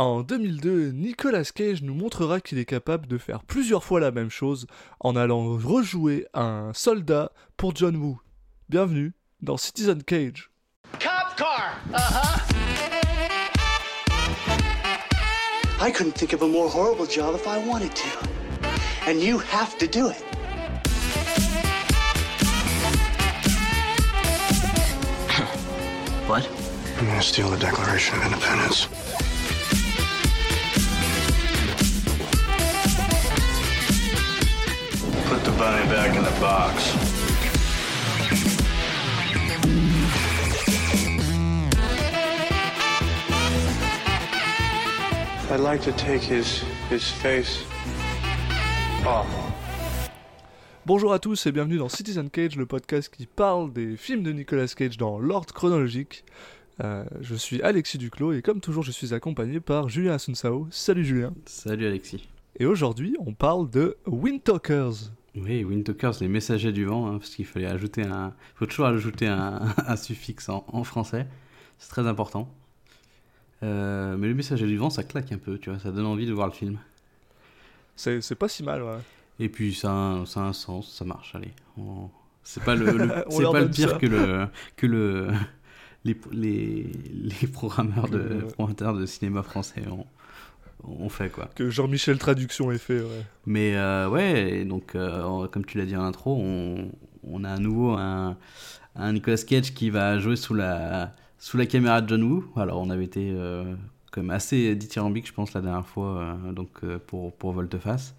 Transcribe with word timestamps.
En 0.00 0.22
2002, 0.22 0.92
Nicolas 0.92 1.44
Cage 1.54 1.82
nous 1.82 1.92
montrera 1.92 2.40
qu'il 2.40 2.56
est 2.56 2.64
capable 2.64 3.06
de 3.06 3.18
faire 3.18 3.44
plusieurs 3.44 3.84
fois 3.84 4.00
la 4.00 4.10
même 4.10 4.30
chose 4.30 4.66
en 4.98 5.14
allant 5.14 5.58
rejouer 5.58 6.26
un 6.32 6.70
soldat 6.72 7.32
pour 7.58 7.76
John 7.76 7.96
Woo. 7.96 8.18
Bienvenue 8.70 9.12
dans 9.42 9.58
Citizen 9.58 10.02
Cage. 10.02 10.50
Cop 10.92 11.36
car. 11.36 11.76
Uh-huh. 11.92 12.40
I 15.86 15.92
couldn't 15.92 16.14
think 16.14 16.32
of 16.32 16.40
a 16.40 16.48
more 16.48 16.70
horrible 16.70 17.04
job 17.04 17.34
if 17.34 17.46
I 17.46 17.58
wanted 17.68 17.94
to. 17.94 18.08
And 19.06 19.20
you 19.20 19.38
have 19.38 19.76
to 19.76 19.86
do 19.86 20.08
it. 20.08 20.24
What? 26.26 26.48
I'm 26.98 27.06
gonna 27.06 27.20
steal 27.20 27.50
the 27.50 27.58
Declaration 27.58 28.16
of 28.16 28.24
Independence? 28.24 28.88
Bunny 35.60 35.86
back 35.90 36.16
in 36.16 36.22
the 36.22 36.40
box. 36.40 36.96
I'd 45.50 45.60
like 45.60 45.82
to 45.82 45.92
take 45.92 46.22
his 46.22 46.64
his 46.88 47.02
face 47.10 47.66
off. 49.06 49.26
Bonjour 50.86 51.12
à 51.12 51.18
tous 51.18 51.46
et 51.46 51.52
bienvenue 51.52 51.76
dans 51.76 51.90
Citizen 51.90 52.30
Cage, 52.30 52.56
le 52.56 52.64
podcast 52.64 53.14
qui 53.14 53.26
parle 53.26 53.70
des 53.70 53.98
films 53.98 54.22
de 54.22 54.32
Nicolas 54.32 54.66
Cage 54.66 54.96
dans 54.96 55.18
l'ordre 55.18 55.52
chronologique. 55.52 56.24
Euh, 56.82 57.04
je 57.20 57.34
suis 57.34 57.60
Alexis 57.60 57.98
Duclos 57.98 58.32
et 58.32 58.40
comme 58.40 58.62
toujours 58.62 58.82
je 58.82 58.92
suis 58.92 59.12
accompagné 59.12 59.60
par 59.60 59.90
Julien 59.90 60.14
Asunsao. 60.14 60.68
Salut 60.70 61.04
Julien. 61.04 61.34
Salut 61.44 61.86
Alexis. 61.86 62.26
Et 62.58 62.64
aujourd'hui 62.64 63.14
on 63.20 63.34
parle 63.34 63.68
de 63.68 63.98
Windtalkers. 64.06 65.10
Oui, 65.36 65.62
Windtalkers, 65.64 66.12
les 66.20 66.28
messagers 66.28 66.72
du 66.72 66.84
vent, 66.84 67.06
hein, 67.08 67.18
parce 67.18 67.30
qu'il 67.34 67.46
fallait 67.46 67.66
ajouter 67.66 68.02
un, 68.02 68.34
faut 68.56 68.66
toujours 68.66 68.86
ajouter 68.86 69.28
un, 69.28 69.60
un 69.86 69.96
suffixe 69.96 70.48
en, 70.48 70.64
en 70.68 70.82
français. 70.84 71.26
C'est 71.78 71.88
très 71.90 72.06
important. 72.06 72.52
Euh, 73.62 74.16
mais 74.16 74.28
les 74.28 74.34
messagers 74.34 74.66
du 74.66 74.76
vent, 74.76 74.90
ça 74.90 75.04
claque 75.04 75.32
un 75.32 75.38
peu, 75.38 75.58
tu 75.58 75.70
vois, 75.70 75.78
ça 75.78 75.90
donne 75.92 76.06
envie 76.06 76.26
de 76.26 76.32
voir 76.32 76.46
le 76.46 76.52
film. 76.52 76.78
C'est 77.96 78.34
pas 78.34 78.48
si 78.48 78.62
mal, 78.62 78.82
ouais. 78.82 78.98
Et 79.38 79.48
puis 79.48 79.74
ça 79.74 79.90
a 79.90 79.94
un, 79.94 80.26
ça 80.26 80.40
a 80.40 80.44
un 80.44 80.52
sens, 80.52 80.92
ça 80.92 81.04
marche, 81.04 81.34
allez. 81.34 81.52
On- 81.78 82.08
C'est 82.42 82.64
pas 82.64 82.74
le, 82.74 82.90
le- 82.92 83.24
On 83.26 83.30
c'est 83.30 83.42
leur 83.42 83.52
pas 83.52 83.58
le 83.60 83.64
donne 83.66 83.74
pire 83.74 83.90
ça. 83.90 83.98
que 83.98 84.06
le 84.06 84.46
que 84.76 84.86
le 84.86 85.28
les, 86.04 86.18
les, 86.32 86.90
les 87.40 87.46
programmeurs 87.46 88.08
de 88.08 88.46
de 88.98 89.06
cinéma 89.06 89.42
français 89.42 89.86
ont, 89.88 90.06
ont 90.84 91.08
fait 91.08 91.30
quoi. 91.30 91.48
Que 91.54 91.70
Jean-Michel 91.70 92.18
Traduction 92.18 92.70
ait 92.72 92.78
fait, 92.78 93.00
ouais. 93.00 93.24
Mais 93.46 93.76
euh, 93.76 94.08
ouais, 94.08 94.64
donc 94.64 94.94
euh, 94.94 95.46
comme 95.48 95.64
tu 95.64 95.78
l'as 95.78 95.86
dit 95.86 95.96
en 95.96 96.02
intro, 96.04 96.36
on, 96.40 96.90
on 97.24 97.44
a 97.44 97.50
à 97.52 97.58
nouveau 97.58 97.92
un, 97.92 98.36
un 98.96 99.12
Nicolas 99.12 99.36
Cage 99.38 99.72
qui 99.74 99.90
va 99.90 100.18
jouer 100.18 100.36
sous 100.36 100.54
la, 100.54 101.14
sous 101.38 101.56
la 101.56 101.66
caméra 101.66 102.00
de 102.00 102.08
John 102.08 102.22
Woo. 102.22 102.44
Alors 102.56 102.80
on 102.80 102.90
avait 102.90 103.04
été 103.04 103.30
euh, 103.32 103.74
comme 104.10 104.30
assez 104.30 104.74
dithyrambique, 104.74 105.26
je 105.26 105.32
pense, 105.32 105.52
la 105.54 105.60
dernière 105.60 105.86
fois 105.86 106.36
donc, 106.52 106.84
pour, 107.06 107.32
pour 107.34 107.52
Volteface. 107.52 108.14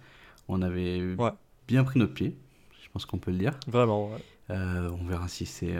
On 0.48 0.62
avait 0.62 1.14
Ouais. 1.18 1.30
bien 1.68 1.84
pris 1.84 1.98
notre 1.98 2.14
pied, 2.14 2.36
je 2.82 2.88
pense 2.92 3.04
qu'on 3.06 3.18
peut 3.18 3.30
le 3.30 3.38
dire. 3.38 3.52
Vraiment, 3.68 4.10
ouais. 4.10 4.18
On 4.50 5.06
verra 5.06 5.28
si 5.28 5.46
c'est 5.46 5.74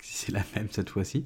si 0.00 0.30
la 0.32 0.40
même 0.56 0.68
cette 0.70 0.90
fois-ci. 0.90 1.24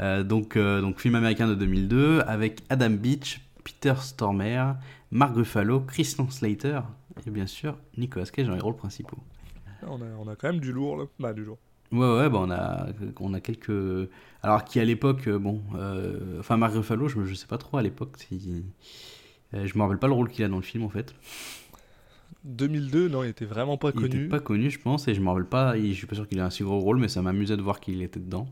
Donc, 0.00 0.58
donc 0.58 1.00
film 1.00 1.14
américain 1.14 1.46
de 1.48 1.54
2002 1.54 2.20
avec 2.26 2.62
Adam 2.68 2.90
Beach, 2.90 3.40
Peter 3.64 3.94
Stormare, 3.98 4.76
Mark 5.10 5.34
Ruffalo, 5.34 5.80
Christian 5.80 6.28
Slater 6.30 6.80
et 7.26 7.30
bien 7.30 7.46
sûr 7.46 7.76
Nicolas 7.96 8.26
Cage 8.26 8.46
dans 8.46 8.54
les 8.54 8.60
rôles 8.60 8.76
principaux. 8.76 9.18
On 9.86 10.00
a, 10.00 10.04
on 10.18 10.28
a 10.28 10.36
quand 10.36 10.48
même 10.48 10.60
du 10.60 10.72
lourd, 10.72 10.96
là. 10.96 11.04
Bah, 11.18 11.32
du 11.32 11.44
lourd. 11.44 11.58
Ouais 11.92 12.16
ouais 12.16 12.28
bah 12.30 12.38
on 12.40 12.50
a 12.50 12.86
on 13.20 13.34
a 13.34 13.40
quelques 13.40 14.08
alors 14.42 14.64
qui 14.64 14.80
à 14.80 14.84
l'époque 14.84 15.28
euh, 15.28 15.38
bon 15.38 15.62
euh, 15.76 16.40
enfin 16.40 16.56
Mark 16.56 16.72
Ruffalo 16.74 17.06
je, 17.08 17.22
je 17.24 17.34
sais 17.34 17.46
pas 17.46 17.58
trop 17.58 17.76
à 17.76 17.82
l'époque 17.82 18.16
si 18.18 18.64
euh, 19.52 19.64
je 19.66 19.78
me 19.78 19.82
rappelle 19.82 19.98
pas 19.98 20.08
le 20.08 20.14
rôle 20.14 20.28
qu'il 20.28 20.44
a 20.44 20.48
dans 20.48 20.56
le 20.56 20.62
film 20.62 20.82
en 20.82 20.88
fait 20.88 21.14
2002, 22.44 23.08
non, 23.08 23.22
il 23.22 23.28
était 23.30 23.44
vraiment 23.44 23.76
pas 23.76 23.90
il 23.94 24.00
connu. 24.00 24.06
était 24.06 24.28
pas 24.28 24.40
connu 24.40 24.70
je 24.70 24.78
pense 24.80 25.06
et 25.08 25.14
je 25.14 25.20
me 25.20 25.28
rappelle 25.28 25.46
pas 25.46 25.76
il- 25.76 25.92
je 25.92 25.98
suis 25.98 26.06
pas 26.06 26.14
sûr 26.16 26.26
qu'il 26.28 26.38
ait 26.38 26.42
un 26.42 26.50
si 26.50 26.62
gros 26.64 26.78
rôle 26.80 26.98
mais 26.98 27.08
ça 27.08 27.22
m'amusait 27.22 27.56
de 27.56 27.62
voir 27.62 27.78
qu'il 27.80 28.02
était 28.02 28.18
dedans 28.20 28.48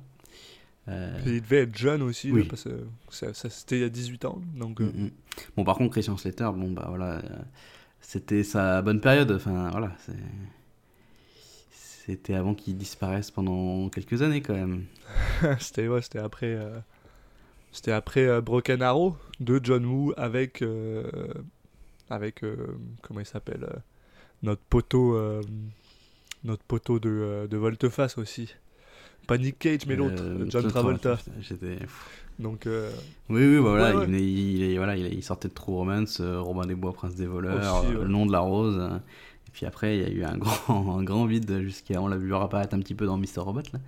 Euh, 0.88 1.16
il 1.26 1.40
devait 1.42 1.58
être 1.62 1.76
jeune 1.76 2.02
aussi, 2.02 2.32
Oui. 2.32 2.42
là, 2.42 2.46
parce 2.50 2.64
que 2.64 2.86
ça, 3.10 3.32
ça, 3.34 3.48
c'était 3.50 3.76
il 3.76 3.82
y 3.82 3.84
a 3.84 3.88
18 3.88 4.24
ans. 4.24 4.40
Donc, 4.56 4.80
euh, 4.80 4.84
Mm, 4.92 5.04
mm. 5.04 5.10
Bon, 5.56 5.64
par 5.64 5.76
contre, 5.76 5.92
Christian 5.92 6.16
Slater, 6.16 6.50
bon, 6.54 6.72
bah 6.72 6.86
voilà, 6.88 7.18
euh, 7.18 7.38
c'était 8.00 8.42
sa 8.42 8.82
bonne 8.82 9.00
période. 9.00 9.30
Enfin, 9.30 9.70
voilà, 9.70 9.96
c'était 12.04 12.34
avant 12.34 12.54
qu'il 12.54 12.76
disparaisse 12.76 13.30
pendant 13.30 13.88
quelques 13.88 14.22
années 14.22 14.42
quand 14.42 14.54
même. 14.54 14.84
c'était 15.60 15.86
ouais, 15.88 16.02
c'était 16.02 16.18
après, 16.18 16.52
euh, 16.54 16.78
c'était 17.70 17.92
après 17.92 18.26
euh, 18.26 18.40
Broken 18.40 18.82
Arrow 18.82 19.16
de 19.40 19.60
John 19.62 19.84
Woo 19.86 20.12
avec, 20.16 20.62
euh, 20.62 21.04
avec 22.10 22.44
comment 23.02 23.20
il 23.20 23.26
s'appelle, 23.26 23.66
notre 24.42 24.62
poteau, 24.62 25.16
notre 26.44 26.64
poteau 26.64 26.98
de, 26.98 27.46
de 27.48 27.56
Volteface 27.56 28.18
aussi. 28.18 28.54
Pas 29.26 29.38
Nick 29.38 29.58
Cage, 29.58 29.86
mais 29.86 29.96
l'autre, 29.96 30.22
Euh, 30.22 30.46
John 30.48 30.68
Travolta. 30.68 31.18
J'étais. 31.40 31.78
Donc, 32.38 32.66
euh, 32.66 32.90
Oui, 33.28 33.46
oui, 33.46 33.56
bah, 33.56 33.70
voilà, 33.70 33.96
Ouais, 33.96 34.06
ouais. 34.06 34.22
Il, 34.22 34.76
voilà, 34.76 34.96
il, 34.96 35.22
sortait 35.22 35.48
de 35.48 35.54
True 35.54 35.74
Romance, 35.74 36.20
euh, 36.20 36.40
Robin 36.40 36.66
des 36.66 36.74
Bois, 36.74 36.92
Prince 36.92 37.14
des 37.14 37.26
voleurs, 37.26 37.82
Aussi, 37.82 37.94
ouais. 37.94 38.02
Le 38.02 38.08
nom 38.08 38.26
de 38.26 38.32
la 38.32 38.40
rose. 38.40 38.78
et 39.46 39.50
puis 39.52 39.66
après, 39.66 39.96
il 39.96 40.02
y 40.02 40.06
a 40.06 40.10
eu 40.10 40.24
un 40.24 40.36
grand, 40.38 40.98
un 40.98 41.04
grand 41.04 41.26
vide 41.26 41.60
jusqu'à. 41.60 42.00
On 42.00 42.08
l'a 42.08 42.16
vu 42.16 42.34
apparaître 42.34 42.74
un 42.74 42.80
petit 42.80 42.94
peu 42.94 43.06
dans 43.06 43.16
Mr. 43.16 43.38
Robot 43.38 43.62
là. 43.72 43.78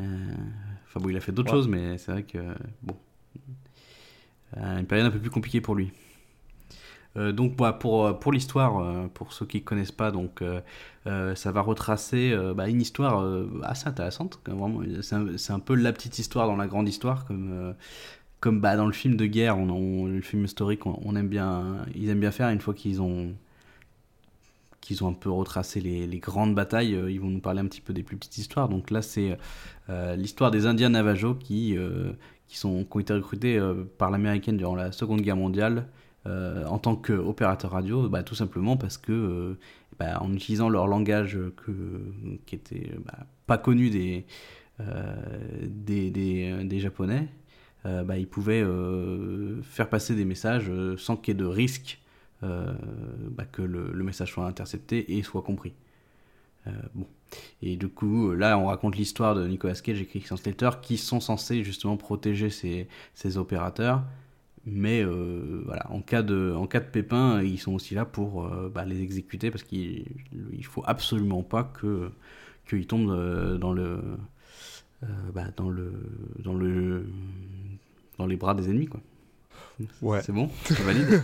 Enfin 0.00 1.00
bon, 1.00 1.10
il 1.10 1.16
a 1.16 1.20
fait 1.20 1.32
d'autres 1.32 1.50
choses, 1.50 1.68
mais 1.68 1.98
c'est 1.98 2.10
vrai 2.10 2.22
que 2.22 2.38
bon, 2.82 2.96
une 4.56 4.86
période 4.86 5.06
un 5.06 5.10
peu 5.10 5.18
plus 5.18 5.30
compliquée 5.30 5.60
pour 5.60 5.74
lui. 5.74 5.92
Euh, 7.16 7.32
donc 7.32 7.56
bah, 7.56 7.72
pour, 7.72 8.06
euh, 8.06 8.12
pour 8.12 8.32
l'histoire, 8.32 8.78
euh, 8.78 9.08
pour 9.12 9.32
ceux 9.32 9.46
qui 9.46 9.58
ne 9.58 9.62
connaissent 9.62 9.92
pas, 9.92 10.10
donc, 10.10 10.42
ça 11.34 11.52
va 11.52 11.60
retracer 11.60 12.36
bah, 12.54 12.68
une 12.68 12.80
histoire 12.80 13.24
assez 13.62 13.88
intéressante. 13.88 14.40
c'est 15.02 15.52
un, 15.52 15.58
peu 15.58 15.74
la 15.74 15.92
petite 15.92 16.18
histoire 16.18 16.46
dans 16.46 16.56
la 16.56 16.66
grande 16.66 16.88
histoire, 16.88 17.24
comme, 17.24 17.74
comme 18.40 18.60
bah, 18.60 18.76
dans 18.76 18.86
le 18.86 18.92
film 18.92 19.16
de 19.16 19.26
guerre, 19.26 19.58
on, 19.58 20.06
le 20.06 20.20
film 20.20 20.44
historique, 20.44 20.86
on, 20.86 21.16
aime 21.16 21.28
bien, 21.28 21.84
ils 21.94 22.08
aiment 22.10 22.20
bien 22.20 22.30
faire 22.30 22.48
une 22.50 22.60
fois 22.60 22.74
qu'ils 22.74 23.02
ont 23.02 23.34
qu'ils 24.80 25.04
ont 25.04 25.08
un 25.08 25.12
peu 25.12 25.30
retracé 25.30 25.80
les, 25.80 26.18
grandes 26.18 26.54
batailles, 26.54 26.98
ils 27.08 27.20
vont 27.20 27.28
nous 27.28 27.40
parler 27.40 27.60
un 27.60 27.66
petit 27.66 27.82
peu 27.82 27.92
des 27.92 28.02
plus 28.02 28.16
petites 28.16 28.38
histoires. 28.38 28.68
Donc 28.68 28.90
là, 28.90 29.02
c'est 29.02 29.36
l'histoire 30.16 30.50
des 30.50 30.66
Indiens 30.66 30.90
Navajo 30.90 31.34
qui, 31.34 31.76
qui, 32.46 32.58
sont, 32.58 32.84
qui 32.84 32.96
ont 32.96 33.00
été 33.00 33.12
recrutés 33.14 33.60
par 33.98 34.10
l'américaine 34.10 34.56
durant 34.56 34.76
la 34.76 34.92
Seconde 34.92 35.22
Guerre 35.22 35.36
mondiale 35.36 35.86
euh, 36.26 36.66
en 36.66 36.78
tant 36.78 36.96
qu'opérateur 36.96 37.70
radio, 37.70 38.08
bah, 38.08 38.22
tout 38.22 38.34
simplement 38.34 38.76
parce 38.76 38.98
que 38.98 39.12
euh, 39.12 39.58
bah, 39.98 40.20
en 40.20 40.34
utilisant 40.34 40.68
leur 40.68 40.86
langage 40.86 41.38
qui 42.44 42.54
était 42.54 42.92
bah, 43.04 43.26
pas 43.46 43.56
connu 43.56 43.88
des, 43.88 44.26
euh, 44.80 46.78
Japonais, 46.78 47.28
ils 47.84 48.28
pouvaient 48.28 48.64
faire 49.62 49.88
passer 49.88 50.14
des 50.14 50.26
messages 50.26 50.70
sans 50.98 51.16
qu'il 51.16 51.34
y 51.34 51.36
ait 51.36 51.40
de 51.40 51.46
risque 51.46 51.98
que 52.42 53.62
le, 53.62 54.04
message 54.04 54.32
soit 54.32 54.46
intercepté 54.46 55.16
et 55.16 55.22
soit 55.22 55.42
compris. 55.42 55.72
Bon. 56.94 57.06
Et 57.62 57.76
du 57.76 57.88
coup, 57.88 58.32
là, 58.32 58.58
on 58.58 58.66
raconte 58.66 58.96
l'histoire 58.96 59.34
de 59.34 59.46
Nicolas 59.46 59.74
Cage 59.74 60.00
et 60.00 60.06
Christian 60.06 60.36
Slater 60.36 60.70
qui 60.82 60.98
sont 60.98 61.20
censés 61.20 61.64
justement 61.64 61.96
protéger 61.96 62.50
ces 62.50 63.36
opérateurs. 63.38 64.02
Mais 64.66 65.02
euh, 65.02 65.62
voilà, 65.64 65.90
en 65.90 66.02
cas, 66.02 66.22
de, 66.22 66.52
en 66.54 66.66
cas 66.66 66.80
de 66.80 66.84
pépin, 66.84 67.42
ils 67.42 67.58
sont 67.58 67.72
aussi 67.72 67.94
là 67.94 68.04
pour 68.04 68.44
euh, 68.44 68.70
bah, 68.72 68.84
les 68.84 69.00
exécuter 69.02 69.50
parce 69.50 69.62
qu'il 69.64 70.04
il 70.52 70.64
faut 70.66 70.82
absolument 70.86 71.42
pas 71.42 71.64
que 71.64 72.10
qu'ils 72.68 72.86
tombent 72.86 73.10
euh, 73.10 73.56
dans 73.56 73.72
le, 73.72 74.00
euh, 75.02 75.06
bah, 75.34 75.46
dans 75.56 75.70
le 75.70 75.92
dans 76.38 76.54
le 76.54 77.06
dans 78.18 78.26
les 78.26 78.36
bras 78.36 78.54
des 78.54 78.68
ennemis 78.68 78.86
quoi. 78.86 79.00
Ouais. 80.02 80.20
C'est 80.22 80.32
bon, 80.32 80.50
c'est 80.66 80.82
valide? 80.82 81.22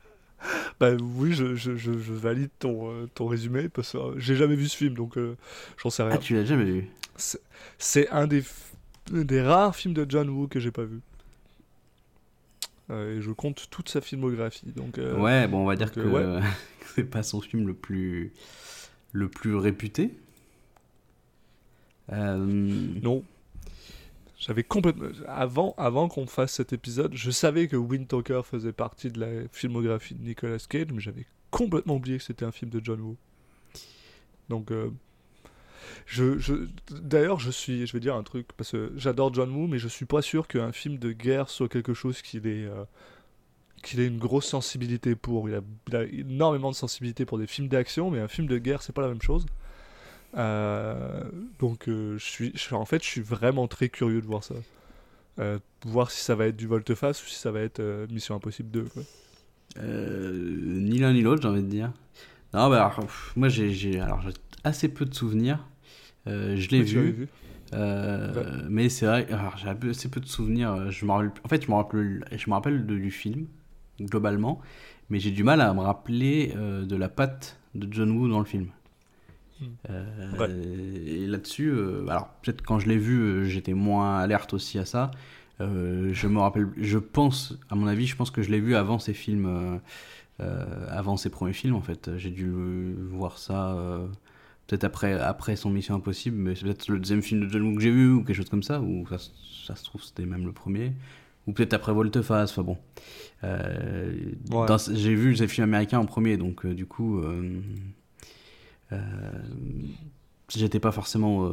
bah 0.80 0.92
oui, 1.16 1.34
je, 1.34 1.54
je, 1.54 1.76
je, 1.76 1.98
je 1.98 2.12
valide 2.14 2.50
ton, 2.58 3.06
ton 3.14 3.26
résumé 3.26 3.68
parce 3.68 3.92
que 3.92 3.98
j'ai 4.18 4.36
jamais 4.36 4.56
vu 4.56 4.68
ce 4.68 4.76
film, 4.76 4.94
donc 4.94 5.18
j'en 5.76 5.90
sais 5.90 6.02
rien. 6.02 6.12
ah, 6.14 6.18
tu 6.18 6.34
l'as 6.34 6.46
jamais 6.46 6.64
vu? 6.64 6.88
C'est 7.78 8.08
un 8.08 8.26
des, 8.26 8.42
des 9.10 9.42
rares 9.42 9.76
films 9.76 9.92
de 9.94 10.06
John 10.08 10.30
Woo 10.30 10.48
que 10.48 10.60
j'ai 10.60 10.70
pas 10.70 10.84
vu. 10.84 11.00
Euh, 12.90 13.16
et 13.16 13.20
je 13.20 13.30
compte 13.30 13.68
toute 13.70 13.88
sa 13.88 14.00
filmographie. 14.00 14.72
Donc, 14.72 14.98
euh, 14.98 15.18
ouais, 15.18 15.48
bon, 15.48 15.60
on 15.60 15.64
va 15.66 15.76
dire 15.76 15.86
donc, 15.86 15.94
que 15.94 16.00
euh, 16.00 16.40
ouais. 16.40 16.46
c'est 16.94 17.04
pas 17.04 17.22
son 17.22 17.40
film 17.40 17.66
le 17.66 17.74
plus 17.74 18.32
le 19.12 19.28
plus 19.28 19.54
réputé. 19.54 20.14
Non. 22.10 23.24
j'avais 24.38 24.62
complètement. 24.62 25.06
Avant, 25.26 25.74
avant 25.78 26.08
qu'on 26.08 26.26
fasse 26.26 26.52
cet 26.52 26.72
épisode, 26.72 27.14
je 27.14 27.30
savais 27.30 27.68
que 27.68 27.76
Wind 27.76 28.06
Talker 28.06 28.42
faisait 28.44 28.72
partie 28.72 29.10
de 29.10 29.20
la 29.20 29.48
filmographie 29.52 30.14
de 30.14 30.22
Nicolas 30.22 30.58
Cage, 30.68 30.88
mais 30.92 31.00
j'avais 31.00 31.26
complètement 31.50 31.94
oublié 31.96 32.18
que 32.18 32.24
c'était 32.24 32.44
un 32.44 32.52
film 32.52 32.70
de 32.70 32.80
John 32.84 33.00
Woo. 33.00 33.16
Donc, 34.48 34.70
euh, 34.70 34.90
je, 36.06 36.66
d'ailleurs, 36.90 37.40
je 37.40 37.50
suis, 37.50 37.86
je 37.86 37.92
vais 37.92 38.00
dire 38.00 38.14
un 38.14 38.22
truc 38.22 38.48
parce 38.56 38.72
que 38.72 38.92
j'adore 38.96 39.32
John 39.32 39.50
Woo, 39.50 39.66
mais 39.66 39.78
je 39.78 39.88
suis 39.88 40.06
pas 40.06 40.22
sûr 40.22 40.46
qu'un 40.48 40.72
film 40.72 40.98
de 40.98 41.12
guerre 41.12 41.48
soit 41.48 41.68
quelque 41.68 41.94
chose 41.94 42.22
qu'il 42.22 42.46
ait, 42.46 42.64
euh, 42.64 42.84
qu'il 43.82 44.00
ait 44.00 44.06
une 44.06 44.18
grosse 44.18 44.46
sensibilité 44.46 45.14
pour. 45.14 45.48
Il 45.48 45.56
a, 45.56 46.04
énormément 46.04 46.70
de 46.70 46.76
sensibilité 46.76 47.24
pour 47.24 47.38
des 47.38 47.46
films 47.46 47.68
d'action, 47.68 48.10
mais 48.10 48.20
un 48.20 48.28
film 48.28 48.46
de 48.46 48.58
guerre, 48.58 48.82
c'est 48.82 48.94
pas 48.94 49.02
la 49.02 49.08
même 49.08 49.22
chose. 49.22 49.46
Euh, 50.36 51.22
donc, 51.58 51.88
euh, 51.88 52.18
je 52.18 52.24
suis, 52.24 52.52
en 52.72 52.84
fait, 52.84 53.02
je 53.02 53.08
suis 53.08 53.20
vraiment 53.20 53.68
très 53.68 53.88
curieux 53.88 54.20
de 54.20 54.26
voir 54.26 54.44
ça. 54.44 54.54
Voir 55.84 56.10
si 56.10 56.20
ça 56.20 56.34
va 56.34 56.46
être 56.46 56.56
du 56.56 56.66
volte-face 56.66 57.22
ou 57.24 57.26
si 57.28 57.34
ça 57.34 57.50
va 57.50 57.60
être 57.60 58.06
Mission 58.10 58.36
Impossible 58.36 58.70
2. 58.70 58.84
Quoi. 58.84 59.02
Euh, 59.78 60.32
ni 60.32 60.98
l'un 60.98 61.12
ni 61.12 61.22
l'autre, 61.22 61.42
j'ai 61.42 61.48
envie 61.48 61.62
de 61.62 61.68
dire. 61.68 61.92
Non, 62.52 62.68
bah 62.70 62.86
alors, 62.86 63.06
moi 63.36 63.48
j'ai 63.48 64.00
assez 64.62 64.88
peu 64.88 65.04
de 65.04 65.14
souvenirs. 65.14 65.66
Euh, 66.26 66.56
je 66.56 66.70
l'ai 66.70 66.82
vu. 66.82 67.28
Euh, 67.72 68.62
Mais 68.68 68.88
c'est 68.88 69.06
vrai, 69.06 69.26
j'ai 69.56 69.68
assez 69.88 70.08
peu 70.08 70.20
de 70.20 70.26
souvenirs. 70.26 70.90
Je 70.90 71.04
me 71.06 71.12
rappelle, 71.12 71.32
en 71.44 71.48
fait, 71.48 71.64
je 71.64 71.70
me 71.70 71.74
rappelle, 71.76 72.24
je 72.30 72.50
me 72.50 72.54
rappelle 72.54 72.86
de- 72.86 72.96
du 72.98 73.10
film, 73.10 73.46
globalement, 74.00 74.60
mais 75.10 75.18
j'ai 75.18 75.30
du 75.30 75.44
mal 75.44 75.60
à 75.60 75.72
me 75.74 75.80
rappeler 75.80 76.52
euh, 76.56 76.84
de 76.84 76.96
la 76.96 77.08
patte 77.08 77.58
de 77.74 77.88
John 77.92 78.10
Woo 78.12 78.28
dans 78.28 78.38
le 78.38 78.44
film. 78.44 78.68
Hmm. 79.60 79.64
Euh, 79.90 80.38
Ouais. 80.38 80.50
Et 81.06 81.26
là-dessus, 81.26 81.68
euh, 81.70 82.06
alors 82.08 82.28
peut-être 82.42 82.62
quand 82.62 82.78
je 82.78 82.88
l'ai 82.88 82.98
vu, 82.98 83.20
euh, 83.20 83.44
j'étais 83.44 83.74
moins 83.74 84.18
alerte 84.18 84.52
aussi 84.54 84.78
à 84.78 84.84
ça. 84.84 85.10
Euh, 85.60 86.10
je 86.12 86.26
me 86.26 86.40
rappelle, 86.40 86.68
je 86.76 86.98
pense, 86.98 87.56
à 87.70 87.76
mon 87.76 87.86
avis, 87.86 88.06
je 88.06 88.16
pense 88.16 88.30
que 88.32 88.42
je 88.42 88.50
l'ai 88.50 88.60
vu 88.60 88.74
avant 88.74 88.98
ces 88.98 89.14
films, 89.14 89.46
euh, 89.46 89.78
euh, 90.40 90.86
avant 90.90 91.16
ses 91.16 91.30
premiers 91.30 91.52
films 91.52 91.74
en 91.76 91.80
fait. 91.82 92.10
J'ai 92.18 92.30
dû 92.30 92.50
voir 93.10 93.38
ça 93.38 93.74
euh, 93.74 94.06
peut-être 94.66 94.84
après, 94.84 95.12
après 95.20 95.56
son 95.56 95.70
Mission 95.70 95.94
Impossible, 95.96 96.36
mais 96.36 96.54
c'est 96.54 96.64
peut-être 96.64 96.88
le 96.88 96.98
deuxième 96.98 97.22
film 97.22 97.46
de 97.46 97.48
John 97.50 97.62
Woo 97.62 97.74
que 97.76 97.82
j'ai 97.82 97.90
vu 97.90 98.10
ou 98.12 98.24
quelque 98.24 98.36
chose 98.36 98.48
comme 98.50 98.62
ça, 98.62 98.80
ou 98.80 99.06
ça, 99.08 99.18
se- 99.18 99.30
ça 99.66 99.76
se 99.76 99.84
trouve 99.84 100.02
c'était 100.02 100.26
même 100.26 100.44
le 100.46 100.52
premier, 100.52 100.92
ou 101.46 101.52
peut-être 101.52 101.74
après 101.74 101.92
Volteface, 101.92 102.50
enfin 102.52 102.62
bon. 102.62 102.78
Euh, 103.44 104.14
Ouais. 104.50 104.66
dans- 104.66 104.78
j'ai 104.94 105.14
vu 105.14 105.36
ces 105.36 105.48
films 105.48 105.64
américains 105.64 105.98
en 105.98 106.06
premier, 106.06 106.36
donc 106.36 106.64
euh, 106.64 106.74
du 106.74 106.86
coup, 106.86 107.18
euh, 107.20 107.60
euh, 108.92 108.98
j'étais 110.48 110.80
pas 110.80 110.92
forcément 110.92 111.50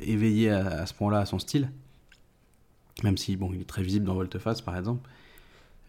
éveillé 0.00 0.50
à, 0.50 0.66
à 0.82 0.86
ce 0.86 0.94
point-là 0.94 1.20
à 1.20 1.26
son 1.26 1.38
style, 1.38 1.70
même 3.02 3.16
si 3.16 3.36
bon, 3.36 3.50
il 3.54 3.60
est 3.62 3.64
très 3.68 3.82
visible 3.82 4.04
dans 4.04 4.14
Volteface 4.14 4.60
par 4.60 4.76
exemple. 4.76 5.08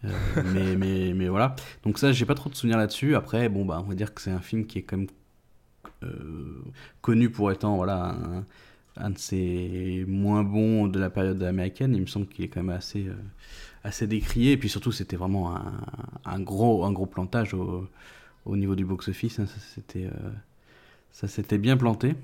Mais, 0.52 0.74
mais, 0.74 1.12
mais 1.14 1.28
voilà. 1.28 1.54
Donc 1.84 1.96
ça, 1.96 2.10
j'ai 2.10 2.26
pas 2.26 2.34
trop 2.34 2.50
de 2.50 2.56
souvenirs 2.56 2.76
là-dessus. 2.76 3.14
Après, 3.14 3.48
bon, 3.48 3.64
bah, 3.64 3.80
on 3.84 3.88
va 3.88 3.94
dire 3.94 4.12
que 4.12 4.20
c'est 4.20 4.32
un 4.32 4.40
film 4.40 4.66
qui 4.66 4.78
est 4.78 4.82
quand 4.82 4.96
même 4.96 5.06
connu 7.00 7.30
pour 7.30 7.50
étant 7.52 7.76
voilà, 7.76 8.16
un, 8.96 9.10
de 9.10 9.18
ses 9.18 10.04
moins 10.08 10.42
bons 10.44 10.86
de 10.88 10.98
la 10.98 11.10
période 11.10 11.42
américaine. 11.42 11.94
Il 11.94 12.02
me 12.02 12.06
semble 12.06 12.26
qu'il 12.26 12.44
est 12.44 12.48
quand 12.48 12.62
même 12.62 12.76
assez, 12.76 13.06
euh, 13.08 13.14
assez 13.84 14.06
décrié. 14.06 14.52
Et 14.52 14.56
puis 14.56 14.68
surtout, 14.68 14.92
c'était 14.92 15.16
vraiment 15.16 15.56
un, 15.56 15.72
un 16.24 16.40
gros, 16.40 16.84
un 16.84 16.92
gros 16.92 17.06
plantage 17.06 17.54
au, 17.54 17.88
au 18.44 18.56
niveau 18.56 18.74
du 18.74 18.84
box-office. 18.84 19.38
hein. 19.40 19.46
Ça, 19.46 19.80
euh, 19.96 21.28
s'était 21.28 21.58
bien 21.58 21.76
planté. 21.76 22.14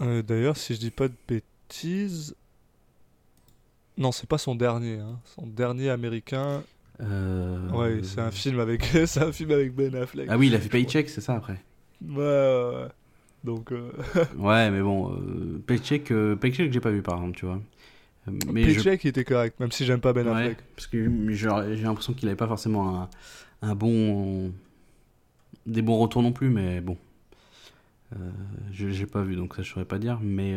Euh, 0.00 0.22
D'ailleurs, 0.22 0.56
si 0.56 0.74
je 0.74 0.80
dis 0.80 0.90
pas 0.90 1.08
de 1.08 1.14
bêtises. 1.28 2.34
Non, 3.96 4.10
c'est 4.12 4.28
pas 4.28 4.38
son 4.38 4.54
dernier. 4.56 4.98
hein. 4.98 5.20
Son 5.24 5.46
dernier 5.46 5.90
américain. 5.90 6.62
Euh, 7.00 7.70
Ouais, 7.72 8.00
c'est 8.02 8.20
un 8.20 8.30
film 8.30 8.60
avec, 8.60 8.84
c'est 9.06 9.22
un 9.22 9.32
film 9.32 9.50
avec 9.50 9.74
Ben 9.74 9.94
Affleck. 9.96 10.28
Ah 10.30 10.38
oui, 10.38 10.46
il 10.48 10.54
a 10.54 10.58
fait 10.58 10.66
je. 10.66 10.70
Paycheck, 10.70 11.08
c'est 11.08 11.20
ça 11.20 11.34
après 11.34 11.60
Ouais, 12.06 12.16
ouais, 12.16 12.74
ouais. 12.82 12.88
Donc, 13.42 13.72
euh, 13.72 13.90
Ouais, 14.38 14.70
mais 14.70 14.80
bon, 14.80 15.12
euh, 15.12 15.62
Paycheck, 15.66 16.12
Paycheck, 16.40 16.72
j'ai 16.72 16.80
pas 16.80 16.90
vu 16.90 17.02
par 17.02 17.16
exemple, 17.16 17.36
tu 17.36 17.46
vois. 17.46 17.60
Mais 18.52 18.62
je- 18.70 18.76
Paycheck 18.76 19.04
il 19.04 19.08
était 19.08 19.24
correct, 19.24 19.60
même 19.60 19.70
si 19.72 19.84
j'aime 19.84 20.00
pas 20.00 20.12
Ben 20.12 20.26
Ouais, 20.26 20.32
Affleck. 20.32 20.58
parce 20.76 20.86
que 20.86 21.32
j'ai 21.32 21.48
l'impression 21.82 22.14
qu'il 22.14 22.28
avait 22.28 22.36
pas 22.36 22.46
forcément 22.48 23.02
un, 23.02 23.08
un 23.62 23.74
bon. 23.74 24.52
des 25.66 25.82
bons 25.82 25.98
retours 25.98 26.22
non 26.22 26.32
plus, 26.32 26.48
mais 26.50 26.80
bon. 26.80 26.96
Je 28.72 28.88
j'ai 28.90 29.06
pas 29.06 29.22
vu, 29.22 29.36
donc 29.36 29.54
ça 29.56 29.62
je 29.62 29.70
saurais 29.70 29.84
pas 29.84 29.98
dire. 29.98 30.18
Mais, 30.22 30.54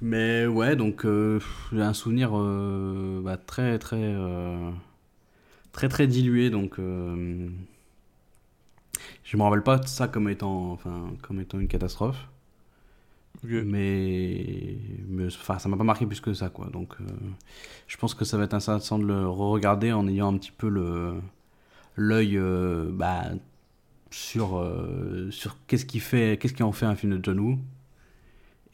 mais 0.00 0.46
ouais, 0.46 0.76
donc 0.76 1.04
j'ai 1.72 1.80
un 1.82 1.94
souvenir 1.94 2.30
bah, 3.22 3.36
très, 3.36 3.78
très, 3.78 4.14
très, 5.74 5.88
très 5.90 6.06
dilué. 6.06 6.48
Donc 6.48 6.78
euh, 6.78 7.50
je 9.24 9.36
me 9.36 9.42
rappelle 9.42 9.62
pas 9.62 9.78
de 9.78 9.86
ça 9.86 10.08
comme 10.08 10.28
étant, 10.28 10.72
enfin, 10.72 11.12
comme 11.22 11.40
étant 11.40 11.58
une 11.60 11.68
catastrophe. 11.68 12.28
Mais, 13.42 14.78
mais 15.08 15.26
enfin, 15.26 15.58
ça 15.58 15.68
m'a 15.68 15.76
pas 15.76 15.84
marqué 15.84 16.06
plus 16.06 16.20
que 16.20 16.32
ça, 16.32 16.48
quoi. 16.48 16.68
Donc, 16.72 16.94
euh, 17.00 17.04
je 17.86 17.96
pense 17.96 18.14
que 18.14 18.24
ça 18.24 18.38
va 18.38 18.44
être 18.44 18.54
intéressant 18.54 18.98
de 18.98 19.04
le 19.04 19.28
re-regarder 19.28 19.92
en 19.92 20.08
ayant 20.08 20.32
un 20.32 20.38
petit 20.38 20.52
peu 20.52 20.68
le 20.68 21.14
l'œil 21.96 22.38
euh, 22.38 22.90
bah, 22.92 23.24
sur 24.10 24.58
euh, 24.58 25.30
sur 25.30 25.58
qu'est-ce 25.66 25.84
qui 25.86 26.00
fait, 26.00 26.38
qu'est-ce 26.40 26.54
qui 26.54 26.62
en 26.62 26.72
fait 26.72 26.86
un 26.86 26.96
film 26.96 27.18
de 27.18 27.24
John 27.24 27.38
Woo 27.40 27.58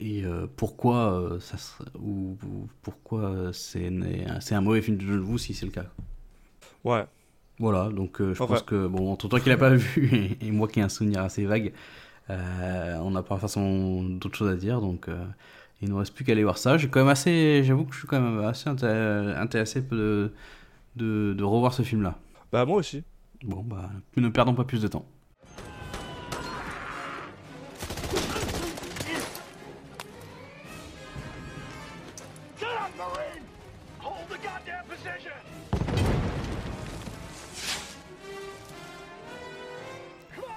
et 0.01 0.25
pourquoi 0.57 1.39
ça 1.41 1.57
ou, 1.99 2.37
ou 2.47 2.69
pourquoi 2.83 3.51
c'est 3.53 3.93
c'est 4.41 4.55
un 4.55 4.63
mauvais 4.63 4.81
film 4.83 4.97
de 4.97 5.07
John 5.07 5.21
Woo 5.21 5.39
si 5.39 5.55
c'est 5.55 5.67
le 5.67 5.73
cas. 5.73 5.87
Ouais. 6.85 7.05
Voilà, 7.59 7.89
donc 7.91 8.21
euh, 8.21 8.33
je 8.35 8.43
Enfin. 8.43 8.55
pense 8.55 8.63
que, 8.63 8.87
bon, 8.87 9.13
entre 9.13 9.29
toi 9.29 9.39
qui 9.41 9.49
l'as 9.49 9.57
pas 9.59 9.71
vu 9.75 10.09
et, 10.41 10.47
et 10.47 10.51
moi 10.51 10.67
qui 10.69 10.81
ai 10.81 10.83
un 10.83 10.89
souvenir 10.89 11.23
assez 11.23 11.45
vague, 11.45 11.73
euh, 12.31 12.97
on 13.03 13.11
n'a 13.11 13.23
pas 13.23 13.37
forcément 13.39 14.03
d'autres 14.03 14.37
choses 14.37 14.51
à 14.51 14.57
dire, 14.57 14.81
donc 14.81 15.09
euh, 15.09 15.25
il 15.83 15.89
ne 15.89 15.93
nous 15.93 15.99
reste 15.99 16.15
plus 16.15 16.25
qu'à 16.25 16.33
aller 16.33 16.45
voir 16.45 16.59
ça. 16.59 16.79
J'ai 16.79 16.89
quand 16.89 17.01
même 17.01 17.09
assez, 17.09 17.63
j'avoue 17.65 17.85
que 17.85 17.93
je 17.95 17.99
suis 18.01 18.09
quand 18.09 18.21
même 18.21 18.41
assez 18.45 18.69
inté- 18.71 19.37
intéressé 19.37 19.83
de, 19.83 20.33
de, 20.97 21.35
de 21.37 21.45
revoir 21.45 21.75
ce 21.75 21.83
film-là. 21.83 22.17
Bah, 22.53 22.65
moi 22.65 22.77
aussi. 22.79 23.03
Bon, 23.45 23.63
bah, 23.63 23.91
ne 24.17 24.29
perdons 24.29 24.55
pas 24.55 24.65
plus 24.65 24.83
de 24.83 24.89
temps. 24.89 25.07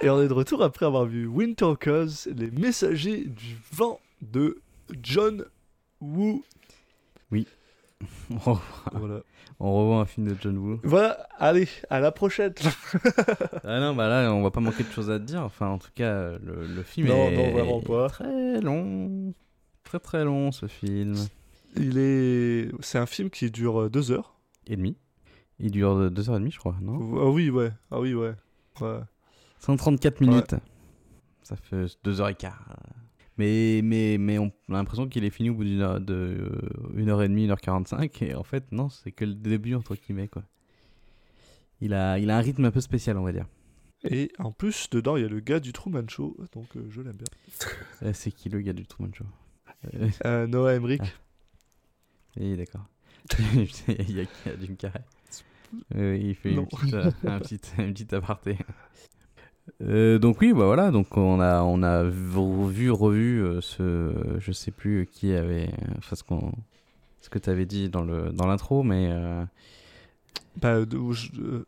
Et 0.04 0.10
on 0.10 0.22
est 0.22 0.28
de 0.28 0.34
retour 0.34 0.62
après 0.64 0.86
avoir 0.86 1.06
vu 1.06 1.28
Windtalkers, 1.28 2.28
les 2.36 2.52
messagers 2.52 3.24
du 3.26 3.58
vent 3.72 4.00
de 4.22 4.62
John 5.02 5.46
Woo. 6.02 6.44
On 8.46 8.58
Voilà. 8.94 9.22
revoit 9.60 10.02
un 10.02 10.06
film 10.06 10.28
de 10.28 10.36
John 10.40 10.58
Woo. 10.58 10.80
Voilà, 10.84 11.14
allez, 11.40 11.68
à 11.90 12.00
la 12.00 12.12
prochaine. 12.12 12.54
Ah 13.64 13.80
non, 13.80 13.96
bah 13.96 14.08
là, 14.10 14.34
on 14.34 14.44
va 14.44 14.52
pas 14.52 14.60
manquer 14.60 14.84
de 14.84 14.92
choses 14.92 15.10
à 15.10 15.20
te 15.20 15.24
dire. 15.24 15.42
Enfin, 15.42 15.68
en 15.70 15.78
tout 15.78 15.90
cas, 15.96 16.32
le, 16.44 16.68
le 16.68 16.84
film 16.84 17.08
Non, 17.08 17.30
est 17.30 17.36
non, 17.38 17.52
vraiment 17.52 17.82
pas. 17.82 18.10
très 18.10 18.60
long. 18.62 19.34
Très 19.84 20.00
très 20.00 20.26
long, 20.26 20.52
ce 20.52 20.68
film. 20.68 21.16
Il 21.78 21.98
est, 21.98 22.70
c'est 22.82 22.98
un 22.98 23.06
film 23.06 23.30
qui 23.30 23.50
dure 23.52 23.84
euh, 23.84 23.90
deux 23.90 24.12
heures. 24.12 24.36
Et 24.68 24.76
demi. 24.76 24.98
Il 25.60 25.72
dure 25.72 25.92
euh, 25.98 26.10
deux 26.10 26.30
heures 26.30 26.36
et 26.36 26.40
demie, 26.40 26.52
je 26.52 26.60
crois, 26.60 26.76
non? 26.82 26.98
Ah 27.22 27.30
oui, 27.30 27.50
ouais, 27.50 27.72
ah 27.92 28.00
oui, 28.00 28.14
ouais. 28.14 28.34
ouais. 28.82 29.00
134 29.66 30.22
minutes. 30.22 30.56
Ça 31.42 31.56
fait 31.56 31.86
deux 32.04 32.20
heures 32.22 32.30
et 32.30 32.36
quart. 32.36 32.78
Mais, 33.38 33.82
mais, 33.84 34.18
mais 34.20 34.38
on 34.38 34.48
a 34.70 34.74
l'impression 34.74 35.08
qu'il 35.08 35.24
est 35.24 35.30
fini 35.30 35.50
au 35.50 35.56
bout 35.56 35.64
d'une 35.64 35.82
heure, 35.82 36.00
de, 36.00 36.14
euh, 36.14 36.92
une 36.96 37.10
heure 37.10 37.24
et 37.24 37.28
demie, 37.28 37.46
une 37.46 37.52
heure 37.52 37.62
45. 37.62 38.22
Et 38.22 38.36
en 38.36 38.44
fait, 38.44 38.72
non, 38.72 38.90
c'est 38.90 39.12
que 39.12 39.26
le 39.26 39.34
début, 39.34 39.74
entre 39.74 39.96
guillemets, 39.96 40.28
quoi. 40.28 40.44
Il 41.82 41.94
a, 41.94 42.20
il 42.20 42.30
a 42.30 42.38
un 42.38 42.42
rythme 42.42 42.66
un 42.66 42.72
peu 42.72 42.82
spécial, 42.82 43.18
on 43.18 43.24
va 43.24 43.32
dire. 43.32 43.48
Et 44.04 44.32
en 44.38 44.52
plus, 44.52 44.90
dedans, 44.90 45.16
il 45.16 45.24
y 45.24 45.26
a 45.26 45.30
le 45.30 45.40
gars 45.40 45.60
du 45.60 45.72
Truman 45.74 46.08
Show, 46.08 46.36
donc 46.54 46.68
euh, 46.76 46.86
je 46.90 47.02
l'aime 47.02 47.16
bien. 47.16 47.28
Euh, 48.04 48.12
C'est 48.14 48.32
qui 48.32 48.50
le 48.50 48.60
gars 48.60 48.74
du 48.74 48.86
Truman 48.86 49.12
Show? 49.14 49.26
Euh, 49.96 50.10
Euh, 50.26 50.48
Noah 50.48 50.74
Emmerich. 50.74 51.02
Ah. 51.04 52.38
Oui, 52.38 52.58
d'accord. 52.58 52.86
il 53.88 54.12
y 54.12 54.22
a 54.22 54.26
Jim 54.60 54.76
Carrey? 54.78 55.04
Euh, 55.96 56.18
il 56.18 56.36
fait 56.36 56.52
une 56.52 56.68
petite, 56.68 56.94
euh, 56.94 57.12
un 57.24 57.40
petit, 57.40 57.60
un 57.78 57.92
petit 57.92 58.14
aparté. 58.14 58.58
Euh, 59.82 60.20
donc 60.20 60.42
oui, 60.42 60.52
bah 60.54 60.66
voilà, 60.66 60.92
donc 60.92 61.16
on 61.18 61.40
a 61.40 61.62
on 61.64 61.84
a 61.84 62.04
vu 62.04 62.92
revu 62.92 63.42
euh, 63.44 63.62
ce, 63.62 64.14
je 64.40 64.52
sais 64.52 64.72
plus 64.72 65.08
qui 65.12 65.34
avait, 65.34 65.70
enfin 65.98 66.16
ce 66.16 66.24
qu'on, 66.24 66.52
ce 67.22 67.30
que 67.30 67.40
tu 67.40 67.50
avais 67.50 67.66
dit 67.66 67.90
dans 67.90 68.04
le 68.04 68.32
dans 68.32 68.46
l'intro, 68.46 68.84
mais 68.84 69.08
euh, 69.10 69.46
Bah, 70.62 70.82
je- 71.12 71.64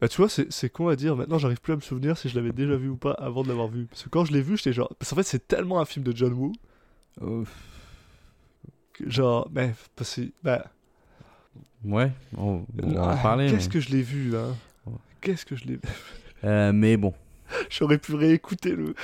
bah, 0.00 0.08
tu 0.08 0.16
vois, 0.16 0.28
c'est 0.28 0.50
c'est 0.50 0.70
con 0.70 0.88
à 0.88 0.96
dire. 0.96 1.14
Maintenant, 1.16 1.38
j'arrive 1.38 1.60
plus 1.60 1.72
à 1.74 1.76
me 1.76 1.80
souvenir 1.80 2.16
si 2.16 2.28
je 2.28 2.34
l'avais 2.34 2.52
déjà 2.52 2.76
vu 2.76 2.88
ou 2.88 2.96
pas 2.96 3.12
avant 3.12 3.42
de 3.42 3.48
l'avoir 3.48 3.68
vu. 3.68 3.86
Parce 3.86 4.02
que 4.02 4.08
quand 4.08 4.24
je 4.24 4.32
l'ai 4.32 4.42
vu, 4.42 4.56
j'étais 4.56 4.72
genre. 4.72 4.88
Parce 4.98 5.10
qu'en 5.10 5.16
fait, 5.16 5.22
c'est 5.24 5.46
tellement 5.46 5.78
un 5.80 5.84
film 5.84 6.04
de 6.04 6.16
John 6.16 6.32
Woo. 6.32 6.52
Genre, 9.06 9.48
mais, 9.52 9.74
parce 9.96 10.16
que, 10.16 10.30
bah, 10.42 10.66
Ouais, 11.84 12.12
on, 12.36 12.64
on 12.82 12.90
va 12.90 13.02
en 13.02 13.08
ah, 13.10 13.16
parler. 13.22 13.48
Qu'est-ce 13.50 13.68
mais... 13.68 13.72
que 13.72 13.80
je 13.80 13.90
l'ai 13.90 14.02
vu, 14.02 14.36
hein 14.36 14.54
Ouais. 14.86 14.92
Qu'est-ce 15.22 15.46
que 15.46 15.56
je 15.56 15.64
l'ai 15.64 15.74
vu? 15.76 15.80
Euh, 16.44 16.72
mais 16.72 16.96
bon, 16.96 17.12
J'aurais 17.68 17.98
pu 17.98 18.14
réécouter 18.14 18.76
le 18.76 18.94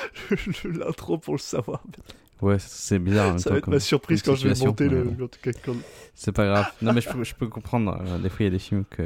le- 0.64 0.70
l'intro 0.70 1.18
pour 1.18 1.34
le 1.34 1.38
savoir. 1.40 1.82
ouais, 2.42 2.56
c'est 2.60 2.98
bizarre. 2.98 3.26
en 3.26 3.30
même 3.30 3.38
Ça 3.38 3.50
temps 3.50 3.54
va 3.54 3.58
être 3.58 3.68
ma 3.68 3.80
surprise 3.80 4.22
quand 4.22 4.34
je 4.36 4.48
vais 4.48 4.64
monter 4.64 4.88
le. 4.88 5.02
bon. 5.04 5.28
quand- 5.64 5.76
C'est 6.14 6.32
pas 6.32 6.46
grave. 6.46 6.66
Non, 6.80 6.92
mais 6.92 7.00
je 7.00 7.08
peux, 7.10 7.24
je 7.24 7.34
peux 7.34 7.48
comprendre. 7.48 7.98
euh, 8.06 8.18
Des 8.18 8.28
fois, 8.28 8.38
il 8.40 8.44
y 8.44 8.48
a 8.48 8.50
des 8.50 8.58
films 8.58 8.84
que. 8.88 9.02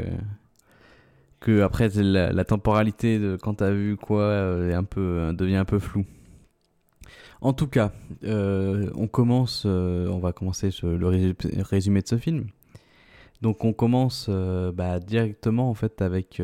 Que 1.41 1.63
après, 1.63 1.89
la, 1.89 2.33
la 2.33 2.45
temporalité 2.45 3.19
de 3.19 3.37
quand 3.41 3.55
t'as 3.55 3.71
vu 3.71 3.97
quoi 3.97 4.23
euh, 4.25 4.71
est 4.71 4.75
un 4.75 4.85
peu, 4.85 5.33
devient 5.33 5.57
un 5.57 5.65
peu 5.65 5.79
floue. 5.79 6.05
En 7.41 7.55
tout 7.55 7.67
cas, 7.67 7.93
euh, 8.25 8.91
on 8.95 9.07
commence. 9.09 9.63
euh, 9.65 10.07
on 10.09 10.19
va 10.19 10.33
commencer 10.35 10.71
ce- 10.71 10.85
le 10.87 11.07
résumé, 11.09 11.35
résumé 11.61 12.03
de 12.03 12.09
ce 12.09 12.19
film. 12.19 12.49
Donc, 13.41 13.65
on 13.65 13.73
commence 13.73 14.27
euh, 14.29 14.71
bah, 14.71 15.01
directement 15.01 15.71
en 15.71 15.75
fait 15.75 16.03
avec. 16.03 16.41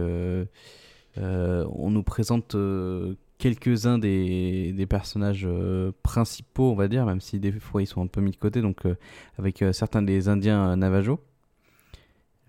Euh, 1.18 1.66
on 1.74 1.90
nous 1.90 2.02
présente 2.02 2.54
euh, 2.54 3.14
quelques-uns 3.38 3.98
des, 3.98 4.72
des 4.72 4.86
personnages 4.86 5.44
euh, 5.48 5.92
principaux, 6.02 6.70
on 6.72 6.74
va 6.74 6.88
dire, 6.88 7.06
même 7.06 7.20
si 7.20 7.38
des 7.40 7.52
fois 7.52 7.82
ils 7.82 7.86
sont 7.86 8.02
un 8.02 8.06
peu 8.06 8.20
mis 8.20 8.30
de 8.32 8.36
côté. 8.36 8.62
Donc, 8.62 8.86
euh, 8.86 8.96
avec 9.38 9.62
euh, 9.62 9.72
certains 9.72 10.02
des 10.02 10.28
Indiens 10.28 10.76
Navajo. 10.76 11.20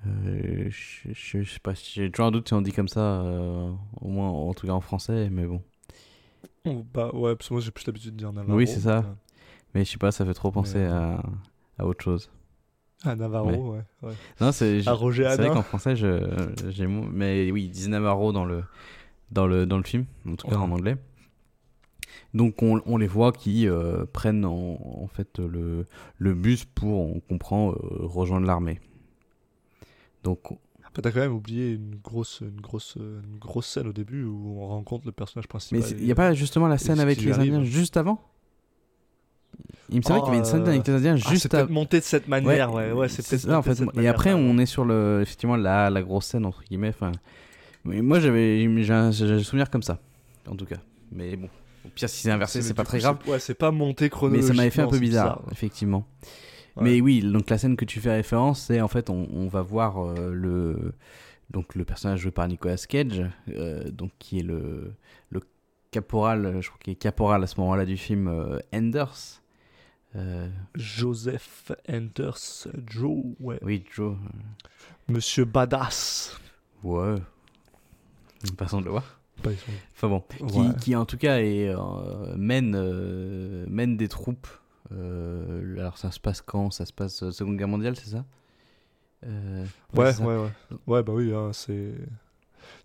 Je, 0.06 0.70
je- 0.70 1.42
je 1.42 1.52
sais 1.52 1.60
pas, 1.60 1.74
j'ai 1.74 2.10
toujours 2.10 2.28
un 2.28 2.32
doute 2.32 2.48
si 2.48 2.54
on 2.54 2.62
dit 2.62 2.72
comme 2.72 2.88
ça, 2.88 3.24
au 4.02 4.08
moins 4.08 4.30
en 4.30 4.54
tout 4.54 4.66
cas 4.68 4.74
en 4.74 4.80
français, 4.80 5.30
mais 5.30 5.46
bon. 5.46 5.62
Bah 6.94 7.12
ouais, 7.14 7.36
parce 7.36 7.50
que 7.50 7.54
moi 7.54 7.62
j'ai 7.62 7.72
plus 7.72 7.86
l'habitude 7.88 8.12
de 8.14 8.18
dire 8.18 8.32
Navarro. 8.32 8.58
Oui, 8.58 8.68
c'est 8.68 8.80
ça. 8.82 9.04
Mais 9.74 9.84
je 9.84 9.92
sais 9.92 9.98
pas, 9.98 10.12
ça 10.12 10.26
fait 10.26 10.34
trop 10.34 10.52
penser 10.52 10.80
Mais, 10.80 10.86
à, 10.86 11.22
à 11.78 11.86
autre 11.86 12.04
chose. 12.04 12.30
Ah, 13.04 13.16
Navarro, 13.16 13.50
Ouais. 13.50 13.58
ouais. 13.58 14.10
ouais. 14.10 14.14
Non, 14.42 14.52
c'est 14.52 14.88
À 14.88 14.94
Roger 14.94 15.28
c'est 15.30 15.38
vrai 15.38 15.50
qu'en 15.50 15.62
français, 15.64 15.96
j'ai 15.96 16.88
mais 16.88 17.52
oui, 17.52 17.66
ils 17.66 17.70
disent 17.72 17.90
Navarro 17.90 18.32
dans 18.32 18.46
le, 18.46 18.64
dans 19.32 19.46
le, 19.48 19.66
dans 19.66 19.78
le 19.78 19.84
film, 19.84 20.06
en 20.28 20.36
tout 20.36 20.48
cas 20.48 20.58
en 20.58 20.72
anglais. 20.72 20.98
Donc 22.34 22.62
on, 22.62 22.82
on 22.86 22.98
les 22.98 23.08
voit 23.08 23.32
qui 23.32 23.68
euh, 23.68 24.06
prennent 24.12 24.46
en, 24.46 24.80
en 25.04 25.08
fait 25.08 25.40
le, 25.40 25.86
le 26.18 26.34
bus 26.34 26.66
pour, 26.66 27.16
on 27.16 27.20
comprend, 27.20 27.72
euh, 27.72 27.76
rejoindre 27.80 28.46
l'armée. 28.48 28.80
Donc 30.24 30.40
Bah, 30.52 31.02
T'as 31.02 31.12
quand 31.12 31.20
même 31.20 31.34
oublié 31.34 31.74
une 31.74 31.96
grosse, 31.96 32.42
une, 32.42 32.60
grosse, 32.60 32.96
une 32.98 33.38
grosse 33.40 33.68
scène 33.68 33.88
au 33.88 33.94
début 33.94 34.24
où 34.24 34.56
on 34.60 34.68
rencontre 34.68 35.06
le 35.06 35.12
personnage 35.12 35.48
principal. 35.48 35.80
Mais 35.82 35.90
il 36.00 36.06
n'y 36.06 36.12
a 36.12 36.16
pas 36.16 36.34
justement 36.34 36.68
la 36.68 36.78
scène 36.78 37.00
avec 37.00 37.22
les. 37.22 37.32
Indiens 37.32 37.64
juste 37.64 37.98
avant? 37.98 38.20
Il 39.90 39.98
me 39.98 40.02
semblait 40.02 40.20
Oh, 40.22 40.26
qu'il 40.26 40.34
y 40.34 40.38
avait 40.38 40.38
une 40.40 40.46
scène 40.46 40.64
Ah, 41.16 41.18
c'est 41.18 41.30
juste 41.30 41.50
peut-être 41.50 41.64
avant. 41.64 41.74
monté 41.74 42.00
de 42.00 42.04
cette 42.04 42.28
manière, 42.28 42.74
ouais, 42.74 42.92
ouais, 42.92 43.08
c'est 43.08 43.26
peut-être 43.28 43.42
ça 43.42 43.58
en 43.58 43.62
fait. 43.62 43.76
cette 43.76 43.98
Et 43.98 44.08
après, 44.08 44.34
on 44.34 44.58
est 44.58 44.66
sur 44.66 44.84
le, 44.86 45.20
effectivement 45.22 45.56
la, 45.56 45.90
la 45.90 46.02
grosse 46.02 46.26
scène 46.26 46.46
entre 46.46 46.64
guillemets. 46.64 46.90
Enfin, 46.90 47.12
mais 47.86 48.02
moi 48.02 48.20
j'avais 48.20 48.68
j'ai 48.84 48.94
un, 48.94 49.08
un 49.08 49.12
souvenir 49.12 49.70
comme 49.70 49.84
ça, 49.84 50.00
en 50.50 50.56
tout 50.56 50.66
cas. 50.66 50.76
Mais 51.12 51.38
bon, 51.38 51.48
au 51.86 51.90
pire 51.90 52.10
si 52.10 52.22
c'est 52.24 52.32
inversé, 52.32 52.62
c'est 52.62 52.74
pas 52.74 52.84
très 52.84 53.00
grave. 53.00 53.18
Ouais, 53.28 53.40
c'est 53.40 53.54
pas 53.54 53.72
monté 53.72 54.06
Mais 54.06 54.10
chronologiquement. 54.10 54.48
ça 54.50 54.58
m'avait 54.58 54.70
fait 54.72 54.82
un 54.82 54.88
peu 54.88 54.96
c'est 54.96 55.02
bizarre, 55.02 55.42
effectivement. 55.52 56.06
Ouais. 56.76 56.84
Mais 56.84 57.02
oui, 57.02 57.22
donc 57.22 57.50
la 57.50 57.58
scène 57.58 57.76
que 57.78 57.86
tu 57.86 58.00
fais 58.02 58.12
référence, 58.12 58.64
c'est 58.68 58.82
en 58.82 58.88
fait 58.90 59.10
on, 59.10 59.28
on 59.34 59.48
va 59.48 59.62
voir 59.62 60.00
euh, 60.04 60.32
le 60.34 60.94
donc 61.50 61.76
le 61.76 61.86
personnage 61.86 62.20
joué 62.20 62.32
par 62.32 62.48
Nicolas 62.50 62.76
Cage, 62.90 63.24
euh, 63.56 63.90
donc 63.90 64.12
qui 64.20 64.40
est 64.40 64.44
le 64.44 64.94
le 65.30 65.40
caporal, 65.92 66.58
je 66.62 66.68
crois 66.68 66.78
qu'il 66.84 66.92
est 66.94 66.98
caporal 66.98 67.42
à 67.42 67.48
ce 67.48 67.58
moment-là 67.62 67.86
du 67.86 67.96
film 67.96 68.28
euh, 68.28 68.60
Enders. 68.76 69.42
Euh, 70.16 70.50
Joseph 70.76 71.72
Enders 71.90 72.68
Joe, 72.88 73.24
ouais. 73.40 73.60
oui, 73.62 73.84
Joe. 73.94 74.16
Monsieur 75.08 75.46
Badass. 75.46 76.40
Ouais. 76.84 77.16
Passons 78.58 78.80
de 78.80 78.86
le 78.86 78.92
voir. 78.92 79.20
Enfin 79.94 80.08
bon, 80.10 80.24
qui, 80.48 80.60
Ouais. 80.60 80.76
qui 80.82 80.96
en 80.96 81.06
tout 81.06 81.18
cas 81.18 81.38
est, 81.40 81.70
euh, 81.70 82.36
mène, 82.36 82.74
euh, 82.76 83.66
mène 83.70 83.96
des 83.98 84.08
troupes. 84.08 84.48
Alors 84.92 85.98
ça 85.98 86.12
se 86.12 86.20
passe 86.20 86.42
quand? 86.42 86.72
Ça 86.72 86.86
se 86.86 86.94
passe 86.94 87.30
Seconde 87.32 87.58
Guerre 87.58 87.68
mondiale, 87.68 87.96
c'est 87.96 88.10
ça? 88.10 88.26
Ouais, 89.24 89.66
ouais, 89.94 90.20
ouais. 90.22 90.50
Ouais, 90.88 91.04
bah 91.04 91.14
oui, 91.14 91.34
hein, 91.34 91.52
c'est. 91.54 91.94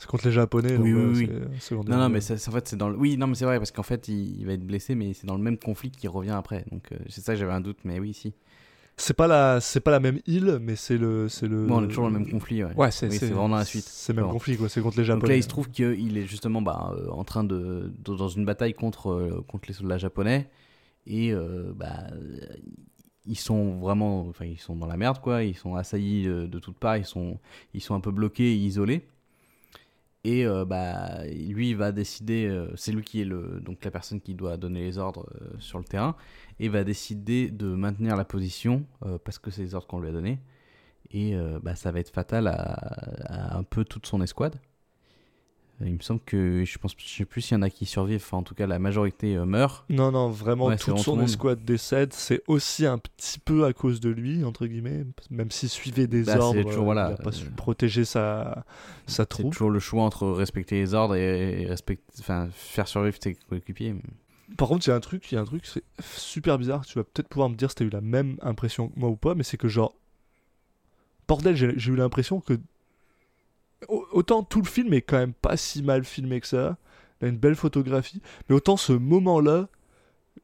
C'est 0.02 0.08
contre 0.08 0.26
les 0.26 0.32
Japonais. 0.32 0.76
Oui, 0.78 0.92
donc, 0.92 1.16
oui, 1.16 1.30
Seconde 1.60 1.88
Non, 1.88 1.96
non, 1.96 2.08
mais 2.08 2.18
en 2.18 2.36
fait, 2.50 2.66
c'est 2.68 2.76
dans 2.76 2.88
le. 2.88 2.96
Oui, 2.96 3.16
non, 3.16 3.28
mais 3.28 3.36
c'est 3.36 3.44
vrai, 3.44 3.58
parce 3.58 3.70
qu'en 3.70 3.84
fait, 3.84 4.08
il, 4.08 4.40
il 4.40 4.44
va 4.46 4.52
être 4.54 4.66
blessé, 4.66 4.96
mais 4.96 5.12
c'est 5.14 5.28
dans 5.28 5.36
le 5.36 5.42
même 5.42 5.56
conflit 5.58 5.92
qui 5.92 6.08
revient 6.08 6.30
après. 6.30 6.64
Donc, 6.72 6.90
euh, 6.90 6.96
c'est 7.08 7.20
ça 7.20 7.34
que 7.34 7.38
j'avais 7.38 7.52
un 7.52 7.60
doute, 7.60 7.78
mais 7.84 8.00
oui, 8.00 8.12
si. 8.12 8.34
C'est 8.96 9.14
pas 9.14 9.28
la, 9.28 9.60
c'est 9.60 9.78
pas 9.78 9.92
la 9.92 10.00
même 10.00 10.18
île, 10.26 10.58
mais 10.60 10.74
c'est 10.74 10.98
le, 10.98 11.28
c'est 11.28 11.46
le. 11.46 11.66
Bon, 11.68 11.76
on 11.76 11.84
est 11.84 11.86
toujours 11.86 12.04
dans 12.04 12.10
le 12.10 12.18
même 12.18 12.28
conflit, 12.28 12.64
ouais. 12.64 12.74
Ouais, 12.76 12.90
c'est, 12.90 13.08
Oui, 13.08 13.16
vraiment 13.18 13.54
la 13.56 13.64
suite. 13.64 13.84
C'est 13.86 14.12
le 14.12 14.16
même 14.16 14.26
Bon. 14.26 14.32
conflit, 14.32 14.56
quoi. 14.56 14.68
C'est 14.68 14.80
contre 14.80 14.96
les 14.98 15.04
Donc 15.04 15.18
Japonais. 15.18 15.34
là, 15.34 15.36
il 15.36 15.42
se 15.44 15.48
trouve 15.48 15.70
qu'il 15.70 16.18
est 16.18 16.26
justement 16.26 16.62
bah, 16.62 16.92
euh, 16.96 17.08
en 17.10 17.22
train 17.22 17.44
de, 17.44 17.92
de- 18.04 18.16
dans 18.16 18.28
une 18.28 18.44
bataille 18.44 18.74
contre, 18.74 19.12
euh, 19.12 19.44
contre 19.46 19.68
les 19.68 19.74
soldats 19.74 19.98
japonais 19.98 20.50
et 21.06 21.32
euh, 21.32 21.72
bah, 21.76 22.08
euh, 22.12 22.40
ils 23.24 23.38
sont 23.38 23.78
vraiment, 23.78 24.26
enfin 24.28 24.46
ils 24.46 24.58
sont 24.58 24.74
dans 24.74 24.86
la 24.86 24.96
merde 24.96 25.20
quoi, 25.20 25.44
ils 25.44 25.56
sont 25.56 25.76
assaillis 25.76 26.26
euh, 26.26 26.46
de 26.48 26.58
toutes 26.58 26.76
parts, 26.76 26.96
ils 26.96 27.04
sont, 27.04 27.38
ils 27.72 27.80
sont 27.80 27.94
un 27.94 28.00
peu 28.00 28.10
bloqués, 28.10 28.52
et 28.52 28.56
isolés. 28.56 29.06
Et 30.24 30.46
euh, 30.46 30.64
bah, 30.64 31.24
lui, 31.26 31.74
va 31.74 31.90
décider, 31.90 32.46
euh, 32.46 32.68
c'est 32.76 32.92
lui 32.92 33.02
qui 33.02 33.20
est 33.20 33.24
le, 33.24 33.60
donc 33.60 33.84
la 33.84 33.90
personne 33.90 34.20
qui 34.20 34.34
doit 34.34 34.56
donner 34.56 34.80
les 34.80 34.98
ordres 34.98 35.26
euh, 35.40 35.54
sur 35.58 35.78
le 35.78 35.84
terrain, 35.84 36.16
et 36.60 36.68
va 36.68 36.84
décider 36.84 37.50
de 37.50 37.66
maintenir 37.66 38.16
la 38.16 38.24
position 38.24 38.86
parce 39.24 39.38
que 39.38 39.50
c'est 39.50 39.62
les 39.62 39.74
ordres 39.74 39.88
qu'on 39.88 40.00
lui 40.00 40.08
a 40.08 40.12
donnés. 40.12 40.38
Et 41.10 41.34
bah, 41.62 41.74
ça 41.74 41.90
va 41.90 42.00
être 42.00 42.10
fatal 42.10 42.46
à 42.46 43.56
un 43.56 43.64
peu 43.64 43.84
toute 43.84 44.06
son 44.06 44.22
escouade. 44.22 44.56
Euh, 45.82 45.86
Il 45.88 45.94
me 45.94 46.00
semble 46.00 46.20
que 46.24 46.64
je 46.64 46.78
pense, 46.78 46.94
je 46.96 47.08
sais 47.08 47.24
plus 47.24 47.40
s'il 47.42 47.56
y 47.56 47.58
en 47.58 47.62
a 47.62 47.70
qui 47.70 47.86
survivent. 47.86 48.22
Enfin, 48.24 48.38
en 48.38 48.42
tout 48.42 48.54
cas, 48.54 48.66
la 48.66 48.78
majorité 48.78 49.36
euh, 49.36 49.44
meurt. 49.44 49.84
Non, 49.88 50.10
non, 50.12 50.28
vraiment, 50.30 50.66
Ouais, 50.66 50.76
c'est 50.78 50.84
toute 50.84 50.96
tout 50.96 51.02
son 51.02 51.20
escouade 51.20 51.64
décède. 51.64 52.12
C'est 52.12 52.42
aussi 52.46 52.86
un 52.86 52.98
petit 52.98 53.38
peu 53.38 53.64
à 53.64 53.72
cause 53.72 54.00
de 54.00 54.10
lui, 54.10 54.44
entre 54.44 54.66
guillemets. 54.66 55.04
Même 55.30 55.50
s'il 55.50 55.68
suivait 55.68 56.06
des 56.06 56.24
Bah, 56.24 56.32
c'est 56.34 56.38
ordres, 56.38 56.62
toujours, 56.62 56.84
voilà, 56.84 57.08
il 57.10 57.14
a 57.14 57.16
pas 57.16 57.28
euh, 57.30 57.32
su 57.32 57.50
protéger 57.50 58.04
sa, 58.04 58.64
sa 59.06 59.22
C'est 59.24 59.26
troupe. 59.26 59.52
toujours 59.52 59.70
le 59.70 59.78
choix 59.80 60.02
entre 60.04 60.28
respecter 60.28 60.76
les 60.76 60.94
ordres 60.94 61.14
et, 61.16 61.62
et 61.62 61.66
respect- 61.66 62.00
enfin, 62.20 62.48
faire 62.52 62.88
survivre 62.88 63.18
tes 63.18 63.34
coéquipiers. 63.34 63.94
Par 64.58 64.68
contre, 64.68 64.86
il 64.86 64.90
y 64.90 64.92
a 64.92 64.96
un 64.96 65.00
truc, 65.00 65.32
il 65.32 65.36
y 65.36 65.38
a 65.38 65.40
un 65.40 65.44
truc, 65.46 65.64
c'est 65.64 65.82
super 66.04 66.58
bizarre. 66.58 66.84
Tu 66.84 66.98
vas 66.98 67.04
peut-être 67.04 67.28
pouvoir 67.28 67.48
me 67.48 67.54
dire 67.54 67.70
si 67.70 67.76
t'as 67.76 67.84
eu 67.86 67.90
la 67.90 68.02
même 68.02 68.36
impression 68.42 68.88
que 68.88 68.98
moi 69.00 69.08
ou 69.08 69.16
pas, 69.16 69.34
mais 69.34 69.44
c'est 69.44 69.56
que 69.56 69.66
genre, 69.68 69.94
bordel, 71.26 71.56
j'ai 71.56 71.90
eu 71.92 71.96
l'impression 71.96 72.40
que 72.40 72.54
autant 73.88 74.42
tout 74.42 74.60
le 74.60 74.66
film 74.66 74.92
est 74.92 75.02
quand 75.02 75.18
même 75.18 75.32
pas 75.32 75.56
si 75.56 75.82
mal 75.82 76.04
filmé 76.04 76.40
que 76.40 76.46
ça, 76.46 76.76
il 77.20 77.26
a 77.26 77.28
une 77.28 77.36
belle 77.38 77.54
photographie, 77.56 78.20
mais 78.48 78.54
autant 78.56 78.76
ce 78.76 78.92
moment-là, 78.92 79.68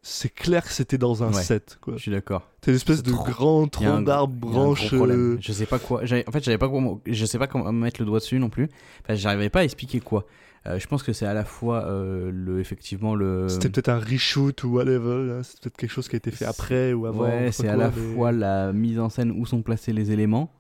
c'est 0.03 0.29
clair 0.33 0.63
que 0.65 0.73
c'était 0.73 0.99
dans 0.99 1.23
un 1.25 1.33
Ouais. 1.33 1.43
set. 1.43 1.79
Quoi. 1.81 1.95
Je 1.97 2.03
suis 2.03 2.11
d'accord. 2.11 2.49
C'est 2.63 2.71
une 2.71 2.77
espèce 2.77 3.03
de 3.03 3.11
trop- 3.11 3.25
grand 3.25 3.67
tronc 3.69 4.03
d'arbre 4.03 4.35
branche. 4.35 4.93
euh, 4.93 5.37
Je 5.41 5.53
sais 5.53 5.67
pas 5.67 5.79
quoi. 5.79 6.03
En 6.03 6.31
fait, 6.33 6.45
j'avais 6.45 6.59
pas 6.59 6.69
comment. 6.69 7.01
Je 7.07 7.25
sais 7.25 7.39
pas 7.39 7.47
comment 7.47 7.73
mettre 7.73 8.01
le 8.01 8.07
doigt 8.07 8.19
dessus 8.19 8.39
non 8.39 8.51
plus. 8.51 8.69
Enfin, 9.03 9.15
j'arrivais 9.15 9.49
pas 9.49 9.61
à 9.61 9.65
expliquer 9.65 10.01
quoi. 10.01 10.27
Euh, 10.67 10.79
je 10.79 10.87
pense 10.89 11.03
que 11.03 11.13
c'est 11.13 11.25
à 11.25 11.33
la 11.35 11.45
fois 11.45 11.85
euh, 11.87 12.31
le 12.33 12.61
effectivement 12.61 13.15
le. 13.15 13.49
C'était 13.49 13.71
peut-être 13.71 13.89
un 13.89 13.99
reshoot 13.99 14.63
ou 14.65 14.75
whatever. 14.75 15.33
hein, 15.39 15.41
C'est 15.43 15.61
peut-être 15.63 15.77
quelque 15.77 15.91
chose 15.93 16.09
qui 16.09 16.17
a 16.17 16.19
été 16.19 16.31
fait 16.31 16.45
après 16.45 16.93
ou 16.93 17.07
avant. 17.07 17.23
Ouais, 17.25 17.51
c'est 17.53 17.69
à 17.69 17.75
quoi, 17.75 17.85
la 17.85 17.91
mais- 17.91 18.15
fois 18.15 18.33
la 18.33 18.73
mise 18.73 18.99
en 19.01 19.09
scène 19.09 19.31
où 19.33 19.47
sont 19.47 19.63
placés 19.63 19.93
les 19.93 20.11
éléments. 20.13 20.53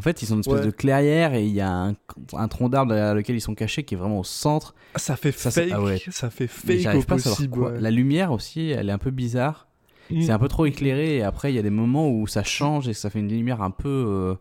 En 0.00 0.02
fait, 0.02 0.22
ils 0.22 0.26
sont 0.26 0.36
une 0.36 0.40
espèce 0.40 0.54
Ouais. 0.60 0.64
de 0.64 0.70
clairière 0.70 1.34
et 1.34 1.44
il 1.44 1.52
y 1.52 1.60
a 1.60 1.70
un, 1.70 1.94
un 2.32 2.48
tronc 2.48 2.70
d'arbre 2.70 2.94
derrière 2.94 3.14
lequel 3.14 3.36
ils 3.36 3.40
sont 3.42 3.54
cachés 3.54 3.82
qui 3.84 3.94
est 3.94 3.98
vraiment 3.98 4.18
au 4.20 4.24
centre. 4.24 4.74
Ça 4.96 5.14
fait 5.14 5.30
Ça, 5.30 5.50
c'est- 5.50 5.64
fake. 5.68 5.72
ah 5.76 5.82
ouais. 5.82 6.00
Ça 6.10 6.30
fait 6.30 6.46
fake 6.46 6.94
au 6.96 7.02
possible. 7.02 7.58
ouais. 7.58 7.78
La 7.80 7.90
lumière 7.90 8.32
aussi, 8.32 8.70
elle 8.70 8.88
est 8.88 8.92
un 8.92 8.98
peu 8.98 9.10
bizarre. 9.10 9.68
Mm. 10.10 10.22
C'est 10.22 10.32
un 10.32 10.38
peu 10.38 10.48
trop 10.48 10.64
éclairé 10.64 11.18
et 11.18 11.22
après 11.22 11.52
il 11.52 11.56
y 11.56 11.58
a 11.58 11.62
des 11.62 11.68
moments 11.68 12.08
où 12.08 12.26
ça 12.26 12.42
change 12.42 12.88
et 12.88 12.94
ça 12.94 13.10
fait 13.10 13.18
une 13.20 13.28
lumière 13.28 13.60
un 13.60 13.70
peu 13.70 13.88
euh, 14.08 14.34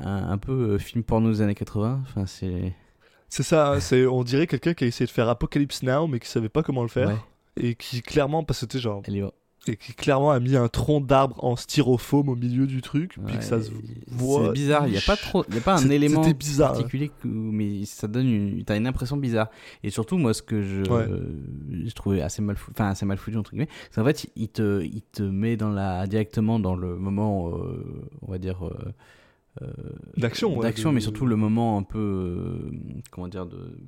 un, 0.00 0.30
un 0.30 0.38
peu 0.38 0.52
euh, 0.72 0.78
film 0.78 1.04
porno 1.04 1.30
des 1.30 1.42
années 1.42 1.54
80. 1.54 2.00
Enfin 2.02 2.24
c'est 2.26 2.72
C'est 3.28 3.42
ça, 3.42 3.72
hein, 3.74 3.80
c'est 3.80 4.06
on 4.06 4.24
dirait 4.24 4.46
quelqu'un 4.46 4.72
qui 4.72 4.84
a 4.84 4.86
essayé 4.86 5.06
de 5.06 5.10
faire 5.12 5.28
Apocalypse 5.28 5.82
Now 5.82 6.06
mais 6.08 6.18
qui 6.18 6.28
savait 6.28 6.48
pas 6.48 6.62
comment 6.62 6.82
le 6.82 6.88
faire 6.88 7.10
et 7.60 7.74
qui 7.74 8.00
clairement 8.02 8.42
parce 8.42 8.66
que 8.66 8.78
genre 8.78 9.02
elle 9.06 9.16
est 9.18 9.24
et 9.68 9.76
qui 9.76 9.94
clairement 9.94 10.30
a 10.30 10.40
mis 10.40 10.56
un 10.56 10.68
tronc 10.68 11.00
d'arbre 11.00 11.42
en 11.44 11.56
styrofoam 11.56 12.28
au 12.28 12.36
milieu 12.36 12.66
du 12.66 12.82
truc 12.82 13.16
puis 13.26 13.38
que 13.38 13.44
ça 13.44 13.60
se 13.62 13.70
c'est 13.70 13.72
voit. 14.14 14.52
bizarre, 14.52 14.86
il 14.86 14.94
y 14.94 14.98
a 14.98 15.00
pas 15.00 15.16
trop 15.16 15.44
y 15.52 15.58
a 15.58 15.60
pas 15.60 15.74
un 15.74 15.78
C'est- 15.88 15.94
élément 15.94 16.20
bizarre, 16.30 16.72
particulier 16.72 17.08
que- 17.08 17.28
mais 17.28 17.84
ça 17.84 18.06
donne 18.08 18.28
une 18.28 18.64
t'as 18.64 18.76
une 18.76 18.86
impression 18.86 19.16
bizarre. 19.16 19.48
Et 19.82 19.90
surtout 19.90 20.18
moi 20.18 20.34
ce 20.34 20.42
que 20.42 20.62
je 20.62 20.82
Ouais. 20.90 21.06
euh, 21.08 21.42
j'ai 21.84 21.92
trouvé 21.92 22.20
assez 22.22 22.42
mal 22.42 22.56
foutu, 22.56 22.72
enfin 22.78 22.90
assez 22.90 23.06
mal 23.06 23.16
foutu 23.18 23.36
entre 23.36 23.50
guillemets, 23.52 23.68
c'est 23.90 24.00
en 24.00 24.04
fait 24.04 24.26
il 24.36 24.48
te 24.48 24.82
il 24.82 25.02
te 25.02 25.22
met 25.22 25.56
dans 25.56 25.70
la 25.70 26.06
directement 26.06 26.58
dans 26.60 26.76
le 26.76 26.96
moment 26.96 27.48
euh, 27.50 28.06
on 28.22 28.30
va 28.30 28.38
dire 28.38 28.66
euh, 28.66 28.74
euh, 29.62 29.66
D'action, 30.16 30.56
ouais, 30.56 30.62
d'action 30.62 30.90
de- 30.90 30.96
mais 30.96 31.00
surtout 31.00 31.26
le 31.26 31.36
moment 31.36 31.78
un 31.78 31.82
peu 31.84 32.70
comment 33.10 33.28
dire 33.28 33.46
de 33.46 33.78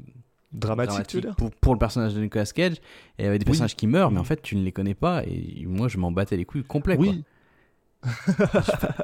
dramatique, 0.57 1.07
tu 1.07 1.17
veux 1.17 1.23
dire 1.23 1.37
pour, 1.37 1.51
pour 1.51 1.73
le 1.75 1.79
personnage 1.79 2.15
de 2.15 2.21
Nicolas 2.21 2.45
Cage 2.47 2.77
et 3.19 3.27
avec 3.27 3.41
des 3.41 3.45
Oui. 3.45 3.51
personnages 3.53 3.77
qui 3.77 3.87
meurent 3.87 4.11
mais 4.11 4.19
en 4.21 4.25
fait 4.25 4.41
tu 4.43 4.57
ne 4.57 4.63
les 4.65 4.73
connais 4.73 4.95
pas 4.95 5.23
et 5.25 5.65
moi 5.67 5.89
je 5.89 5.99
m'en 5.99 6.11
battais 6.11 6.37
les 6.37 6.45
couilles 6.45 6.65
complet 6.65 6.97
Oui. 6.99 7.25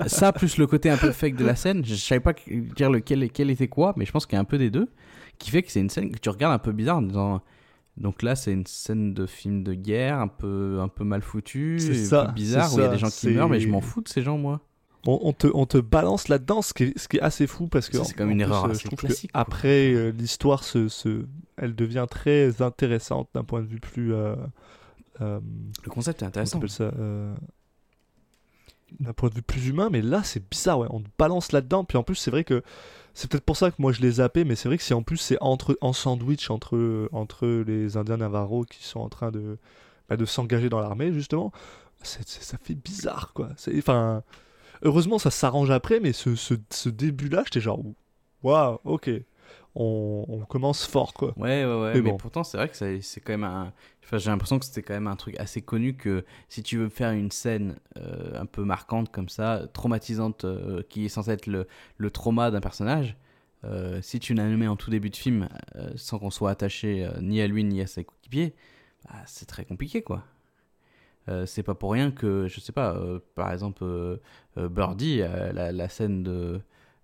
ça 0.07 0.33
plus 0.33 0.59
le 0.59 0.67
côté 0.67 0.91
un 0.91 0.97
peu 0.97 1.11
fake 1.13 1.37
de 1.37 1.45
la 1.45 1.57
scène, 1.57 1.85
je 1.85 1.95
savais 1.95 2.21
pas 2.21 2.33
dire 2.77 2.91
lequel 2.91 3.31
quel 3.33 3.51
était 3.51 3.69
quoi, 3.69 3.95
mais 3.97 4.05
je 4.05 4.13
pense 4.13 4.27
qu'il 4.27 4.35
y 4.35 4.39
a 4.39 4.41
un 4.41 4.45
peu 4.45 4.59
des 4.59 4.71
deux 4.71 4.89
qui 5.39 5.51
fait 5.51 5.63
que 5.63 5.71
c'est 5.73 5.81
une 5.81 5.91
scène 5.91 6.11
que 6.13 6.19
tu 6.19 6.29
regardes 6.29 6.55
un 6.55 6.59
peu 6.59 6.73
bizarre 6.73 6.99
en 6.99 7.03
disant 7.03 7.43
donc 7.97 8.23
là 8.23 8.37
c'est 8.37 8.53
une 8.53 8.67
scène 8.67 9.13
de 9.13 9.27
film 9.27 9.63
de 9.65 9.75
guerre 9.75 10.19
un 10.19 10.29
peu 10.29 10.79
un 10.81 10.89
peu 10.89 11.05
mal 11.05 11.23
foutue, 11.23 11.79
ça, 11.79 12.27
bizarre 12.35 12.73
où 12.75 12.79
il 12.79 12.83
y 12.83 12.87
a 12.87 12.89
des 12.89 12.99
gens 12.99 13.11
qui 13.11 13.29
meurent 13.29 13.49
mais 13.49 13.61
je 13.61 13.69
m'en 13.69 13.81
fous 13.81 14.01
de 14.03 14.09
ces 14.09 14.23
gens 14.23 14.39
moi. 14.39 14.61
On, 15.07 15.19
on 15.23 15.33
te, 15.33 15.49
on 15.53 15.67
te 15.67 15.79
balance 15.79 16.29
là-dedans, 16.29 16.63
ce 16.63 16.73
qui 16.73 16.85
est, 16.85 16.99
ce 16.99 17.09
qui 17.09 17.17
est 17.17 17.21
assez 17.21 17.47
fou 17.49 17.67
parce 17.67 17.89
que 17.89 18.03
c'est 18.05 18.15
comme 18.15 18.31
une 18.31 18.39
plus, 18.39 18.45
erreur 18.45 18.67
euh, 18.67 18.71
assez 18.71 18.83
je 18.83 18.87
trouve 18.87 18.99
que 19.01 19.07
classique, 19.07 19.31
après 19.35 19.93
euh, 19.93 20.11
l'histoire 20.13 20.63
se, 20.63 20.89
se, 20.89 21.27
elle 21.57 21.75
devient 21.75 22.07
très 22.09 22.63
intéressante 22.63 23.29
d'un 23.35 23.43
point 23.43 23.63
de 23.63 23.67
vue 23.67 23.81
plus. 23.81 24.15
euh, 24.15 24.37
euh, 25.21 25.41
Le 25.85 25.91
concept 25.91 26.23
est 26.23 26.27
intéressant. 26.27 26.59
t'appelles 26.59 26.71
ça 26.71 26.85
euh, 26.85 27.35
d'un 29.01 29.13
point 29.13 29.29
de 29.31 29.35
vue 29.35 29.43
plus 29.43 29.67
humain, 29.69 29.89
mais 29.91 30.03
là 30.03 30.23
c'est 30.23 30.49
bizarre, 30.49 30.79
ouais. 30.79 30.89
On 30.91 31.01
te 31.01 31.09
balance 31.19 31.51
là-dedans, 31.51 31.83
puis 31.85 31.99
en 31.99 32.03
plus 32.05 32.15
c'est 32.15 32.31
vrai 32.31 32.45
que 32.45 32.63
c'est 33.15 33.29
peut-être 33.31 33.45
pour 33.45 33.57
ça 33.57 33.71
que 33.71 33.77
moi 33.79 33.91
je 33.93 34.01
l'ai 34.03 34.11
zappé, 34.13 34.45
mais 34.45 34.55
c'est 34.55 34.69
vrai 34.69 34.77
que 34.79 34.85
si 34.85 34.95
en 34.95 35.03
plus 35.03 35.17
c'est 35.17 35.39
entre 35.41 35.77
en 35.81 35.93
sandwich 35.93 36.49
entre 36.51 37.09
entre 37.13 37.47
les 37.67 37.97
Indiens 37.97 38.19
Navarro 38.19 38.65
qui 38.65 38.85
sont 38.85 39.01
en 39.01 39.09
train 39.09 39.33
de 39.33 39.59
bah, 40.09 40.17
de 40.17 40.25
s'engager 40.27 40.69
dans 40.69 40.81
l'armée 40.81 41.13
justement, 41.13 41.51
ça 42.03 42.57
fait 42.63 42.75
bizarre 42.77 43.33
quoi. 43.35 43.49
C'est 43.57 43.77
enfin 43.79 44.23
heureusement 44.83 45.19
ça 45.19 45.31
s'arrange 45.31 45.71
après, 45.71 46.01
mais 46.01 46.13
ce, 46.13 46.35
ce, 46.37 46.55
ce 46.71 46.89
début-là, 46.89 47.43
j'étais 47.45 47.61
genre 47.61 47.81
waouh, 48.43 48.79
ok, 48.85 49.11
on, 49.75 50.25
on 50.29 50.41
commence 50.45 50.85
fort 50.87 51.15
quoi. 51.15 51.33
Ouais, 51.39 51.65
ouais, 51.65 51.81
ouais. 51.83 51.93
Mais 51.95 52.03
Mais, 52.03 52.11
bon. 52.11 52.17
pourtant, 52.17 52.45
c'est 52.45 52.57
vrai 52.59 52.69
que 52.69 52.77
c'est 53.01 53.21
quand 53.21 53.33
même 53.33 53.45
un. 53.45 53.73
Enfin, 54.05 54.19
j'ai 54.19 54.31
l'impression 54.31 54.59
que 54.59 54.65
c'était 54.67 54.83
quand 54.83 54.95
même 54.95 55.07
un 55.07 55.17
truc 55.17 55.39
assez 55.39 55.63
connu 55.63 55.95
que 55.97 56.25
si 56.49 56.63
tu 56.63 56.77
veux 56.77 56.89
faire 56.91 57.13
une 57.13 57.31
scène 57.31 57.77
euh, 57.97 58.39
un 58.39 58.47
peu 58.47 58.65
marquante 58.65 59.11
comme 59.11 59.29
ça, 59.29 59.67
traumatisante, 59.73 60.45
euh, 60.45 60.83
qui 60.89 61.07
est 61.07 61.09
censée 61.09 61.31
être 61.31 61.47
le, 61.47 61.67
le 61.97 62.11
trauma 62.11 62.51
d'un 62.51 62.61
personnage, 62.61 63.17
euh, 63.65 64.03
si 64.03 64.19
tu 64.21 64.35
l'as 64.35 64.47
nommé 64.49 64.67
en 64.69 64.77
tout 64.77 64.91
début 64.91 65.09
de 65.11 65.17
film 65.17 65.49
sans 65.97 66.19
qu'on 66.19 66.31
soit 66.31 66.51
attaché 66.51 67.09
ni 67.21 67.41
à 67.41 67.47
lui 67.47 67.65
ni 67.65 67.81
à 67.81 67.87
ses 67.87 68.05
coéquipiers, 68.05 68.55
bah, 69.07 69.15
c'est 69.27 69.47
très 69.47 69.65
compliqué 69.65 70.03
quoi. 70.03 70.25
Euh, 71.29 71.47
c'est 71.47 71.63
pas 71.63 71.75
pour 71.75 71.93
rien 71.93 72.11
que, 72.11 72.49
je 72.49 72.61
sais 72.61 72.73
pas, 72.73 72.95
euh, 72.97 73.21
par 73.35 73.53
exemple, 73.53 73.85
euh, 73.85 74.19
Birdie, 74.57 75.19
la, 75.19 75.89
scène 75.89 76.23
de, 76.23 76.61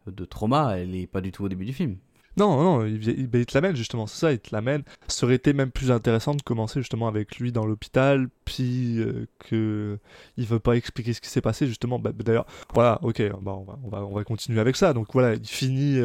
de 0.07 0.25
trauma, 0.25 0.79
elle 0.79 0.95
est 0.95 1.07
pas 1.07 1.21
du 1.21 1.33
tout 1.33 1.45
au 1.45 1.49
début 1.49 1.65
du 1.65 1.73
film. 1.73 1.97
Non, 2.37 2.63
non, 2.63 2.87
il, 2.87 3.01
te 3.01 3.55
l'amène 3.55 3.75
justement, 3.75 4.07
c'est 4.07 4.19
ça, 4.19 4.33
il 4.33 4.39
te 4.39 4.55
l'amène. 4.55 4.85
Ça 5.09 5.27
aurait 5.27 5.35
été 5.35 5.53
même 5.53 5.73
plus 5.73 5.91
intéressant 5.91 6.37
de 6.37 6.43
commencer 6.43 6.79
justement 6.79 7.09
avec 7.09 7.37
lui 7.39 7.51
dans 7.51 7.67
l'hôpital, 7.67 8.29
puis 8.45 9.01
que 9.41 9.99
il 10.37 10.47
veut 10.47 10.61
pas 10.61 10.77
expliquer 10.77 11.15
ce 11.15 11.21
qui 11.21 11.29
s'est 11.31 11.41
passé 11.41 11.67
justement. 11.67 11.99
Bah, 11.99 12.13
D'ailleurs, 12.15 12.47
voilà, 12.73 13.01
ok, 13.03 13.21
bah, 13.43 13.57
on, 13.57 13.65
va, 13.65 13.79
on, 13.83 13.89
va, 13.89 14.05
on 14.05 14.15
va 14.15 14.23
continuer 14.23 14.61
avec 14.61 14.77
ça. 14.77 14.93
Donc 14.93 15.09
voilà, 15.13 15.35
il 15.35 15.49
finit 15.49 16.01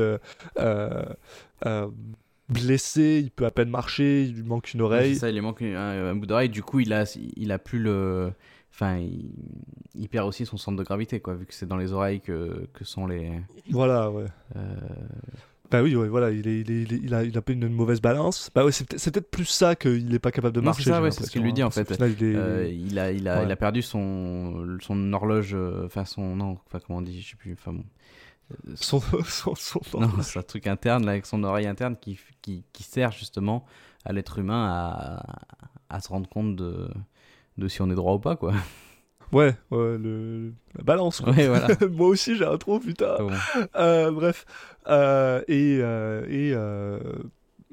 blessé, 2.54 3.22
il 3.24 3.32
peut 3.32 3.46
à 3.46 3.52
peine 3.52 3.70
marcher, 3.70 4.24
il 4.24 4.34
lui 4.36 4.44
manque 4.44 4.74
une 4.74 4.82
Ouais, 4.82 4.86
oreille. 4.88 5.14
c'est 5.16 5.22
ça, 5.22 5.30
il 5.30 5.36
lui 5.36 5.42
manque 5.42 5.62
un, 5.62 5.76
un 5.76 6.16
bout 6.16 6.26
d'oreille. 6.26 6.50
Du 6.50 6.64
coup, 6.64 6.80
il 6.80 6.94
a, 6.94 7.04
il 7.36 7.52
a 7.52 7.60
plus 7.60 7.80
le. 7.80 8.32
Enfin, 8.74 8.98
il, 8.98 9.32
il 9.96 10.10
perd 10.10 10.28
aussi 10.28 10.46
son 10.48 10.58
centre 10.58 10.78
de 10.78 10.84
gravité, 10.84 11.20
quoi, 11.20 11.36
vu 11.36 11.46
que 11.46 11.54
c'est 11.54 11.68
dans 11.68 11.78
les 11.78 11.92
oreilles 11.94 12.22
que, 12.22 12.68
que 12.74 12.84
sont 12.86 13.06
les. 13.06 13.30
Voilà, 13.70 14.10
ouais. 14.10 14.26
euh, 14.56 14.76
Bah 15.70 15.82
oui, 15.84 15.96
ouais, 15.96 16.08
voilà, 16.08 16.32
il, 16.32 16.48
est, 16.48 16.62
il, 16.62 16.72
est- 16.72 16.82
il, 16.84 16.94
est- 16.94 17.00
il 17.04 17.14
a, 17.14 17.24
il 17.24 17.38
a 17.38 17.42
une, 17.48 17.64
une 17.64 17.74
mauvaise 17.74 18.02
balance. 18.02 18.50
Bah 18.54 18.66
ouais, 18.66 18.72
c'est 18.72 18.86
peut-être 18.88 19.30
plus 19.30 19.46
ça 19.46 19.76
qu'il 19.76 20.14
est 20.14 20.20
pas 20.20 20.32
capable 20.32 20.56
de 20.56 20.62
marcher. 20.62 20.84
c'est 20.86 20.90
ça, 20.90 21.02
ouais, 21.04 21.12
c'est 21.12 21.24
ce 21.24 21.30
qu'il 21.32 21.44
lui 21.44 21.54
dit, 21.54 21.62
hein, 21.62 21.68
en 21.68 21.72
fait. 21.72 21.88
qu'au 21.88 21.94
final, 21.94 22.16
il 22.20 22.24
est- 22.26 22.36
euh, 22.36 22.68
il, 22.68 22.98
a, 23.00 23.12
il, 23.12 23.28
a, 23.28 23.40
Ouais. 23.40 23.46
il 23.46 23.52
a 23.52 23.56
perdu 23.56 23.82
son, 23.84 24.78
son 24.82 25.14
horloge. 25.14 25.52
euh, 25.54 25.86
Enfin, 25.86 26.06
son. 26.06 26.36
Non, 26.36 26.58
enfin, 26.68 26.80
comment 26.86 27.00
on 27.00 27.02
dit 27.04 27.22
Je 27.22 27.30
sais 27.30 27.36
plus. 27.36 27.54
Enfin, 27.54 27.74
bon. 27.74 27.84
Son, 28.76 29.00
son, 29.26 29.56
son- 29.56 30.00
Non, 30.00 30.10
c'est 30.22 30.40
un 30.40 30.44
truc 30.44 30.68
interne, 30.68 31.06
là, 31.06 31.12
avec 31.14 31.26
son 31.26 31.44
oreille 31.44 31.68
interne 31.68 31.96
qui, 32.00 32.20
qui, 32.42 32.64
qui 32.74 32.84
sert 32.84 33.12
justement 33.12 33.66
à 34.06 34.14
l'être 34.14 34.38
humain 34.40 34.68
à, 34.70 35.24
à 35.90 36.00
se 36.02 36.10
rendre 36.10 36.30
compte 36.30 36.56
de, 36.56 36.90
de 37.58 37.68
si 37.68 37.82
on 37.82 37.90
est 37.90 37.96
droit 37.96 38.14
ou 38.14 38.20
pas, 38.20 38.36
quoi. 38.36 38.54
Ouais, 39.32 39.56
ouais, 39.72 39.98
le... 39.98 40.54
la 40.76 40.84
balance. 40.84 41.22
Quoi. 41.22 41.34
Ouais, 41.34 41.48
voilà. 41.48 41.68
Moi 41.92 42.08
aussi, 42.10 42.36
j'ai 42.36 42.46
un 42.46 42.58
trou, 42.58 42.80
putain. 42.80 43.16
Bon. 43.18 43.32
Euh, 43.76 44.12
bref. 44.12 44.46
Euh, 44.88 45.42
et 45.48 45.80
euh, 45.82 46.26
et 46.30 46.52
euh, 46.54 47.00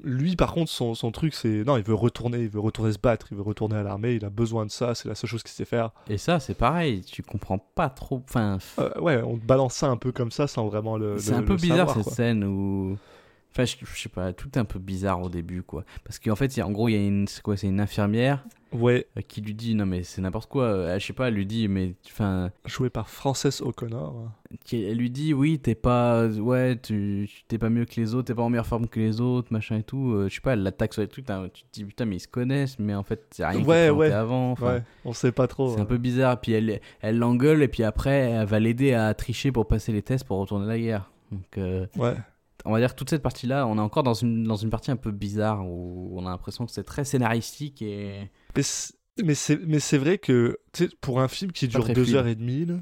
lui, 0.04 0.36
par 0.36 0.52
contre, 0.52 0.70
son, 0.70 0.94
son 0.94 1.10
truc, 1.12 1.34
c'est. 1.34 1.64
Non, 1.64 1.76
il 1.76 1.82
veut 1.82 1.94
retourner, 1.94 2.38
il 2.38 2.48
veut 2.48 2.60
retourner 2.60 2.92
se 2.92 2.98
battre, 2.98 3.26
il 3.30 3.36
veut 3.36 3.42
retourner 3.42 3.76
à 3.76 3.82
l'armée, 3.82 4.14
il 4.14 4.24
a 4.24 4.30
besoin 4.30 4.66
de 4.66 4.70
ça, 4.70 4.94
c'est 4.94 5.08
la 5.08 5.14
seule 5.14 5.30
chose 5.30 5.42
qu'il 5.42 5.52
sait 5.52 5.64
faire. 5.64 5.90
Et 6.08 6.18
ça, 6.18 6.40
c'est 6.40 6.54
pareil, 6.54 7.02
tu 7.02 7.22
comprends 7.22 7.58
pas 7.58 7.88
trop. 7.90 8.22
Enfin, 8.28 8.58
Euh, 8.78 9.00
ouais, 9.00 9.22
on 9.22 9.36
te 9.38 9.44
balance 9.44 9.74
ça 9.74 9.88
un 9.88 9.96
peu 9.96 10.12
comme 10.12 10.30
ça 10.30 10.46
sans 10.46 10.66
vraiment 10.68 10.96
le. 10.96 11.18
C'est 11.18 11.34
un 11.34 11.42
peu 11.42 11.56
bizarre 11.56 11.78
savoir, 11.88 11.96
cette 11.96 12.04
quoi. 12.04 12.12
scène 12.14 12.44
où. 12.44 12.96
Enfin, 13.52 13.64
je, 13.64 13.76
je 13.84 14.00
sais 14.02 14.08
pas, 14.08 14.32
tout 14.32 14.48
est 14.54 14.58
un 14.58 14.64
peu 14.64 14.78
bizarre 14.78 15.20
au 15.22 15.28
début, 15.28 15.62
quoi. 15.62 15.84
Parce 16.04 16.18
qu'en 16.20 16.36
fait, 16.36 16.56
en 16.62 16.70
gros, 16.70 16.88
il 16.88 16.92
y 16.92 16.96
a 16.96 17.04
une, 17.04 17.26
quoi, 17.42 17.56
c'est 17.56 17.66
une 17.66 17.80
infirmière 17.80 18.44
Ouais, 18.72 19.08
euh, 19.18 19.20
qui 19.26 19.40
lui 19.40 19.52
dit, 19.54 19.74
non 19.74 19.84
mais 19.84 20.04
c'est 20.04 20.20
n'importe 20.22 20.48
quoi. 20.48 20.62
Euh, 20.66 20.96
Je 21.00 21.04
sais 21.04 21.12
pas, 21.12 21.26
elle 21.26 21.34
lui 21.34 21.44
dit, 21.46 21.66
mais, 21.66 21.94
enfin, 22.06 22.52
joué 22.66 22.88
par 22.88 23.10
Frances 23.10 23.60
O'Connor. 23.60 24.30
qui- 24.64 24.84
elle 24.84 24.98
lui 24.98 25.10
dit, 25.10 25.34
oui, 25.34 25.58
t'es 25.58 25.74
pas, 25.74 26.28
ouais, 26.28 26.76
tu 26.80 27.28
t'es 27.48 27.58
pas 27.58 27.68
mieux 27.70 27.84
que 27.84 27.96
les 28.00 28.14
autres, 28.14 28.26
t'es 28.28 28.34
pas 28.34 28.42
en 28.42 28.50
meilleure 28.50 28.66
forme 28.66 28.86
que 28.86 29.00
les 29.00 29.20
autres, 29.20 29.52
machin 29.52 29.78
et 29.78 29.82
tout. 29.82 30.12
Euh, 30.12 30.28
je 30.28 30.36
sais 30.36 30.40
pas, 30.40 30.52
elle 30.52 30.62
l'attaque 30.62 30.92
sur 30.94 31.02
les 31.02 31.08
trucs. 31.08 31.26
Tu 31.26 31.62
te 31.64 31.68
dis, 31.72 31.84
putain, 31.84 32.04
mais 32.04 32.16
ils 32.16 32.20
se 32.20 32.28
connaissent, 32.28 32.78
mais 32.78 32.94
en 32.94 33.02
fait, 33.02 33.26
c'est 33.32 33.44
rien 33.44 33.64
Ouais, 33.64 33.90
ouais. 33.90 34.12
avant. 34.12 34.54
Ouais, 34.60 34.82
on 35.04 35.12
sait 35.12 35.32
pas 35.32 35.48
trop. 35.48 35.74
C'est 35.74 35.80
un 35.80 35.84
peu 35.84 35.98
bizarre. 35.98 36.40
Puis 36.40 36.52
elle, 36.52 36.80
elle 37.00 37.18
l'engueule 37.18 37.62
et 37.64 37.68
puis 37.68 37.82
après, 37.82 38.12
elle 38.30 38.46
va 38.46 38.60
l'aider 38.60 38.92
à 38.94 39.12
tricher 39.14 39.50
pour 39.50 39.66
passer 39.66 39.90
les 39.90 40.02
tests 40.02 40.24
pour 40.24 40.38
retourner 40.38 40.66
à 40.66 40.68
la 40.68 40.78
guerre. 40.78 41.10
Donc, 41.32 41.58
euh, 41.58 41.86
Ouais. 41.96 42.14
On 42.64 42.72
va 42.72 42.78
dire 42.80 42.90
que 42.92 42.98
toute 42.98 43.10
cette 43.10 43.22
partie-là, 43.22 43.66
on 43.66 43.76
est 43.76 43.80
encore 43.80 44.02
dans 44.02 44.14
une, 44.14 44.44
dans 44.44 44.56
une 44.56 44.70
partie 44.70 44.90
un 44.90 44.96
peu 44.96 45.10
bizarre 45.10 45.66
où 45.66 46.12
on 46.18 46.26
a 46.26 46.30
l'impression 46.30 46.66
que 46.66 46.72
c'est 46.72 46.84
très 46.84 47.04
scénaristique 47.04 47.82
et. 47.82 48.30
Mais 49.24 49.34
c'est- 49.34 49.60
Mais 49.66 49.80
c'est 49.80 49.98
vrai 49.98 50.18
que 50.18 50.58
pour 51.00 51.20
un 51.20 51.28
film 51.28 51.52
qui 51.52 51.68
dure 51.68 51.84
très 51.84 51.92
deux 51.94 52.04
fluide. 52.04 52.16
heures 52.16 52.26
et 52.26 52.34
demie, 52.34 52.64
là, 52.66 52.74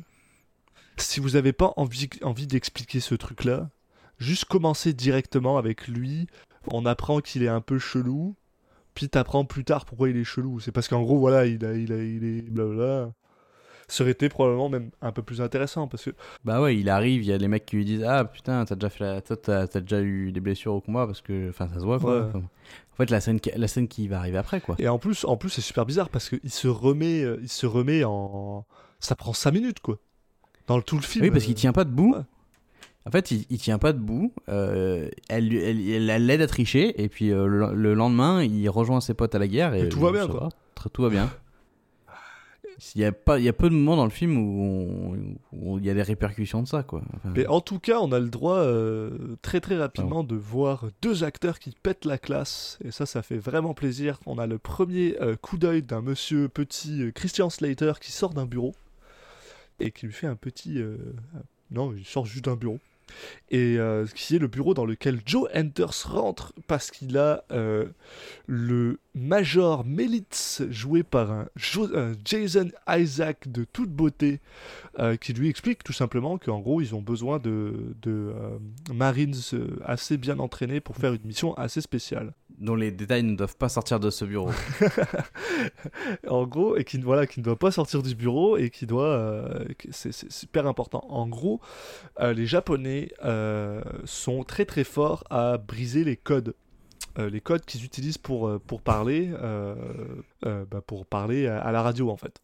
si 0.97 1.21
vous 1.21 1.37
avez 1.37 1.53
pas 1.53 1.73
envie, 1.77 2.09
envie 2.23 2.47
d'expliquer 2.47 3.01
ce 3.01 3.15
truc-là, 3.15 3.71
juste 4.19 4.45
commencer 4.45 4.93
directement 4.93 5.59
avec 5.59 5.89
lui, 5.89 6.27
on 6.71 6.85
apprend 6.87 7.21
qu'il 7.21 7.43
est 7.43 7.49
un 7.49 7.61
peu 7.61 7.79
chelou, 7.79 8.37
puis 8.95 9.09
t'apprends 9.09 9.45
plus 9.45 9.65
tard 9.65 9.85
pourquoi 9.85 10.11
il 10.11 10.17
est 10.17 10.25
chelou. 10.25 10.61
C'est 10.61 10.73
parce 10.73 10.89
qu'en 10.89 11.03
gros, 11.03 11.19
voilà, 11.19 11.47
il, 11.47 11.65
a, 11.65 11.75
il, 11.75 11.93
a, 11.93 12.03
il 12.03 12.25
est 12.25 12.43
blablabla. 12.51 13.13
Ça 13.89 14.05
aurait 14.05 14.13
été 14.13 14.29
probablement 14.29 14.69
même 14.69 14.91
un 15.01 15.13
peu 15.13 15.23
plus 15.23 15.41
intéressant 15.41 15.89
parce 15.89 16.05
que 16.05 16.11
Bah 16.45 16.61
ouais, 16.61 16.77
il 16.77 16.89
arrive, 16.91 17.23
il 17.23 17.27
y 17.29 17.33
a 17.33 17.39
les 17.39 17.49
mecs 17.49 17.65
qui 17.67 17.77
lui 17.77 17.85
disent 17.85 18.05
Ah 18.05 18.25
putain, 18.25 18.65
t'as 18.65 18.75
déjà, 18.75 18.91
fait 18.91 19.05
la... 19.05 19.21
t'as, 19.23 19.67
t'as 19.67 19.81
déjà 19.81 20.01
eu 20.03 20.31
des 20.31 20.41
blessures 20.41 20.75
au 20.75 20.81
combat 20.81 21.07
parce 21.07 21.21
que. 21.23 21.49
Enfin, 21.49 21.69
ça 21.69 21.77
se 21.81 21.85
voit 21.85 21.99
quoi. 21.99 22.21
Ouais. 22.21 22.27
Enfin, 22.29 22.39
en 22.39 22.97
fait, 22.97 23.11
la 23.11 23.21
scène, 23.21 23.41
qui... 23.41 23.51
la 23.57 23.67
scène 23.69 23.89
qui 23.89 24.07
va 24.09 24.19
arriver 24.19 24.39
après 24.39 24.61
quoi. 24.61 24.77
et 24.79 24.89
en 24.89 24.99
plus 24.99 25.25
en 25.25 25.37
plus 25.37 25.49
c'est 25.51 25.61
super 25.63 25.87
bizarre 25.87 26.09
parce 26.11 26.29
qu'il 26.29 26.51
se 26.51 26.69
remet 26.69 27.23
euh, 27.23 27.39
il 27.43 27.49
se 27.49 27.65
remet 27.67 28.05
en 28.05 28.67
ça 29.01 29.15
prend 29.17 29.33
5 29.33 29.53
minutes 29.53 29.81
quoi 29.81 29.99
dans 30.67 30.77
le, 30.77 30.83
tout 30.83 30.97
le 30.97 31.03
film 31.03 31.25
Oui, 31.25 31.31
parce 31.31 31.45
qu'il 31.45 31.55
euh, 31.55 31.57
tient 31.57 31.73
pas 31.73 31.85
debout. 31.85 32.15
ouais. 32.15 32.23
En 33.07 33.11
fait, 33.11 33.31
il, 33.31 33.47
il 33.49 33.57
tient 33.59 33.79
pas 33.79 33.95
debout. 33.95 34.35
euh, 34.51 35.09
elle, 35.31 35.55
elle, 35.55 35.89
elle, 35.89 36.11
elle 36.11 36.27
l'aide 36.27 36.43
à 36.43 36.47
tricher. 36.47 37.01
Et 37.03 37.09
puis 37.09 37.31
euh, 37.33 37.47
le, 37.47 37.73
le 37.73 37.95
lendemain, 37.95 38.43
il 38.43 38.69
rejoint 38.69 39.01
ses 39.01 39.15
potes 39.15 39.35
à 39.35 39.39
la 39.39 39.49
guerre. 39.49 39.73
Et, 39.75 39.85
Et 39.85 39.89
tout 39.89 40.01
va 40.01 40.13
bien, 40.13 40.29
quoi. 40.29 40.51
Tout 40.93 41.01
va 41.03 41.09
bien. 41.09 41.31
Il 42.95 43.01
y, 43.01 43.05
a 43.05 43.11
pas, 43.13 43.39
il 43.39 43.45
y 43.45 43.49
a 43.49 43.53
peu 43.53 43.69
de 43.69 43.75
moments 43.75 43.97
dans 43.97 44.05
le 44.05 44.11
film 44.11 44.37
où, 44.39 44.63
on- 44.63 45.37
où 45.53 45.79
il 45.79 45.85
y 45.85 45.91
a 45.91 45.95
des 45.95 46.03
répercussions 46.03 46.63
de 46.63 46.69
ça. 46.69 46.83
Quoi. 46.85 47.03
Enfin, 47.17 47.33
Mais 47.35 47.47
en 47.49 47.61
tout 47.61 47.79
cas, 47.81 47.99
on 48.01 48.13
a 48.13 48.21
le 48.21 48.29
droit 48.29 48.59
euh, 48.59 49.37
très 49.43 49.61
très 49.61 49.77
rapidement 49.77 50.23
de 50.23 50.37
voir 50.37 50.87
deux 51.03 51.25
acteurs 51.25 51.59
qui 51.59 51.75
pètent 51.83 52.05
la 52.05 52.19
classe. 52.19 52.79
Et 52.85 52.91
ça, 52.93 53.05
ça 53.05 53.23
fait 53.23 53.39
vraiment 53.39 53.75
plaisir. 53.75 54.21
On 54.27 54.39
a 54.39 54.47
le 54.47 54.59
premier 54.59 55.17
euh, 55.21 55.35
coup 55.35 55.59
d'œil 55.59 55.83
d'un 55.83 56.03
monsieur 56.03 56.49
petit 56.49 57.03
euh, 57.03 57.11
Christian 57.11 57.51
Slater 57.51 57.95
qui 58.01 58.13
sort 58.13 58.33
d'un 58.33 58.47
bureau 58.47 58.75
et 59.81 59.91
qui 59.91 60.07
lui 60.07 60.13
fait 60.13 60.27
un 60.29 60.37
petit. 60.37 60.81
non, 61.71 61.93
il 61.97 62.05
sort 62.05 62.27
juste 62.27 62.45
d'un 62.45 62.57
bureau. 62.57 62.79
Et 63.51 63.79
euh, 63.79 64.05
qui 64.15 64.37
est 64.37 64.39
le 64.39 64.49
bureau 64.49 64.75
dans 64.75 64.85
lequel 64.85 65.21
Joe 65.25 65.49
Enters 65.55 66.07
rentre 66.13 66.53
parce 66.67 66.91
qu'il 66.91 67.17
a 67.17 67.43
euh, 67.53 67.87
le 68.47 68.99
Major 69.19 69.85
Melitz 69.85 70.63
joué 70.71 71.03
par 71.03 71.31
un 71.31 71.49
Jo- 71.57 71.89
Jason 72.25 72.69
Isaac 72.89 73.49
de 73.49 73.65
toute 73.65 73.91
beauté 73.91 74.41
euh, 74.99 75.17
qui 75.17 75.33
lui 75.33 75.49
explique 75.49 75.83
tout 75.85 75.93
simplement 75.93 76.39
qu'en 76.39 76.61
gros 76.61 76.81
ils 76.81 76.95
ont 76.95 77.03
besoin 77.03 77.39
de, 77.39 77.95
de 78.03 78.11
euh, 78.35 78.59
Marines 78.95 79.35
euh, 79.55 79.79
assez 79.85 80.17
bien 80.17 80.39
entraînés 80.39 80.81
pour 80.81 80.97
faire 80.97 81.13
une 81.13 81.25
mission 81.25 81.55
assez 81.55 81.81
spéciale. 81.81 82.33
dont 82.59 82.75
les 82.75 82.91
détails 82.91 83.23
ne 83.23 83.37
doivent 83.37 83.57
pas 83.57 83.69
sortir 83.69 84.01
de 84.01 84.11
ce 84.11 84.25
bureau. 84.25 84.51
en 86.29 86.47
gros, 86.47 86.77
et 86.77 86.85
qui, 86.85 86.99
voilà, 86.99 87.27
qui 87.27 87.41
ne 87.41 87.45
doit 87.45 87.59
pas 87.59 87.71
sortir 87.71 88.03
du 88.03 88.15
bureau 88.15 88.57
et 88.57 88.71
qui 88.71 88.87
doit. 88.87 89.51
c'est 89.91 90.13
super 90.31 90.67
important. 90.67 91.05
En 91.09 91.27
gros, 91.29 91.61
les 92.21 92.47
Japonais 92.47 93.11
sont 94.05 94.45
très 94.45 94.65
très 94.65 94.85
forts 94.85 95.25
à 95.31 95.59
briser 95.59 96.05
les 96.05 96.17
codes. 96.17 96.55
Euh, 97.19 97.31
les 97.31 97.41
codes 97.41 97.65
qu'ils 97.65 97.85
utilisent 97.85 98.19
pour, 98.19 98.49
euh, 98.49 98.59
pour 98.65 98.81
parler, 98.81 99.31
euh, 99.43 99.75
bah, 100.43 100.81
pour 100.87 101.07
parler 101.07 101.47
à, 101.47 101.61
à 101.61 101.73
la 101.73 101.83
radio 101.83 102.11
en 102.11 102.17
fait. 102.17 102.41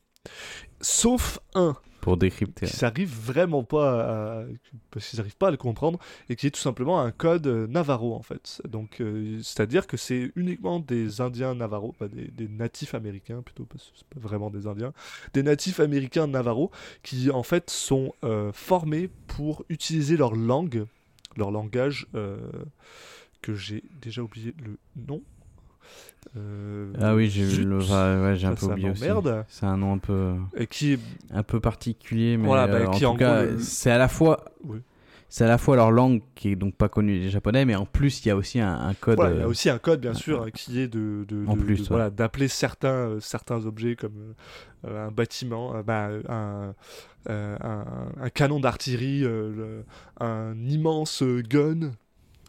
Sauf 0.80 1.38
un. 1.54 1.76
pour 2.00 2.16
décrypter. 2.16 2.66
qui 2.66 2.82
n'arrivent 2.82 3.14
vraiment 3.14 3.62
pas 3.62 4.40
à, 4.40 4.44
parce 4.90 5.08
qu'ils 5.08 5.18
n'arrivent 5.18 5.36
pas 5.36 5.48
à 5.48 5.50
le 5.50 5.58
comprendre 5.58 5.98
et 6.30 6.36
qui 6.36 6.46
est 6.46 6.50
tout 6.50 6.60
simplement 6.60 6.98
un 7.00 7.10
code 7.10 7.46
Navarro 7.46 8.14
en 8.14 8.22
fait. 8.22 8.62
Donc 8.66 9.02
c'est-à-dire 9.42 9.86
que 9.86 9.98
c'est 9.98 10.32
uniquement 10.34 10.80
des 10.80 11.20
Indiens 11.20 11.54
Navarro, 11.54 11.92
pas 11.92 12.08
des, 12.08 12.28
des 12.28 12.48
natifs 12.48 12.94
américains 12.94 13.42
plutôt 13.42 13.64
parce 13.66 13.84
que 13.84 13.90
c'est 13.96 14.08
pas 14.08 14.20
vraiment 14.20 14.48
des 14.48 14.66
Indiens, 14.66 14.94
des 15.34 15.42
natifs 15.42 15.78
américains 15.78 16.26
Navarro 16.26 16.70
qui 17.02 17.30
en 17.30 17.42
fait 17.42 17.68
sont 17.68 18.14
formés 18.54 19.10
pour 19.26 19.64
utiliser 19.68 20.16
leur 20.16 20.34
langue, 20.34 20.86
leur 21.36 21.50
langage 21.50 22.06
euh, 22.14 22.38
que 23.44 23.54
j'ai 23.54 23.82
déjà 24.00 24.22
oublié 24.22 24.54
le 24.64 24.78
nom. 24.96 25.20
Euh, 26.36 26.92
Ah 26.98 27.14
oui, 27.14 27.28
j'ai 27.28 27.44
zut, 27.44 27.64
le- 27.66 27.78
ouais, 27.78 28.22
ouais, 28.22 28.36
j'ai 28.36 28.46
un 28.46 28.54
peu 28.54 28.66
oublié 28.66 28.90
aussi. 28.90 29.04
C'est 29.48 29.66
un 29.66 29.76
nom 29.76 29.92
un 29.92 29.98
peu, 29.98 30.34
Et 30.56 30.66
qui 30.66 30.98
un 31.30 31.42
peu 31.42 31.60
particulier, 31.60 32.38
mais 32.38 32.46
Voilà, 32.46 32.66
bah, 32.66 32.78
euh, 32.78 32.86
en 32.86 32.90
qui, 32.92 33.00
tout 33.00 33.06
en 33.06 33.16
cas, 33.16 33.44
le- 33.44 33.58
c'est 33.58 33.90
à 33.90 33.98
la 33.98 34.08
fois, 34.08 34.46
Oui. 34.64 34.78
c'est 35.28 35.44
à 35.44 35.48
la 35.48 35.58
fois 35.58 35.76
leur 35.76 35.90
langue 35.90 36.22
qui 36.34 36.48
est 36.52 36.56
donc 36.56 36.74
pas 36.74 36.88
connue 36.88 37.20
des 37.20 37.28
japonais, 37.28 37.66
mais 37.66 37.74
en 37.74 37.84
plus 37.84 38.24
il 38.24 38.28
y 38.28 38.30
a 38.30 38.36
aussi 38.36 38.58
un, 38.60 38.72
un 38.74 38.94
code. 38.94 39.16
Voilà, 39.16 39.32
il 39.34 39.38
y 39.38 39.42
a 39.42 39.44
euh, 39.44 39.48
aussi 39.48 39.68
un 39.68 39.78
code, 39.78 40.00
bien 40.00 40.14
sûr, 40.14 40.50
qui 40.52 40.80
est 40.80 40.88
de, 40.88 41.26
de- 41.28 41.44
En 41.46 41.54
de- 41.56 41.60
plus, 41.62 41.76
de- 41.76 41.82
ouais. 41.82 41.88
voilà, 41.90 42.08
d'appeler 42.10 42.48
certains, 42.48 42.88
euh, 42.88 43.20
certains 43.20 43.66
objets 43.66 43.94
comme 43.94 44.34
un 44.88 45.10
bâtiment, 45.10 45.74
bah, 45.86 46.08
un, 46.30 46.74
un, 47.28 48.30
canon 48.34 48.60
d'artillerie, 48.60 49.20
le- 49.20 49.84
un 50.20 50.56
immense 50.66 51.22
gun, 51.22 51.90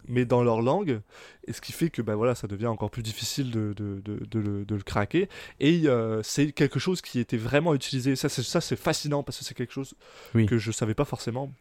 mais 0.08 0.26
dans 0.26 0.44
leur 0.44 0.62
langue, 0.62 1.02
et 1.48 1.54
ce 1.54 1.62
qui 1.62 1.72
fait 1.72 1.90
que 1.90 2.02
bah, 2.02 2.16
voilà, 2.16 2.36
ça 2.36 2.48
devient 2.48 2.68
encore 2.68 2.90
plus 2.92 3.04
difficile 3.04 3.52
de, 3.52 3.74
de, 3.74 4.02
de, 4.04 4.26
de 4.26 4.40
le, 4.40 4.66
de 4.66 4.76
le 4.76 4.82
craquer. 4.84 5.30
Et 5.60 5.84
euh, 5.86 6.22
c'est 6.24 6.52
quelque 6.52 6.80
chose 6.80 7.02
qui 7.02 7.20
était 7.20 7.38
vraiment 7.38 7.74
utilisé. 7.76 8.16
Ça, 8.16 8.30
c'est, 8.30 8.44
ça, 8.44 8.62
c'est 8.62 8.76
fascinant 8.76 9.24
parce 9.24 9.40
que 9.40 9.46
c'est 9.46 9.54
quelque 9.56 9.74
chose 9.74 9.96
Oui. 10.34 10.46
que 10.46 10.58
je 10.58 10.72
savais 10.72 10.94
pas 10.96 11.06
forcément. 11.06 11.52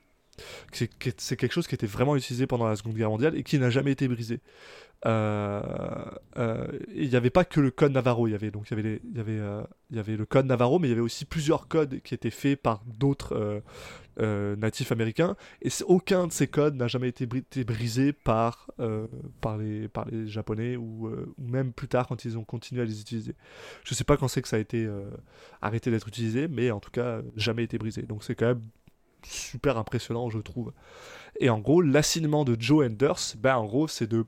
C'est 0.72 0.88
quelque 1.36 1.52
chose 1.52 1.68
qui 1.68 1.76
était 1.76 1.86
vraiment 1.86 2.16
utilisé 2.16 2.46
pendant 2.48 2.66
la 2.66 2.74
Seconde 2.74 2.94
Guerre 2.94 3.10
mondiale 3.10 3.36
et 3.36 3.44
qui 3.44 3.56
n'a 3.58 3.70
jamais 3.70 3.92
été 3.92 4.08
brisé. 4.08 4.40
Euh, 5.06 5.60
euh, 6.38 6.66
il 6.94 7.10
n'y 7.10 7.16
avait 7.16 7.28
pas 7.28 7.44
que 7.44 7.60
le 7.60 7.70
code 7.70 7.92
Navarro, 7.92 8.26
il 8.26 8.30
y 8.30 8.34
avait 8.34 8.50
donc 8.50 8.70
il 8.70 8.76
y 8.76 8.80
avait, 8.80 9.00
il 9.04 9.16
y 9.18 9.20
avait, 9.20 9.38
euh, 9.38 9.62
il 9.90 9.96
y 9.96 10.00
avait 10.00 10.16
le 10.16 10.24
code 10.24 10.46
Navarro, 10.46 10.78
mais 10.78 10.88
il 10.88 10.90
y 10.90 10.94
avait 10.94 11.02
aussi 11.02 11.26
plusieurs 11.26 11.68
codes 11.68 12.00
qui 12.00 12.14
étaient 12.14 12.30
faits 12.30 12.60
par 12.60 12.82
d'autres 12.86 13.62
natifs 14.16 14.92
américains, 14.92 15.36
et 15.60 15.68
aucun 15.86 16.26
de 16.26 16.32
ces 16.32 16.46
codes 16.46 16.76
n'a 16.76 16.86
jamais 16.86 17.08
été, 17.08 17.26
bri- 17.26 17.38
été 17.38 17.64
brisé 17.64 18.12
par, 18.12 18.70
par, 19.40 19.58
les, 19.58 19.88
par 19.88 20.06
les 20.06 20.26
Japonais 20.26 20.76
ou, 20.76 21.10
même 21.36 21.72
plus 21.72 21.88
tard 21.88 22.06
quand 22.06 22.24
ils 22.24 22.38
ont 22.38 22.44
continué 22.44 22.80
à 22.80 22.84
les 22.84 23.00
utiliser. 23.00 23.34
Je 23.84 23.92
sais 23.92 24.04
pas 24.04 24.16
quand 24.16 24.28
c'est 24.28 24.40
que 24.40 24.48
ça 24.48 24.56
a 24.56 24.60
été 24.60 24.88
arrêté 25.60 25.90
d'être 25.90 26.08
utilisé, 26.08 26.48
mais 26.48 26.70
en 26.70 26.80
tout 26.80 26.92
cas 26.92 27.20
jamais 27.36 27.64
été 27.64 27.76
brisé. 27.76 28.02
Donc 28.02 28.24
c'est 28.24 28.36
quand 28.36 28.46
même 28.46 28.62
super 29.26 29.76
impressionnant, 29.76 30.30
je 30.30 30.38
trouve. 30.38 30.72
Et 31.40 31.50
en 31.50 31.58
gros, 31.58 31.82
l'assignement 31.82 32.44
de 32.44 32.56
Joe 32.58 32.86
Enders, 32.86 33.34
ben 33.38 33.56
en 33.56 33.66
gros, 33.66 33.88
c'est 33.88 34.06
de 34.06 34.24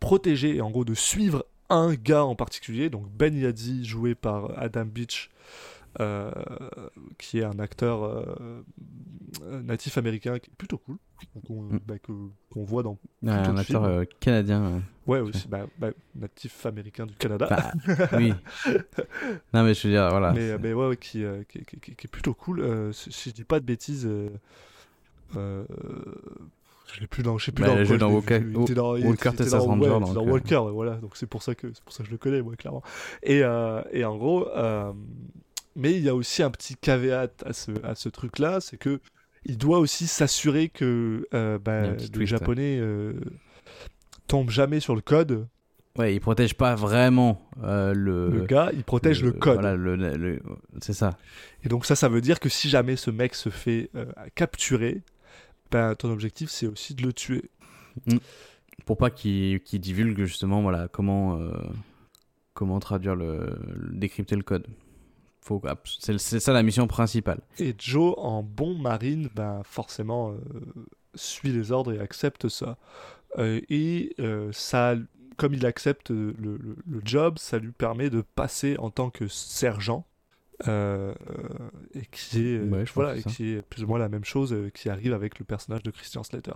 protéger 0.00 0.56
et 0.56 0.60
en 0.60 0.70
gros 0.70 0.84
de 0.84 0.94
suivre 0.94 1.44
un 1.70 1.94
gars 1.94 2.24
en 2.24 2.34
particulier, 2.34 2.88
donc 2.90 3.06
Ben 3.10 3.34
Yadzi, 3.36 3.84
joué 3.84 4.14
par 4.14 4.58
Adam 4.58 4.86
Beach, 4.86 5.30
euh, 6.00 6.30
qui 7.18 7.38
est 7.40 7.44
un 7.44 7.58
acteur 7.58 8.04
euh, 8.04 8.62
natif 9.62 9.98
américain 9.98 10.38
qui 10.38 10.50
est 10.50 10.54
plutôt 10.56 10.78
cool, 10.78 10.96
qu'on 11.46 11.62
Mm. 11.64 11.80
bah, 11.86 11.98
que- 11.98 12.12
voit 12.54 12.82
dans. 12.82 12.98
Ouais, 13.22 13.30
un 13.30 13.56
acteur 13.56 13.84
euh, 13.84 14.04
canadien. 14.20 14.62
ouais. 14.64 14.80
Ouais, 15.06 15.20
aussi, 15.20 15.46
bah, 15.48 15.66
bah, 15.78 15.90
natif 16.14 16.64
américain 16.66 17.06
du 17.06 17.14
Canada. 17.14 17.46
Bah, 17.50 17.72
oui. 18.16 18.32
Non, 19.54 19.62
mais 19.64 19.74
je 19.74 19.88
veux 19.88 19.92
dire, 19.94 20.08
voilà. 20.10 20.32
mais, 20.32 20.56
mais 20.58 20.72
ouais, 20.72 20.88
ouais, 20.88 20.96
qui, 20.96 21.22
qui, 21.48 21.64
qui- 21.64 21.90
est 22.06 22.10
plutôt 22.10 22.34
cool. 22.34 22.92
Si, 22.94 23.30
je 23.30 23.34
dis 23.34 23.44
pas 23.44 23.60
de 23.60 23.64
bêtises, 23.64 24.08
je 26.94 27.00
l'ai 27.00 27.06
plus 27.06 27.22
dans, 27.22 27.38
je 27.38 27.44
sais 27.46 27.52
plus 27.52 27.64
Bah, 27.64 27.74
dans 27.74 27.84
je 27.84 27.94
dans 27.96 28.10
Walker- 28.10 28.38
vu. 28.38 28.54
Il 28.68 28.74
dans, 28.74 28.92
Walker 28.96 29.30
Texas 29.36 29.50
dans- 29.52 29.66
Ranger, 29.66 29.88
ouais, 29.90 30.00
donc, 30.00 30.14
dans. 30.14 30.24
Walker, 30.24 30.56
ouais, 30.58 30.72
voilà. 30.72 30.94
Donc 30.96 31.16
c'est 31.16 31.26
pour 31.26 31.42
ça 31.42 31.54
que 31.54 31.68
c'est 31.72 31.82
pour 31.84 31.92
ça 31.92 32.02
que 32.02 32.06
je 32.06 32.12
le 32.12 32.18
connais, 32.18 32.40
moi, 32.42 32.54
clairement. 32.56 32.82
Et, 33.22 33.42
euh, 33.42 33.82
et 33.92 34.04
en 34.04 34.16
gros, 34.16 34.48
euh, 34.56 34.92
mais 35.76 35.92
il 35.94 36.02
y 36.02 36.08
a 36.08 36.14
aussi 36.14 36.42
un 36.42 36.50
petit 36.50 36.76
caveat 36.76 37.28
à 37.44 37.52
ce, 37.52 37.70
à 37.84 37.94
ce 37.94 38.08
truc-là, 38.08 38.60
c'est 38.60 38.76
que 38.78 39.00
il 39.44 39.56
doit 39.58 39.78
aussi 39.78 40.06
s'assurer 40.06 40.68
que 40.68 41.26
euh, 41.34 41.58
bah, 41.58 41.82
les 41.92 42.08
twist. 42.08 42.30
Japonais 42.30 42.78
euh, 42.80 43.12
tombent 44.26 44.50
jamais 44.50 44.80
sur 44.80 44.94
le 44.94 45.00
code. 45.00 45.46
Ouais, 45.96 46.14
il 46.14 46.20
protège 46.20 46.54
pas 46.54 46.74
vraiment 46.76 47.42
euh, 47.64 47.92
le. 47.92 48.30
le 48.30 48.44
gars, 48.46 48.70
il 48.72 48.84
protège 48.84 49.22
le, 49.22 49.32
code. 49.32 49.54
Voilà, 49.54 49.74
le, 49.74 49.96
le- 49.96 50.16
le- 50.16 50.40
c'est 50.80 50.92
ça. 50.92 51.16
Et 51.64 51.68
donc 51.68 51.84
ça, 51.86 51.96
ça 51.96 52.08
veut 52.08 52.20
dire 52.20 52.38
que 52.38 52.48
si 52.48 52.68
jamais 52.68 52.94
ce 52.96 53.10
mec 53.10 53.34
se 53.34 53.48
fait 53.48 53.90
euh, 53.96 54.04
capturer, 54.36 55.02
ben, 55.70 55.94
ton 55.94 56.10
objectif, 56.10 56.50
c'est 56.50 56.66
aussi 56.66 56.94
de 56.94 57.02
le 57.02 57.12
tuer. 57.12 57.50
Pour 58.86 58.96
pas 58.96 59.10
qu'il 59.10 59.60
divulgue 59.72 60.24
justement, 60.24 60.62
voilà, 60.62 60.88
comment, 60.88 61.36
euh, 61.38 61.52
comment 62.54 62.78
traduire 62.80 63.14
le, 63.16 63.56
le- 63.76 63.90
décrypter 63.92 64.36
le 64.36 64.42
code. 64.42 64.66
C'est 65.86 66.18
ça 66.40 66.52
la 66.52 66.62
mission 66.62 66.86
principale. 66.86 67.40
Et 67.58 67.74
Joe, 67.78 68.14
en 68.18 68.42
bon 68.42 68.74
marine, 68.76 69.30
ben, 69.34 69.62
forcément, 69.64 70.32
euh, 70.32 70.36
suit 71.14 71.50
les 71.52 71.72
ordres 71.72 71.92
et 71.94 71.98
accepte 72.00 72.48
ça. 72.48 72.76
Euh, 73.38 73.60
et 73.70 74.14
ça, 74.52 74.94
comme 75.38 75.54
il 75.54 75.64
accepte 75.64 76.10
le, 76.10 76.34
le- 76.38 76.76
le 76.86 77.00
job, 77.04 77.38
ça 77.38 77.58
lui 77.58 77.72
permet 77.72 78.10
de 78.10 78.20
passer 78.20 78.76
en 78.78 78.90
tant 78.90 79.08
que 79.08 79.26
sergent. 79.26 80.04
Euh, 80.66 81.14
et 81.94 82.02
qui 82.10 82.40
est, 82.40 82.58
euh, 82.58 82.64
Ouais, 82.70 82.84
voilà, 82.94 83.16
et 83.16 83.22
qui 83.22 83.50
est 83.52 83.62
plus 83.62 83.84
ou 83.84 83.86
moins 83.86 83.98
la 83.98 84.08
même 84.08 84.24
chose 84.24 84.52
euh, 84.52 84.70
qui 84.70 84.88
arrive 84.88 85.12
avec 85.14 85.38
le 85.38 85.44
personnage 85.44 85.82
de 85.82 85.90
Christian 85.90 86.22
Slater. 86.24 86.54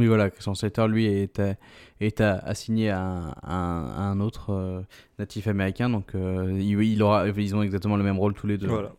Oui, 0.00 0.08
voilà, 0.08 0.28
Christian 0.28 0.54
Slater, 0.56 0.88
lui, 0.88 1.06
est, 1.06 1.40
est 2.00 2.20
assigné 2.20 2.90
à 2.90 3.00
un, 3.44 4.12
à 4.12 4.24
autre 4.24 4.50
euh, 4.50 4.82
natif 5.20 5.46
américain, 5.46 5.88
donc 5.88 6.16
euh, 6.16 6.50
il, 6.58 6.80
il 6.82 7.02
aura, 7.02 7.28
ils 7.28 7.54
ont 7.54 7.62
exactement 7.62 7.96
le 7.96 8.02
même 8.02 8.18
rôle 8.18 8.34
tous 8.34 8.48
les 8.48 8.58
deux. 8.58 8.66
Voilà. 8.66 8.92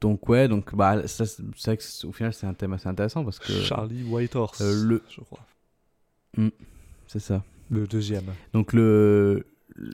Donc 0.00 0.28
ouais, 0.28 0.46
donc 0.46 0.74
bah, 0.76 1.06
ça, 1.08 1.26
c'est 1.26 1.42
c'est 1.56 1.70
vrai 1.70 1.76
que 1.76 1.82
c'est- 1.82 2.06
au 2.06 2.12
final 2.12 2.32
c'est 2.32 2.46
un 2.46 2.54
thème 2.54 2.72
assez 2.72 2.88
intéressant 2.88 3.24
parce 3.24 3.40
que 3.40 3.52
Charlie 3.52 4.04
Whitehorse, 4.04 4.60
le- 4.60 5.02
je 5.10 5.20
crois. 5.22 5.40
c'est 7.08 7.18
ça. 7.18 7.42
Le 7.70 7.86
deuxième. 7.86 8.24
Donc 8.52 8.72
le 8.72 9.44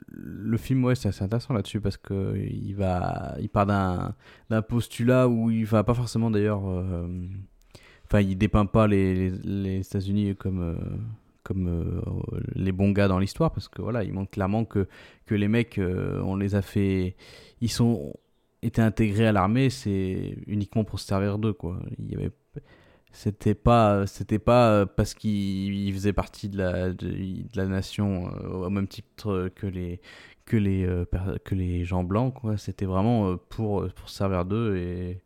le 0.07 0.57
film 0.57 0.83
ouais 0.85 0.95
c'est 0.95 1.09
assez 1.09 1.23
intéressant 1.23 1.53
là-dessus 1.53 1.81
parce 1.81 1.97
que 1.97 2.35
il 2.37 2.73
va 2.73 3.35
il 3.39 3.49
part 3.49 3.65
d'un 3.65 4.61
postulat 4.61 5.27
où 5.27 5.51
il 5.51 5.65
va 5.65 5.83
pas 5.83 5.93
forcément 5.93 6.31
d'ailleurs 6.31 6.67
euh, 6.67 7.07
enfin 8.05 8.21
il 8.21 8.37
dépeint 8.37 8.65
pas 8.65 8.87
les 8.87 9.29
les, 9.29 9.79
États-Unis 9.79 10.35
comme 10.35 10.61
euh, 10.61 10.75
comme 11.43 11.67
euh, 11.67 12.01
les 12.55 12.71
bons 12.71 12.91
gars 12.91 13.07
dans 13.07 13.19
l'histoire 13.19 13.51
parce 13.51 13.67
que 13.67 13.81
voilà 13.81 14.03
il 14.03 14.13
montre 14.13 14.31
clairement 14.31 14.65
que 14.65 14.87
que 15.25 15.35
les 15.35 15.47
mecs 15.47 15.79
on 15.79 16.35
les 16.35 16.55
a 16.55 16.61
fait 16.61 17.15
ils 17.61 17.71
sont 17.71 18.13
étaient 18.61 18.81
intégrés 18.81 19.27
à 19.27 19.31
l'armée 19.31 19.69
c'est 19.69 20.37
uniquement 20.47 20.83
pour 20.83 20.99
se 20.99 21.07
servir 21.07 21.37
d'eux 21.37 21.53
quoi 21.53 21.79
c'était 23.15 23.55
pas 23.55 24.05
c'était 24.07 24.39
pas 24.39 24.85
parce 24.85 25.13
qu'ils 25.13 25.93
faisaient 25.93 26.13
partie 26.13 26.49
de 26.49 26.57
la 26.57 26.91
de, 26.93 27.45
la 27.55 27.65
nation 27.67 28.29
euh, 28.35 28.65
au 28.65 28.69
même 28.69 28.87
titre 28.87 29.49
que 29.55 29.67
les 29.67 30.01
que 30.45 30.57
les 30.57 30.85
euh, 30.85 31.05
que 31.43 31.55
les 31.55 31.85
gens 31.85 32.03
blancs 32.03 32.33
quoi. 32.33 32.57
C'était 32.57 32.85
vraiment 32.85 33.31
euh, 33.31 33.37
pour 33.37 33.87
pour 33.93 34.09
se 34.09 34.17
servir 34.17 34.45
d'eux 34.45 34.77
et 34.77 35.21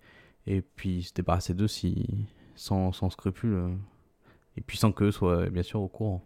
et 0.47 0.61
puis 0.61 1.03
se 1.03 1.13
débarrasser 1.13 1.53
d'eux 1.53 1.67
si 1.67 2.27
sans 2.55 2.91
sans 2.93 3.09
scrupule 3.09 3.53
euh, 3.53 3.69
et 4.57 4.61
puis 4.61 4.77
sans 4.77 4.91
qu'eux 4.91 5.11
soient 5.11 5.49
bien 5.49 5.63
sûr 5.63 5.81
au 5.81 5.87
courant. 5.87 6.23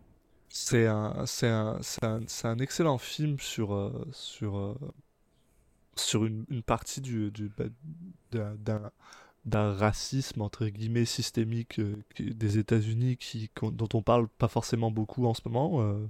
C'est 0.56 0.86
un, 0.86 1.26
c'est 1.26 1.48
un, 1.50 1.80
un, 2.04 2.20
un 2.44 2.58
excellent 2.60 3.00
film 3.00 3.40
sur, 3.40 3.74
euh, 3.74 4.08
sur, 4.12 4.56
euh, 4.56 4.76
sur 5.96 6.26
une, 6.26 6.46
une 6.48 6.62
partie 6.62 7.02
du, 7.02 7.32
du, 7.32 7.50
bah, 7.58 7.66
d'un, 8.32 8.92
d'un, 9.46 9.74
racisme 9.74 10.42
entre 10.42 10.68
guillemets 10.68 11.06
systémique 11.06 11.80
euh, 11.80 11.96
des 12.20 12.58
États-Unis 12.58 13.18
qui, 13.18 13.50
dont 13.62 13.90
on 13.94 14.02
parle 14.02 14.28
pas 14.28 14.48
forcément 14.48 14.92
beaucoup 14.92 15.26
en 15.26 15.34
ce 15.34 15.42
moment, 15.46 15.82
euh, 15.82 16.06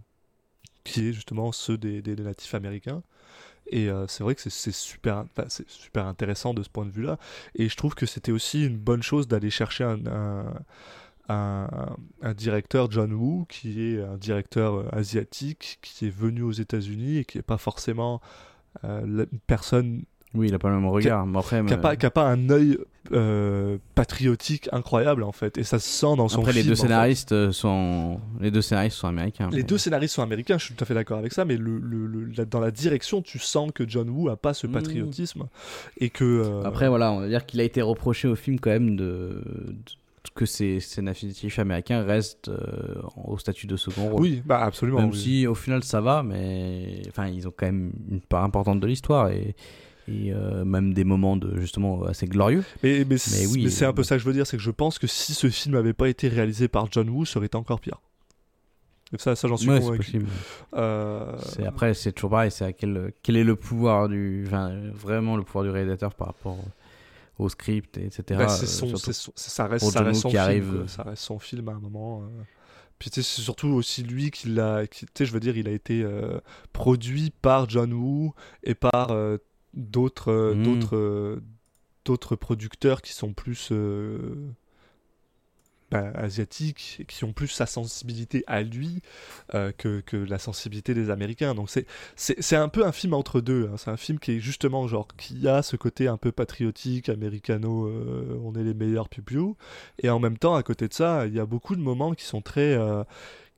qui 0.83 1.07
est 1.09 1.13
justement 1.13 1.51
ceux 1.51 1.77
des, 1.77 2.01
des, 2.01 2.15
natifs 2.15 2.53
américains. 2.53 3.03
Et 3.67 3.89
euh, 3.89 4.07
c'est 4.07 4.23
vrai 4.23 4.35
que 4.35 4.41
c'est, 4.41 4.71
super, 4.71 5.25
c'est 5.47 5.69
super 5.69 6.05
intéressant 6.05 6.53
de 6.53 6.63
ce 6.63 6.69
point 6.69 6.85
de 6.85 6.91
vue-là. 6.91 7.17
Et 7.55 7.69
je 7.69 7.77
trouve 7.77 7.95
que 7.95 8.05
c'était 8.05 8.33
aussi 8.33 8.65
une 8.65 8.77
bonne 8.77 9.03
chose 9.03 9.27
d'aller 9.27 9.49
chercher 9.49 9.85
un, 9.85 10.53
un, 11.29 11.95
un, 12.21 12.33
directeur, 12.33 12.91
John 12.91 13.13
Woo, 13.13 13.45
qui 13.47 13.81
est 13.81 14.01
un 14.01 14.17
directeur 14.17 14.93
asiatique, 14.93 15.79
qui 15.81 16.07
est 16.07 16.15
venu 16.15 16.41
aux 16.41 16.51
États-Unis 16.51 17.19
et 17.19 17.25
qui 17.25 17.37
n'est 17.37 17.43
pas 17.43 17.57
forcément 17.57 18.21
euh, 18.83 19.25
une 19.31 19.39
personne 19.47 20.03
Oui, 20.35 20.47
il 20.47 20.53
a 20.55 20.59
pas 20.59 20.69
le 20.69 20.75
même 20.75 20.87
regard. 20.87 21.25
Mais 21.27 21.39
qui 21.41 21.73
a 21.73 21.77
euh, 21.77 21.77
pas, 21.77 21.95
pas 22.09 22.27
un 22.27 22.49
œil 22.49 22.77
euh, 23.11 23.77
patriotique 23.93 24.67
incroyable 24.71 25.23
en 25.23 25.31
fait, 25.31 25.57
et 25.59 25.63
ça 25.63 25.77
se 25.77 25.87
sent 25.87 26.15
dans 26.17 26.27
son 26.27 26.39
après, 26.39 26.53
film. 26.53 26.63
les 26.63 26.67
deux 26.69 26.73
en 26.73 26.75
fait. 26.75 26.81
scénaristes 26.81 27.31
euh, 27.33 27.51
sont 27.51 28.19
les 28.39 28.49
deux 28.49 28.61
scénaristes 28.63 28.97
sont 28.97 29.07
américains. 29.07 29.49
Les 29.51 29.57
mais- 29.57 29.63
deux 29.63 29.77
scénaristes 29.77 30.15
sont 30.15 30.23
américains, 30.23 30.57
je 30.57 30.65
suis 30.65 30.73
tout 30.75 30.83
à 30.83 30.87
fait 30.87 30.93
d'accord 30.95 31.19
avec 31.19 31.33
ça, 31.33 31.45
mais 31.45 31.55
le, 31.57 31.77
le- 31.77 32.07
le- 32.07 32.31
la- 32.35 32.45
dans 32.45 32.59
la 32.59 32.71
direction, 32.71 33.21
tu 33.21 33.37
sens 33.39 33.71
que 33.75 33.87
John 33.87 34.09
Woo 34.09 34.29
a 34.29 34.35
pas 34.37 34.53
ce 34.53 34.65
Mmh. 34.65 34.71
patriotisme 34.71 35.43
et 35.99 36.09
que. 36.09 36.23
euh, 36.23 36.63
Après, 36.63 36.87
voilà, 36.89 37.11
on 37.11 37.19
va 37.19 37.27
dire 37.27 37.45
qu'il 37.45 37.59
a 37.59 37.63
été 37.63 37.81
reproché 37.81 38.27
au 38.27 38.35
film 38.35 38.59
quand 38.59 38.71
même 38.71 38.95
de, 38.95 39.43
de- 39.45 39.73
que 40.33 40.45
ses 40.45 40.79
scénaristes 40.79 41.59
américains 41.59 42.01
restent 42.03 42.47
euh, 42.47 42.55
au 43.25 43.37
statut 43.37 43.67
de 43.67 43.75
second 43.75 44.09
rôle. 44.09 44.21
oui, 44.21 44.41
bah 44.45 44.63
absolument. 44.63 45.01
Même 45.01 45.11
oui. 45.11 45.17
si 45.17 45.45
au 45.47 45.53
final 45.53 45.83
ça 45.83 45.99
va, 46.01 46.23
mais 46.23 47.01
enfin 47.09 47.27
ils 47.27 47.47
ont 47.47 47.53
quand 47.55 47.65
même 47.67 47.91
une 48.09 48.21
part 48.21 48.43
importante 48.45 48.79
de 48.79 48.87
l'histoire 48.87 49.29
et, 49.29 49.53
et 50.07 50.33
euh, 50.33 50.65
même 50.65 50.93
des 50.93 51.03
moments 51.03 51.37
de 51.37 51.57
justement 51.59 52.03
assez 52.03 52.25
glorieux. 52.27 52.63
Mais, 52.83 53.05
mais, 53.09 53.17
c'est- 53.17 53.45
oui, 53.47 53.63
mais 53.63 53.69
c'est 53.69 53.85
euh, 53.85 53.89
un 53.89 53.93
peu 53.93 54.03
ça 54.03 54.15
que 54.15 54.21
je 54.21 54.25
veux 54.27 54.33
dire, 54.33 54.45
c'est 54.47 54.57
que 54.57 54.63
je 54.63 54.71
pense 54.71 54.99
que 54.99 55.07
si 55.07 55.33
ce 55.33 55.49
film 55.49 55.75
n'avait 55.75 55.93
pas 55.93 56.09
été 56.09 56.27
réalisé 56.27 56.67
par 56.67 56.91
John 56.91 57.09
Woo, 57.09 57.25
ça 57.25 57.37
aurait 57.37 57.45
été 57.47 57.55
encore 57.57 57.79
pire. 57.79 58.01
Et 59.13 59.17
ça, 59.19 59.35
ça 59.35 59.47
j'en 59.47 59.57
suis 59.57 59.69
Ouais, 59.69 59.79
convaincu. 59.79 60.25
Euh, 60.75 61.37
Après 61.67 61.93
c'est 61.93 62.11
toujours 62.11 62.31
pareil, 62.31 62.51
c'est 62.51 62.73
quel 62.73 63.13
quel 63.21 63.37
est 63.37 63.43
le 63.43 63.55
pouvoir 63.55 64.09
du, 64.09 64.43
enfin, 64.47 64.73
vraiment 64.93 65.37
le 65.37 65.43
pouvoir 65.43 65.63
du 65.65 65.69
réalisateur 65.69 66.15
par 66.15 66.27
rapport 66.27 66.57
au 67.39 67.47
script 67.49 67.97
et 67.97 68.05
etc. 68.05 68.23
bah, 68.39 68.47
c'est 68.49 68.63
euh, 68.63 68.67
son, 68.67 68.87
surtout- 68.87 69.05
c'est 69.05 69.13
son- 69.13 69.31
ça 69.35 69.67
reste, 69.67 69.85
ça 69.89 70.13
son 70.13 70.29
qui 70.29 70.35
film. 70.35 70.41
arrive. 70.43 70.73
quoi. 70.79 70.87
Ça 70.87 71.03
reste 71.03 71.21
son 71.23 71.39
film 71.39 71.69
à 71.69 71.73
un 71.73 71.79
moment. 71.79 72.23
euh. 72.23 72.43
Puis 72.99 73.09
tu 73.09 73.21
sais, 73.21 73.35
c'est 73.35 73.41
surtout 73.41 73.67
aussi 73.69 74.01
lui 74.03 74.31
qui 74.31 74.49
l'a. 74.49 74.87
Tu 74.87 75.05
sais, 75.15 75.25
je 75.25 75.33
veux 75.33 75.39
dire, 75.39 75.57
il 75.57 75.67
a 75.67 75.71
été 75.71 76.01
euh, 76.03 76.39
produit 76.71 77.31
par 77.41 77.69
John 77.69 77.91
Woo 77.93 78.33
et 78.63 78.75
par 78.75 79.11
euh, 79.11 79.37
d'autres, 79.73 80.31
euh, 80.31 80.55
Mm. 80.55 80.63
d'autres, 80.63 80.95
euh, 80.97 81.41
d'autres 82.05 82.35
producteurs 82.35 83.01
qui 83.01 83.13
sont 83.13 83.33
plus. 83.33 83.69
euh, 83.71 84.51
bah, 85.91 86.11
asiatiques 86.15 87.03
qui 87.07 87.23
ont 87.23 87.33
plus 87.33 87.49
sa 87.49 87.67
sensibilité 87.67 88.43
à 88.47 88.63
lui 88.63 89.03
euh, 89.53 89.71
que, 89.77 89.99
que 90.01 90.17
la 90.17 90.39
sensibilité 90.39 90.95
des 90.95 91.11
Américains. 91.11 91.53
Donc 91.53 91.69
c'est, 91.69 92.55
un 92.55 92.67
peu 92.69 92.83
un 92.83 92.91
film 92.91 93.13
entre 93.13 93.41
deux. 93.41 93.69
hein. 93.71 93.77
C'est 93.77 93.91
un 93.91 93.97
film 93.97 94.17
qui 94.17 94.31
est 94.31 94.39
justement 94.39 94.87
genre 94.87 95.07
qui 95.17 95.47
a 95.47 95.61
ce 95.61 95.75
côté 95.75 96.07
un 96.07 96.17
peu 96.17 96.31
patriotique, 96.31 97.09
américano, 97.09 97.85
euh, 97.87 98.39
on 98.43 98.55
est 98.55 98.63
les 98.63 98.73
meilleurs 98.73 99.07
piou 99.07 99.55
Et 100.01 100.09
en 100.09 100.17
même 100.19 100.37
temps, 100.39 100.55
à 100.55 100.63
côté 100.63 100.87
de 100.87 100.93
ça, 100.93 101.27
il 101.27 101.33
y 101.35 101.39
a 101.39 101.45
beaucoup 101.45 101.75
de 101.75 101.81
moments 101.81 102.13
qui 102.13 102.25
sont 102.25 102.41
très... 102.41 102.75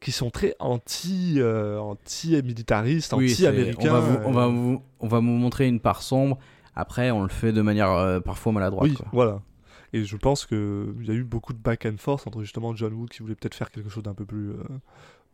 euh, 0.02 0.06
qui 0.06 0.12
sont 0.12 0.30
très 0.30 0.56
anti 0.60 1.36
euh, 1.38 1.80
anti-militaristes, 1.80 3.14
Oui, 3.14 3.30
c'est- 3.30 3.48
anti-américains. 3.48 3.90
On 3.90 3.94
va, 3.94 4.00
vous, 4.00 4.18
on, 4.26 4.32
va 4.32 4.44
euh, 4.46 4.48
vous, 4.50 4.82
on 5.00 5.08
va 5.08 5.18
vous 5.20 5.24
montrer 5.26 5.68
une 5.68 5.80
part 5.80 6.02
sombre. 6.02 6.38
Après, 6.76 7.12
on 7.12 7.22
le 7.24 7.30
fait 7.30 7.52
de 7.54 7.62
manière 7.62 7.92
euh, 7.92 8.20
parfois 8.20 8.52
maladroite. 8.52 8.90
Oui, 8.90 8.96
quoi. 8.96 9.08
voilà. 9.14 9.42
Et 9.94 10.04
je 10.04 10.18
pense 10.18 10.46
qu'il 10.46 10.58
y 11.04 11.10
a 11.12 11.14
eu 11.14 11.24
beaucoup 11.24 11.54
de 11.54 11.58
back 11.60 11.86
and 11.86 11.96
forth 11.98 12.28
entre 12.28 12.42
justement 12.42 12.76
John 12.76 12.94
Woo 12.94 13.06
qui 13.06 13.20
voulait 13.22 13.36
peut-être 13.36 13.56
faire 13.56 13.72
quelque 13.72 13.90
chose 13.90 14.04
d'un 14.04 14.14
peu 14.14 14.26
plus. 14.26 14.50
euh, 14.52 14.56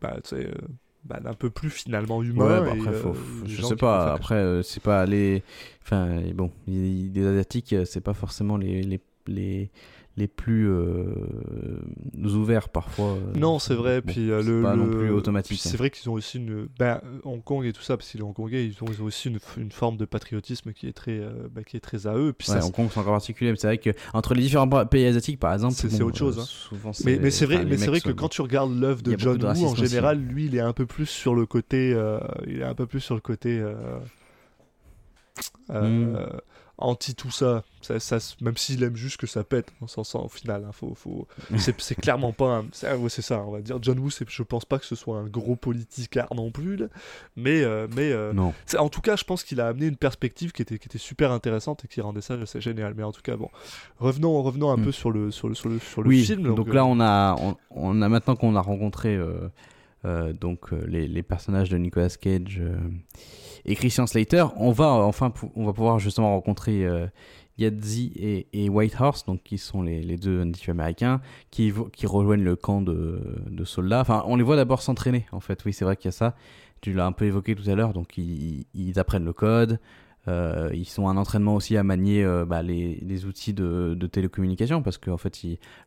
bah, 0.00 0.16
tu 0.22 0.30
sais, 0.36 0.46
euh, 0.46 0.52
bah, 1.04 1.18
d'un 1.20 1.34
peu 1.34 1.50
plus 1.50 1.70
finalement 1.70 2.22
humain. 2.22 2.60
Ouais, 2.60 2.66
bah 2.70 2.76
et, 2.76 2.80
après, 2.80 2.92
faut- 2.92 3.08
euh, 3.08 3.14
faut- 3.14 3.46
je 3.46 3.62
sais 3.62 3.74
pas. 3.76 4.12
Après, 4.12 4.36
euh, 4.36 4.62
c'est 4.62 4.82
pas 4.82 5.04
les. 5.04 5.42
Enfin, 5.82 6.18
et 6.18 6.32
bon, 6.32 6.52
les, 6.68 7.08
les 7.12 7.26
asiatiques, 7.26 7.72
euh, 7.72 7.84
c'est 7.84 8.00
pas 8.00 8.14
forcément 8.14 8.56
les 8.56 8.82
les 8.82 9.00
les, 9.26 9.70
les 10.18 10.28
plus 10.28 10.68
euh, 10.68 11.06
ouverts 12.22 12.68
parfois. 12.68 13.12
euh, 13.14 13.32
Non, 13.34 13.58
c'est 13.58 13.74
vrai. 13.74 14.02
bon, 14.02 14.12
puis 14.12 14.30
euh, 14.30 14.42
c'est 14.42 14.50
le, 14.50 14.62
pas 14.62 14.76
non 14.76 14.84
le- 14.84 14.90
plus 14.98 15.10
automatique. 15.10 15.58
puis 15.58 15.68
hein. 15.68 15.70
C'est 15.70 15.78
vrai 15.78 15.88
qu'ils 15.90 16.10
ont 16.10 16.12
aussi 16.12 16.36
une. 16.36 16.68
Ben, 16.78 17.00
Hong 17.24 17.42
Kong 17.42 17.64
et 17.64 17.72
tout 17.72 17.80
ça, 17.82 17.96
parce 17.96 18.10
qu'ils 18.10 18.20
sont 18.20 18.26
hongkongais, 18.26 18.66
ils 18.66 18.76
ont, 18.84 18.86
ils 18.92 19.00
ont 19.00 19.06
aussi 19.06 19.28
une, 19.28 19.38
une 19.56 19.72
forme 19.72 19.96
de 19.96 20.04
patriotisme 20.04 20.72
qui 20.74 20.86
est 20.86 20.92
très, 20.92 21.18
bah, 21.50 21.62
qui 21.64 21.78
est 21.78 21.80
très 21.80 22.06
à 22.06 22.14
eux. 22.14 22.34
Puis 22.34 22.50
Ouais, 22.50 22.60
ça, 22.60 22.66
Hong 22.66 22.72
Kong 22.72 22.88
c'est 22.92 23.00
encore 23.00 23.14
particulier, 23.14 23.52
mais 23.52 23.56
c'est 23.56 23.68
vrai 23.68 23.78
que 23.78 23.90
entre 24.12 24.34
les 24.34 24.42
différents 24.42 24.68
pa- 24.68 24.84
pays 24.84 25.06
asiatiques, 25.06 25.40
par 25.40 25.54
exemple, 25.54 25.74
C'est- 25.74 25.88
c'est 25.88 26.00
bon, 26.00 26.06
autre 26.08 26.18
chose, 26.18 26.38
hein. 26.38 26.44
souvent, 26.46 26.90
Mais, 27.06 27.18
mais 27.18 27.30
c'est 27.30 27.46
vrai, 27.46 27.56
enfin, 27.56 27.64
mais 27.64 27.76
c'est 27.78 27.86
vrai 27.86 27.96
mecs 27.96 28.02
que 28.04 28.10
quand 28.12 28.28
tu 28.28 28.42
regardes 28.42 28.78
l'œuvre 28.78 29.02
de 29.02 29.16
John 29.18 29.42
Woo, 29.42 29.48
en 29.48 29.72
aussi. 29.72 29.86
général, 29.86 30.18
lui, 30.20 30.44
il 30.44 30.54
est 30.56 30.60
un 30.60 30.74
peu 30.74 30.84
plus 30.84 31.06
sur 31.06 31.34
le 31.34 31.46
côté, 31.46 31.96
il 32.46 32.58
est 32.60 32.64
un 32.64 32.74
peu 32.74 32.86
plus 32.86 33.00
sur 33.00 33.14
le 33.14 33.20
côté 33.22 33.58
euh, 33.58 33.74
euh, 35.70 35.88
Mm. 36.12 36.16
Anti 36.78 37.14
tout 37.14 37.30
ça. 37.30 37.62
Ça, 37.80 38.18
même 38.40 38.56
s'il 38.56 38.82
aime 38.84 38.94
juste 38.96 39.16
que 39.16 39.26
ça 39.26 39.42
pète, 39.44 39.72
on 39.80 39.86
s'en 39.88 40.04
sent 40.04 40.18
au 40.18 40.28
final. 40.28 40.64
hein, 40.64 40.70
faut, 40.72 40.94
faut... 40.94 41.26
c'est, 41.58 41.94
clairement 41.96 42.32
pas, 42.32 42.58
un... 42.58 42.64
c'est, 42.72 42.92
ouais, 42.94 43.08
ça, 43.08 43.40
on 43.44 43.50
va 43.50 43.60
dire. 43.60 43.78
John 43.82 43.98
Woo, 43.98 44.08
je 44.10 44.42
pense 44.44 44.64
pas 44.64 44.78
que 44.78 44.86
ce 44.86 44.94
soit 44.94 45.18
un 45.18 45.26
gros 45.26 45.56
politicard 45.56 46.32
non 46.34 46.50
plus, 46.50 46.76
là. 46.76 46.86
mais, 47.36 47.62
euh, 47.62 47.88
mais 47.94 48.12
euh, 48.12 48.32
Non. 48.32 48.54
en 48.78 48.88
tout 48.88 49.00
cas, 49.00 49.16
je 49.16 49.24
pense 49.24 49.42
qu'il 49.42 49.60
a 49.60 49.66
amené 49.68 49.86
une 49.86 49.96
perspective 49.96 50.52
qui 50.52 50.62
était, 50.62 50.78
qui 50.78 50.86
était 50.86 50.98
super 50.98 51.32
intéressante 51.32 51.84
et 51.84 51.88
qui 51.88 52.00
rendait 52.00 52.20
ça 52.20 52.34
assez 52.34 52.60
génial. 52.60 52.94
Mais 52.96 53.02
en 53.02 53.12
tout 53.12 53.22
cas, 53.22 53.36
bon, 53.36 53.50
revenons, 53.98 54.40
revenons 54.42 54.70
un 54.70 54.76
Mm. 54.76 54.84
peu 54.84 54.92
sur 54.92 55.10
le, 55.10 55.30
sur 55.30 55.48
le, 55.48 55.54
sur 55.54 55.68
le, 55.68 55.78
sur 55.80 56.02
le 56.02 56.08
oui, 56.08 56.24
film. 56.24 56.54
donc, 56.54 56.68
euh, 56.68 56.72
là 56.72 56.84
on 56.86 57.00
a, 57.00 57.34
on, 57.40 57.56
on 57.70 58.00
a 58.02 58.08
maintenant 58.08 58.36
qu'on 58.36 58.54
a 58.56 58.60
rencontré 58.60 59.14
euh, 59.16 59.48
euh, 60.04 60.32
donc 60.32 60.72
euh, 60.72 60.84
les, 60.86 61.22
personnages 61.22 61.70
de 61.70 61.78
Nicolas 61.78 62.08
Cage 62.08 62.60
euh, 62.60 62.76
et 63.64 63.76
Christian 63.76 64.06
Slater, 64.06 64.46
on 64.56 64.72
va 64.72 64.86
enfin 64.86 65.32
on 65.54 65.64
va 65.64 65.72
pouvoir 65.72 65.98
justement 66.00 66.30
rencontrer 66.30 66.84
euh, 66.84 67.06
Yadzi 67.58 68.12
et, 68.16 68.46
et 68.52 68.68
Whitehorse, 68.68 69.24
donc 69.26 69.42
qui 69.44 69.58
sont 69.58 69.82
les, 69.82 70.16
deux 70.16 70.42
natifs 70.42 70.68
américains 70.68 71.20
qui, 71.50 71.72
qui 71.92 72.06
rejoignent 72.06 72.42
le 72.42 72.56
camp 72.56 72.82
de, 72.82 73.20
de 73.48 73.64
soldats. 73.64 74.00
Enfin, 74.00 74.24
on 74.26 74.36
les 74.36 74.42
voit 74.42 74.56
d'abord 74.56 74.82
s'entraîner 74.82 75.26
en 75.32 75.40
fait. 75.40 75.64
Oui, 75.64 75.72
c'est 75.72 75.84
vrai 75.84 75.96
qu'il 75.96 76.06
y 76.06 76.08
a 76.08 76.12
ça. 76.12 76.34
Tu 76.80 76.92
l'as 76.92 77.06
un 77.06 77.12
peu 77.12 77.26
évoqué 77.26 77.54
tout 77.54 77.68
à 77.70 77.74
l'heure. 77.76 77.92
Donc 77.92 78.18
ils, 78.18 78.66
ils 78.74 78.98
apprennent 78.98 79.24
le 79.24 79.32
code. 79.32 79.78
Euh, 80.28 80.70
ils 80.72 80.88
sont 80.88 81.08
un 81.08 81.16
entraînement 81.16 81.56
aussi 81.56 81.76
à 81.76 81.82
manier 81.82 82.22
euh, 82.22 82.44
bah, 82.44 82.62
les, 82.62 83.24
outils 83.24 83.52
de, 83.54 83.94
télécommunication 84.06 84.82
parce 84.82 84.96
qu'en 84.96 85.16
fait 85.16 85.40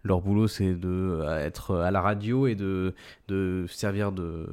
leur 0.04 0.20
boulot 0.20 0.48
c'est 0.48 0.74
de 0.74 0.90
euh, 0.90 1.46
être 1.46 1.76
à 1.76 1.90
la 1.90 2.02
radio 2.02 2.46
et 2.48 2.56
de, 2.56 2.94
servir 3.70 4.12
de, 4.12 4.48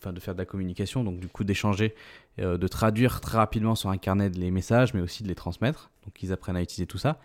faire 0.00 0.34
de 0.34 0.38
la 0.38 0.44
communication. 0.44 1.04
Donc 1.04 1.20
du 1.20 1.28
coup 1.28 1.44
d'échanger 1.44 1.94
de 2.38 2.68
traduire 2.68 3.20
très 3.20 3.36
rapidement 3.36 3.74
sur 3.74 3.90
un 3.90 3.98
carnet 3.98 4.28
les 4.30 4.50
messages 4.50 4.94
mais 4.94 5.00
aussi 5.00 5.22
de 5.22 5.28
les 5.28 5.34
transmettre. 5.34 5.90
Donc 6.04 6.20
ils 6.22 6.32
apprennent 6.32 6.56
à 6.56 6.62
utiliser 6.62 6.86
tout 6.86 6.98
ça. 6.98 7.20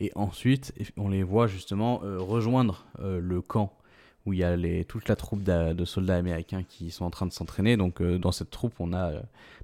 Et 0.00 0.12
ensuite 0.14 0.72
on 0.96 1.08
les 1.08 1.22
voit 1.22 1.46
justement 1.46 1.98
rejoindre 1.98 2.86
le 3.02 3.42
camp 3.42 3.77
où 4.26 4.32
il 4.32 4.40
y 4.40 4.44
a 4.44 4.56
les, 4.56 4.84
toute 4.84 5.08
la 5.08 5.16
troupe 5.16 5.42
de 5.42 5.84
soldats 5.84 6.16
américains 6.16 6.62
qui 6.62 6.90
sont 6.90 7.04
en 7.04 7.10
train 7.10 7.26
de 7.26 7.32
s'entraîner 7.32 7.76
donc 7.76 8.00
euh, 8.00 8.18
dans 8.18 8.32
cette 8.32 8.50
troupe 8.50 8.74
on 8.78 8.92
a 8.92 9.10
euh, 9.10 9.20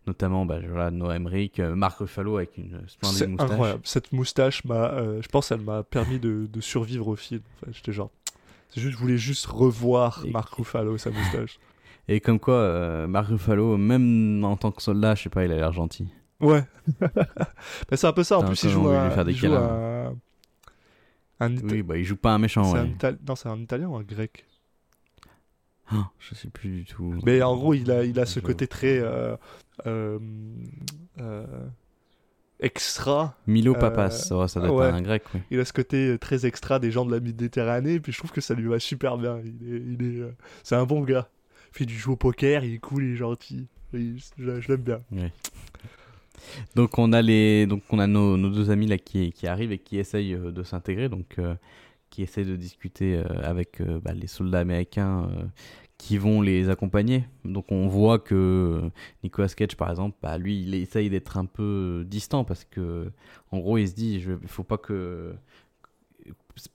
notamment 0.07 0.47
bah, 0.47 0.59
voilà, 0.67 0.91
Noah 0.91 1.17
Emmerich, 1.17 1.61
euh, 1.61 1.75
Mark 1.75 1.99
Ruffalo 1.99 2.37
avec 2.37 2.57
une 2.57 2.83
splendide 2.87 3.29
moustache 3.29 3.51
incroyable. 3.51 3.81
Cette 3.85 4.13
moustache 4.13 4.65
m'a, 4.65 5.21
je 5.21 5.29
pense, 5.29 5.51
elle 5.51 5.61
m'a 5.61 5.83
permis 5.83 6.19
de, 6.19 6.47
de 6.53 6.61
survivre 6.61 7.09
au 7.09 7.17
film. 7.17 7.41
Enfin, 7.57 7.73
j'étais 7.75 7.93
genre, 7.93 8.11
c'est 8.69 8.83
juste, 8.83 8.93
je 8.93 8.99
voulais 8.99 9.17
juste 9.17 9.47
revoir 9.47 10.23
Et- 10.27 10.31
Mark 10.31 10.53
Ruffalo 10.53 10.99
sa 10.99 11.11
moustache. 11.11 11.59
Et 12.09 12.21
comme 12.21 12.39
quoi, 12.39 13.07
Mark 13.07 13.29
Ruffalo, 13.29 13.79
même 13.79 14.45
en 14.45 14.59
tant 14.59 14.71
que 14.73 14.83
soldat, 14.83 15.15
je 15.15 15.23
sais 15.23 15.31
pas, 15.31 15.47
il 15.47 15.53
a 15.53 15.57
l'air 15.57 15.73
gentil. 15.73 16.07
Ouais. 16.41 16.65
Bah, 17.01 17.97
c'est 17.97 18.07
un 18.07 18.13
peu 18.13 18.25
ça. 18.25 18.39
En 18.39 18.45
plus, 18.45 18.63
il 18.65 18.71
joue 18.71 18.91
des 18.91 19.31
il 19.33 19.37
joue 19.37 19.47
câlins. 19.47 20.15
Un, 21.41 21.47
un 21.47 21.57
Ita- 21.57 21.73
Oui, 21.73 21.83
bah 21.83 21.97
il 21.99 22.05
joue 22.05 22.17
pas 22.17 22.33
un 22.33 22.39
méchant, 22.39 22.73
ouais. 22.73 22.81
un 22.81 23.17
Non, 23.27 23.37
c'est 23.37 23.49
un 23.49 23.59
italien 23.59 23.89
ou 23.89 23.97
un 23.97 24.03
grec? 24.03 24.47
Ah, 25.89 26.11
je 26.19 26.35
sais 26.35 26.49
plus 26.49 26.71
du 26.71 26.85
tout. 26.85 27.15
Mais 27.25 27.43
en 27.43 27.57
gros, 27.57 27.75
il 27.75 27.91
a, 27.91 28.05
il 28.05 28.19
a 28.19 28.25
ce 28.27 28.41
côté 28.41 28.67
très 28.67 28.99
euh, 29.01 29.37
euh, 29.87 30.19
euh, 31.21 31.45
extra. 32.61 33.37
Milo 33.47 33.75
Papas, 33.75 34.11
ça, 34.11 34.35
doit 34.61 34.71
ouais. 34.71 34.87
être 34.89 34.95
un 34.95 35.03
grec, 35.03 35.25
oui. 35.35 35.41
Il 35.51 35.61
a 35.61 35.65
ce 35.65 35.73
côté 35.75 36.17
très 36.19 36.47
extra 36.47 36.79
des 36.79 36.91
gens 36.91 37.05
de 37.05 37.13
la 37.13 37.21
Méditerranée. 37.21 38.01
Puis 38.01 38.13
je 38.13 38.19
trouve 38.19 38.33
que 38.33 38.41
ça 38.41 38.55
lui 38.55 38.67
va 38.67 38.79
super 38.81 39.19
bien. 39.19 39.41
Il 39.45 39.75
est, 39.75 39.81
il 39.81 40.21
est, 40.21 40.35
c'est 40.63 40.75
un 40.77 40.87
bon 40.87 41.03
gars. 41.03 41.29
Il 41.75 41.79
fait 41.79 41.87
du 41.87 41.99
jeu 41.99 42.13
au 42.13 42.17
poker, 42.17 42.65
il 42.65 42.75
est 42.75 42.79
cool, 42.79 43.05
il 43.05 43.13
est 43.13 43.17
gentil. 43.17 43.67
Il- 43.93 44.19
je 44.39 44.61
je 44.61 44.69
l'aime 44.73 44.83
bien. 44.83 45.01
Donc 46.75 46.99
on 46.99 47.13
a 47.13 47.23
les, 47.23 47.67
donc 47.67 47.83
on 47.91 47.99
a 47.99 48.07
nos, 48.07 48.37
deux 48.37 48.71
amis 48.71 48.87
là 48.87 48.99
qui, 48.99 49.33
qui 49.33 49.47
arrivent 49.47 49.73
et 49.73 49.79
qui 49.79 49.99
essayent 49.99 50.35
euh, 50.35 50.51
de 50.51 50.63
s'intégrer, 50.63 51.09
donc 51.09 51.39
euh, 51.39 51.55
qui 52.11 52.23
essayent 52.23 52.47
de 52.47 52.57
discuter 52.57 53.17
euh, 53.17 53.25
avec 53.43 53.83
bah, 54.03 54.13
les 54.13 54.27
soldats 54.27 54.61
américains 54.61 55.29
qui 55.99 56.19
vont 56.19 56.43
les 56.43 56.69
accompagner. 56.69 57.25
Donc 57.45 57.71
on 57.71 57.89
voit 57.89 58.19
que 58.19 58.83
Nicolas 59.23 59.49
Cage 59.49 59.77
par 59.77 59.91
exemple, 59.91 60.17
bah, 60.23 60.39
lui 60.39 60.63
il 60.63 60.75
essaye 60.75 61.11
d'être 61.11 61.37
un 61.37 61.47
peu 61.47 62.05
distant 62.07 62.45
parce 62.45 62.65
que 62.65 63.11
en 63.51 63.59
gros 63.59 63.79
il 63.79 63.89
se 63.89 63.95
dit, 63.95 64.15
il 64.15 64.49
faut 64.49 64.65
pas 64.65 64.79
que 64.79 65.35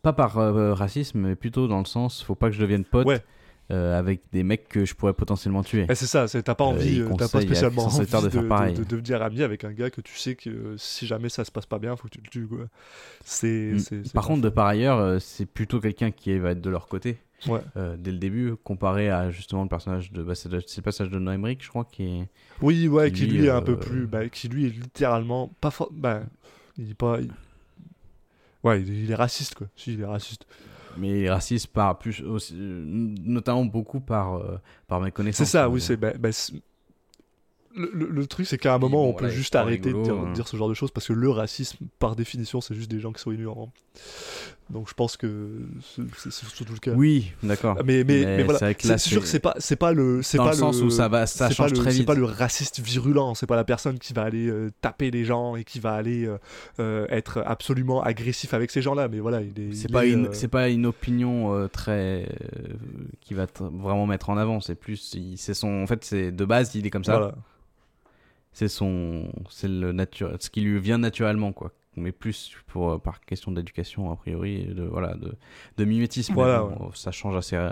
pas 0.02 0.12
par 0.12 0.34
racisme, 0.78 1.20
mais 1.20 1.36
plutôt 1.36 1.68
dans 1.68 1.80
le 1.80 1.86
sens, 1.86 2.22
faut 2.22 2.36
pas 2.36 2.50
que 2.50 2.56
je 2.56 2.62
devienne 2.62 2.84
pote. 2.84 3.08
Euh, 3.72 3.98
avec 4.00 4.22
des 4.32 4.44
mecs 4.44 4.68
que 4.68 4.84
je 4.86 4.96
pourrais 4.96 5.14
potentiellement 5.14 5.62
tuer. 5.64 5.86
Eh, 5.90 5.96
c'est 5.96 6.08
ça, 6.08 6.26
t'as 6.28 6.56
pas 6.56 6.64
Euh, 6.64 6.68
envie, 6.68 7.02
euh, 7.02 7.10
t'as 7.18 7.28
pas 7.28 7.42
spécialement 7.42 7.86
envie 7.86 8.00
de, 8.00 8.04
de 8.04 8.10
faire 8.10 8.22
de- 8.44 8.48
pareil. 8.48 8.74
de 8.74 8.84
devenir 8.84 9.22
ami 9.22 9.44
avec 9.44 9.64
un 9.64 9.72
gars 9.72 9.90
que 9.90 10.02
tu 10.02 10.18
sais 10.18 10.36
que 10.36 10.50
euh, 10.50 10.76
si 10.78 11.06
jamais 11.06 11.30
ça 11.30 11.46
se 11.46 11.52
passe 11.52 11.66
pas 11.68 11.78
bien, 11.80 11.96
faut 11.96 12.08
que 12.08 12.14
tu 12.14 12.22
le 12.24 12.30
tues. 12.30 12.48
Quoi. 12.48 12.66
C'est, 13.24 13.74
Mm. 13.92 14.04
Par 14.14 14.26
contre, 14.26 14.42
de 14.42 14.50
par 14.50 14.66
ailleurs, 14.68 15.22
c'est 15.22 15.46
plutôt 15.46 15.80
quelqu'un 15.80 16.12
qui 16.12 16.38
va 16.40 16.52
être 16.52 16.62
de 16.62 16.70
leur 16.70 16.88
côté. 16.88 17.18
Ouais. 17.48 17.62
dès 17.98 18.12
le 18.12 18.18
début, 18.18 18.56
comparé 18.66 19.10
à 19.10 19.32
justement 19.32 19.64
le 19.64 19.70
personnage 19.70 20.12
de. 20.12 20.22
Bah, 20.24 20.36
c'est 20.36 20.50
le, 20.52 20.62
passage 20.82 21.10
de 21.10 21.20
Noah 21.20 21.36
Emmerich, 21.36 21.64
je 21.64 21.70
crois, 21.70 21.86
qui 21.90 22.04
est. 22.04 22.28
Oui, 22.62 22.90
ouais, 22.90 23.12
Qui, 23.14 23.22
qui 23.22 23.28
lui 23.28 23.46
est 23.46 23.50
un 23.50 23.62
peu 23.62 23.78
plus. 23.80 24.08
Bah, 24.08 24.28
qui 24.28 24.50
lui 24.50 24.66
est 24.66 24.70
littéralement. 24.70 25.50
Pas 25.62 25.72
for- 25.72 25.90
bah, 25.94 26.22
il 26.78 26.92
est 26.92 26.94
pas. 26.96 27.20
il- 27.22 27.32
Ouais, 28.64 28.82
il 28.82 29.10
est 29.10 29.16
raciste, 29.16 29.56
quoi. 29.56 29.68
Si, 29.78 29.94
il 29.94 30.02
est 30.02 30.06
raciste. 30.06 30.46
Mais 31.00 31.10
il 31.20 31.24
est 31.26 31.30
raciste 31.32 31.68
par 31.68 31.98
plus. 31.98 32.22
aussi- 32.24 32.56
euh, 32.58 32.84
notamment 33.24 33.66
beaucoup 33.66 34.00
par, 34.02 34.36
euh, 34.36 34.58
par 34.88 35.00
méconnaissance. 35.02 35.48
C'est 35.48 35.52
ça, 35.52 35.70
oui, 35.70 35.82
c'est. 35.82 35.98
bah, 35.98 36.14
bah, 36.20 36.32
c'est- 36.32 36.54
le, 37.76 37.90
le- 37.94 38.10
le 38.10 38.28
truc, 38.28 38.48
c'est 38.48 38.58
qu'à 38.58 38.74
un 38.74 38.80
moment, 38.80 39.04
bon, 39.04 39.10
on 39.10 39.14
peut 39.14 39.30
juste 39.30 39.56
arrêter 39.56 39.94
de 39.94 40.02
dire, 40.02 40.14
hein. 40.14 40.30
de 40.30 40.34
dire 40.34 40.48
ce 40.48 40.58
genre 40.58 40.70
de 40.70 40.74
choses 40.74 40.92
parce 40.92 41.08
que 41.08 41.14
le 41.14 41.30
racisme, 41.30 41.78
par 42.00 42.16
définition, 42.16 42.62
c'est 42.62 42.74
juste 42.76 42.90
des 42.92 43.00
gens 43.00 43.12
qui 43.12 43.22
sont 43.22 43.32
ignorants. 43.32 43.72
Donc 44.70 44.88
je 44.88 44.94
pense 44.94 45.18
que 45.18 45.50
c'est 46.18 46.32
surtout 46.32 46.74
le 46.74 46.80
cas. 46.80 46.92
Oui, 46.92 47.32
d'accord. 47.42 47.76
Mais, 47.84 48.04
mais, 48.04 48.22
Mais 48.24 48.38
mais 48.38 48.44
voilà, 48.44 48.60
c'est 48.80 48.98
sûr 49.00 49.22
que 49.22 49.28
c'est 49.28 49.40
pas, 49.40 49.56
c'est 49.58 49.76
pas 49.76 49.94
le. 49.94 50.22
c'est 50.22 50.38
Dans 50.38 50.46
pas 50.46 50.52
le 50.52 50.58
sens 50.58 50.80
où 50.82 50.90
ça 50.92 51.08
va- 51.08 51.26
ça 51.26 51.50
change 51.50 51.74
le- 51.74 51.90
C'est 51.92 52.04
pas 52.04 52.14
le 52.14 52.26
raciste 52.26 52.80
virulent, 52.80 53.34
c'est 53.34 53.48
pas 53.48 53.56
la 53.56 53.64
personne 53.64 53.98
qui 53.98 54.14
va 54.14 54.24
aller 54.24 54.48
euh, 54.48 54.70
taper 54.82 55.10
les 55.10 55.26
gens 55.26 55.56
et 55.56 55.64
qui 55.64 55.80
va 55.80 55.94
aller 55.94 56.26
euh, 56.28 56.38
euh, 56.80 57.08
être 57.10 57.42
absolument 57.48 58.02
agressif 58.04 58.54
avec 58.54 58.70
ces 58.70 58.82
gens-là. 58.84 59.08
Mais 59.08 59.20
voilà, 59.20 59.42
il 59.42 59.60
est. 59.60 59.74
C'est 59.74 59.92
pas, 59.92 60.06
une, 60.06 60.34
c'est 60.34 60.48
pas 60.50 60.70
une 60.70 60.86
opinion 60.86 61.68
très. 61.72 62.30
qui 63.22 63.34
va 63.34 63.48
vraiment 63.60 64.06
mettre 64.06 64.30
en 64.30 64.38
avant. 64.38 64.60
C'est 64.60 64.76
plus. 64.76 65.14
il- 65.16 65.38
son. 65.38 65.82
En 65.82 65.88
fait, 65.88 66.06
c'est 66.06 66.32
de 66.32 66.46
base, 66.46 66.76
il 66.76 66.86
est 66.86 66.90
comme 66.92 67.04
ça. 67.06 67.18
Voilà. 67.18 67.36
C'est 68.52 68.68
son. 68.68 69.32
C'est 69.50 69.68
le 69.68 69.92
nature. 69.92 70.36
Ce 70.40 70.50
qui 70.50 70.62
lui 70.62 70.80
vient 70.80 70.98
naturellement, 70.98 71.54
quoi. 71.54 71.72
Mais 71.96 72.12
plus 72.12 72.52
pour, 72.68 72.92
euh, 72.92 72.98
par 72.98 73.20
question 73.22 73.52
d'éducation, 73.52 74.12
a 74.12 74.16
priori, 74.16 74.66
de, 74.66 74.84
voilà, 74.84 75.16
de, 75.16 75.36
de 75.78 75.86
mimétisme. 75.86 76.34
Mais 76.34 76.42
Voilà, 76.42 76.62
bon, 76.62 76.92
Ça 76.94 77.12
change 77.12 77.36
assez, 77.36 77.56
euh, 77.56 77.72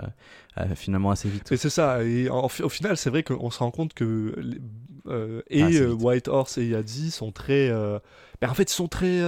euh, 0.58 0.74
finalement 0.74 1.10
assez 1.10 1.28
vite. 1.28 1.50
Et 1.52 1.56
c'est 1.56 1.70
ça. 1.70 2.02
Et 2.04 2.28
en- 2.28 2.44
au 2.46 2.68
final, 2.68 2.96
c'est 2.96 3.10
vrai 3.10 3.22
qu'on 3.22 3.50
se 3.50 3.58
rend 3.60 3.70
compte 3.70 3.94
que 3.94 4.34
les- 4.38 4.60
euh, 5.06 5.40
et 5.48 5.62
Ah. 5.62 5.94
White 5.94 6.28
Horse 6.28 6.58
et 6.58 6.66
Yadzi 6.66 7.10
sont 7.10 7.32
très. 7.32 7.70
ben, 7.70 8.50
en 8.50 8.54
fait, 8.54 8.70
ils 8.70 8.74
sont 8.74 8.88
très. 8.88 9.20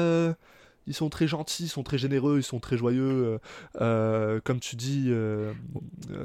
Ils 0.87 0.95
sont 0.95 1.09
très 1.09 1.27
gentils, 1.27 1.65
ils 1.65 1.69
sont 1.69 1.83
très 1.83 1.99
généreux, 1.99 2.39
ils 2.39 2.43
sont 2.43 2.59
très 2.61 2.77
joyeux. 2.77 3.01
euh, 3.03 3.39
euh, 3.81 4.41
comme 4.43 4.61
tu 4.61 4.77
dis. 4.77 5.07
euh, 5.09 5.53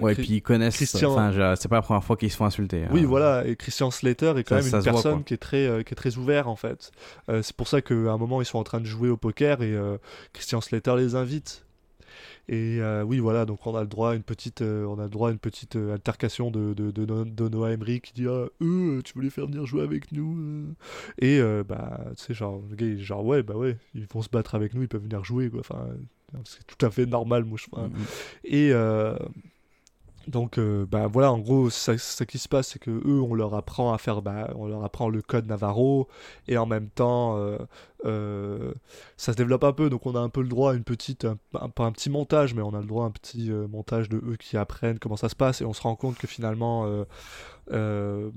Ouais, 0.02 0.14
et 0.14 0.16
puis 0.16 0.28
ils 0.30 0.42
connaissent. 0.42 0.76
Christian- 0.78 1.12
Enfin, 1.14 1.56
c'est 1.56 1.68
pas 1.68 1.76
la 1.78 1.82
première 1.82 2.04
fois 2.04 2.18
qu'ils 2.18 2.32
se 2.32 2.38
font 2.38 2.46
insulter. 2.46 2.86
Oui, 2.92 3.02
hein. 3.02 3.06
voilà, 3.08 3.46
et 3.48 3.56
Christian 3.56 3.92
Slater 3.92 4.34
est 4.38 4.44
quand 4.44 4.56
Ça- 4.56 4.62
même 4.62 4.72
ça 4.72 4.78
une 4.78 4.84
voit, 4.84 4.92
personne 4.94 5.24
qui 5.24 5.34
est 5.34 5.38
très, 5.38 5.84
qui 5.84 5.94
est 5.94 5.96
très 5.96 6.18
ouvert 6.18 6.48
en 6.48 6.56
fait. 6.56 6.92
C'est 7.28 7.56
pour 7.56 7.68
ça 7.68 7.82
qu'à 7.82 7.94
un 7.94 8.18
moment 8.18 8.42
ils 8.42 8.46
sont 8.46 8.58
en 8.60 8.64
train 8.64 8.80
de 8.80 8.86
jouer 8.86 9.10
au 9.10 9.18
poker 9.18 9.62
et 9.62 9.76
Christian 10.34 10.62
Slater 10.62 10.96
les 10.98 11.16
invite. 11.16 11.65
Et 12.50 12.78
euh, 12.82 13.04
oui, 13.04 13.20
voilà, 13.20 13.46
donc 13.46 13.66
on 13.68 13.76
a 13.76 13.82
le 13.82 13.88
droit 13.88 14.12
à 14.12 14.16
une 14.16 14.24
petite, 14.24 14.62
euh, 14.62 14.86
on 14.86 15.00
a 15.00 15.04
le 15.04 15.10
droit 15.10 15.30
à 15.30 15.32
une 15.32 15.40
petite 15.40 15.76
euh, 15.76 15.94
altercation 15.94 16.52
de, 16.52 16.74
de, 16.74 16.92
de, 16.92 17.06
No- 17.06 17.26
de 17.26 17.50
Noah 17.50 17.72
Emery 17.72 18.02
qui 18.02 18.14
dit 18.14 18.28
ah, 18.28 18.46
eux, 18.62 19.02
tu 19.04 19.20
les 19.22 19.30
faire 19.30 19.48
venir 19.48 19.66
jouer 19.66 19.82
avec 19.84 20.12
nous 20.12 20.74
Et 21.20 21.42
bah, 21.68 22.06
tu 22.18 22.24
sais, 22.24 22.34
genre, 22.34 22.62
le 22.70 22.76
gars, 22.76 22.86
il 22.86 22.94
est 23.00 23.04
genre, 23.04 23.26
ouais, 23.26 23.44
bah 23.44 23.56
ouais, 23.56 23.78
ils 23.94 24.06
vont 24.08 24.22
se 24.22 24.30
battre 24.30 24.56
avec 24.56 24.74
nous, 24.74 24.82
ils 24.84 24.88
peuvent 24.88 25.04
venir 25.04 25.24
jouer, 25.24 25.50
quoi. 25.50 25.60
Enfin, 25.62 25.88
c'est 26.44 26.66
tout 26.68 26.84
à 26.86 26.92
fait 26.92 27.06
normal, 27.06 27.46
moi, 27.46 27.58
je 27.60 27.68
enfin, 27.72 27.88
Mhm. 27.88 27.94
et 28.46 28.72
donc, 30.28 30.58
euh, 30.58 30.86
bah 30.90 31.08
voilà, 31.08 31.32
en 31.32 31.40
gros, 31.40 31.70
ça, 31.70 31.98
ça 31.98 32.26
qui 32.26 32.38
se 32.38 32.48
passe, 32.48 32.70
c'est 32.70 32.80
que 32.80 32.90
eux, 32.92 33.22
on 33.22 33.34
leur 33.34 33.54
apprend 33.54 33.94
à 33.94 33.98
faire, 33.98 34.22
bah, 34.22 34.52
on 34.56 34.68
leur 34.68 34.84
apprend 34.84 35.10
le 35.10 35.22
code 35.22 35.46
Navarro, 35.48 36.08
et 36.48 36.58
en 36.58 36.66
même 36.66 36.90
temps, 36.90 37.38
euh, 37.38 37.58
euh, 38.06 38.74
ça 39.18 39.32
se 39.34 39.38
développe 39.38 39.64
un 39.64 39.74
peu, 39.74 39.90
donc 39.90 40.06
on 40.06 40.16
a 40.16 40.20
un 40.20 40.30
peu 40.30 40.42
le 40.42 40.48
droit 40.48 40.72
à 40.72 40.76
une 40.76 40.84
petite, 40.84 41.26
un- 41.26 41.38
pas 41.68 41.84
un 41.86 41.92
petit 41.92 42.10
montage, 42.10 42.54
mais 42.54 42.62
on 42.62 42.74
a 42.74 42.80
le 42.80 42.88
droit 42.88 43.04
à 43.04 43.08
un 43.08 43.12
petit 43.12 43.52
euh, 43.52 43.68
montage 43.68 44.10
de 44.10 44.18
eux 44.18 44.36
qui 44.40 44.58
apprennent 44.58 45.00
comment 45.00 45.18
ça 45.18 45.30
se 45.30 45.36
passe, 45.36 45.62
et 45.62 45.66
on 45.66 45.74
se 45.74 45.82
rend 45.82 45.96
compte 45.96 46.18
que 46.18 46.28
finalement, 46.28 46.86
euh, 46.86 47.04
euh, 47.72 48.30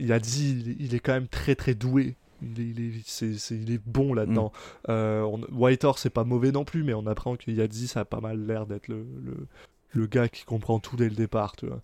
Yadzi, 0.00 0.50
il, 0.78 0.82
il 0.86 0.94
est 0.94 1.00
quand 1.00 1.12
même 1.12 1.28
très 1.28 1.54
très 1.54 1.74
doué. 1.74 2.16
Il 2.40 2.60
est, 2.60 2.64
il 2.68 2.80
est, 2.80 3.50
il 3.50 3.72
est 3.72 3.82
bon 3.84 4.14
là-dedans. 4.14 4.52
Euh, 4.88 5.28
Whitehorse, 5.50 6.02
c'est 6.02 6.08
pas 6.10 6.22
mauvais 6.22 6.52
non 6.52 6.64
plus, 6.64 6.84
mais 6.84 6.94
on 6.94 7.04
apprend 7.08 7.34
que 7.34 7.50
Yadzi, 7.50 7.88
ça 7.88 8.00
a 8.00 8.04
pas 8.04 8.20
mal 8.20 8.46
l'air 8.46 8.64
d'être 8.66 8.86
le, 8.86 9.04
le, 9.24 9.48
le 9.92 10.06
gars 10.06 10.28
qui 10.28 10.44
comprend 10.44 10.78
tout 10.80 10.96
dès 10.96 11.08
le 11.08 11.14
départ, 11.14 11.56
tu 11.56 11.66
vois. 11.66 11.80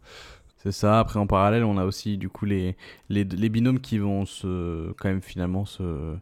C'est 0.58 0.72
ça. 0.72 0.98
Après, 0.98 1.18
en 1.18 1.26
parallèle, 1.26 1.64
on 1.64 1.76
a 1.78 1.84
aussi 1.84 2.16
du 2.16 2.28
coup 2.28 2.46
les, 2.46 2.76
les, 3.10 3.24
les 3.24 3.48
binômes 3.50 3.80
qui 3.80 3.98
vont 3.98 4.24
se, 4.24 4.92
quand 4.94 5.08
même 5.08 5.20
finalement 5.22 5.66
se, 5.66 6.16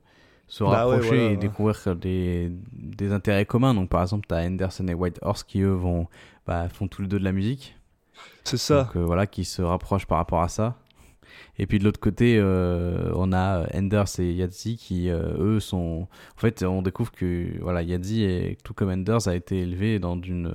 se 0.48 0.64
Bah 0.64 0.88
ouais, 0.88 0.96
rapprocher 0.96 1.08
voilà, 1.08 1.22
et 1.30 1.36
ouais. 1.36 1.36
découvrir 1.36 1.96
des, 1.96 2.50
des 2.72 3.12
intérêts 3.12 3.46
communs. 3.46 3.74
Donc, 3.74 3.88
par 3.88 4.02
exemple, 4.02 4.26
tu 4.28 4.34
as 4.34 4.38
Anderson 4.38 4.86
et 4.88 4.94
Whitehorse 4.94 5.44
qui, 5.44 5.60
eux, 5.60 5.72
vont, 5.72 6.08
bah, 6.46 6.68
font 6.68 6.88
tous 6.88 7.02
les 7.02 7.08
deux 7.08 7.18
de 7.18 7.24
la 7.24 7.32
musique. 7.32 7.76
C'est 8.44 8.56
ça. 8.58 8.84
Donc, 8.84 8.96
euh, 8.96 9.04
voilà, 9.04 9.26
qui 9.26 9.44
se 9.44 9.62
rapprochent 9.62 10.06
par 10.06 10.18
rapport 10.18 10.42
à 10.42 10.48
ça. 10.48 10.76
Et 11.58 11.66
puis 11.66 11.78
de 11.78 11.84
l'autre 11.84 12.00
côté, 12.00 12.36
euh, 12.38 13.12
on 13.14 13.32
a 13.32 13.66
Enders 13.74 14.18
et 14.18 14.32
Yadzi 14.32 14.76
qui, 14.76 15.08
euh, 15.10 15.34
eux, 15.38 15.60
sont. 15.60 16.08
En 16.36 16.40
fait, 16.40 16.62
on 16.62 16.82
découvre 16.82 17.12
que 17.12 17.58
voilà, 17.60 17.82
Yadzi, 17.82 18.24
est, 18.24 18.58
tout 18.64 18.74
comme 18.74 18.90
Enders, 18.90 19.28
a 19.28 19.34
été 19.34 19.60
élevé 19.60 19.98
dans 19.98 20.20
une, 20.20 20.52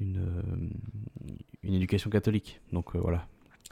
une, 0.00 0.18
euh, 0.18 1.28
une 1.62 1.74
éducation 1.74 2.10
catholique. 2.10 2.60
Donc 2.72 2.94
euh, 2.94 2.98
voilà. 2.98 3.26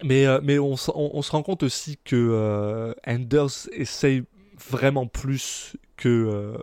Mais, 0.04 0.26
euh, 0.26 0.40
mais 0.42 0.58
on, 0.58 0.74
on- 0.94 1.10
on 1.14 1.22
se 1.22 1.30
rend 1.32 1.42
compte 1.42 1.62
aussi 1.62 1.98
que 2.04 2.94
Anders 3.06 3.68
essaye 3.72 4.24
vraiment 4.70 5.06
plus 5.06 5.76
que, 5.96 6.54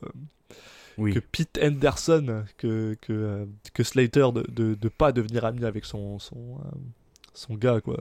Oui. 0.98 1.13
que 1.13 1.20
Pete 1.20 1.60
Anderson, 1.62 2.46
que, 2.58 2.96
que, 3.02 3.48
que 3.74 3.84
Slater, 3.84 4.30
de, 4.34 4.43
de, 4.50 4.74
de 4.76 4.89
pas 4.89 5.12
devenir 5.12 5.46
ami 5.46 5.63
avec 5.65 5.86
son, 5.86 6.17
son, 6.20 6.58
son 7.38 7.54
gars, 7.56 7.80
quoi. 7.82 8.00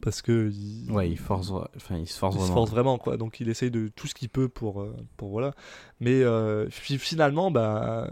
Parce 0.00 0.20
que. 0.22 0.50
Il, 0.52 0.90
Ouais, 0.90 1.08
il, 1.10 1.16
force, 1.18 1.50
enfin, 1.76 1.96
il 1.98 2.06
se 2.08 2.18
force 2.18 2.34
il 2.34 2.38
se 2.40 2.44
vraiment. 2.44 2.54
force 2.54 2.70
vraiment 2.70 2.98
quoi 2.98 3.16
donc 3.16 3.40
il 3.40 3.48
essaye 3.48 3.70
de 3.70 3.88
tout 3.88 4.06
ce 4.06 4.14
qu'il 4.14 4.28
peut 4.28 4.48
pour 4.48 4.82
euh, 4.82 4.94
pour 5.16 5.30
voilà 5.30 5.52
mais 6.00 6.22
euh, 6.22 6.68
fi- 6.70 6.98
finalement 6.98 7.50
bah 7.50 8.10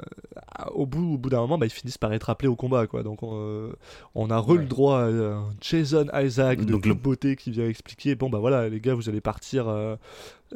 au 0.73 0.87
bout 0.87 1.15
au 1.15 1.19
bout 1.19 1.29
d'un 1.31 1.41
moment 1.41 1.59
bah 1.59 1.67
ils 1.67 1.71
finissent 1.71 1.99
par 1.99 2.13
être 2.13 2.31
appelés 2.31 2.49
au 2.49 2.55
combat 2.57 2.87
quoi 2.87 3.03
donc 3.03 3.23
on, 3.23 3.33
euh, 3.35 3.73
on 4.15 4.31
a 4.31 4.39
re 4.39 4.55
le 4.55 4.65
droit 4.67 5.01
à 5.01 5.07
un 5.09 5.51
Jason 5.61 6.07
Isaac 6.15 6.61
de 6.61 6.73
Donc 6.73 6.87
le- 6.87 6.95
beauté 6.95 7.35
qui 7.37 7.51
vient 7.51 7.67
expliquer 7.69 8.15
bon 8.15 8.31
bah 8.31 8.39
voilà 8.39 8.69
les 8.69 8.81
gars 8.81 8.95
vous 8.95 9.09
allez 9.09 9.21
partir 9.21 9.69
euh, 9.69 9.97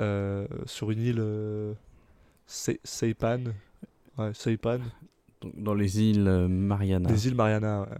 euh, 0.00 0.46
sur 0.66 0.90
une 0.92 1.00
île 1.02 1.18
euh, 1.20 1.74
Saipan 2.46 3.40
ouais 4.18 4.30
Saipan 4.34 4.78
Donc, 5.40 5.52
Dans 5.62 5.74
les 5.74 6.00
îles 6.00 6.28
euh, 6.28 6.48
Mariana. 6.48 7.08
des 7.08 7.26
îles 7.26 7.34
Mariana 7.34 7.82
ouais. 7.82 7.98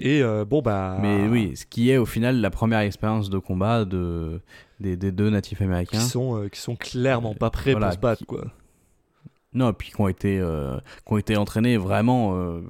Et 0.00 0.22
euh, 0.22 0.44
bon 0.44 0.62
bah 0.62 0.98
Mais 1.00 1.26
oui, 1.28 1.56
ce 1.56 1.66
qui 1.66 1.90
est 1.90 1.96
au 1.96 2.06
final 2.06 2.40
la 2.40 2.50
première 2.50 2.80
expérience 2.80 3.30
de 3.30 3.38
combat 3.38 3.84
de, 3.84 4.40
des, 4.80 4.96
des 4.96 5.12
deux 5.12 5.30
natifs 5.30 5.58
qui 5.58 5.64
américains. 5.64 6.00
sont 6.00 6.36
euh, 6.42 6.48
qui 6.48 6.60
sont 6.60 6.76
clairement 6.76 7.34
pas 7.34 7.50
prêts 7.50 7.72
voilà, 7.72 7.86
pour 7.88 7.94
se 7.94 7.98
battre 8.00 8.18
qui- 8.20 8.26
quoi 8.26 8.44
Non, 9.54 9.72
puis 9.72 9.90
qui 9.90 10.00
ont 10.00 10.08
été, 10.08 10.38
euh, 10.38 10.76
qui 11.06 11.12
ont 11.12 11.18
été 11.18 11.36
entraînés 11.36 11.76
vraiment 11.76 12.34
euh, 12.36 12.60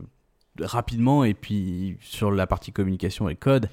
rapidement 0.61 1.25
et 1.25 1.35
puis 1.35 1.97
sur 2.01 2.31
la 2.31 2.47
partie 2.47 2.73
communication 2.73 3.29
et 3.29 3.37
code, 3.37 3.69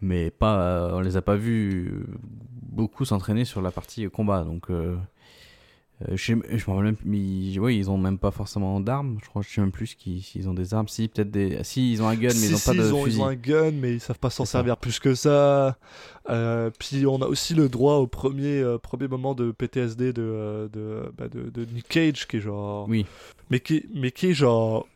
mais 0.00 0.30
pas, 0.30 0.90
on 0.94 1.00
les 1.00 1.16
a 1.16 1.22
pas 1.22 1.36
vus 1.36 2.04
beaucoup 2.62 3.04
s'entraîner 3.04 3.44
sur 3.44 3.60
la 3.60 3.70
partie 3.70 4.08
combat. 4.08 4.44
Donc, 4.44 4.70
euh, 6.08 6.16
je, 6.16 6.34
me 6.34 6.42
rappelle 6.66 6.84
même, 6.84 6.96
mais 7.04 7.18
ils, 7.18 7.58
ouais, 7.60 7.76
ils 7.76 7.90
ont 7.90 7.98
même 7.98 8.18
pas 8.18 8.30
forcément 8.30 8.80
d'armes. 8.80 9.18
Je 9.22 9.28
crois, 9.28 9.42
je 9.42 9.48
sais 9.52 9.60
même 9.60 9.70
plus 9.72 9.94
qu'ils- 9.94 10.22
s'ils 10.22 10.48
ont 10.48 10.54
des 10.54 10.72
armes. 10.72 10.88
Si, 10.88 11.08
peut-être 11.08 11.30
des, 11.30 11.58
si 11.62 11.92
ils 11.92 12.02
ont 12.02 12.08
un 12.08 12.14
gun, 12.16 12.28
mais 12.28 12.34
Si, 12.34 12.46
ils 12.48 12.54
ont 12.54 12.58
si, 12.58 12.66
pas 12.66 12.72
de 12.74 12.78
ils 12.78 12.94
ont, 12.94 13.04
fusil. 13.04 13.18
ils 13.18 13.22
ont 13.22 13.26
un 13.26 13.34
gun, 13.34 13.70
mais 13.72 13.92
ils 13.94 14.00
savent 14.00 14.18
pas 14.18 14.30
s'en 14.30 14.44
servir 14.46 14.76
plus 14.78 14.98
que 14.98 15.14
ça. 15.14 15.76
Euh, 16.30 16.70
puis 16.78 17.06
on 17.06 17.20
a 17.22 17.26
aussi 17.26 17.54
le 17.54 17.68
droit 17.68 17.96
au 17.96 18.06
premier, 18.06 18.60
euh, 18.60 18.78
premier 18.78 19.08
moment 19.08 19.34
de 19.34 19.50
PTSD 19.52 20.12
de, 20.12 20.70
de, 20.72 21.02
bah, 21.18 21.28
de, 21.28 21.50
de 21.50 21.64
Nick 21.72 21.88
Cage, 21.88 22.26
qui 22.26 22.36
est 22.38 22.40
genre. 22.40 22.88
Oui. 22.88 23.04
Mais 23.50 23.60
qui, 23.60 23.84
mais 23.94 24.10
qui 24.10 24.28
est 24.28 24.34
genre. 24.34 24.86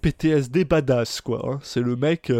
PTSD 0.00 0.64
badass, 0.64 1.20
quoi. 1.20 1.48
hein. 1.48 1.58
C'est 1.62 1.80
le 1.80 1.94
mec. 1.96 2.30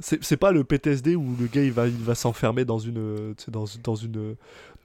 C'est 0.00 0.36
pas 0.36 0.52
le 0.52 0.62
PTSD 0.62 1.16
où 1.16 1.34
le 1.40 1.46
gars 1.46 1.64
il 1.64 1.72
va, 1.72 1.86
il 1.88 1.94
va 1.96 2.14
s'enfermer 2.14 2.64
dans 2.64 2.78
une. 2.78 3.34
Dans, 3.48 3.64
dans 3.82 3.94
une. 3.96 4.36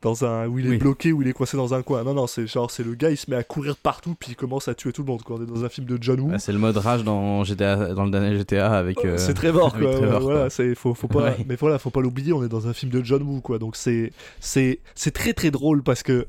Dans 0.01 0.23
un. 0.23 0.47
Où 0.47 0.59
il 0.59 0.65
est 0.67 0.69
Oui. 0.69 0.77
bloqué, 0.77 1.11
où 1.11 1.21
il 1.21 1.27
est 1.27 1.33
coincé 1.33 1.57
dans 1.57 1.73
un 1.73 1.81
coin. 1.81 2.03
Non, 2.03 2.13
non, 2.13 2.25
c'est 2.25 2.47
genre. 2.47 2.71
C'est 2.71 2.83
le 2.85 2.95
gars, 2.95 3.09
il 3.11 3.17
se 3.17 3.29
met 3.29 3.35
à 3.35 3.43
courir 3.43 3.75
partout, 3.75 4.15
puis 4.17 4.31
il 4.31 4.35
commence 4.35 4.67
à 4.69 4.73
tuer 4.73 4.93
tout 4.93 5.01
le 5.01 5.07
monde, 5.07 5.21
quoi. 5.23 5.35
On 5.37 5.43
est 5.43 5.45
dans 5.45 5.65
un 5.65 5.69
film 5.69 5.85
de 5.87 5.97
John 6.01 6.19
Woo. 6.21 6.31
Ah, 6.33 6.39
c'est 6.39 6.53
le 6.53 6.57
mode 6.57 6.77
rage 6.77 7.03
dans 7.03 7.43
GTA, 7.43 7.93
dans 7.93 8.05
le 8.05 8.11
dernier 8.11 8.37
GTA 8.37 8.77
avec. 8.77 9.03
euh, 9.03 9.17
c'est 9.17 9.33
Trevor 9.33 9.71
quoi. 9.77 9.91
Trevor, 9.91 10.21
voilà, 10.21 10.39
quoi. 10.41 10.49
c'est 10.49 10.73
faut, 10.75 10.93
faut 10.93 11.07
pas. 11.09 11.23
Ouais. 11.31 11.45
Mais 11.47 11.55
voilà, 11.57 11.79
faut 11.79 11.89
pas 11.89 11.99
l'oublier. 12.01 12.31
On 12.31 12.43
est 12.43 12.47
dans 12.49 12.67
un 12.67 12.73
film 12.73 12.91
de 12.91 13.03
John 13.03 13.23
Woo 13.23 13.41
quoi. 13.41 13.59
Donc 13.59 13.75
c'est 13.75 14.13
c'est 14.39 14.79
c'est 14.95 15.11
très 15.11 15.33
très 15.33 15.51
drôle 15.51 15.83
parce 15.83 16.01
que 16.03 16.27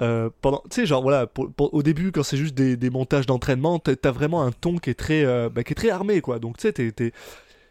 euh, 0.00 0.30
pendant 0.40 0.62
tu 0.70 0.76
sais 0.80 0.86
genre 0.86 1.02
voilà 1.02 1.26
pour- 1.26 1.50
pour- 1.52 1.74
au 1.74 1.82
début 1.82 2.12
quand 2.12 2.22
c'est 2.22 2.38
juste 2.38 2.54
des, 2.54 2.74
des 2.78 2.88
montages 2.88 3.26
d'entraînement 3.26 3.78
t'as 3.80 4.10
vraiment 4.12 4.42
un 4.42 4.50
ton 4.50 4.78
qui 4.78 4.88
est 4.88 4.94
très 4.94 5.24
euh, 5.26 5.50
bah, 5.54 5.62
qui 5.62 5.72
est 5.72 5.76
très 5.76 5.90
armé 5.90 6.22
quoi. 6.22 6.38
Donc 6.38 6.56
tu 6.56 6.62
sais 6.62 6.72
t'es 6.72 7.12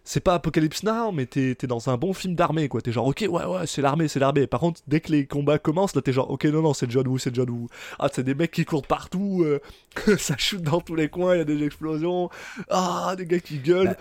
c'est 0.03 0.21
pas 0.21 0.33
Apocalypse 0.35 0.83
Now, 0.83 1.11
mais 1.11 1.25
t'es 1.25 1.51
es 1.51 1.67
dans 1.67 1.89
un 1.89 1.97
bon 1.97 2.13
film 2.13 2.33
d'armée, 2.35 2.67
quoi. 2.67 2.81
T'es 2.81 2.91
genre, 2.91 3.05
ok, 3.07 3.25
ouais, 3.29 3.45
ouais, 3.45 3.67
c'est 3.67 3.81
l'armée, 3.81 4.07
c'est 4.07 4.19
l'armée. 4.19 4.47
Par 4.47 4.59
contre, 4.59 4.81
dès 4.87 5.01
que 5.01 5.11
les 5.11 5.25
combats 5.27 5.59
commencent, 5.59 5.95
là, 5.95 6.01
t'es 6.01 6.13
genre, 6.13 6.29
ok, 6.31 6.45
non, 6.45 6.61
non, 6.61 6.73
c'est 6.73 6.89
John 6.89 7.07
Woo, 7.07 7.17
c'est 7.17 7.33
John 7.35 7.49
Woo. 7.49 7.67
Ah, 7.99 8.07
c'est 8.11 8.23
des 8.23 8.33
mecs 8.33 8.51
qui 8.51 8.65
courent 8.65 8.87
partout, 8.87 9.43
euh, 9.45 9.59
ça 10.17 10.35
shoot 10.37 10.61
dans 10.61 10.81
tous 10.81 10.95
les 10.95 11.09
coins, 11.09 11.35
il 11.35 11.37
y 11.39 11.41
a 11.41 11.45
des 11.45 11.63
explosions. 11.63 12.29
Ah, 12.69 13.13
des 13.17 13.25
gars 13.25 13.39
qui 13.39 13.59
gueulent. 13.59 13.87
Bah. 13.89 13.95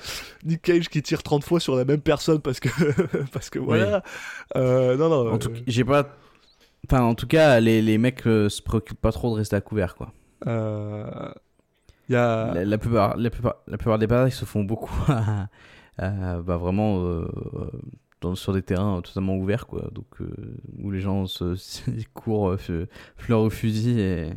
Nick 0.44 0.62
Cage 0.62 0.88
qui 0.88 1.02
tire 1.02 1.22
30 1.22 1.44
fois 1.44 1.60
sur 1.60 1.76
la 1.76 1.84
même 1.84 2.00
personne 2.00 2.40
parce 2.40 2.60
que, 2.60 2.68
parce 3.32 3.50
que 3.50 3.58
voilà. 3.58 4.02
Euh, 4.56 4.96
non, 4.96 5.08
non. 5.08 5.32
En 5.32 5.38
tout 5.38 5.48
euh, 5.50 5.54
cas, 5.54 5.60
j'ai 5.66 5.84
pas. 5.84 6.08
Enfin, 6.86 7.02
en 7.02 7.14
tout 7.14 7.26
cas, 7.26 7.60
les, 7.60 7.82
les 7.82 7.98
mecs 7.98 8.22
se 8.22 8.62
préoccupent 8.62 9.00
pas 9.00 9.12
trop 9.12 9.30
de 9.30 9.34
rester 9.36 9.56
à 9.56 9.60
couvert, 9.60 9.94
quoi. 9.94 10.12
euh, 10.46 11.04
y 12.08 12.14
a. 12.14 12.54
La, 12.54 12.64
la 12.64 12.78
plupart, 12.78 13.16
la, 13.16 13.30
plupart, 13.30 13.56
la 13.66 13.76
plupart 13.76 13.98
des 13.98 14.06
batailles 14.06 14.32
se 14.32 14.44
font 14.44 14.64
beaucoup 14.64 14.94
à- 15.08 15.48
bah, 15.98 16.56
vraiment 16.56 17.02
euh, 17.04 17.26
dans, 18.20 18.34
sur 18.34 18.52
des 18.52 18.62
terrains 18.62 19.00
totalement 19.02 19.36
ouverts, 19.36 19.66
quoi. 19.66 19.88
Donc, 19.92 20.20
euh, 20.20 20.28
où 20.78 20.90
les 20.90 21.00
gens 21.00 21.26
se, 21.26 21.54
courent, 22.14 22.50
euh, 22.50 22.86
fleur 23.16 23.40
au 23.40 23.50
fusil 23.50 24.00
et, 24.00 24.30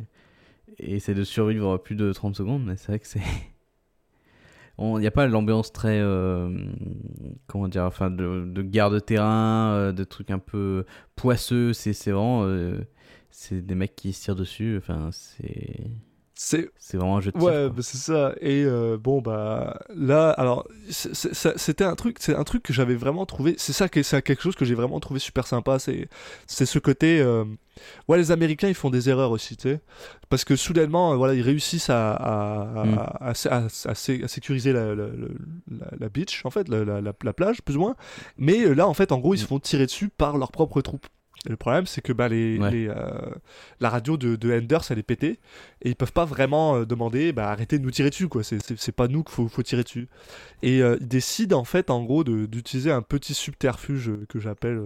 et 0.80 0.96
essaient 0.96 1.14
de 1.16 1.24
survivre 1.24 1.78
plus 1.78 1.96
de 1.96 2.12
30 2.14 2.36
secondes. 2.36 2.64
Mais 2.66 2.76
c'est 2.78 2.88
vrai 2.88 3.00
que 3.00 3.08
c'est. 3.08 3.22
Il 4.80 4.98
n'y 4.98 5.06
a 5.08 5.12
pas 5.12 5.28
l'ambiance 5.28 5.72
très. 5.72 6.00
euh, 6.00 6.50
comment 7.48 7.68
dire 7.68 7.84
Enfin, 7.84 8.10
de, 8.10 8.46
de 8.48 8.62
guerre 8.64 8.90
de 8.90 9.00
terrain, 9.00 9.74
euh, 9.74 9.92
de 9.92 10.04
trucs 10.04 10.32
un 10.32 10.40
peu 10.40 10.86
poisseux. 11.16 11.74
C'est 11.74 11.94
c'est 11.94 12.12
vraiment. 12.12 12.44
euh, 12.46 12.80
c'est 13.30 13.62
des 13.62 13.76
mecs 13.76 13.96
qui 13.96 14.12
se 14.14 14.24
tirent 14.24 14.36
dessus. 14.36 14.78
Enfin, 14.78 15.10
c'est. 15.12 15.82
C'est 16.44 16.72
C'est 16.80 16.98
vraiment 16.98 17.18
un 17.18 17.22
jeu 17.22 17.32
de 17.32 17.38
tir. 17.38 17.48
Ouais, 17.48 17.70
bah, 17.70 17.82
c'est 17.84 17.98
ça. 18.00 18.34
Et 18.42 18.64
euh, 18.66 18.98
bon, 18.98 19.22
bah 19.22 19.80
là, 19.96 20.32
alors, 20.32 20.68
c'était 20.90 21.84
un 21.84 21.94
truc, 21.96 22.18
c'est 22.20 22.36
un 22.36 22.44
truc 22.44 22.64
que 22.64 22.74
j'avais 22.74 22.96
vraiment 22.96 23.28
trouvé. 23.28 23.54
C'est 23.60 23.74
ça, 23.74 23.88
que- 23.88 24.02
c'est 24.02 24.24
quelque 24.24 24.42
chose 24.42 24.56
que 24.56 24.66
j'ai 24.66 24.74
vraiment 24.74 25.00
trouvé 25.00 25.20
super 25.20 25.46
sympa. 25.46 25.78
C'est, 25.78 26.10
c'est 26.48 26.66
ce 26.66 26.80
côté. 26.80 27.20
euh, 27.22 27.46
ouais, 28.08 28.18
les 28.18 28.32
Américains, 28.32 28.68
ils 28.70 28.74
font 28.74 28.90
des 28.90 29.08
erreurs 29.08 29.30
aussi, 29.30 29.56
tu 29.56 29.70
sais, 29.70 29.82
parce 30.30 30.44
que 30.44 30.56
soudainement, 30.56 31.14
euh, 31.14 31.16
voilà, 31.16 31.36
ils 31.36 31.42
réussissent 31.44 31.92
à 31.92 32.12
à, 32.14 32.86
Mm. 32.86 33.00
à, 33.50 33.64
à 33.92 33.96
sécuriser 34.28 34.74
la, 34.74 34.96
la, 34.96 35.06
la- 35.06 35.92
la 36.00 36.10
beach, 36.10 36.42
en 36.44 36.50
fait, 36.50 36.68
la, 36.70 36.84
la, 36.84 37.02
la- 37.02 37.14
la 37.24 37.34
plage, 37.34 37.62
plus 37.62 37.78
ou 37.78 37.82
moins. 37.82 37.96
Mais 38.38 38.74
là, 38.74 38.88
en 38.88 38.96
fait, 38.96 39.12
en 39.12 39.20
gros, 39.20 39.36
ils 39.36 39.40
se 39.40 39.46
font 39.46 39.60
tirer 39.60 39.86
dessus 39.86 40.10
par 40.10 40.38
leurs 40.40 40.52
propres 40.52 40.82
troupes. 40.82 41.06
Et 41.48 41.50
le 41.50 41.58
problème, 41.58 41.88
c'est 41.88 42.02
que 42.02 42.14
bah, 42.14 42.28
les, 42.30 42.60
Ouais. 42.60 42.70
les, 42.70 42.88
euh, 42.88 42.94
la 43.80 43.90
radio 43.90 44.16
de, 44.16 44.36
de 44.36 44.54
Enders, 44.54 44.84
elle 44.92 45.00
est 45.00 45.04
pétée 45.04 45.40
et 45.82 45.90
ils 45.90 45.96
peuvent 45.96 46.14
pas 46.14 46.24
vraiment 46.26 46.76
euh, 46.76 46.86
demander 46.86 47.34
bah, 47.34 47.50
arrêtez 47.50 47.80
de 47.80 47.84
nous 47.84 47.90
tirer 47.90 48.12
dessus 48.12 48.28
quoi 48.28 48.44
c'est, 48.44 48.62
c'est, 48.64 48.78
c'est 48.78 48.92
pas 48.92 49.08
nous 49.08 49.24
qu'il 49.24 49.34
faut, 49.34 49.48
faut 49.48 49.64
tirer 49.64 49.82
dessus 49.82 50.08
et 50.62 50.84
euh, 50.84 50.98
ils 51.02 51.08
décident 51.08 51.58
en 51.58 51.64
fait 51.64 51.90
en 51.90 52.04
gros 52.04 52.24
d'utiliser 52.24 52.92
un 52.92 53.02
petit 53.02 53.34
subterfuge 53.34 54.12
que 54.30 54.40
j'appelle 54.40 54.78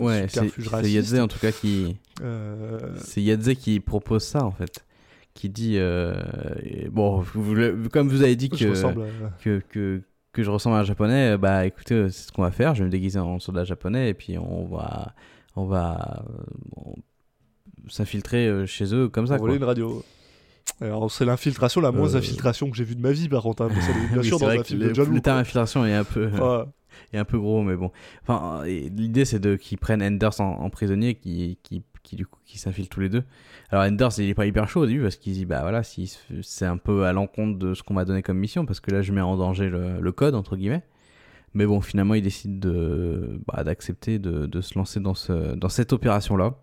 Ouais, 0.00 0.22
c'est 0.28 0.40
subterfuge 0.40 0.64
c'est 0.64 0.70
raciste 0.70 0.94
Yadze 0.94 1.20
en 1.20 1.28
tout 1.28 1.38
cas 1.38 1.52
qui. 1.52 1.96
C'est 2.96 3.22
Yadze 3.22 3.54
qui 3.54 3.78
propose 3.78 4.24
ça 4.24 4.44
en 4.44 4.50
fait. 4.50 4.84
Qui 5.34 5.48
dit. 5.48 5.78
Bon, 6.90 7.20
vous- 7.34 7.88
comme 7.92 8.08
vous 8.08 8.22
avez 8.22 8.34
dit 8.36 8.48
que, 8.48 8.68
ressemble 8.68 9.04
que, 9.42 9.62
que, 9.70 10.02
que 10.32 10.42
je 10.42 10.50
ressemble 10.50 10.76
à 10.76 10.80
un 10.80 10.84
japonais, 10.84 11.36
bah 11.38 11.66
écoutez, 11.66 12.08
c'est 12.10 12.26
ce 12.28 12.32
qu'on 12.32 12.42
va 12.42 12.50
faire. 12.50 12.74
Je 12.74 12.80
vais 12.80 12.86
me 12.86 12.90
déguiser 12.90 13.18
en 13.20 13.38
soldat 13.38 13.64
japonais 13.64 14.10
et 14.10 14.14
puis 14.14 14.36
on 14.38 14.64
va. 14.66 15.14
On 15.56 15.66
va. 15.66 16.24
euh, 16.28 16.42
on- 16.76 16.94
s'infiltrer 17.88 18.46
euh, 18.46 18.66
chez 18.66 18.94
eux 18.94 19.08
comme 19.08 19.26
ça. 19.26 19.36
voler 19.36 19.56
une 19.56 19.64
radio 19.64 20.04
alors 20.80 21.10
c'est 21.10 21.24
l'infiltration 21.24 21.80
la 21.80 21.90
moins 21.92 22.14
Euh, 22.14 22.18
infiltration 22.18 22.70
que 22.70 22.76
j'ai 22.76 22.84
vue 22.84 22.94
de 22.94 23.00
ma 23.00 23.10
vie 23.12 23.28
par 23.28 23.42
contre 23.42 23.64
hein, 23.64 23.68
parce 23.72 23.86
que 23.86 24.12
bien 24.12 24.22
sûr 24.22 24.38
dans 24.38 24.48
un 24.48 24.62
film 24.62 24.80
le, 24.80 24.88
de 24.90 24.94
John 24.94 25.12
le 25.12 25.20
terme 25.20 25.38
infiltration 25.38 25.84
est 25.84 25.94
un 25.94 26.04
peu. 26.04 26.26
Ouais. 26.28 26.64
est 27.12 27.18
un 27.18 27.24
peu 27.24 27.38
gros, 27.38 27.62
mais 27.62 27.76
bon. 27.76 27.90
Enfin, 28.22 28.62
l'idée 28.64 29.24
c'est 29.24 29.40
de 29.40 29.56
qu'ils 29.56 29.78
prennent 29.78 30.02
Enders 30.02 30.40
en, 30.40 30.60
en 30.60 30.70
prisonnier, 30.70 31.14
qui, 31.16 31.58
qui, 31.62 31.82
qui 32.02 32.16
du 32.16 32.26
coup 32.26 32.38
qui 32.44 32.58
s'infilent 32.58 32.88
tous 32.88 33.00
les 33.00 33.08
deux. 33.08 33.24
Alors 33.70 33.84
Enders 33.84 34.10
il 34.18 34.28
est 34.28 34.34
pas 34.34 34.46
hyper 34.46 34.68
chaud 34.68 34.82
au 34.82 34.86
début 34.86 35.02
parce 35.02 35.16
qu'il 35.16 35.32
dit 35.32 35.44
bah 35.46 35.60
voilà 35.62 35.82
si 35.82 36.16
c'est 36.42 36.66
un 36.66 36.76
peu 36.76 37.04
à 37.06 37.12
l'encontre 37.12 37.58
de 37.58 37.74
ce 37.74 37.82
qu'on 37.82 37.94
m'a 37.94 38.04
donné 38.04 38.22
comme 38.22 38.38
mission 38.38 38.64
parce 38.66 38.78
que 38.80 38.90
là 38.92 39.02
je 39.02 39.12
mets 39.12 39.20
en 39.20 39.36
danger 39.36 39.68
le, 39.68 40.00
le 40.00 40.12
code 40.12 40.34
entre 40.34 40.56
guillemets. 40.56 40.82
Mais 41.54 41.66
bon 41.66 41.80
finalement 41.80 42.14
il 42.14 42.22
décide 42.22 42.60
de 42.60 43.40
bah, 43.46 43.64
d'accepter 43.64 44.18
de, 44.18 44.46
de 44.46 44.60
se 44.60 44.78
lancer 44.78 45.00
dans 45.00 45.14
ce 45.14 45.54
dans 45.56 45.68
cette 45.68 45.92
opération 45.92 46.36
là 46.36 46.54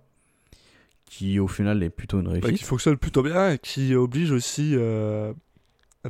qui 1.05 1.39
au 1.39 1.47
final 1.47 1.83
est 1.83 1.89
plutôt 1.89 2.19
une 2.19 2.25
Bah, 2.27 2.31
réussite. 2.33 2.57
qui 2.57 2.63
fonctionne 2.63 2.97
plutôt 2.97 3.23
bien 3.23 3.51
et 3.51 3.59
qui 3.59 3.95
oblige 3.95 4.31
aussi 4.31 4.73
euh, 4.75 5.33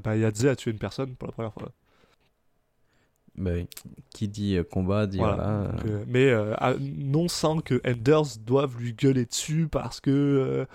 bah, 0.04 0.16
Yadze 0.16 0.46
à 0.46 0.56
tuer 0.56 0.72
une 0.72 0.78
personne 0.80 1.16
pour 1.16 1.28
la 1.28 1.32
première 1.34 1.54
fois 1.54 1.72
Bah 3.36 3.52
oui. 3.54 3.68
Qui 4.12 4.28
dit 4.28 4.58
euh, 4.58 4.64
combat 4.64 5.06
dit 5.06 5.18
Voilà. 5.18 5.36
voilà. 5.36 5.68
Donc, 5.72 5.86
euh, 5.86 6.04
mais 6.08 6.26
euh, 6.30 6.54
à- 6.58 6.74
non 6.80 7.28
sans 7.28 7.60
que 7.62 7.80
Enders 7.88 8.38
doive 8.46 8.78
lui 8.80 8.94
gueuler 8.94 9.26
dessus 9.26 9.68
parce 9.72 10.00
que 10.00 10.10
euh, 10.12 10.66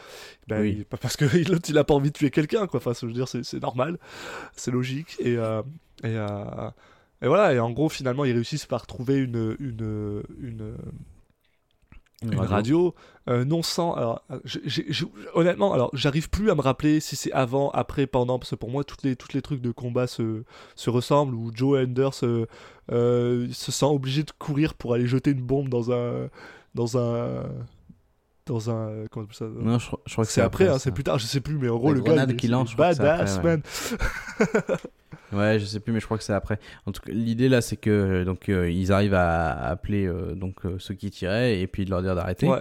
bah, 0.48 0.58
Oui. 0.60 0.76
il- 0.78 0.84
parce 0.84 1.16
que 1.16 1.24
l'autre 1.50 1.68
il 1.68 1.78
a 1.78 1.84
pas 1.84 1.94
envie 1.94 2.10
de 2.10 2.16
tuer 2.16 2.30
quelqu'un 2.30 2.66
quoi 2.68 2.78
enfin 2.78 2.92
je 3.00 3.06
veux 3.06 3.12
dire 3.12 3.26
c'est 3.28 3.60
normal 3.60 3.98
c'est 4.54 4.70
logique 4.72 5.16
et 5.20 5.34
et, 6.04 6.16
et 7.22 7.28
voilà 7.28 7.52
et 7.54 7.60
en 7.60 7.70
gros 7.70 7.88
finalement 7.88 8.24
ils 8.24 8.32
réussissent 8.32 8.66
par 8.66 8.86
trouver 8.86 9.16
une 9.16 9.56
une 9.60 10.22
une, 10.40 10.76
une 12.22 12.38
radio, 12.38 12.94
euh, 13.28 13.44
non 13.44 13.62
sans 13.62 13.94
alors 13.94 14.22
honnêtement 15.34 15.72
alors 15.72 15.90
j'arrive 15.92 16.30
plus 16.30 16.50
à 16.50 16.54
me 16.54 16.60
rappeler 16.60 17.00
si 17.00 17.16
c'est 17.16 17.32
avant 17.32 17.70
après 17.70 18.06
pendant 18.06 18.38
parce 18.38 18.50
que 18.50 18.56
pour 18.56 18.70
moi 18.70 18.84
toutes 18.84 19.02
les 19.02 19.16
toutes 19.16 19.32
les 19.32 19.42
trucs 19.42 19.60
de 19.60 19.70
combat 19.70 20.06
se 20.06 20.44
se 20.74 20.90
ressemblent 20.90 21.34
où 21.34 21.50
Joe 21.54 21.82
Enders 21.82 22.10
euh, 22.22 22.46
euh, 22.90 23.48
se 23.52 23.72
sent 23.72 23.86
obligé 23.86 24.22
de 24.22 24.30
courir 24.38 24.74
pour 24.74 24.94
aller 24.94 25.06
jeter 25.06 25.30
une 25.30 25.42
bombe 25.42 25.68
dans 25.68 25.92
un 25.92 26.28
dans 26.74 26.98
un 26.98 27.44
dans 28.46 28.70
un 28.70 29.06
comment 29.10 29.26
ça 29.30 29.46
Non, 29.46 29.78
je, 29.78 29.90
je 30.06 30.12
crois 30.12 30.24
que 30.24 30.32
c'est 30.32 30.40
après, 30.40 30.68
hein, 30.68 30.78
c'est 30.78 30.92
plus 30.92 31.04
tard 31.04 31.18
je 31.18 31.26
sais 31.26 31.40
plus 31.40 31.58
mais 31.58 31.68
en 31.68 31.76
gros 31.76 31.92
La 31.92 31.98
le 31.98 32.00
gars 32.02 32.26
est 32.26 32.48
lance, 32.48 32.74
badass 32.76 33.36
ouais. 33.38 33.42
man 33.42 33.62
Ouais, 35.32 35.58
je 35.58 35.64
sais 35.64 35.80
plus, 35.80 35.92
mais 35.92 36.00
je 36.00 36.04
crois 36.04 36.18
que 36.18 36.24
c'est 36.24 36.32
après. 36.32 36.58
En 36.86 36.92
tout 36.92 37.00
cas, 37.02 37.12
l'idée 37.12 37.48
là, 37.48 37.60
c'est 37.60 37.76
que 37.76 37.90
euh, 37.90 38.24
donc 38.24 38.48
euh, 38.48 38.70
ils 38.70 38.92
arrivent 38.92 39.14
à, 39.14 39.52
à 39.52 39.70
appeler 39.70 40.06
euh, 40.06 40.34
donc 40.34 40.60
ceux 40.78 40.94
qui 40.94 41.10
tiraient 41.10 41.60
et 41.60 41.66
puis 41.66 41.84
de 41.84 41.90
leur 41.90 42.02
dire 42.02 42.14
d'arrêter. 42.14 42.48
ouais 42.48 42.60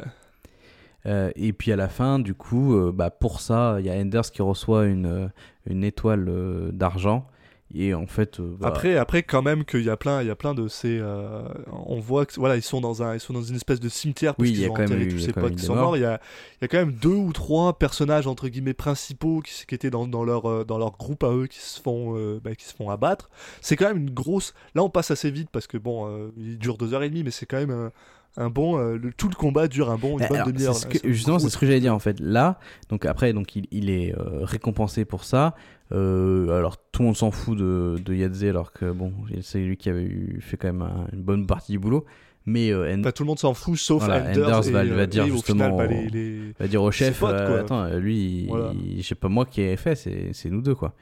et 1.36 1.52
puis 1.52 1.72
à 1.72 1.76
la 1.76 1.88
fin, 1.88 2.20
du 2.20 2.36
coup, 2.36 2.80
bah 2.94 3.10
pour 3.10 3.42
ça, 3.42 3.78
il 3.80 3.86
y 3.88 3.90
a 3.90 3.94
Enders 3.94 4.30
qui 4.32 4.44
reçoit 4.44 4.86
une 4.86 5.32
une 5.66 5.84
étoile 5.84 6.30
d'argent 6.74 7.28
et 7.74 7.94
en 7.94 8.08
fait, 8.08 8.40
euh, 8.40 8.56
bah, 8.60 8.68
Après, 8.68 8.98
après 8.98 9.24
quand 9.24 9.42
même 9.42 9.64
qu'il 9.66 9.84
y 9.84 9.90
a 9.90 9.98
plein, 9.98 10.22
il 10.22 10.28
y 10.28 10.32
a 10.32 10.36
plein 10.36 10.54
de 10.54 10.68
ces, 10.68 11.00
euh, 11.00 11.44
on 11.72 12.00
voit 12.00 12.26
que 12.26 12.34
voilà, 12.36 12.56
ils 12.58 12.62
sont 12.62 12.82
dans 12.82 13.02
un, 13.04 13.14
ils 13.14 13.20
sont 13.20 13.34
dans 13.34 13.44
une 13.44 13.56
espèce 13.56 13.80
de 13.80 13.90
cimetière 13.90 14.36
parce 14.36 14.50
Oui, 14.50 14.56
qu'ils 14.56 14.66
a 14.66 14.70
ont 14.70 14.74
enterré 14.74 15.08
tous 15.08 15.20
ces 15.20 15.34
potes 15.34 15.56
qui 15.56 15.64
sont 15.64 15.76
morts. 15.76 15.96
Il 15.96 16.02
y 16.02 16.06
a, 16.06 16.20
il 16.60 16.64
y 16.64 16.66
a 16.66 16.68
quand 16.68 16.78
même 16.78 16.94
deux 16.94 17.10
ou 17.10 17.32
trois 17.32 17.78
personnages 17.78 18.28
entre 18.28 18.50
guillemets 18.50 18.74
principaux 18.74 19.42
qui, 19.42 19.66
qui 19.66 19.76
étaient 19.76 19.90
dans, 19.90 20.08
dans 20.08 20.24
leur, 20.24 20.50
euh, 20.50 20.64
dans 20.66 20.78
leur 20.78 20.98
groupe 20.98 21.24
à 21.24 21.32
eux 21.32 21.48
qui 21.48 21.60
se 21.60 21.80
font, 21.82 22.18
euh, 22.18 22.40
bah, 22.44 22.56
qui 22.56 22.66
se 22.66 22.76
font 22.76 22.90
abattre. 22.90 23.30
C'est 23.62 23.76
quand 23.76 23.88
même 23.88 23.98
une 23.98 24.12
grosse. 24.12 24.54
Là, 24.76 24.84
on 24.84 24.90
passe 24.90 25.12
assez 25.12 25.32
vite 25.32 25.50
parce 25.52 25.68
que 25.68 25.78
bon, 25.78 26.32
il 26.38 26.58
dure 26.58 26.78
deux 26.78 26.94
heures 26.94 27.04
et 27.04 27.10
demie, 27.10 27.24
mais 27.24 27.32
c'est 27.32 27.46
quand 27.46 27.58
même 27.66 27.92
un, 28.38 28.50
bon. 28.50 28.78
euh, 28.78 28.98
le, 28.98 29.12
tout 29.14 29.28
le 29.30 29.36
combat 29.36 29.68
dure 29.68 29.90
un 29.92 29.98
bon 29.98 30.14
une 30.20 30.28
Bah, 30.28 30.44
bonne 30.46 30.54
demi-heure. 30.54 30.76
ce 30.76 30.88
que- 30.88 31.12
justement, 31.12 31.38
c'est 31.40 31.50
ce 31.50 31.58
que 31.58 31.66
j'allais 31.66 31.80
dire 31.82 31.94
en 31.94 32.00
fait. 32.00 32.20
Là, 32.20 32.60
donc 32.90 33.06
après, 33.06 33.34
donc 33.34 33.56
il, 33.56 33.68
il 33.72 33.90
est 33.90 34.14
euh, 34.18 34.44
récompensé 34.46 35.06
pour 35.06 35.24
ça. 35.24 35.56
Euh, 35.92 36.50
alors 36.58 36.78
tout 36.92 37.02
le 37.02 37.08
monde 37.08 37.18
s'en 37.18 37.32
fout 37.32 37.58
de, 37.58 37.98
de 38.04 38.14
Yadze 38.14 38.46
alors 38.46 38.72
que 38.72 38.90
bon, 38.92 39.12
c'est 39.42 39.60
lui 39.60 39.76
qui 39.76 39.90
avait 39.90 40.04
eu, 40.04 40.40
fait 40.42 40.56
quand 40.58 40.68
même 40.70 40.82
un- 40.82 41.08
une 41.12 41.22
bonne 41.22 41.46
partie 41.46 41.74
du 41.74 41.80
boulot. 41.80 42.06
Mais 42.48 42.72
Bah, 42.98 43.12
tout 43.12 43.22
le 43.24 43.28
monde 43.28 43.38
s'en 43.38 43.54
fout 43.54 43.78
sauf 43.78 44.04
Voilà, 44.04 44.32
Enders, 44.32 44.68
et, 44.68 44.72
va- 44.72 44.84
va 44.86 45.06
dire 45.06 45.26
et 45.26 45.30
justement 45.32 45.66
final, 45.66 45.78
bah, 45.78 45.86
au- 45.86 45.88
les- 45.90 46.10
les- 46.10 46.54
va 46.60 46.68
dire 46.68 46.82
au 46.82 46.90
chef, 46.90 47.20
potes, 47.20 47.34
attends, 47.36 47.88
lui, 48.00 48.44
il- 48.44 48.48
Voilà. 48.48 48.72
il- 48.74 49.04
c'est 49.04 49.14
pas 49.14 49.28
moi 49.30 49.46
qui 49.46 49.62
ai 49.62 49.76
fait, 49.78 49.94
c'est 49.96 50.30
c'est 50.34 50.50
nous 50.50 50.62
deux 50.62 50.74
quoi. 50.74 50.96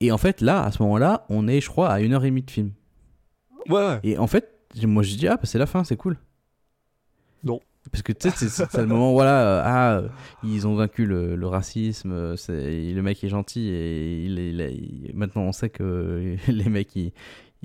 Et 0.00 0.10
en 0.10 0.18
fait, 0.18 0.40
là, 0.40 0.64
à 0.64 0.72
ce 0.72 0.82
moment-là, 0.82 1.26
on 1.28 1.46
est, 1.46 1.60
je 1.60 1.68
crois, 1.68 1.90
à 1.90 2.00
une 2.00 2.12
heure 2.12 2.24
et 2.24 2.28
demie 2.30 2.42
de 2.42 2.50
film. 2.50 2.72
Ouais, 3.68 3.76
ouais. 3.86 4.00
Et 4.02 4.18
en 4.18 4.26
fait, 4.26 4.48
moi 4.84 5.04
je 5.04 5.14
dis, 5.16 5.28
ah, 5.28 5.36
bah, 5.36 5.42
c'est 5.44 5.58
la 5.58 5.66
fin, 5.66 5.84
c'est 5.84 5.96
cool. 5.96 6.16
Non. 7.44 7.60
Parce 7.92 8.02
que 8.02 8.12
tu 8.12 8.30
sais, 8.30 8.48
c'est- 8.48 8.76
le 8.80 8.86
moment, 8.86 9.12
voilà, 9.12 9.42
euh, 9.58 9.62
ah, 9.64 9.96
euh, 9.98 10.08
ils 10.42 10.66
ont 10.66 10.74
vaincu 10.74 11.04
le, 11.04 11.36
le 11.36 11.46
racisme, 11.46 12.12
euh, 12.12 12.36
le 12.48 13.00
mec 13.02 13.22
est 13.22 13.28
gentil 13.28 13.68
et 13.68 14.24
il, 14.24 14.38
est- 14.38 14.50
il 14.50 14.60
a- 14.62 14.68
il- 14.70 15.10
maintenant 15.14 15.42
on 15.42 15.52
sait 15.52 15.68
que 15.68 16.34
les 16.48 16.68
mecs 16.70 16.96
ils, 16.96 17.12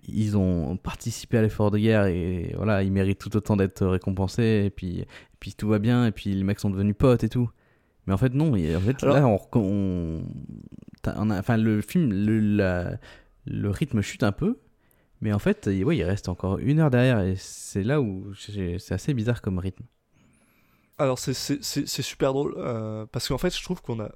ils 0.09 0.35
ont 0.37 0.75
participé 0.75 1.37
à 1.37 1.41
l'effort 1.41 1.71
de 1.71 1.77
guerre 1.77 2.05
et 2.07 2.53
voilà, 2.57 2.83
ils 2.83 2.91
méritent 2.91 3.19
tout 3.19 3.35
autant 3.37 3.55
d'être 3.55 3.85
récompensés 3.85 4.63
et 4.65 4.69
puis, 4.69 4.99
et 4.99 5.07
puis 5.39 5.53
tout 5.53 5.69
va 5.69 5.79
bien 5.79 6.05
et 6.05 6.11
puis 6.11 6.33
les 6.35 6.43
mecs 6.43 6.59
sont 6.59 6.69
devenus 6.69 6.95
potes 6.97 7.23
et 7.23 7.29
tout. 7.29 7.49
Mais 8.05 8.13
en 8.13 8.17
fait, 8.17 8.33
non, 8.33 8.55
et 8.57 8.75
en 8.75 8.79
fait, 8.81 9.01
Alors- 9.03 9.15
là, 9.15 9.25
on, 9.27 9.35
recon- 9.37 9.59
on- 9.63 10.23
t'as- 11.01 11.15
on 11.17 11.29
a- 11.29 11.39
enfin, 11.39 11.55
le 11.55 11.79
film, 11.81 12.11
le, 12.11 12.39
la- 12.39 12.97
le 13.45 13.69
rythme 13.69 14.01
chute 14.01 14.23
un 14.23 14.31
peu. 14.33 14.57
Mais 15.21 15.33
en 15.33 15.39
fait, 15.39 15.67
il- 15.67 15.83
ouais, 15.85 15.97
il 15.97 16.03
reste 16.03 16.29
encore 16.29 16.59
une 16.59 16.79
heure 16.79 16.89
derrière 16.91 17.19
et 17.21 17.35
c'est 17.37 17.83
là 17.83 18.01
où 18.01 18.33
c'est 18.35 18.91
assez 18.93 19.13
bizarre 19.13 19.41
comme 19.41 19.59
rythme. 19.59 19.83
Alors 20.97 21.17
c'est- 21.17 21.61
super 22.01 22.33
drôle 22.33 22.55
euh, 22.57 23.05
parce 23.11 23.27
qu'en 23.29 23.37
fait 23.37 23.55
je 23.55 23.63
trouve 23.63 23.81
qu'on 23.81 23.99
a 24.01 24.11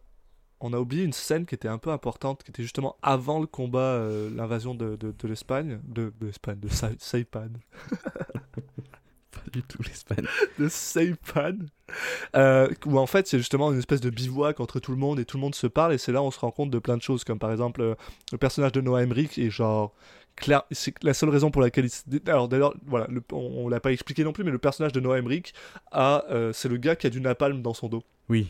on 0.61 0.73
a 0.73 0.79
oublié 0.79 1.03
une 1.03 1.13
scène 1.13 1.45
qui 1.45 1.55
était 1.55 1.67
un 1.67 1.77
peu 1.77 1.91
importante, 1.91 2.43
qui 2.43 2.51
était 2.51 2.63
justement 2.63 2.95
avant 3.01 3.39
le 3.41 3.47
combat, 3.47 3.79
euh, 3.79 4.29
l'invasion 4.33 4.75
de, 4.75 4.95
de, 4.95 5.11
de 5.11 5.27
l'Espagne, 5.27 5.79
de, 5.85 6.13
de 6.21 6.27
l'Espagne, 6.27 6.59
de 6.59 6.69
Sa- 6.69 6.91
Saipan, 6.99 7.49
Pas 9.31 9.41
du 9.51 9.63
tout 9.63 9.81
l'Espagne. 9.81 10.25
de 10.59 10.69
Saipan, 10.69 11.53
euh, 12.35 12.69
où 12.85 12.97
en 12.99 13.07
fait 13.07 13.27
c'est 13.27 13.39
justement 13.39 13.71
une 13.71 13.79
espèce 13.79 14.01
de 14.01 14.09
bivouac 14.09 14.59
entre 14.59 14.79
tout 14.79 14.91
le 14.91 14.97
monde 14.97 15.19
et 15.19 15.25
tout 15.25 15.37
le 15.37 15.41
monde 15.41 15.55
se 15.55 15.67
parle 15.67 15.93
et 15.93 15.97
c'est 15.97 16.11
là 16.11 16.21
où 16.21 16.25
on 16.25 16.31
se 16.31 16.39
rend 16.39 16.51
compte 16.51 16.69
de 16.69 16.79
plein 16.79 16.97
de 16.97 17.01
choses, 17.01 17.23
comme 17.23 17.39
par 17.39 17.51
exemple 17.51 17.81
euh, 17.81 17.95
le 18.31 18.37
personnage 18.37 18.71
de 18.73 18.81
Noah 18.81 19.03
Emmerich 19.03 19.37
est 19.39 19.49
genre 19.49 19.93
c'est 20.71 20.93
la 21.03 21.13
seule 21.13 21.29
raison 21.29 21.51
pour 21.51 21.61
laquelle 21.61 21.85
il 22.11 22.21
alors 22.29 22.47
d'ailleurs 22.47 22.73
voilà, 22.85 23.07
le- 23.09 23.23
on, 23.31 23.65
on 23.65 23.69
l'a 23.69 23.79
pas 23.79 23.91
expliqué 23.91 24.23
non 24.23 24.33
plus, 24.33 24.43
mais 24.43 24.51
le 24.51 24.57
personnage 24.57 24.91
de 24.91 24.99
Noah 24.99 25.19
Emmerich 25.19 25.53
a, 25.91 26.25
euh, 26.31 26.51
c'est 26.53 26.69
le 26.69 26.77
gars 26.77 26.95
qui 26.95 27.07
a 27.07 27.09
du 27.09 27.21
napalm 27.21 27.61
dans 27.61 27.73
son 27.73 27.87
dos. 27.87 28.03
Oui. 28.29 28.47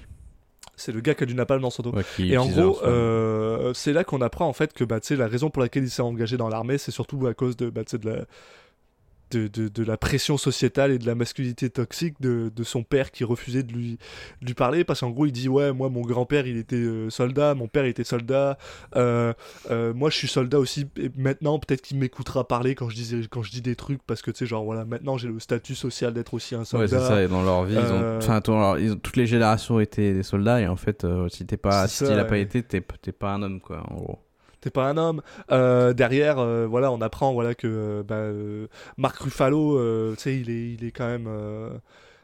C'est 0.76 0.92
le 0.92 1.02
gars 1.02 1.14
qui 1.14 1.24
a 1.24 1.28
du 1.28 1.36
napalm 1.36 1.62
dans 1.62 1.70
son 1.70 1.84
dos. 1.84 1.92
Ouais, 1.92 2.04
Et 2.20 2.38
en 2.38 2.48
gros, 2.48 2.82
euh, 2.84 3.74
c'est 3.76 3.94
là 3.94 4.04
qu'on 4.04 4.22
apprend 4.22 4.48
en 4.48 4.54
fait 4.54 4.74
que 4.74 4.84
bah, 4.84 5.00
la 5.12 5.28
raison 5.28 5.50
pour 5.52 5.62
laquelle 5.62 5.84
il 5.84 5.90
s'est 5.92 6.02
engagé 6.02 6.36
dans 6.36 6.50
l'armée, 6.50 6.80
c'est 6.80 6.92
surtout 6.92 7.28
à 7.28 7.34
cause 7.36 7.56
de, 7.56 7.70
bah, 7.70 7.82
de, 7.84 8.10
la, 8.10 8.26
de, 9.34 9.48
de, 9.48 9.68
de 9.68 9.84
la 9.84 9.98
pression 9.98 10.38
sociétale 10.38 10.92
et 10.92 10.98
de 11.00 11.06
la 11.06 11.16
masculinité 11.16 11.70
toxique 11.70 12.16
de, 12.22 12.52
de 12.56 12.64
son 12.64 12.84
père 12.84 13.12
qui 13.12 13.24
refusait 13.24 13.64
de 13.64 13.74
lui, 13.74 13.98
parler. 14.56 14.84
Parce 14.84 15.00
qu'en 15.02 15.10
gros, 15.10 15.26
il 15.26 15.32
dit 15.32 15.50
Ouais, 15.50 15.74
moi, 15.74 15.90
mon 15.90 16.02
grand-père, 16.02 16.48
il 16.48 16.58
était 16.58 16.76
euh, 16.76 17.10
soldat, 17.10 17.56
mon 17.56 17.68
père 17.68 17.86
était 17.86 18.04
soldat, 18.04 18.58
euh, 18.96 19.34
euh, 19.72 19.94
moi, 19.94 20.10
je 20.10 20.18
suis 20.18 20.28
soldat 20.28 20.60
aussi. 20.60 20.86
Et 20.98 21.10
maintenant, 21.18 21.60
peut-être 21.60 21.82
qu'il 21.82 21.98
m'écoutera 21.98 22.48
parler 22.48 22.76
quand 22.76 22.90
je, 22.90 22.96
disais, 22.96 23.22
quand 23.30 23.44
je 23.44 23.52
dis 23.52 23.62
des 23.62 23.76
trucs, 23.76 24.02
parce 24.04 24.22
que 24.22 24.32
tu 24.32 24.40
sais, 24.40 24.46
genre, 24.46 24.64
voilà, 24.64 24.86
maintenant, 24.86 25.18
j'ai 25.18 25.28
le 25.28 25.40
statut 25.40 25.76
social 25.76 26.14
d'être 26.14 26.34
aussi 26.34 26.56
un 26.56 26.66
soldat. 26.66 26.84
Ouais, 26.84 27.02
c'est 27.02 27.08
ça, 27.08 27.22
et 27.22 27.28
dans 27.28 27.44
leur 27.44 27.64
vie, 27.66 27.76
ils 27.76 27.92
ont... 27.94 28.18
Enfin, 28.18 28.40
dans 28.44 28.60
leur- 28.60 28.80
ils 28.80 28.92
ont- 28.94 28.96
toutes 28.98 29.18
les 29.18 29.28
générations 29.28 29.80
étaient 29.80 30.14
des 30.14 30.24
soldats, 30.24 30.62
et 30.62 30.68
en 30.68 30.76
fait, 30.76 31.06
si 31.30 31.46
t'es 31.46 31.58
pas, 31.58 31.88
si 31.88 31.98
ça, 31.98 32.08
tu 32.08 32.16
l'as 32.16 32.26
pas 32.26 32.38
été, 32.38 32.64
t'es 32.64 32.82
pas 32.82 33.34
un 33.34 33.42
homme, 33.44 33.60
quoi, 33.60 33.84
en 33.90 33.96
gros. 33.96 34.20
T'es 34.64 34.70
pas 34.70 34.86
un 34.86 34.96
homme. 34.96 35.22
Euh, 35.52 35.92
derrière, 35.92 36.40
euh, 36.40 36.66
voilà, 36.66 36.90
on 36.90 37.02
apprend 37.02 37.34
voilà 37.34 37.54
que 37.54 37.68
euh, 37.68 38.02
bah, 38.02 38.30
Marc 38.96 39.18
Ruffalo, 39.18 40.14
tu 40.16 40.22
sais, 40.22 40.40
il 40.40 40.50
est, 40.50 40.72
il 40.76 40.86
est 40.86 40.92
quand 40.92 41.08
même. 41.08 41.28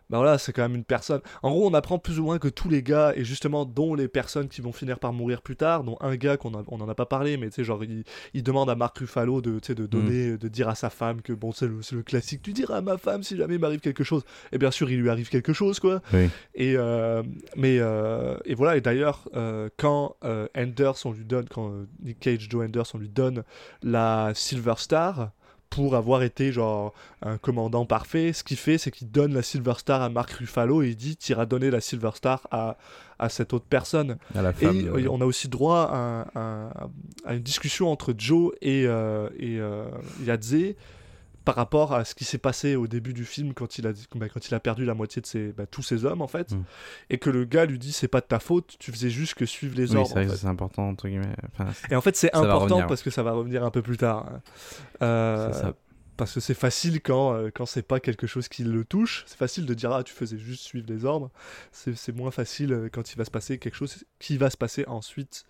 Bah 0.09 0.17
voilà, 0.17 0.37
c'est 0.37 0.53
quand 0.53 0.63
même 0.63 0.75
une 0.75 0.83
personne. 0.83 1.21
En 1.43 1.51
gros, 1.51 1.69
on 1.69 1.73
apprend 1.73 1.99
plus 1.99 2.19
ou 2.19 2.23
moins 2.23 2.39
que 2.39 2.47
tous 2.47 2.67
les 2.69 2.81
gars, 2.81 3.13
et 3.15 3.23
justement, 3.23 3.65
dont 3.65 3.93
les 3.93 4.07
personnes 4.07 4.47
qui 4.47 4.61
vont 4.61 4.71
finir 4.71 4.97
par 4.97 5.13
mourir 5.13 5.41
plus 5.41 5.55
tard, 5.55 5.83
dont 5.83 5.97
un 6.01 6.15
gars 6.15 6.35
qu'on 6.35 6.51
on 6.67 6.81
en 6.81 6.89
a 6.89 6.95
pas 6.95 7.05
parlé, 7.05 7.37
mais 7.37 7.49
tu 7.49 7.55
sais, 7.55 7.63
genre, 7.63 7.83
il, 7.83 8.03
il 8.33 8.43
demande 8.43 8.69
à 8.69 8.75
Marc 8.75 8.97
Ruffalo 8.97 9.41
de, 9.41 9.59
de 9.59 9.85
donner, 9.85 10.37
de 10.37 10.47
dire 10.47 10.67
à 10.67 10.75
sa 10.75 10.89
femme 10.89 11.21
que, 11.21 11.31
bon, 11.33 11.51
c'est 11.51 11.67
le, 11.67 11.79
le 11.91 12.03
classique, 12.03 12.41
tu 12.41 12.53
diras 12.53 12.77
à 12.77 12.81
ma 12.81 12.97
femme 12.97 13.23
si 13.23 13.37
jamais 13.37 13.55
il 13.55 13.61
m'arrive 13.61 13.81
quelque 13.81 14.03
chose. 14.03 14.23
Et 14.51 14.57
bien 14.57 14.71
sûr, 14.71 14.89
il 14.89 14.99
lui 14.99 15.09
arrive 15.09 15.29
quelque 15.29 15.53
chose, 15.53 15.79
quoi. 15.79 16.01
Oui. 16.13 16.27
Et, 16.55 16.73
euh, 16.75 17.21
mais, 17.55 17.77
euh, 17.79 18.37
et 18.45 18.55
voilà, 18.55 18.77
et 18.77 18.81
d'ailleurs, 18.81 19.29
euh, 19.35 19.69
quand 19.77 20.15
Anders, 20.57 20.95
on 21.05 21.11
lui 21.11 21.25
donne, 21.25 21.47
quand 21.49 21.71
Nick 22.03 22.19
Cage, 22.19 22.47
Joe 22.49 22.65
Anders, 22.65 22.85
on 22.93 22.97
lui 22.97 23.09
donne 23.09 23.43
la 23.83 24.31
Silver 24.33 24.73
Star 24.77 25.31
pour 25.69 25.95
avoir 25.95 26.23
été 26.23 26.51
genre 26.51 26.93
un 27.21 27.37
commandant 27.37 27.85
parfait, 27.85 28.33
ce 28.33 28.43
qu'il 28.43 28.57
fait, 28.57 28.77
c'est 28.77 28.91
qu'il 28.91 29.11
donne 29.11 29.33
la 29.33 29.43
Silver 29.43 29.73
Star 29.77 30.01
à 30.01 30.09
Mark 30.09 30.31
Ruffalo 30.31 30.81
et 30.81 30.89
il 30.89 30.95
dit 30.95 31.15
T'iras 31.15 31.45
donner 31.45 31.69
la 31.69 31.81
Silver 31.81 32.11
Star 32.15 32.47
à, 32.51 32.77
à 33.19 33.29
cette 33.29 33.53
autre 33.53 33.65
personne. 33.69 34.17
À 34.35 34.41
la 34.41 34.53
Et 34.61 35.07
on 35.07 35.21
a 35.21 35.25
aussi 35.25 35.47
droit 35.47 35.89
à, 35.91 36.71
à 37.25 37.33
une 37.33 37.43
discussion 37.43 37.91
entre 37.91 38.13
Joe 38.17 38.53
et, 38.61 38.85
euh, 38.87 39.29
et 39.37 39.59
euh, 39.59 39.85
Yadze 40.25 40.75
par 41.49 41.55
rapport 41.55 41.93
à 41.93 42.05
ce 42.05 42.15
qui 42.15 42.25
s'est 42.25 42.37
passé 42.37 42.75
au 42.75 42.87
début 42.87 43.13
du 43.13 43.25
film 43.25 43.53
quand 43.53 43.77
il 43.77 43.87
a, 43.87 43.91
bah, 44.15 44.27
quand 44.29 44.47
il 44.47 44.53
a 44.55 44.59
perdu 44.59 44.85
la 44.85 44.93
moitié 44.93 45.21
de 45.21 45.25
ses, 45.27 45.51
bah, 45.51 45.65
tous 45.65 45.81
ses 45.83 46.05
hommes 46.05 46.21
en 46.21 46.27
fait, 46.27 46.51
Mm. 46.51 46.63
et 47.09 47.17
que 47.17 47.29
le 47.29 47.45
gars 47.45 47.65
lui 47.65 47.79
dit 47.79 47.91
c'est 47.91 48.07
pas 48.07 48.21
de 48.21 48.25
ta 48.27 48.39
faute, 48.39 48.75
tu 48.79 48.91
faisais 48.91 49.09
juste 49.09 49.33
que 49.35 49.45
suivre 49.45 49.75
les 49.77 49.91
Oui, 49.91 49.97
ordres. 49.97 50.07
c'est 50.09 50.13
vrai 50.13 50.23
en 50.23 50.27
que 50.27 50.31
fait. 50.33 50.37
c'est 50.41 50.47
important, 50.47 50.89
entre 50.89 51.07
guillemets. 51.07 51.35
Enfin, 51.53 51.69
Et 51.91 51.95
en 51.95 52.01
fait 52.01 52.15
c'est 52.15 52.33
important 52.35 52.59
revenir. 52.75 52.87
parce 52.87 53.01
que 53.03 53.09
ça 53.09 53.23
va 53.23 53.31
revenir 53.31 53.63
un 53.63 53.71
peu 53.71 53.81
plus 53.81 53.97
tard. 53.97 54.25
hein. 54.31 54.41
Euh, 55.01 55.53
ça. 55.53 55.73
Parce 56.19 56.33
que 56.33 56.41
c'est 56.41 56.53
facile 56.53 56.99
quand, 57.01 57.33
euh, 57.33 57.49
quand 57.49 57.65
c'est 57.65 57.81
pas 57.81 58.01
quelque 58.01 58.27
chose 58.27 58.49
qui 58.49 58.65
le 58.65 58.83
touche. 58.83 59.23
C'est 59.25 59.37
facile 59.37 59.65
de 59.65 59.73
dire 59.73 59.93
ah 59.93 60.03
tu 60.03 60.13
faisais 60.13 60.37
juste 60.37 60.63
suivre 60.63 60.85
les 60.89 61.05
ordres. 61.05 61.31
C'est 61.71 62.13
moins 62.13 62.29
facile 62.29 62.73
euh, 62.73 62.89
quand 62.91 63.13
il 63.13 63.17
va 63.17 63.23
se 63.23 63.31
passer 63.31 63.57
quelque 63.57 63.75
chose 63.75 64.03
qui 64.19 64.35
va 64.35 64.49
se 64.49 64.57
passer 64.57 64.83
ensuite. 64.87 65.45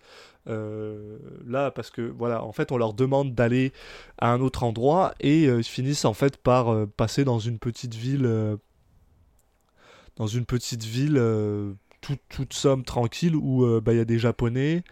euh, 0.46 1.18
là 1.44 1.72
parce 1.72 1.90
que 1.90 2.02
voilà 2.02 2.44
en 2.44 2.52
fait 2.52 2.70
on 2.70 2.78
leur 2.78 2.94
demande 2.94 3.34
d'aller 3.34 3.72
à 4.18 4.32
un 4.32 4.40
autre 4.40 4.62
endroit 4.62 5.12
et 5.18 5.44
ils 5.46 5.64
finissent 5.64 6.04
en 6.04 6.14
fait 6.14 6.36
par 6.36 6.86
passer 6.96 7.24
dans 7.24 7.40
une 7.40 7.58
petite 7.58 7.94
ville 7.94 8.56
dans 10.16 10.26
une 10.28 10.46
petite 10.46 10.84
ville 10.84 11.20
toute, 12.00 12.54
somme 12.54 12.84
tranquille 12.84 13.36
où 13.36 13.80
bah, 13.80 13.92
il 13.92 13.98
y 13.98 14.00
a 14.00 14.04
des 14.04 14.18
japonais 14.18 14.82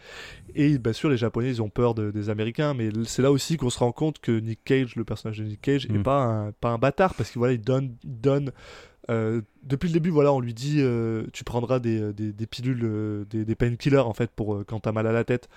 et 0.55 0.79
bien 0.79 0.93
sûr 0.93 1.09
les 1.11 1.17
japonais 1.17 1.49
ils 1.51 1.63
ont 1.63 1.69
peur 1.71 1.95
de- 1.95 2.11
des 2.11 2.31
américains 2.31 2.75
mais 2.75 2.91
c'est 3.05 3.23
là 3.23 3.31
aussi 3.33 3.57
qu'on 3.57 3.71
se 3.71 3.79
rend 3.79 3.93
compte 3.93 4.19
que 4.21 4.33
Nick 4.33 4.61
Cage 4.65 4.97
le 4.97 5.05
personnage 5.05 5.39
de 5.39 5.45
Nick 5.45 5.61
Cage 5.61 5.87
est 5.87 5.93
Mm. 5.99 6.03
pas 6.03 6.23
un, 6.23 6.53
pas 6.53 6.71
un 6.71 6.79
bâtard 6.79 7.15
parce 7.15 7.31
que 7.31 7.39
voilà 7.39 7.55
il 7.55 7.61
donne, 7.61 8.53
euh, 9.11 9.41
depuis 9.63 9.89
le 9.89 9.93
début 9.95 10.11
voilà 10.11 10.33
on 10.33 10.41
lui 10.41 10.55
dit 10.55 10.77
euh, 10.81 11.25
tu 11.33 11.45
prendras 11.45 11.79
des, 11.79 12.13
des, 12.13 12.33
des 12.33 12.47
pilules 12.47 12.81
euh, 12.85 13.25
des, 13.31 13.45
des 13.45 13.55
painkillers 13.55 13.99
en 13.99 14.13
fait 14.13 14.31
pour 14.31 14.55
euh, 14.55 14.65
quand 14.67 14.81
t'as 14.81 14.93
mal 14.93 15.07
à 15.07 15.13
la 15.13 15.25
tête 15.25 15.49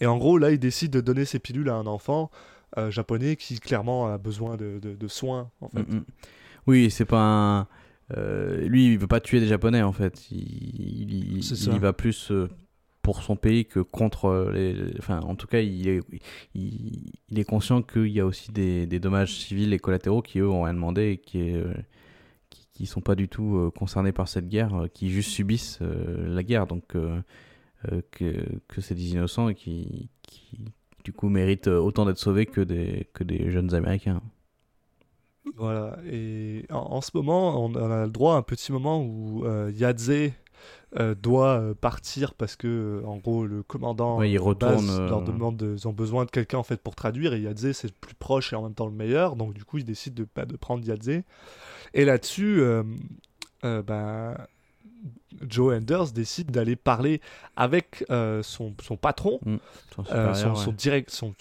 et 0.00 0.06
en 0.06 0.18
gros 0.18 0.36
là 0.38 0.50
il 0.50 0.58
décide 0.58 0.90
de 0.92 1.00
donner 1.00 1.24
ces 1.24 1.38
pilules 1.38 1.68
à 1.68 1.74
un 1.74 1.86
enfant 1.86 2.30
euh, 2.76 2.90
japonais 2.90 3.36
qui 3.36 3.58
clairement 3.60 4.08
a 4.12 4.18
besoin 4.18 4.56
de, 4.56 4.78
de- 4.80 4.94
de 4.94 5.08
soins 5.08 5.50
en 5.60 5.68
fait 5.68 5.80
Mm, 5.88 5.96
mm. 5.96 6.04
Oui, 6.66 6.90
c'est 6.90 7.06
pas 7.06 7.22
un. 7.22 7.66
euh, 8.16 8.60
lui, 8.68 8.92
il 8.92 8.98
veut 8.98 9.06
pas 9.06 9.20
tuer 9.20 9.40
des 9.40 9.46
Japonais 9.46 9.80
en 9.80 9.92
fait. 9.92 10.30
Il, 10.30 10.38
il, 11.14 11.38
il 11.38 11.74
y 11.74 11.78
va 11.78 11.94
plus 11.94 12.30
euh, 12.30 12.46
pour 13.08 13.22
son 13.22 13.36
pays 13.36 13.64
que 13.64 13.80
contre 13.80 14.26
euh, 14.26 14.52
les. 14.52 14.98
Enfin, 14.98 15.20
en 15.20 15.34
tout 15.34 15.46
cas, 15.46 15.60
il 15.60 15.88
est, 15.88 16.02
il, 16.54 17.38
est 17.38 17.44
conscient 17.44 17.80
qu'il 17.80 18.08
y 18.08 18.20
a 18.20 18.26
aussi 18.26 18.52
des, 18.52 18.86
dommages 19.00 19.34
civils 19.34 19.72
et 19.72 19.78
collatéraux 19.78 20.20
qui 20.20 20.40
eux 20.40 20.46
ont 20.46 20.64
rien 20.64 20.74
demandé 20.74 21.12
et 21.12 21.16
qui, 21.16 21.54
euh, 21.54 21.72
qui, 22.50 22.84
sont 22.84 23.00
pas 23.00 23.14
du 23.14 23.26
tout 23.26 23.56
euh, 23.56 23.70
concernés 23.70 24.12
par 24.12 24.28
cette 24.28 24.46
guerre, 24.46 24.88
qui 24.92 25.08
juste 25.08 25.30
subissent 25.30 25.78
la 25.80 26.42
guerre. 26.42 26.66
Donc, 26.66 26.84
que, 26.88 27.22
que 28.68 28.80
c'est 28.82 28.94
des 28.94 29.12
innocents 29.12 29.48
et 29.48 29.54
qui, 29.54 30.10
qui 30.20 30.66
du 31.02 31.14
coup 31.14 31.30
méritent 31.30 31.68
autant 31.68 32.04
d'être 32.04 32.18
sauvés 32.18 32.44
que 32.44 32.60
des, 32.60 33.08
que 33.14 33.24
des 33.24 33.50
jeunes 33.50 33.72
américains. 33.72 34.20
Voilà, 35.56 35.96
et 36.04 36.66
en, 36.68 37.00
ce 37.00 37.10
moment, 37.14 37.64
on 37.64 37.74
a 37.74 38.04
le 38.04 38.10
droit 38.10 38.34
à 38.34 38.36
un 38.36 38.42
petit 38.42 38.70
moment 38.70 39.02
où 39.02 39.46
euh, 39.46 39.72
Yadze 39.74 40.32
euh, 40.96 41.14
doit 41.14 41.58
euh, 41.60 41.74
partir 41.74 42.32
parce 42.34 42.56
que, 42.56 42.66
euh, 43.02 43.06
en 43.06 43.16
gros, 43.18 43.46
le 43.46 43.62
commandant 43.62 44.18
Ouais, 44.18 44.30
il 44.30 44.34
de 44.34 44.38
retourne, 44.40 44.86
base 44.86 45.00
leur 45.00 45.22
demande, 45.22 45.56
de- 45.56 45.74
ils 45.76 45.86
ont 45.88 45.92
besoin 45.92 46.24
de 46.24 46.30
quelqu'un 46.30 46.58
en 46.58 46.62
fait 46.62 46.80
pour 46.82 46.94
traduire, 46.94 47.34
et 47.34 47.40
Yadze 47.40 47.72
c'est 47.72 47.88
le 47.88 47.94
plus 48.00 48.14
proche 48.14 48.52
et 48.52 48.56
en 48.56 48.62
même 48.62 48.74
temps 48.74 48.86
le 48.86 48.92
meilleur, 48.92 49.36
donc 49.36 49.52
du 49.54 49.64
coup, 49.64 49.78
ils 49.78 49.84
décident 49.84 50.22
de, 50.22 50.26
bah, 50.34 50.46
de 50.46 50.56
prendre 50.56 50.84
Yadze. 50.86 51.22
Et 51.94 52.04
là-dessus, 52.04 52.62
bah, 53.62 54.46
Joe 55.46 55.76
Anders 55.76 56.10
décide 56.12 56.50
d'aller 56.50 56.74
parler 56.74 57.20
avec 57.56 58.04
euh, 58.10 58.42
son, 58.42 58.74
son 58.82 58.96
patron, 58.96 59.38
Son 59.94 60.02
euh, 60.02 60.04
supérieur, 60.34 60.36
son, 60.36 60.48
ouais. 60.50 60.64
son 60.64 60.72
direct, 60.72 61.10
son, 61.10 61.34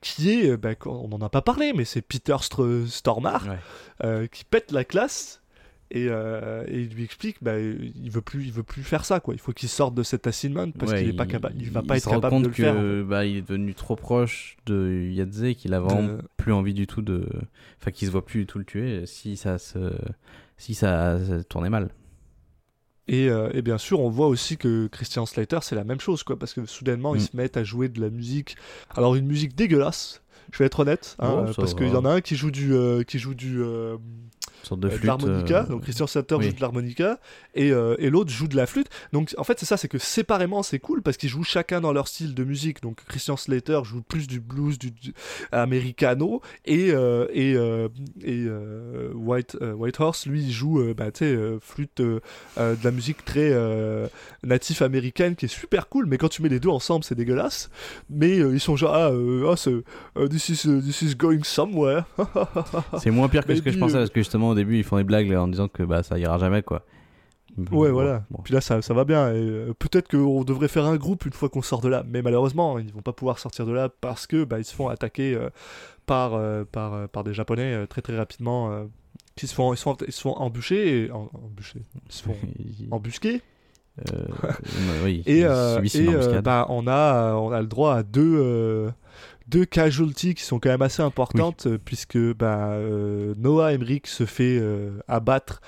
qui 0.00 0.30
est, 0.30 0.56
bah, 0.56 0.70
on 0.86 1.08
n'en 1.08 1.20
a 1.20 1.28
pas 1.28 1.42
parlé, 1.42 1.72
mais 1.74 1.84
c'est 1.84 2.00
Peter 2.00 2.36
Str- 2.40 2.86
Stormare 2.86 3.46
Ouais. 3.48 3.58
euh, 4.04 4.26
qui 4.28 4.44
pète 4.44 4.70
la 4.72 4.84
classe 4.84 5.42
et, 5.90 6.06
euh, 6.08 6.64
et 6.68 6.80
il 6.82 6.88
lui 6.94 7.04
explique 7.04 7.36
bah, 7.42 7.58
il 7.58 8.10
veut 8.10 8.22
plus 8.22 8.44
il 8.44 8.52
veut 8.52 8.62
plus 8.62 8.82
faire 8.82 9.04
ça 9.04 9.20
quoi 9.20 9.34
il 9.34 9.40
faut 9.40 9.52
qu'il 9.52 9.68
sorte 9.68 9.94
de 9.94 10.02
cet 10.02 10.26
assignment 10.26 10.70
parce 10.72 10.92
Ouais, 10.92 10.98
qu'il 11.00 11.08
est 11.08 11.12
pas 11.12 11.26
capable 11.26 11.54
il 11.60 11.70
va 11.70 11.80
il 11.80 11.86
pas 11.86 11.96
être 11.98 12.08
capable 12.08 12.40
de 12.42 12.48
le 12.48 12.54
que, 12.54 12.62
faire 12.62 12.74
en 12.76 12.84
fait. 12.84 13.02
bah, 13.02 13.24
il 13.26 13.36
est 13.38 13.42
devenu 13.42 13.74
trop 13.74 13.96
proche 13.96 14.56
de 14.66 15.08
Yadze 15.12 15.54
qu'il 15.56 15.74
a 15.74 15.80
vraiment 15.80 16.02
De- 16.02 16.22
plus 16.36 16.52
envie 16.52 16.74
du 16.74 16.86
tout 16.86 17.02
de 17.02 17.28
enfin 17.80 17.90
qu'il 17.90 18.06
se 18.06 18.12
voit 18.12 18.24
plus 18.24 18.40
du 18.40 18.46
tout 18.46 18.58
le 18.58 18.64
tuer 18.64 19.06
si 19.06 19.36
ça 19.36 19.58
se 19.58 19.78
si 20.56 20.74
ça, 20.74 21.18
ça 21.24 21.44
tournait 21.44 21.70
mal 21.70 21.90
et, 23.06 23.28
euh, 23.28 23.50
et 23.52 23.60
bien 23.62 23.76
sûr 23.78 24.00
on 24.00 24.08
voit 24.08 24.28
aussi 24.28 24.56
que 24.56 24.86
Christian 24.86 25.26
Slater 25.26 25.58
c'est 25.62 25.74
la 25.74 25.84
même 25.84 26.00
chose 26.00 26.22
quoi 26.22 26.38
parce 26.38 26.54
que 26.54 26.64
soudainement 26.64 27.14
ils 27.14 27.20
Mm. 27.20 27.24
se 27.24 27.36
mettent 27.36 27.56
à 27.58 27.64
jouer 27.64 27.88
de 27.88 28.00
la 28.00 28.08
musique 28.10 28.56
alors 28.96 29.14
une 29.14 29.26
musique 29.26 29.54
dégueulasse 29.54 30.22
je 30.52 30.58
vais 30.58 30.66
être 30.66 30.80
honnête 30.80 31.16
hein, 31.18 31.44
Oh, 31.48 31.52
parce 31.58 31.74
qu'il 31.74 31.88
y 31.88 31.96
en 31.96 32.04
a 32.04 32.10
un 32.14 32.20
qui 32.22 32.34
joue 32.36 32.50
du 32.50 32.72
euh, 32.74 33.02
qui 33.02 33.18
joue 33.18 33.34
du 33.34 33.60
euh, 33.62 33.96
sorte 34.64 34.80
de 34.80 34.88
euh, 34.88 34.98
de 34.98 35.06
l'harmonica. 35.06 35.62
euh, 35.62 35.66
Donc 35.66 35.82
Christian 35.82 36.06
Slater 36.06 36.34
oui. 36.36 36.44
joue 36.46 36.52
de 36.52 36.60
l'harmonica 36.60 37.18
et, 37.54 37.70
euh, 37.72 37.94
et 37.98 38.10
l'autre 38.10 38.30
joue 38.30 38.48
de 38.48 38.56
la 38.56 38.66
flûte. 38.66 38.88
Donc 39.12 39.34
en 39.38 39.44
fait 39.44 39.58
c'est 39.58 39.66
ça, 39.66 39.76
c'est 39.76 39.88
que 39.88 39.98
séparément 39.98 40.62
c'est 40.62 40.78
cool 40.78 41.02
parce 41.02 41.16
qu'ils 41.16 41.28
jouent 41.28 41.44
chacun 41.44 41.80
dans 41.80 41.92
leur 41.92 42.08
style 42.08 42.34
de 42.34 42.44
musique. 42.44 42.82
Donc 42.82 43.04
Christian 43.06 43.36
Slater 43.36 43.80
joue 43.84 44.02
plus 44.02 44.26
du 44.26 44.40
blues, 44.40 44.78
du, 44.78 44.90
du 44.90 45.12
americano 45.52 46.40
et 46.64 46.88
et, 47.32 47.52
et 48.24 48.46
White 49.14 49.56
White 49.60 50.00
Horse 50.00 50.26
lui 50.26 50.42
il 50.42 50.52
joue 50.52 50.82
bah, 50.94 51.06
flûte 51.60 51.98
de 52.00 52.20
la 52.56 52.90
musique 52.90 53.24
très 53.24 53.52
natif 54.42 54.82
américaine 54.82 55.36
qui 55.36 55.46
est 55.46 55.48
super 55.48 55.88
cool. 55.88 56.06
Mais 56.06 56.18
quand 56.18 56.28
tu 56.28 56.42
mets 56.42 56.48
les 56.48 56.60
deux 56.60 56.68
ensemble 56.68 57.04
c'est 57.04 57.14
dégueulasse. 57.14 57.70
Mais 58.10 58.38
euh, 58.38 58.52
ils 58.54 58.60
sont 58.60 58.76
genre 58.76 58.94
ah, 58.94 59.10
euh, 59.10 59.50
ah, 59.52 59.56
c'est- 59.56 60.28
this 60.28 60.48
is 60.48 60.66
uh, 60.68 60.80
this 60.82 61.02
is 61.02 61.14
going 61.14 61.42
somewhere. 61.44 62.04
c'est 62.98 63.10
moins 63.10 63.28
pire 63.28 63.44
que 63.46 63.54
ce 63.54 63.62
que 63.62 63.70
je 63.70 63.78
pensais 63.78 63.94
parce 63.98 64.10
que 64.10 64.20
justement 64.20 64.53
au 64.54 64.56
début 64.56 64.78
ils 64.78 64.84
font 64.84 64.96
des 64.96 65.04
blagues 65.04 65.28
là, 65.28 65.42
en 65.42 65.48
disant 65.48 65.68
que 65.68 65.82
bah 65.82 66.02
ça 66.02 66.18
ira 66.18 66.38
jamais 66.38 66.62
quoi 66.62 66.82
Ouais, 67.56 67.64
Bon, 67.70 67.92
voilà. 67.92 68.24
bon. 68.32 68.40
Puis 68.42 68.52
là, 68.52 68.60
ça, 68.60 68.82
ça 68.82 68.94
va 68.94 69.04
bien. 69.04 69.26
Euh, 69.28 69.72
peut-être 69.78 70.08
qu'on 70.10 70.42
devrait 70.42 70.66
faire 70.66 70.86
un 70.86 70.96
groupe 70.96 71.24
une 71.24 71.32
fois 71.32 71.48
qu'on 71.48 71.62
sort 71.62 71.80
de 71.82 71.88
là. 71.88 72.02
Mais 72.08 72.20
malheureusement, 72.20 72.80
ils 72.80 72.92
vont 72.92 73.00
pas 73.02 73.12
pouvoir 73.12 73.38
sortir 73.38 73.64
de 73.64 73.70
là 73.70 73.88
parce 73.88 74.26
que 74.26 74.42
bah, 74.42 74.58
ils 74.58 74.64
se 74.64 74.74
font 74.74 74.88
attaquer 74.88 75.34
euh, 75.36 75.50
par, 76.04 76.34
euh, 76.34 76.64
par, 76.64 77.08
par 77.10 77.22
des 77.22 77.32
Japonais 77.32 77.86
très 77.86 78.02
très 78.02 78.16
rapidement. 78.16 78.88
qui 79.36 79.46
se 79.46 79.54
font, 79.54 79.72
ils, 79.72 79.76
se 79.76 79.82
font, 79.84 79.96
ils 80.04 80.12
se 80.12 80.20
font 80.22 80.32
embûcher. 80.32 81.04
Et, 81.04 81.10
en- 81.12 81.30
embûcher. 81.32 81.82
Ils 82.08 82.12
se 82.12 82.22
font 82.24 82.34
Il- 82.58 82.88
embusquer. 82.90 83.40
oui, 85.04 85.22
Et, 85.26 85.42
et, 85.42 85.44
bah, 86.42 86.66
on, 86.70 86.88
a, 86.88 87.34
on 87.34 87.52
a 87.52 87.60
le 87.60 87.68
droit 87.68 87.94
à 87.94 88.02
deux, 88.02 88.90
deux 89.48 89.64
casualties 89.64 90.34
qui 90.34 90.42
sont 90.42 90.58
quand 90.58 90.70
même 90.70 90.82
assez 90.82 91.02
importantes, 91.02 91.66
euh, 91.66 91.78
puisque 91.82 92.18
bah, 92.34 92.70
euh, 92.72 93.34
Noah 93.36 93.72
Emmerich 93.72 94.06
se 94.06 94.24
fait 94.24 94.58
euh, 94.60 94.90
abattre, 95.08 95.60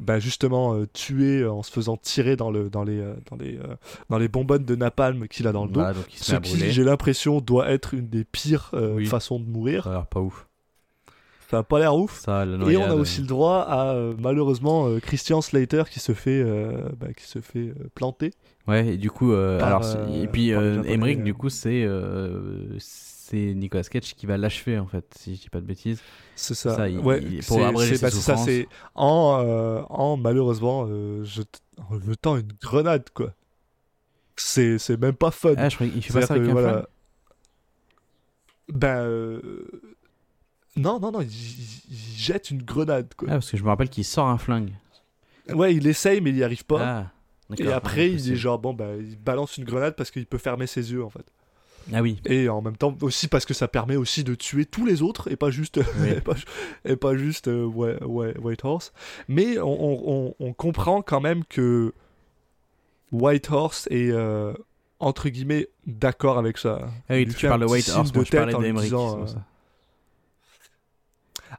bah, 0.00 0.18
justement 0.18 0.74
euh, 0.74 0.86
tué 0.92 1.46
en 1.46 1.62
se 1.62 1.70
faisant 1.70 1.96
tirer 1.96 2.36
dans, 2.36 2.50
le, 2.50 2.68
dans, 2.70 2.84
les, 2.84 2.98
euh, 3.00 3.14
dans, 3.30 3.36
les, 3.36 3.56
euh, 3.58 3.74
dans 4.10 4.18
les 4.18 4.28
bonbonnes 4.28 4.64
de 4.64 4.74
napalm 4.76 5.28
qu'il 5.28 5.46
a 5.46 5.52
dans 5.52 5.64
le 5.64 5.70
dos. 5.70 5.80
Voilà, 5.80 5.98
Ce 6.10 6.34
qui, 6.36 6.70
j'ai 6.70 6.84
l'impression, 6.84 7.40
doit 7.40 7.70
être 7.70 7.94
une 7.94 8.08
des 8.08 8.24
pires 8.24 8.70
euh, 8.74 8.94
Oui. 8.94 9.06
façons 9.06 9.38
de 9.38 9.46
mourir. 9.46 9.84
Ça 9.84 9.90
a 9.90 9.92
l'air 9.94 10.06
pas 10.06 10.20
ouf. 10.20 10.46
Ça 11.50 11.58
a 11.58 11.62
pas 11.62 11.78
l'air 11.78 11.94
ouf. 11.94 12.20
Ça, 12.20 12.44
la 12.44 12.70
Et 12.70 12.76
on 12.76 12.84
a 12.84 12.94
aussi 12.94 13.20
le 13.20 13.26
droit 13.26 13.58
à 13.60 13.92
euh, 13.92 14.14
malheureusement 14.18 14.88
euh, 14.88 14.98
Christian 14.98 15.40
Slater 15.42 15.84
qui 15.90 16.00
se 16.00 16.12
fait, 16.12 16.42
euh, 16.44 16.88
bah, 16.98 17.12
qui 17.16 17.26
se 17.26 17.40
fait 17.40 17.68
euh, 17.68 17.74
planter. 17.94 18.32
Ouais, 18.66 18.94
et 18.94 18.96
du 18.96 19.10
coup, 19.10 19.32
euh, 19.32 19.60
alors, 19.60 19.82
euh, 19.84 20.22
et 20.22 20.26
puis 20.26 20.52
euh, 20.52 20.82
Emmerich, 20.84 21.18
euh. 21.20 21.22
du 21.22 21.34
coup, 21.34 21.50
c'est 21.50 21.84
euh, 21.84 22.78
c'est 23.26 23.54
Nicolas 23.54 23.84
Cage 23.84 24.14
qui 24.14 24.26
va 24.26 24.36
l'achever, 24.36 24.78
en 24.78 24.86
fait, 24.86 25.06
si 25.18 25.36
je 25.36 25.40
dis 25.42 25.48
pas 25.48 25.60
de 25.60 25.66
bêtises. 25.66 26.00
C'est 26.36 26.54
ça. 26.54 26.76
Ça, 26.76 26.88
il- 26.88 26.98
ouais, 26.98 27.22
il- 27.22 27.42
pour 27.44 27.64
abréger 27.64 27.96
bah, 27.98 28.10
ses 28.10 28.16
c'est 28.16 28.22
ça. 28.22 28.36
C'est 28.36 28.68
en, 28.94 29.40
euh, 29.42 29.82
en 29.88 30.16
malheureusement 30.18 30.86
euh, 30.88 31.24
je 31.24 31.42
en 31.78 31.98
jetant 32.00 32.36
une 32.36 32.52
grenade 32.60 33.08
quoi. 33.14 33.32
C'est 34.36 34.78
c'est 34.78 34.96
même 35.00 35.14
pas 35.14 35.30
fun. 35.30 35.54
Ah, 35.56 35.68
je 35.68 35.74
croyais 35.76 35.92
qu'il 35.92 36.02
fait 36.02 36.12
pas 36.12 36.26
ça 36.26 36.34
avec 36.34 36.44
que, 36.44 36.50
un 36.50 36.52
voilà. 36.52 36.88
Ben 38.68 38.98
euh, 39.02 39.66
non 40.76 40.98
non 40.98 41.12
non, 41.12 41.20
il, 41.20 41.28
il- 41.28 41.80
il 41.90 42.18
jette 42.18 42.50
une 42.50 42.62
grenade 42.62 43.06
Ah, 43.10 43.14
quoi. 43.16 43.28
parce 43.28 43.50
que 43.50 43.56
je 43.56 43.62
me 43.62 43.68
rappelle 43.68 43.88
qu'il 43.90 44.04
sort 44.04 44.28
un 44.28 44.38
flingue. 44.38 44.72
Ouais, 45.50 45.74
il 45.74 45.86
essaye 45.86 46.20
mais 46.20 46.30
il 46.30 46.36
y 46.36 46.44
arrive 46.44 46.64
pas. 46.64 47.10
Ah, 47.50 47.54
Et 47.58 47.70
après, 47.70 48.08
il 48.08 48.14
est 48.14 48.16
possible. 48.16 48.36
genre 48.36 48.58
bon 48.58 48.72
bah 48.74 48.96
il 48.98 49.16
balance 49.16 49.56
une 49.58 49.64
grenade 49.64 49.94
parce 49.96 50.10
qu'il 50.10 50.26
peut 50.26 50.38
fermer 50.38 50.66
ses 50.66 50.92
yeux 50.92 51.04
en 51.04 51.10
fait. 51.10 51.26
Ah 51.92 52.00
oui, 52.02 52.18
Et 52.24 52.48
en 52.48 52.62
même 52.62 52.76
temps 52.76 52.96
aussi 53.02 53.28
parce 53.28 53.44
que 53.44 53.52
ça 53.54 53.68
permet 53.68 53.96
aussi 53.96 54.24
de 54.24 54.34
tuer 54.34 54.64
tous 54.64 54.86
les 54.86 55.02
autres 55.02 55.30
et 55.30 55.36
pas 55.36 55.50
juste 55.50 55.78
Oui. 56.00 56.08
et, 56.16 56.20
pas, 56.20 56.34
et 56.84 56.96
pas 56.96 57.16
juste 57.16 57.48
euh, 57.48 57.64
ouais, 57.66 58.02
ouais, 58.02 58.36
White 58.38 58.64
Horse. 58.64 58.92
Mais 59.28 59.58
on, 59.58 59.64
on- 59.66 60.02
on- 60.28 60.34
on 60.40 60.52
comprend 60.54 61.02
quand 61.02 61.20
même 61.20 61.44
que 61.44 61.92
White 63.12 63.50
Horse 63.50 63.86
est 63.90 64.10
euh, 64.10 64.54
entre 64.98 65.28
guillemets 65.28 65.68
d'accord 65.86 66.38
avec 66.38 66.56
ça. 66.58 66.88
Ah 67.08 67.14
oui, 67.14 67.26
tu 67.28 67.46
parles 67.46 67.60
de 67.60 67.66
petit 67.66 67.72
White 67.74 67.84
signe 67.84 67.94
Horse, 67.98 68.12
de 68.12 68.18
moi 68.18 68.24
je 68.24 68.30
parlais 68.30 68.52
lui 68.54 68.62
d'Emmerich. 68.62 68.84
disant, 68.84 69.08
c'est 69.10 69.14
pour 69.16 69.24
euh, 69.24 69.26
ça. 69.26 69.44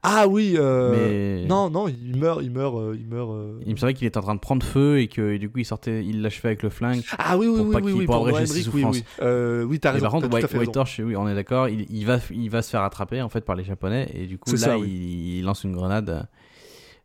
Ah 0.03 0.27
oui, 0.27 0.55
euh, 0.57 1.41
Mais- 1.41 1.47
non 1.47 1.69
non, 1.69 1.87
il 1.87 2.15
meurt, 2.17 2.41
il 2.43 2.51
meurt, 2.51 2.75
euh, 2.77 2.95
il 2.99 3.07
meurt. 3.07 3.29
euh. 3.31 3.59
Il 3.65 3.71
me 3.73 3.77
semblait 3.77 3.93
qu'il 3.93 4.07
était 4.07 4.17
en 4.17 4.21
train 4.21 4.35
de 4.35 4.39
prendre 4.39 4.65
feu 4.65 4.99
et 4.99 5.07
que 5.07 5.33
et 5.33 5.39
du 5.39 5.49
coup 5.49 5.59
il 5.59 5.65
sortait, 5.65 6.03
il 6.05 6.21
l'achevait 6.21 6.49
avec 6.49 6.63
le 6.63 6.69
flingue. 6.69 7.01
Ah 7.17 7.37
oui 7.37 7.47
oui 7.47 7.57
pour 7.57 7.65
oui 7.67 7.73
pas 7.73 7.79
oui, 7.79 7.85
qu'il- 7.91 7.99
oui 8.01 8.05
pour 8.05 8.15
pour 8.17 8.25
ses 8.27 8.43
Emmerich, 8.43 8.49
oui 8.51 8.61
oui. 8.73 8.81
souffrances. 8.81 9.01
Euh, 9.21 9.63
oui 9.63 9.79
t'as 9.79 9.91
raison. 9.91 10.03
par 10.05 10.11
contre, 10.13 10.29
White, 10.33 10.53
White. 10.53 10.77
Horse, 10.77 10.99
oui, 11.03 11.15
on 11.15 11.27
est 11.27 11.35
d'accord, 11.35 11.69
il, 11.69 11.85
il 11.89 12.05
va, 12.05 12.19
il 12.31 12.49
va 12.49 12.61
se 12.61 12.69
faire 12.69 12.81
attraper 12.81 13.21
en 13.21 13.29
fait 13.29 13.41
par 13.41 13.55
les 13.55 13.63
Japonais 13.63 14.09
et 14.13 14.27
du 14.27 14.37
coup 14.37 14.51
là 14.51 14.57
ça, 14.57 14.77
il, 14.77 14.81
oui. 14.83 15.35
il 15.39 15.43
lance 15.43 15.63
une 15.63 15.73
grenade. 15.73 16.27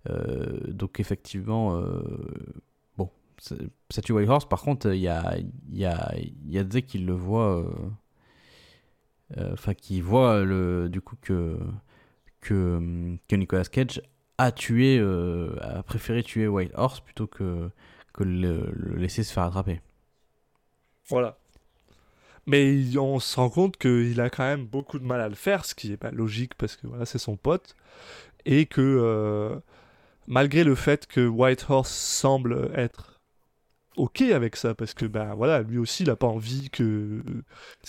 Euh, 0.08 0.58
donc 0.68 0.98
effectivement, 0.98 1.76
euh, 1.76 2.02
bon, 2.96 3.10
ça 3.38 4.02
tue 4.02 4.12
White 4.12 4.28
Horse. 4.30 4.48
Par 4.48 4.62
contre, 4.62 4.92
il 4.94 5.00
y 5.00 5.08
a, 5.08 5.36
y 5.70 5.84
a, 5.84 6.12
y 6.48 6.58
a 6.58 6.64
Zek 6.70 6.86
qui 6.86 6.98
le 6.98 7.12
voit, 7.12 7.64
enfin 9.52 9.74
qui 9.74 10.00
voit 10.00 10.42
le, 10.42 10.88
du 10.88 11.00
coup 11.00 11.16
que 11.20 11.58
que, 12.40 13.16
que 13.28 13.36
Nicolas 13.36 13.64
Cage 13.64 14.02
a 14.38 14.52
tué, 14.52 14.98
euh, 14.98 15.54
a 15.60 15.82
préféré 15.82 16.22
tuer 16.22 16.48
White 16.48 16.72
Horse 16.74 17.00
plutôt 17.00 17.26
que 17.26 17.70
que 18.12 18.24
le, 18.24 18.72
laisser 18.96 19.22
se 19.22 19.32
faire 19.32 19.44
attraper. 19.44 19.80
Voilà. 21.08 21.38
Mais 22.46 22.96
on 22.96 23.20
se 23.20 23.36
rend 23.36 23.50
compte 23.50 23.76
qu'il 23.76 24.20
a 24.20 24.30
quand 24.30 24.44
même 24.44 24.66
beaucoup 24.66 24.98
de 24.98 25.04
mal 25.04 25.20
à 25.20 25.28
le 25.28 25.34
faire, 25.34 25.64
ce 25.64 25.74
qui 25.74 25.92
est 25.92 25.96
pas 25.96 26.10
logique 26.10 26.54
parce 26.54 26.76
que 26.76 26.86
voilà, 26.86 27.06
c'est 27.06 27.18
son 27.18 27.36
pote. 27.36 27.76
Et 28.46 28.66
que 28.66 28.80
euh, 28.80 29.60
malgré 30.26 30.64
le 30.64 30.74
fait 30.74 31.06
que 31.06 31.26
White 31.26 31.66
Horse 31.68 31.92
semble 31.92 32.70
être 32.74 33.09
ok 33.96 34.22
avec 34.22 34.56
ça, 34.56 34.74
parce 34.74 34.94
que 34.94 35.04
ben 35.06 35.34
voilà, 35.34 35.62
lui 35.62 35.78
aussi 35.78 36.04
il 36.04 36.10
a 36.10 36.16
pas 36.16 36.26
envie 36.26 36.70
que. 36.70 37.22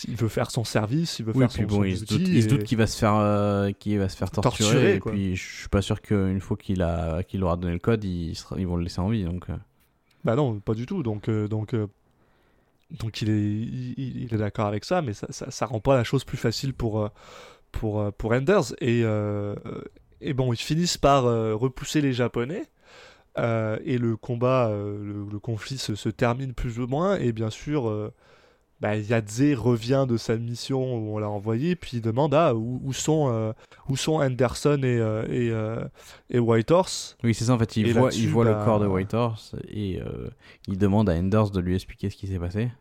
Il 0.08 0.16
veut 0.16 0.28
faire 0.28 0.50
son 0.52 0.64
service, 0.64 1.20
il 1.20 1.26
veut 1.26 1.34
Oui, 1.36 1.40
faire 1.42 1.50
puis 1.50 1.62
son, 1.62 1.68
bon, 1.68 1.76
son 1.78 1.84
il 1.84 1.98
se 1.98 2.06
doute, 2.06 2.22
il 2.28 2.42
se 2.42 2.48
et- 2.48 2.50
doute 2.50 2.64
qu'il 2.64 2.78
va 2.78 2.88
se 2.88 2.98
faire, 2.98 3.16
euh, 3.16 3.72
qu'il 3.72 3.98
va 4.00 4.10
se 4.10 4.18
faire 4.18 4.32
torturer. 4.32 4.70
Torturer, 4.72 4.96
et 4.96 5.00
quoi. 5.00 5.12
puis 5.12 5.36
je 5.36 5.56
suis 5.60 5.70
pas 5.70 5.82
sûr 5.82 6.02
qu'une 6.02 6.40
fois 6.42 6.58
qu'il 6.58 6.82
a, 6.82 7.24
qu'il 7.24 7.44
aura 7.44 7.56
donné 7.58 7.74
le 7.74 7.80
code, 7.80 8.04
il 8.04 8.36
sera- 8.36 8.60
ils 8.60 8.68
vont 8.68 8.76
le 8.78 8.84
laisser 8.84 9.00
en 9.00 9.10
vie. 9.10 9.24
Donc, 9.24 9.50
euh. 9.50 9.56
Bah 10.24 10.36
non, 10.36 10.60
pas 10.60 10.74
du 10.74 10.86
tout. 10.86 11.02
Donc, 11.04 11.30
euh, 11.30 11.48
donc, 11.48 11.74
euh, 11.74 11.88
donc 13.00 13.22
il 13.22 13.30
est, 13.30 13.34
il, 13.98 14.34
est 14.34 14.38
d'accord 14.38 14.68
avec 14.68 14.86
ça, 14.86 15.02
mais 15.02 15.14
ça, 15.14 15.28
ça, 15.30 15.50
ça 15.50 15.66
rend 15.66 15.80
pas 15.80 15.96
la 15.96 16.04
chose 16.04 16.24
plus 16.26 16.38
facile 16.38 16.74
pour, 16.74 17.02
euh, 17.02 17.10
pour, 17.72 18.02
euh, 18.02 18.12
pour 18.12 18.32
Enders. 18.34 18.74
Et, 18.82 19.02
euh, 19.04 19.56
et 20.20 20.34
bon, 20.34 20.52
ils 20.54 20.58
finissent 20.58 20.98
par 20.98 21.26
euh, 21.26 21.56
repousser 21.56 22.02
les 22.02 22.14
Japonais. 22.14 22.66
Euh, 23.38 23.78
et 23.86 23.98
le 23.98 24.18
combat, 24.18 24.68
euh, 24.70 24.98
le, 25.04 25.26
le 25.32 25.40
conflit 25.40 25.78
se, 25.78 25.96
se 25.96 26.10
termine 26.10 26.54
plus 26.54 26.80
ou 26.80 26.88
moins. 26.88 27.18
Et 27.18 27.32
bien 27.32 27.50
sûr, 27.50 27.90
euh, 27.90 28.14
bah, 28.80 28.98
Yadze 28.98 29.54
revient 29.56 30.06
de 30.10 30.18
sa 30.18 30.38
mission 30.38 30.96
où 30.96 31.16
on 31.16 31.20
l'a 31.20 31.30
envoyé, 31.30 31.76
puis 31.76 31.98
il 31.98 32.02
demande 32.02 32.34
ah, 32.34 32.56
où, 32.56 32.82
où 32.84 32.94
sont, 32.94 33.30
euh, 33.32 33.54
où 33.90 33.96
sont 33.96 34.20
Anderson 34.22 34.82
et, 34.84 34.98
et, 35.30 35.54
et 36.30 36.40
Whitehorse? 36.40 37.18
Oui, 37.24 37.34
c'est 37.34 37.46
ça. 37.46 37.54
En 37.54 37.60
fait, 37.60 37.78
il 37.78 37.88
Et 37.88 37.94
voit, 37.94 38.10
il 38.14 38.28
voit 38.30 38.46
bah- 38.46 38.58
le 38.60 38.66
corps 38.66 38.80
de 38.80 38.88
White 38.88 39.14
Horse 39.14 39.56
et 39.70 40.00
il 40.68 40.78
demande 40.78 41.10
à 41.10 41.14
Enders 41.14 41.52
de 41.52 41.60
lui 41.60 41.76
expliquer 41.76 42.10
ce 42.10 42.16
qui 42.16 42.28
s'est 42.28 42.40
passé. 42.40 42.72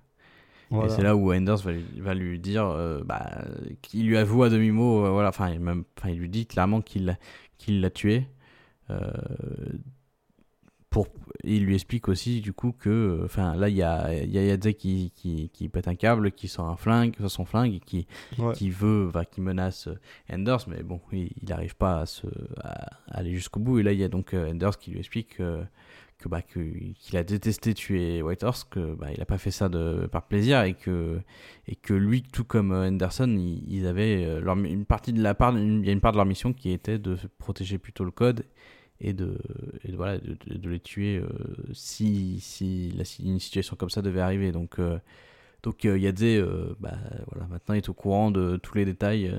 Voilà. 0.70 0.86
Et 0.86 0.94
c'est 0.94 1.02
là 1.02 1.16
où 1.16 1.34
Enders 1.34 1.56
va 1.56 1.72
lui, 1.72 1.84
va 1.98 2.14
lui 2.14 2.38
dire, 2.38 2.64
euh, 2.64 3.02
bah, 3.04 3.44
qu'il 3.82 4.06
lui 4.06 4.16
avoue 4.16 4.44
à 4.44 4.48
demi 4.48 4.70
mot, 4.70 5.00
voilà, 5.12 5.30
enfin, 5.30 5.50
il, 5.50 5.58
même, 5.58 5.82
il 6.06 6.14
lui 6.14 6.28
dit 6.28 6.46
clairement 6.46 6.80
qu'il 6.80 7.06
l'a- 7.06 7.18
qu'il 7.58 7.80
l'a 7.80 7.90
tué. 7.90 8.28
Euh, 8.88 9.10
pour, 10.90 11.06
il 11.44 11.64
lui 11.64 11.74
explique 11.74 12.08
aussi 12.08 12.40
du 12.40 12.52
coup 12.52 12.72
que, 12.72 13.20
enfin, 13.24 13.54
là 13.54 13.68
il 13.68 13.76
y 13.76 13.82
a, 13.82 14.12
y 14.12 14.38
a 14.38 14.44
Yadze 14.44 14.72
qui, 14.76 15.12
qui, 15.14 15.48
qui 15.50 15.68
pète 15.68 15.86
un 15.86 15.94
câble, 15.94 16.32
qui 16.32 16.48
sort 16.48 16.68
un 16.68 16.76
flingue, 16.76 17.14
sort 17.20 17.30
son 17.30 17.44
flingue 17.44 17.78
qui, 17.86 18.08
Ouais. 18.38 18.52
qui 18.54 18.70
veut, 18.70 19.04
va, 19.04 19.24
qui 19.24 19.40
menace 19.40 19.88
Enders, 20.32 20.66
mais 20.68 20.82
bon, 20.82 21.00
il 21.12 21.30
n'arrive 21.48 21.76
pas 21.76 22.00
à, 22.00 22.06
se, 22.06 22.26
à 22.60 22.88
aller 23.08 23.32
jusqu'au 23.34 23.60
bout. 23.60 23.78
Et 23.78 23.82
là, 23.84 23.92
il 23.92 24.00
y 24.00 24.04
a 24.04 24.08
donc 24.08 24.34
euh, 24.34 24.50
Enders 24.50 24.78
qui 24.78 24.90
lui 24.90 24.98
explique 24.98 25.36
que, 25.36 25.62
que, 26.18 26.28
bah, 26.28 26.42
qu'il 26.42 27.16
a 27.16 27.22
détesté 27.22 27.72
tuer 27.72 28.20
Whitehorse, 28.22 28.64
que 28.64 28.94
bah, 28.94 29.08
il 29.14 29.22
a 29.22 29.26
pas 29.26 29.38
fait 29.38 29.50
ça 29.52 29.68
de, 29.68 30.06
par 30.10 30.26
plaisir 30.26 30.62
et 30.64 30.74
que, 30.74 31.20
et 31.68 31.76
que 31.76 31.94
lui, 31.94 32.22
tout 32.22 32.44
comme 32.44 32.72
euh, 32.72 32.88
Henderson, 32.88 33.28
ils, 33.38 33.62
ils 33.72 33.86
avaient 33.86 34.24
euh, 34.24 34.40
leur, 34.40 34.58
une 34.58 34.84
partie 34.84 35.12
de 35.12 35.22
la 35.22 35.34
part, 35.34 35.56
il 35.56 35.86
y 35.86 35.88
a 35.88 35.92
une 35.92 36.00
part 36.00 36.12
de 36.12 36.16
leur 36.16 36.26
mission 36.26 36.52
qui 36.52 36.72
était 36.72 36.98
de 36.98 37.16
protéger 37.38 37.78
plutôt 37.78 38.04
le 38.04 38.10
code 38.10 38.44
et 39.00 39.12
de, 39.12 39.38
et 39.84 39.92
de, 39.92 39.96
voilà, 39.96 40.18
de, 40.18 40.68
les 40.68 40.80
tuer 40.80 41.16
euh, 41.16 41.28
si, 41.72 42.38
si, 42.40 42.92
une 43.24 43.40
situation 43.40 43.76
comme 43.76 43.90
ça 43.90 44.02
devait 44.02 44.20
arriver. 44.20 44.52
Donc, 44.52 44.78
euh, 44.78 44.98
donc 45.62 45.84
euh, 45.84 45.98
Yadze, 45.98 46.22
euh, 46.22 46.74
bah, 46.80 46.94
voilà, 47.30 47.46
maintenant 47.48 47.74
est 47.74 47.88
au 47.88 47.94
courant 47.94 48.30
de 48.30 48.58
tous 48.62 48.76
les 48.76 48.84
détails 48.84 49.32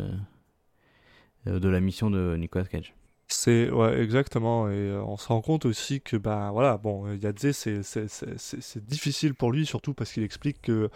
de 1.46 1.70
la 1.70 1.80
mission 1.80 2.10
de 2.10 2.36
Nicolas 2.38 2.66
Cage. 2.66 2.94
C'est 3.28 3.70
ouais 3.72 4.02
exactement 4.02 4.70
et 4.70 4.92
on 4.92 5.16
se 5.16 5.30
rend 5.30 5.40
compte 5.42 5.66
aussi 5.66 6.02
que 6.02 6.18
bah 6.18 6.50
voilà 6.52 6.76
bon 6.76 7.14
Yadze 7.14 7.54
c'est 7.54 8.86
difficile 8.86 9.36
pour 9.36 9.54
lui 9.54 9.66
surtout 9.66 9.94
parce 9.94 10.12
qu'il 10.12 10.24
explique 10.24 10.62
que 10.62 10.90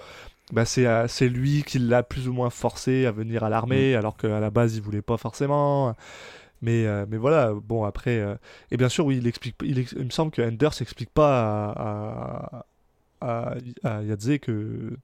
bah 0.52 0.66
c'est 0.66 0.86
c'est 1.08 1.30
lui 1.30 1.64
qui 1.64 1.80
l'a 1.80 2.04
plus 2.04 2.28
ou 2.28 2.34
moins 2.34 2.50
forcé 2.50 3.06
à 3.06 3.12
venir 3.14 3.46
à 3.46 3.50
l'armée 3.50 3.96
alors 3.96 4.18
qu'à 4.18 4.42
la 4.42 4.50
base 4.50 4.76
il 4.76 4.82
voulait 4.82 5.02
pas 5.02 5.16
forcément 5.16 5.96
mais 6.66 6.86
euh, 6.88 7.06
mais 7.10 7.18
voilà 7.18 7.54
bon 7.54 7.84
après 7.86 8.18
euh, 8.20 8.36
et 8.72 8.78
bien 8.78 8.90
sûr 8.90 9.06
oui 9.06 9.18
il 9.18 9.28
explique 9.28 9.56
il, 9.64 9.78
ex- 9.80 9.94
il 9.98 10.06
me 10.06 10.10
semble 10.10 10.32
que 10.32 10.42
Enders 10.42 10.82
explique 10.82 11.12
pas 11.12 11.72
à 11.72 12.66
à, 13.22 13.56
à, 13.84 13.90
à 13.98 14.02
Yadze 14.04 14.40
que 14.42 14.98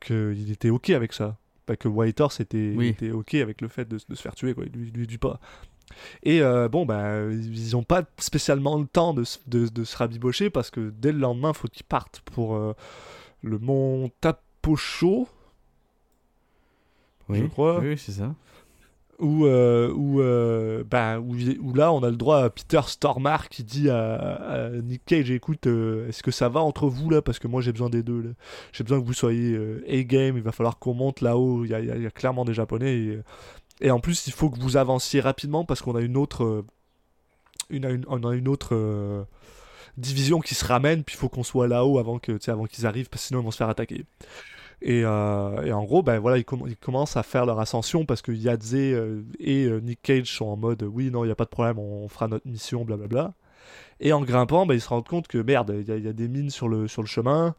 que 0.00 0.34
il 0.36 0.50
était 0.50 0.70
ok 0.70 0.90
avec 0.90 1.12
ça 1.12 1.36
pas 1.66 1.76
que 1.76 1.88
Whitehorse 1.88 2.40
était, 2.40 2.74
Oui. 2.76 2.88
était 2.88 3.10
ok 3.12 3.34
avec 3.34 3.60
le 3.60 3.68
fait 3.68 3.86
de, 3.88 3.98
de 4.08 4.14
se 4.14 4.20
faire 4.22 4.34
tuer 4.34 4.54
quoi 4.54 4.64
il 4.66 4.72
lui, 4.72 4.88
il 4.88 4.94
lui 4.98 5.06
dit 5.06 5.18
pas 5.18 5.38
et 6.22 6.40
euh, 6.40 6.68
bon, 6.68 6.86
bah, 6.86 7.20
ils 7.32 7.72
n'ont 7.72 7.82
pas 7.82 8.04
spécialement 8.18 8.78
le 8.78 8.86
temps 8.86 9.12
de, 9.12 9.24
se- 9.24 9.38
de, 9.48 9.66
de 9.66 9.82
se 9.82 9.96
rabibocher 9.96 10.48
parce 10.48 10.70
que 10.70 10.90
dès 10.90 11.10
le 11.10 11.18
lendemain, 11.18 11.52
faut 11.52 11.66
qu'ils 11.66 11.84
partent 11.84 12.20
pour 12.20 12.56
le 13.42 13.58
mont 13.58 14.08
Tapocho. 14.20 15.26
Je 17.28 17.44
crois. 17.46 17.80
Oui, 17.80 17.98
c'est 17.98 18.12
ça. 18.12 18.34
Où, 19.20 19.44
euh, 19.44 19.94
euh, 20.18 20.84
bah, 20.84 21.20
où, 21.20 21.74
là 21.74 21.92
on 21.92 22.02
a 22.02 22.10
le 22.10 22.16
droit 22.16 22.38
à 22.38 22.50
Peter 22.50 22.80
Stormare 22.86 23.48
qui 23.48 23.64
dit 23.64 23.90
à, 23.90 24.70
Nick 24.82 25.04
Cage 25.04 25.30
écoute 25.30 25.66
euh, 25.66 26.08
est-ce 26.08 26.22
que 26.22 26.30
ça 26.30 26.48
va 26.48 26.60
entre 26.60 26.86
vous 26.86 27.10
là? 27.10 27.22
Parce 27.22 27.38
que 27.38 27.46
moi 27.46 27.60
j'ai 27.60 27.72
besoin 27.72 27.90
des 27.90 28.02
deux 28.02 28.34
j'ai 28.72 28.84
besoin 28.84 29.00
que 29.00 29.06
vous 29.06 29.12
soyez 29.12 29.52
euh, 29.52 29.84
A-game 29.88 30.36
il 30.36 30.42
va 30.42 30.52
falloir 30.52 30.78
qu'on 30.78 30.94
monte 30.94 31.20
là-haut 31.20 31.64
il 31.64 31.70
y 31.70 31.74
a, 31.74 32.10
clairement 32.10 32.44
des 32.44 32.54
japonais 32.54 33.20
et, 33.80 33.90
en 33.90 34.00
plus 34.00 34.26
il 34.26 34.32
faut 34.32 34.50
que 34.50 34.58
vous 34.58 34.76
avanciez 34.76 35.20
rapidement 35.20 35.64
parce 35.64 35.82
qu'on 35.82 35.96
a 35.96 36.00
une 36.00 36.16
autre 36.16 36.64
on 37.72 38.24
a 38.24 38.34
une 38.34 38.48
autre 38.48 39.26
division 39.96 40.40
qui 40.40 40.54
se 40.54 40.64
ramène 40.64 41.04
puis 41.04 41.14
il 41.14 41.18
faut 41.18 41.28
qu'on 41.28 41.44
soit 41.44 41.68
là-haut 41.68 41.98
avant 41.98 42.18
que 42.18 42.38
avant 42.50 42.64
qu'ils 42.64 42.86
arrivent 42.86 43.08
parce 43.10 43.22
que 43.22 43.28
sinon 43.28 43.40
ils 43.40 43.44
vont 43.44 43.50
se 43.50 43.58
faire 43.58 43.68
attaquer 43.68 44.04
et, 44.82 45.02
euh, 45.04 45.62
et 45.62 45.72
en 45.72 45.84
gros, 45.84 46.02
ben 46.02 46.18
voilà, 46.18 46.38
ils, 46.38 46.44
comm- 46.44 46.66
ils 46.66 46.76
commencent 46.76 47.16
à 47.16 47.22
faire 47.22 47.44
leur 47.44 47.60
ascension 47.60 48.06
parce 48.06 48.22
que 48.22 48.32
Yadze 48.32 48.74
euh, 48.74 49.22
et 49.38 49.64
euh, 49.64 49.80
Nick 49.80 50.00
Cage 50.02 50.34
sont 50.34 50.46
en 50.46 50.56
mode 50.56 50.82
oui, 50.82 51.10
non, 51.10 51.24
il 51.24 51.28
n'y 51.28 51.32
a 51.32 51.36
pas 51.36 51.44
de 51.44 51.50
problème, 51.50 51.78
on 51.78 52.08
fera 52.08 52.28
notre 52.28 52.48
mission, 52.48 52.84
blablabla. 52.84 53.34
Et 54.00 54.12
en 54.14 54.22
grimpant, 54.22 54.64
ben, 54.64 54.74
ils 54.74 54.80
se 54.80 54.88
rendent 54.88 55.06
compte 55.06 55.28
que 55.28 55.38
merde, 55.38 55.74
il 55.86 56.04
y, 56.04 56.08
a- 56.08 56.12
des 56.12 56.28
mines 56.28 56.48
sur 56.50 56.68
le, 56.68 56.86
chemin. 56.86 57.54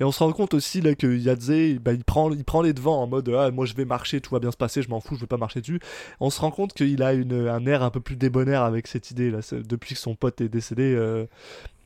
Et 0.00 0.04
on 0.04 0.12
se 0.12 0.22
rend 0.22 0.32
compte 0.32 0.54
aussi 0.54 0.80
là, 0.80 0.94
que 0.94 1.06
Yadze, 1.06 1.78
ben, 1.80 1.92
il, 1.92 2.04
prend, 2.04 2.30
il 2.32 2.44
prend 2.44 2.62
les 2.62 2.72
devants 2.72 3.02
en 3.02 3.06
mode 3.06 3.28
ah, 3.36 3.50
moi 3.50 3.66
je 3.66 3.74
vais 3.74 3.84
marcher, 3.84 4.20
tout 4.22 4.32
va 4.32 4.38
bien 4.38 4.50
se 4.50 4.56
passer, 4.56 4.80
je 4.80 4.88
m'en 4.88 5.00
fous, 5.00 5.16
je 5.16 5.20
veux 5.22 5.26
pas 5.26 5.36
marcher 5.36 5.60
dessus. 5.60 5.80
On 6.20 6.30
se 6.30 6.40
rend 6.40 6.50
compte 6.50 6.72
qu'il 6.72 7.02
a 7.02 7.08
un 7.08 7.66
air 7.66 7.82
un 7.82 7.90
peu 7.90 8.00
plus 8.00 8.16
débonnaire 8.16 8.62
avec 8.62 8.86
cette 8.86 9.10
idée 9.10 9.30
là. 9.30 9.40
Depuis 9.52 9.94
que 9.94 10.00
son 10.00 10.14
pote 10.14 10.40
est 10.40 10.48
décédé, 10.48 10.96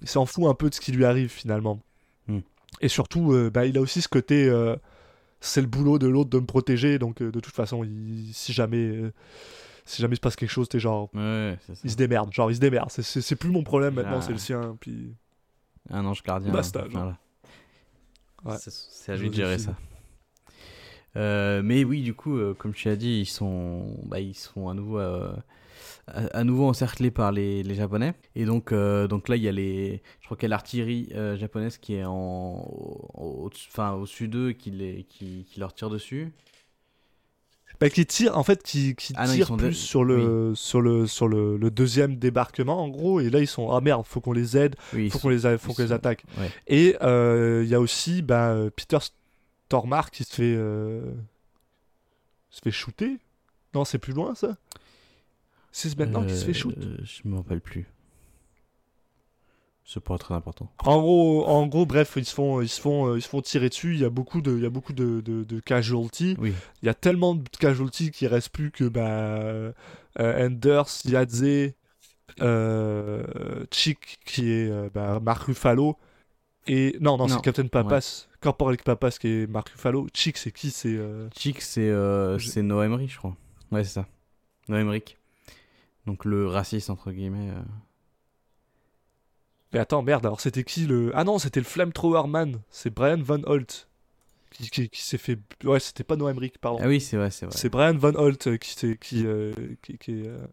il 0.02 0.08
s'en 0.08 0.26
fout 0.26 0.44
un 0.44 0.54
peu 0.54 0.70
de 0.70 0.74
ce 0.74 0.80
qui 0.80 0.92
lui 0.92 1.04
arrive 1.04 1.30
finalement. 1.30 1.80
Et 2.80 2.88
surtout, 2.88 3.32
euh, 3.32 3.50
bah, 3.50 3.66
il 3.66 3.76
a 3.76 3.80
aussi 3.80 4.00
ce 4.02 4.08
côté. 4.08 4.48
euh, 4.48 4.76
c'est 5.40 5.60
le 5.62 5.66
boulot 5.66 5.98
de 5.98 6.06
l'autre 6.06 6.30
de 6.30 6.38
me 6.38 6.46
protéger, 6.46 6.98
donc 6.98 7.22
euh, 7.22 7.30
de 7.32 7.40
toute 7.40 7.54
façon, 7.54 7.82
il- 7.84 8.30
si 8.34 8.52
jamais. 8.52 8.76
euh, 8.88 9.12
si 9.86 10.02
jamais 10.02 10.12
il 10.12 10.16
se 10.16 10.20
passe 10.20 10.36
quelque 10.36 10.50
chose, 10.50 10.68
t'es 10.68 10.78
genre. 10.78 11.08
Ouais, 11.14 11.58
c'est 11.66 11.74
ça. 11.74 11.80
Il 11.84 11.90
se 11.90 11.96
démerde, 11.96 12.32
genre 12.32 12.50
il 12.50 12.54
se 12.54 12.60
démerde. 12.60 12.90
C'est- 12.90 13.34
plus 13.36 13.50
mon 13.50 13.62
problème 13.64 13.94
maintenant, 13.94 14.18
Ah. 14.18 14.22
c'est 14.22 14.32
le 14.32 14.38
sien. 14.38 14.76
Puis. 14.80 15.14
Un 15.88 16.04
ange 16.04 16.22
gardien. 16.22 16.52
Basta, 16.52 16.80
genre. 16.88 16.90
voilà. 16.92 17.18
Ouais. 18.44 18.56
C'est- 18.60 19.12
à 19.12 19.16
lui 19.16 19.30
de 19.30 19.34
gérer 19.34 19.58
ça. 19.58 19.74
Euh, 21.16 21.60
mais 21.64 21.82
oui, 21.84 22.02
du 22.02 22.14
coup, 22.14 22.36
euh, 22.36 22.54
comme 22.54 22.72
tu 22.72 22.88
as 22.88 22.96
dit, 22.96 23.20
ils 23.20 23.26
sont, 23.26 23.96
bah, 24.04 24.20
ils 24.20 24.34
sont 24.34 24.68
à 24.68 24.74
nouveau, 24.74 24.98
euh, 25.00 25.32
à, 26.32 26.44
nouveau 26.44 26.66
encerclés 26.66 27.10
par 27.10 27.32
les, 27.32 27.62
les 27.62 27.74
Japonais. 27.74 28.14
Et 28.34 28.44
donc, 28.44 28.72
euh, 28.72 29.06
donc 29.08 29.28
là, 29.28 29.36
il 29.36 29.42
y 29.42 29.48
a 29.48 29.52
les, 29.52 30.02
je 30.20 30.24
crois 30.26 30.36
qu'il 30.36 30.44
y 30.44 30.46
a 30.46 30.50
l'artillerie 30.50 31.08
euh, 31.14 31.36
japonaise 31.36 31.78
qui 31.78 31.94
est 31.94 32.04
en, 32.04 32.12
au, 32.14 33.10
au- 33.46 33.50
enfin, 33.68 33.92
au-dessus 33.92 34.28
d'eux, 34.28 34.52
qui, 34.52 34.70
les, 34.70 35.04
qui, 35.08 35.44
qui 35.50 35.60
leur 35.60 35.72
tire 35.74 35.90
dessus. 35.90 36.32
Bah, 37.80 37.88
qui 37.88 38.04
tire, 38.04 38.36
en 38.36 38.42
fait, 38.42 38.62
qui, 38.62 38.94
qui 38.94 39.14
Ah 39.16 39.26
tire 39.26 39.56
plus 39.56 39.68
de- 39.68 39.72
sur, 39.72 40.04
le, 40.04 40.54
sur, 40.54 40.82
le, 40.82 41.06
sur 41.06 41.28
le, 41.28 41.56
le 41.56 41.70
deuxième 41.70 42.16
débarquement, 42.16 42.82
en 42.84 42.88
gros. 42.88 43.20
Et 43.20 43.30
là, 43.30 43.40
ils 43.40 43.46
sont. 43.46 43.70
Ah 43.70 43.80
merde, 43.80 44.04
faut 44.06 44.20
qu'on 44.20 44.32
les 44.32 44.56
aide, 44.58 44.76
Oui, 44.92 45.08
faut 45.08 45.18
qu'on 45.18 45.30
les, 45.30 45.46
a- 45.46 45.56
faut 45.56 45.72
qu'on 45.72 45.82
les 45.82 45.92
attaque. 45.92 46.24
ouais. 46.38 46.50
Et 46.66 46.96
euh, 47.02 47.62
il 47.64 47.70
y 47.70 47.74
a 47.74 47.80
aussi 47.80 48.20
bah, 48.20 48.54
Peter 48.76 48.98
Stormare 49.66 50.10
qui 50.10 50.24
se 50.24 50.34
fait. 50.34 50.54
se 52.50 52.60
fait 52.62 52.70
shooter. 52.70 53.16
Non, 53.72 53.84
c'est 53.84 53.98
plus 53.98 54.12
loin 54.12 54.34
ça? 54.34 54.56
C'est 55.72 55.96
maintenant 55.98 56.24
qu'il 56.24 56.36
se 56.36 56.44
fait 56.44 56.52
shoot. 56.54 56.76
Euh, 56.78 56.96
Je 57.04 57.28
me 57.28 57.36
rappelle 57.36 57.60
plus. 57.60 57.86
C'est 59.84 60.00
pas 60.02 60.18
très 60.18 60.34
important. 60.34 60.70
En 60.84 61.00
gros, 61.00 61.46
en 61.48 61.66
gros, 61.66 61.84
bref, 61.84 62.12
ils 62.16 62.24
se 62.24 62.32
font, 62.32 62.60
ils 62.60 62.68
se 62.68 62.80
font, 62.80 63.16
ils 63.16 63.22
se 63.22 63.28
font 63.28 63.40
tirer 63.42 63.68
dessus. 63.70 63.94
Il 63.94 64.00
y 64.00 64.04
a 64.04 64.10
beaucoup 64.10 64.40
de, 64.40 64.52
il 64.56 64.62
y 64.62 64.66
a 64.66 64.70
beaucoup 64.70 64.92
de, 64.92 65.20
de, 65.20 65.42
de 65.42 65.58
casualties. 65.60 66.36
Oui. 66.38 66.52
Il 66.82 66.86
y 66.86 66.88
a 66.88 66.94
tellement 66.94 67.34
de 67.34 67.42
casualties 67.58 68.12
qu'il 68.12 68.28
reste 68.28 68.50
plus 68.50 68.70
que 68.70 68.84
bah, 68.84 69.08
euh, 69.08 69.72
Anders, 70.16 70.86
Yadze, 71.06 71.72
euh, 72.40 73.64
Chick 73.72 74.20
qui 74.24 74.50
est 74.52 74.70
euh, 74.70 74.88
bah, 74.94 75.18
Mark 75.20 75.42
Ruffalo 75.44 75.96
et 76.68 76.96
non 77.00 77.16
non, 77.16 77.26
Non. 77.26 77.36
c'est 77.36 77.42
Captain 77.42 77.66
Papas, 77.66 78.28
Corporal 78.40 78.76
Papas 78.76 79.10
qui 79.20 79.26
est 79.28 79.46
Mark 79.48 79.70
Ruffalo. 79.70 80.06
Chick 80.14 80.36
c'est 80.36 80.52
qui? 80.52 80.70
C'est 80.70 80.94
euh, 80.96 81.28
Chick, 81.36 81.60
c'est 81.60 81.88
euh, 81.88 82.38
Je- 82.38 82.48
c'est 82.48 82.62
Noah 82.62 82.86
Emmerich, 82.86 83.10
je 83.12 83.18
crois. 83.18 83.36
Ouais, 83.72 83.82
c'est 83.82 83.94
ça. 83.94 84.06
Noah 84.68 84.80
Emmerich. 84.82 85.16
Donc 86.06 86.24
le 86.24 86.46
raciste, 86.46 86.90
entre 86.90 87.12
guillemets. 87.12 87.50
euh. 87.50 87.62
mais 89.72 89.78
attends 89.78 90.02
merde 90.02 90.26
alors 90.26 90.40
c'était 90.40 90.64
qui 90.64 90.86
le 90.86 91.12
ah 91.14 91.24
non 91.24 91.38
c'était 91.38 91.60
le 91.60 91.64
Flamethrower 91.66 92.26
Man 92.28 92.60
c'est 92.70 92.90
Brian 92.92 93.22
Van 93.22 93.40
Holt 93.44 93.88
qui, 94.50 94.68
qui, 94.68 94.88
qui 94.88 95.02
s'est 95.02 95.18
fait 95.18 95.38
ouais 95.64 95.78
c'était 95.78 96.02
pas 96.02 96.16
Noah 96.16 96.32
Emmerich 96.32 96.58
pardon 96.58 96.80
Ah 96.82 96.88
oui, 96.88 97.00
c'est 97.00 97.16
vrai, 97.16 97.30
c'est 97.30 97.46
vrai. 97.46 97.54
C'est 97.56 97.68
Brian 97.68 97.94
Van 97.96 98.14
Holt 98.16 98.48
euh, 98.48 98.56
qui, 98.56 98.70
s'est- 98.70 98.96
qui, 99.00 99.24
euh, 99.24 99.52
qui, 99.80 99.96
qui 99.96 100.22
est, 100.22 100.26
euh, 100.26 100.44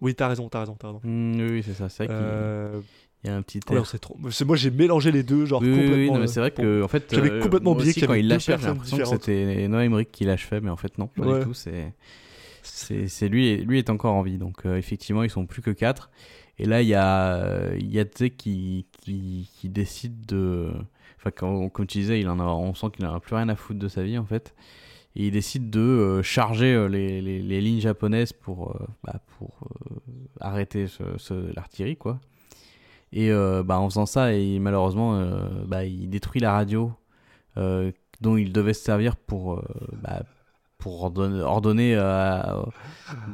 Oui, 0.00 0.14
t'as 0.16 0.26
raison, 0.26 0.48
t'as 0.48 0.60
raison, 0.60 0.74
t'as 0.74 0.88
raison. 0.88 1.00
Mm, 1.04 1.34
oui, 1.40 1.50
oui, 1.52 1.62
c'est 1.64 1.74
ça. 1.74 1.88
C'est 1.88 2.06
vrai 2.06 2.08
qu'il 2.08 2.16
Euh, 2.26 2.80
y 3.22 3.28
a 3.28 3.36
un 3.36 3.42
petit 3.42 3.60
ouais, 3.70 3.76
air. 3.76 3.86
c'est 3.86 4.00
trop... 4.00 4.16
c'est- 4.32 4.44
Moi, 4.44 4.56
j'ai 4.56 4.72
mélangé 4.72 5.12
les 5.12 5.22
deux, 5.22 5.44
genre 5.46 5.60
oui, 5.62 5.68
oui, 5.68 5.76
complètement. 5.76 5.96
oui, 5.98 6.10
non, 6.10 6.18
mais 6.18 6.24
euh, 6.24 6.26
c'est 6.26 6.40
vrai 6.40 6.50
pour- 6.50 6.64
que 6.64 6.82
en 6.82 6.88
fait, 6.88 7.14
J'avais 7.14 7.30
euh, 7.30 7.40
complètement 7.42 7.70
moi 7.70 7.78
oublié 7.78 7.90
aussi, 7.90 8.00
qu'il 8.00 8.02
y 8.02 8.06
quand 8.08 8.12
avait 8.14 8.20
il 8.22 8.28
deux 8.28 8.34
lâchait, 8.34 8.44
j'ai 8.46 8.56
personnes 8.56 8.72
l'impression 8.74 8.96
que 8.96 9.02
différentes. 9.02 9.22
c'était 9.24 9.68
Noah 9.68 9.84
Emmerich 9.84 10.10
qui 10.10 10.24
l'achevait, 10.24 10.60
mais 10.60 10.70
en 10.70 10.76
fait 10.76 10.98
non, 10.98 11.06
pas 11.06 11.24
Ouais. 11.26 11.38
du 11.38 11.44
tout. 11.44 11.54
C'est 11.54 11.94
c'est 13.06 13.28
lui, 13.28 13.58
lui 13.58 13.78
est 13.78 13.90
encore 13.90 14.14
en 14.14 14.22
vie, 14.22 14.38
donc 14.38 14.66
euh, 14.66 14.76
effectivement 14.76 15.22
ils 15.22 15.30
sont 15.30 15.46
plus 15.46 15.62
que 15.62 15.70
quatre. 15.70 16.10
Et 16.58 16.66
là 16.66 16.82
il 16.82 16.88
y 16.88 16.94
a 16.94 17.34
euh, 17.36 17.78
qui 18.36 18.86
qui 19.02 19.68
décide 19.68 20.26
de, 20.26 20.70
enfin 21.18 21.30
quand- 21.30 21.68
comme 21.70 21.86
tu 21.86 21.98
disais, 21.98 22.20
il 22.20 22.28
en 22.28 22.38
a, 22.40 22.44
on 22.44 22.74
sent 22.74 22.88
qu'il 22.94 23.06
en 23.06 23.14
a 23.14 23.20
plus 23.20 23.34
rien 23.36 23.48
à 23.48 23.56
foutre 23.56 23.78
de 23.80 23.88
sa 23.88 24.02
vie 24.02 24.18
en 24.18 24.24
fait. 24.26 24.54
Et 25.16 25.26
il 25.26 25.32
décide 25.32 25.70
de 25.70 25.80
euh, 25.80 26.22
charger 26.22 26.72
euh, 26.74 26.86
les, 26.88 27.20
les, 27.22 27.42
lignes 27.60 27.80
japonaises 27.80 28.32
pour, 28.32 28.76
bah, 29.04 29.20
pour 29.38 29.68
arrêter 30.40 30.86
ce, 30.86 31.02
ce- 31.18 31.52
l'artillerie, 31.54 31.96
quoi. 31.96 32.20
Et 33.12 33.30
bah, 33.64 33.80
en 33.80 33.88
faisant 33.90 34.06
ça, 34.06 34.30
malheureusement, 34.60 35.20
bah, 35.66 35.84
il 35.84 36.08
détruit 36.10 36.40
la 36.40 36.52
radio 36.52 36.92
dont 37.56 38.36
il 38.36 38.52
devait 38.52 38.74
se 38.74 38.84
servir 38.84 39.16
pour, 39.16 39.62
pour 40.80 41.02
ordonner, 41.02 41.40
ordonner 41.42 41.94
euh, 41.96 42.62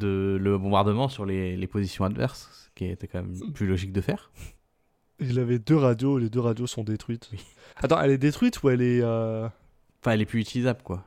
de, 0.01 0.39
le 0.41 0.59
bombardement 0.59 1.09
sur 1.09 1.25
les, 1.25 1.57
les 1.57 1.67
positions 1.67 2.05
adverses, 2.05 2.51
ce 2.53 2.69
qui 2.75 2.85
était 2.85 3.07
quand 3.09 3.23
même 3.23 3.53
plus 3.53 3.67
logique 3.67 3.93
de 3.93 4.01
faire. 4.01 4.31
Il 5.19 5.39
avait 5.39 5.59
deux 5.59 5.77
radios, 5.77 6.19
les 6.19 6.29
deux 6.29 6.41
radios 6.41 6.67
sont 6.67 6.85
détruites. 6.85 7.31
Oui. 7.33 7.41
Attends, 7.77 8.01
elle 8.03 8.11
est 8.11 8.19
détruite 8.19 8.63
ou 8.63 8.69
elle 8.69 8.83
est. 8.83 9.01
euh, 9.03 9.49
Enfin, 10.03 10.13
elle 10.13 10.21
est 10.21 10.27
plus 10.27 10.41
utilisable, 10.41 10.83
quoi. 10.83 11.05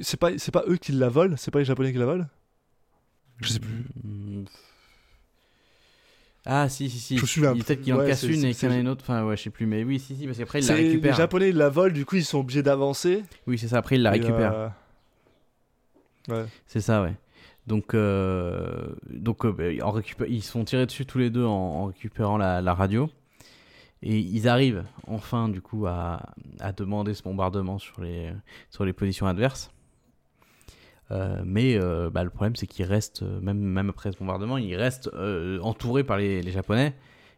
C'est 0.00 0.18
pas, 0.18 0.30
c'est 0.38 0.50
pas 0.50 0.64
eux 0.66 0.76
qui 0.78 0.92
la 0.92 1.10
volent? 1.10 1.36
C'est 1.36 1.50
pas 1.50 1.58
les 1.58 1.66
Japonais 1.66 1.92
qui 1.92 1.98
la 1.98 2.06
volent? 2.06 2.26
Je 3.40 3.48
sais 3.48 3.60
plus. 3.60 3.84
Mm. 4.02 4.44
Ah, 6.46 6.68
si, 6.68 6.90
si, 6.90 6.98
si. 6.98 7.16
Je 7.16 7.40
Peut-être 7.40 7.80
qu'il 7.80 7.94
en 7.94 7.98
Ouais, 7.98 8.06
casse 8.08 8.22
une 8.24 8.44
et 8.44 8.52
qu'il 8.54 8.68
y 8.68 8.72
en 8.72 8.74
a 8.74 8.78
une 8.78 8.88
autre. 8.88 9.02
Enfin, 9.02 9.24
ouais, 9.24 9.36
je 9.36 9.42
sais 9.44 9.50
plus. 9.50 9.64
Mais 9.66 9.82
oui, 9.82 9.98
si, 9.98 10.14
si, 10.14 10.26
parce 10.26 10.36
qu'après, 10.38 10.58
il 10.60 10.66
la 10.68 10.74
C'est- 10.76 10.82
Les 10.82 10.88
récupère. 10.90 11.14
Japonais 11.16 11.48
ils 11.50 11.56
la 11.56 11.68
volent, 11.70 11.94
du 11.94 12.04
coup 12.04 12.16
ils 12.16 12.24
sont 12.24 12.40
obligés 12.40 12.62
d'avancer. 12.62 13.22
Oui, 13.46 13.56
c'est 13.58 13.68
ça. 13.68 13.78
Après, 13.78 13.96
il 13.96 14.02
la 14.02 14.14
et, 14.14 14.20
récupère. 14.20 14.52
euh, 14.54 14.68
Ouais. 16.28 16.44
C'est 16.66 16.80
ça, 16.80 17.02
ouais. 17.02 17.14
Donc, 17.66 17.94
euh, 17.94 18.88
donc 19.10 19.44
euh, 19.44 19.52
bah, 19.52 19.64
en 19.86 19.90
récupé- 19.92 20.26
ils 20.28 20.42
se 20.42 20.50
font 20.50 20.64
tirer 20.64 20.84
dessus 20.86 21.06
tous 21.06 21.18
les 21.18 21.30
deux 21.30 21.44
en, 21.44 21.50
en 21.50 21.84
récupérant 21.86 22.36
la, 22.36 22.60
la 22.60 22.74
radio. 22.74 23.08
Et 24.02 24.18
ils 24.18 24.48
arrivent 24.48 24.84
enfin, 25.06 25.48
du 25.48 25.62
coup, 25.62 25.86
à, 25.86 26.20
à 26.60 26.72
demander 26.72 27.14
ce 27.14 27.22
bombardement 27.22 27.78
sur 27.78 28.02
les, 28.02 28.30
sur 28.70 28.84
les 28.84 28.92
positions 28.92 29.26
adverses. 29.26 29.70
Euh, 31.10 31.42
mais 31.44 31.76
euh, 31.76 32.10
bah, 32.10 32.24
le 32.24 32.30
problème, 32.30 32.56
c'est 32.56 32.66
qu'ils 32.66 32.86
restent, 32.86 33.22
euh, 33.22 33.40
même, 33.40 33.58
même 33.58 33.90
après 33.90 34.10
ce 34.12 34.18
bombardement, 34.18 34.56
ils 34.56 34.74
restent 34.76 35.10
euh, 35.14 35.58
entourés 35.60 36.04
par 36.04 36.16
les, 36.16 36.42
les 36.42 36.50
Japonais. 36.50 36.94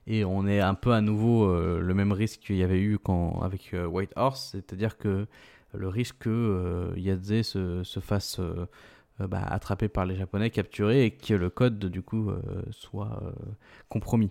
Et 0.07 0.25
on 0.25 0.47
est 0.47 0.61
un 0.61 0.75
peu 0.75 0.93
à 0.93 1.01
nouveau 1.01 1.53
le 1.53 1.93
même 1.95 2.13
risque 2.13 2.39
qu'il 2.43 2.55
y 2.57 2.63
avait 2.63 2.81
eu 2.81 2.97
quand, 2.97 3.41
avec 3.43 3.75
White 3.91 4.13
Horse, 4.15 4.51
c'est-à-dire 4.53 4.99
que 4.99 5.27
le 5.75 5.89
risque 5.89 6.19
que 6.21 6.93
Yadze 6.97 7.43
se, 7.43 7.83
se 7.83 7.99
fasse 7.99 8.41
bah, 9.19 9.43
attrapé 9.43 9.89
par 9.89 10.07
les 10.07 10.15
Japonais, 10.15 10.51
capturé, 10.51 11.07
et 11.07 11.11
que 11.11 11.35
le 11.35 11.51
code, 11.51 11.81
du 11.87 12.03
coup, 12.03 12.31
soit 12.71 13.21
compromis. 13.89 14.31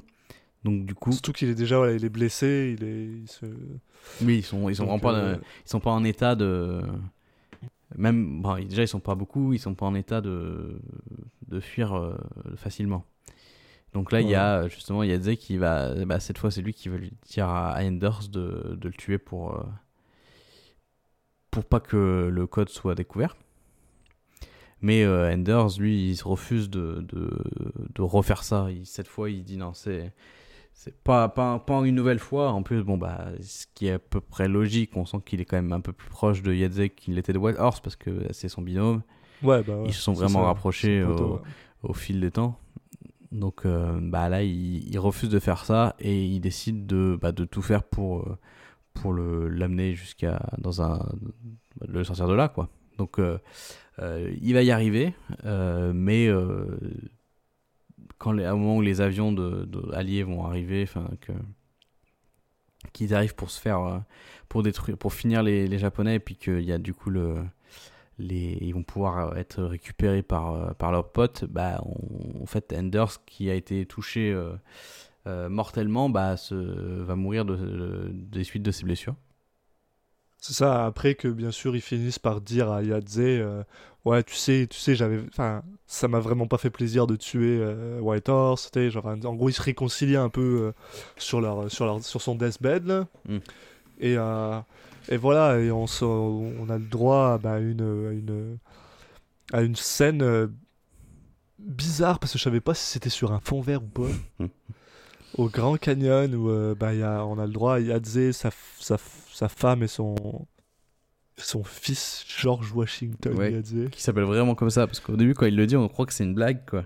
Donc, 0.64 0.86
du 0.86 0.96
coup, 0.96 1.12
Surtout 1.12 1.34
qu'il 1.34 1.50
est 1.50 1.56
déjà 1.56 1.78
voilà, 1.78 1.92
il 1.92 2.06
est 2.06 2.10
blessé, 2.10 2.76
il 2.80 2.88
est. 2.88 3.06
il 3.24 3.28
se- 3.28 3.46
oui, 4.22 4.38
ils 4.38 4.44
sont, 4.44 4.70
ils 4.70 4.76
sont 4.78 4.86
donc, 4.86 5.02
vraiment 5.02 5.14
pas, 5.14 5.20
euh, 5.20 5.36
ils 5.66 5.70
sont 5.70 5.82
pas 5.82 5.92
en 5.92 6.06
état 6.06 6.36
de. 6.36 6.82
Même, 7.98 8.42
bon, 8.42 8.56
déjà, 8.66 8.84
ils 8.84 8.88
sont 8.88 9.00
pas 9.00 9.16
beaucoup, 9.16 9.54
ils 9.54 9.60
sont 9.60 9.76
pas 9.76 9.86
en 9.86 9.96
état 9.96 10.22
de, 10.22 10.80
de 11.48 11.60
fuir 11.60 11.94
euh, 11.96 12.16
facilement. 12.58 13.06
Donc 13.94 14.12
là, 14.12 14.22
il 14.22 14.28
y 14.30 14.36
a 14.36 14.68
justement 14.70 15.04
Yadze 15.04 15.36
qui 15.38 15.58
va. 15.58 16.06
Bah, 16.06 16.20
cette 16.20 16.38
fois, 16.40 16.52
c'est 16.52 16.62
lui 16.62 16.74
qui 16.74 16.90
va 16.90 16.98
lui 16.98 17.14
dire 17.30 17.50
à 17.50 17.80
Enders 17.84 18.30
de, 18.32 18.76
de 18.80 18.88
le 18.90 18.94
tuer 18.96 19.18
pour. 19.20 19.56
euh, 19.56 19.64
pour 21.50 21.66
pas 21.66 21.80
que 21.80 22.30
le 22.32 22.46
code 22.46 22.70
soit 22.70 22.94
découvert. 22.94 23.36
Mais 24.82 25.04
euh, 25.04 25.34
Enders, 25.34 25.80
lui, 25.80 26.10
il 26.12 26.16
se 26.18 26.24
refuse 26.28 26.70
de, 26.70 27.04
de, 27.08 27.30
de 27.96 28.02
refaire 28.02 28.44
ça. 28.44 28.68
Il- 28.72 28.86
cette 28.86 29.08
fois, 29.08 29.30
il 29.30 29.44
dit 29.44 29.58
non, 29.58 29.74
c'est. 29.74 30.14
C'est 30.78 31.02
pas, 31.04 31.30
pas, 31.30 31.58
pas 31.58 31.82
une 31.86 31.96
nouvelle 31.96 32.20
fois. 32.20 32.52
En 32.52 32.62
plus, 32.62 32.84
bon, 32.84 32.98
bah, 32.98 33.30
ce 33.42 33.66
qui 33.74 33.88
est 33.88 33.94
à 33.94 34.00
peu 34.00 34.20
près 34.20 34.48
logique, 34.48 34.96
on 34.96 35.06
sent 35.06 35.18
qu'il 35.26 35.40
est 35.40 35.46
quand 35.46 35.56
même 35.56 35.72
un 35.72 35.80
peu 35.80 35.94
plus 35.94 36.10
proche 36.10 36.44
de 36.44 36.54
Yadze 36.54 36.90
qu'il 36.96 37.18
était 37.18 37.34
de 37.34 37.40
White 37.40 37.58
Horse 37.58 37.80
parce 37.80 37.96
que 37.96 38.28
c'est 38.32 38.50
son 38.50 38.62
binôme. 38.62 39.02
Ouais, 39.42 39.64
bah, 39.64 39.78
ouais, 39.78 39.88
ils 39.88 39.94
se 39.94 40.02
sont 40.02 40.14
vraiment 40.14 40.42
ça, 40.42 40.48
rapprochés 40.48 41.02
au, 41.02 41.36
ouais. 41.36 41.40
au 41.84 41.94
fil 41.94 42.20
des 42.20 42.30
temps. 42.30 42.60
Donc 43.32 43.66
euh, 43.66 44.00
bah 44.02 44.30
là, 44.30 44.44
il, 44.44 44.88
il 44.88 45.00
refuse 45.00 45.30
de 45.30 45.40
faire 45.40 45.66
ça 45.66 45.96
et 46.00 46.24
il 46.24 46.40
décide 46.40 46.86
de, 46.86 47.18
bah, 47.20 47.32
de 47.32 47.46
tout 47.46 47.62
faire 47.62 47.84
pour, 47.84 48.20
euh, 48.20 48.38
pour 48.94 49.14
l'amener 49.14 49.96
jusqu'à 49.96 50.46
dans 50.58 50.82
un 50.82 51.06
le 51.88 52.04
sortir 52.04 52.28
de 52.28 52.34
là 52.34 52.50
quoi. 52.50 52.70
Donc 52.98 53.18
euh, 53.18 53.40
euh, 54.00 54.32
il 54.42 54.54
va 54.54 54.62
y 54.62 54.72
arriver, 54.72 55.14
mais 55.44 56.30
quand 58.18 58.32
les, 58.32 58.46
moment 58.46 58.78
où 58.78 58.82
les 58.82 59.02
avions 59.02 59.32
de, 59.32 59.68
alliés 59.94 60.24
vont 60.24 60.46
arriver, 60.46 60.84
enfin 60.84 61.10
que 61.22 61.32
qu'ils 62.94 63.14
arrivent 63.16 63.36
pour 63.36 63.50
se 63.50 63.60
faire 63.60 63.80
euh, 63.80 64.00
pour 64.48 64.64
détruire 64.64 64.98
pour 64.98 65.14
finir 65.14 65.44
les, 65.44 65.78
japonais 65.78 66.16
et 66.16 66.20
puis 66.20 66.36
qu'il 66.36 66.62
y 66.62 66.72
a 66.72 66.78
du 66.78 66.94
coup 66.94 67.10
le 67.10 67.38
les, 68.20 68.58
ils 68.62 68.74
vont 68.74 68.84
pouvoir 68.84 69.32
euh, 69.32 69.36
être 69.36 69.62
récupérés 69.64 70.24
par, 70.24 70.54
euh, 70.54 70.74
par 70.74 70.92
leurs 70.92 71.12
potes, 71.12 71.44
bah, 71.46 71.82
en 71.84 72.46
fait, 72.46 72.74
Anders, 72.78 73.26
qui 73.26 73.50
a 73.50 73.56
été 73.56 73.86
touché 73.86 74.34
mortellement, 75.50 76.10
bah, 76.10 76.38
se, 76.38 76.56
va 76.56 77.16
mourir 77.16 77.44
de, 77.46 77.56
de- 77.56 78.12
des 78.14 78.44
suites 78.46 78.64
de 78.64 78.72
ses 78.72 78.86
blessures. 78.86 79.16
C'est 80.48 80.54
ça, 80.54 80.86
après 80.86 81.16
que 81.16 81.28
bien 81.28 81.50
sûr 81.50 81.76
ils 81.76 81.82
finissent 81.82 82.20
par 82.20 82.40
dire 82.40 82.72
à 82.72 82.84
Yadze 82.84 83.18
euh, 83.18 83.64
Ouais, 84.04 84.22
tu 84.22 84.36
sais, 84.36 84.68
tu 84.70 84.78
sais, 84.78 84.94
j'avais. 84.94 85.20
Enfin, 85.30 85.64
ça 85.88 86.08
m'a 86.08 86.20
vraiment 86.20 86.46
pas 86.46 86.60
fait 86.60 86.70
plaisir 86.70 87.08
de 87.08 87.16
tuer 87.16 87.58
euh, 87.60 88.00
Whitehorse. 88.00 88.70
Genre, 88.76 89.08
en 89.08 89.34
gros, 89.34 89.50
ils 89.50 89.54
se 89.54 89.62
réconcilient 89.64 90.18
un 90.18 90.30
peu 90.30 90.42
euh, 90.42 90.72
sur, 91.18 91.42
leur, 91.42 91.72
sur, 91.72 91.86
leur, 91.88 92.04
sur 92.04 92.22
son 92.22 92.36
deathbed. 92.36 92.86
Là. 92.86 93.08
Mm. 93.28 93.38
Et, 94.02 94.18
et 95.10 95.18
voilà, 95.18 95.60
et 95.60 95.72
on, 95.72 95.88
se- 95.88 96.06
on 96.06 96.70
a 96.70 96.78
le 96.78 96.86
droit 96.86 97.34
à 97.34 97.38
bah, 97.40 97.58
une, 97.58 97.82
à 97.82 98.12
une, 98.12 98.58
à 99.52 99.62
une 99.64 99.76
scène 99.76 100.52
bizarre 101.58 102.20
parce 102.20 102.34
que 102.34 102.38
je 102.38 102.44
savais 102.44 102.62
pas 102.62 102.76
si 102.76 102.86
c'était 102.86 103.10
sur 103.10 103.32
un 103.32 103.40
fond 103.40 103.62
vert 103.62 103.82
ou 103.82 103.88
pas. 103.88 104.46
Au 105.40 105.50
Grand 105.50 105.78
Canyon 105.78 106.36
où 106.36 106.76
bah, 106.76 106.94
il 106.94 107.00
y 107.00 107.04
a, 107.04 107.26
on 107.26 107.40
a 107.40 107.48
le 107.48 107.54
droit 107.54 107.78
à 107.78 107.80
Yadze, 107.80 108.30
sa, 108.34 108.52
sa, 108.80 108.98
sa 109.36 109.50
femme 109.50 109.84
et 109.84 109.88
son, 109.88 110.16
son 111.36 111.66
fils 111.66 112.24
George 112.26 112.72
Washington 112.72 113.34
Ouais. 113.38 113.62
Qui 113.92 114.02
s'appelle 114.02 114.24
vraiment 114.24 114.56
comme 114.56 114.70
ça, 114.70 114.88
parce 114.88 115.02
qu'au 115.02 115.18
début, 115.18 115.34
quand 115.34 115.46
il 115.46 115.58
le 115.58 115.68
dit, 115.68 115.76
on 115.76 115.90
croit 115.90 116.06
que 116.06 116.14
c'est 116.14 116.24
une 116.24 116.34
blague, 116.34 116.66
quoi. 116.66 116.86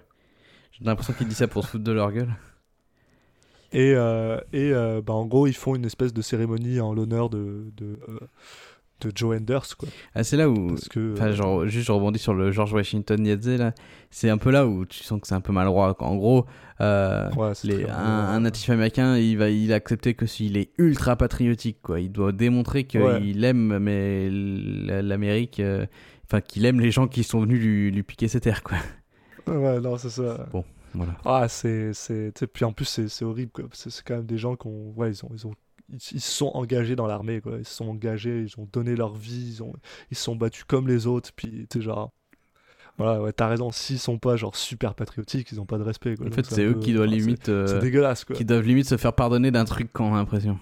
J'ai 0.72 0.84
l'impression 0.84 1.14
qu'il 1.14 1.28
dit 1.28 1.36
ça 1.36 1.48
pour 1.48 1.64
se 1.64 1.70
foutre 1.70 1.84
de 1.84 1.92
leur 1.92 2.12
gueule. 2.12 2.34
Et, 3.72 3.94
euh, 3.94 4.40
et 4.52 4.74
euh, 4.74 5.00
bah, 5.06 5.14
en 5.14 5.28
gros, 5.28 5.46
ils 5.46 5.56
font 5.56 5.76
une 5.76 5.86
espèce 5.86 6.12
de 6.12 6.24
cérémonie 6.24 6.80
en 6.80 6.92
l'honneur 6.92 7.30
de, 7.30 7.72
de, 7.78 8.00
euh, 8.10 8.20
de 9.02 9.12
Joe 9.16 9.38
Anders. 9.38 9.76
Quoi. 9.78 9.90
Ah, 10.16 10.24
c'est 10.24 10.38
là 10.38 10.50
où. 10.50 10.68
Parce 10.70 10.90
que, 10.90 11.14
Enfin, 11.14 11.28
euh, 11.28 11.34
genre, 11.34 11.68
juste, 11.68 11.88
je 11.88 11.92
rebondis 11.92 12.20
sur 12.20 12.34
le 12.34 12.52
George 12.52 12.74
Washington 12.74 13.26
Yadze, 13.26 13.48
là. 13.58 13.74
C'est 14.12 14.30
un 14.30 14.38
peu 14.38 14.50
là 14.52 14.66
où 14.68 14.86
tu 14.86 15.04
sens 15.04 15.20
que 15.22 15.28
c'est 15.28 15.36
un 15.36 15.42
peu 15.42 15.52
maladroit. 15.54 15.96
En 16.00 16.16
gros, 16.16 16.46
euh, 16.82 17.30
ouais, 17.34 17.52
les- 17.64 17.86
un, 17.90 17.96
un 17.96 18.38
euh, 18.38 18.40
natif 18.40 18.70
américain, 18.70 19.18
il 19.18 19.38
va, 19.38 19.50
il 19.50 19.72
a 19.72 19.76
accepté 19.76 20.14
que 20.16 20.26
s'il 20.26 20.58
est 20.58 20.72
ultra 20.78 21.16
patriotique, 21.16 21.78
quoi. 21.82 22.00
Il 22.00 22.12
doit 22.12 22.32
démontrer 22.32 22.86
qu'il 22.86 23.02
Ouais. 23.02 23.22
aime, 23.44 23.78
mais 23.80 24.30
l'Amérique, 24.32 25.60
euh, 25.60 25.86
enfin, 26.26 26.42
qu'il 26.42 26.66
aime 26.66 26.80
les 26.80 26.92
gens 26.92 27.08
qui 27.08 27.24
sont 27.24 27.42
venus 27.42 27.60
lui, 27.62 27.92
lui 27.92 28.04
piquer 28.04 28.28
ses 28.28 28.40
terres, 28.40 28.64
quoi. 28.64 28.78
Ouais, 29.48 29.80
non, 29.80 29.98
c'est 29.98 30.10
ça. 30.10 30.48
Bon. 30.52 30.64
Voilà. 30.94 31.16
Ah, 31.24 31.48
c'est. 31.48 31.94
c'est- 31.94 32.32
Puis 32.52 32.66
en 32.66 32.72
plus, 32.74 32.86
c'est 33.08 33.24
horrible. 33.26 33.52
quoi, 33.52 33.66
C'est 33.74 33.92
quand 34.04 34.16
même 34.16 34.26
des 34.26 34.38
gens 34.40 34.56
qui 34.56 34.68
ont. 34.68 34.92
Ouais, 34.96 35.12
ils 35.12 35.24
ont. 35.24 35.30
Ils 35.34 35.46
ont 35.46 35.54
ils 36.12 36.22
se 36.22 36.32
sont 36.32 36.52
engagés 36.54 36.96
dans 36.96 37.08
l'armée, 37.08 37.42
quoi. 37.42 37.58
Ils 37.60 37.66
se 37.66 37.74
sont 37.74 37.90
engagés, 37.90 38.42
ils 38.48 38.60
ont 38.60 38.68
donné 38.72 38.96
leur 38.96 39.16
vie, 39.16 39.54
ils, 39.56 39.64
ont, 39.64 39.74
ils 40.12 40.18
se 40.18 40.24
sont 40.24 40.36
battus 40.36 40.64
comme 40.66 40.88
les 40.88 41.08
autres. 41.08 41.32
Puis, 41.36 41.68
sais, 41.72 41.82
genre. 41.82 42.12
Voilà, 42.98 43.22
ouais, 43.22 43.32
t'as 43.32 43.48
raison. 43.48 43.72
S'ils 43.72 43.98
sont 44.00 44.18
pas, 44.18 44.36
genre, 44.36 44.56
super 44.58 44.94
patriotiques, 44.94 45.50
ils 45.54 45.62
ont 45.62 45.66
pas 45.66 45.78
de 45.78 45.84
respect, 45.84 46.18
quoi. 46.18 46.28
En 46.28 46.32
fait, 46.32 46.46
c'est 46.46 46.64
eux 46.66 46.74
peu- 46.74 46.80
qui 46.82 46.92
doivent 46.94 47.08
enfin, 47.08 47.16
c'est- 47.18 47.26
limite, 47.26 47.50
euh, 47.50 47.68
C'est 47.68 47.80
dégueulasse, 47.80 48.26
quoi. 48.26 48.36
qui 48.36 48.44
doivent 48.44 48.66
limite 48.66 48.88
se 48.90 48.98
faire 48.98 49.14
pardonner 49.14 49.52
d'un 49.52 49.64
truc 49.66 49.90
quand 49.94 50.06
on 50.10 50.14
a 50.16 50.18
l'impression. 50.18 50.60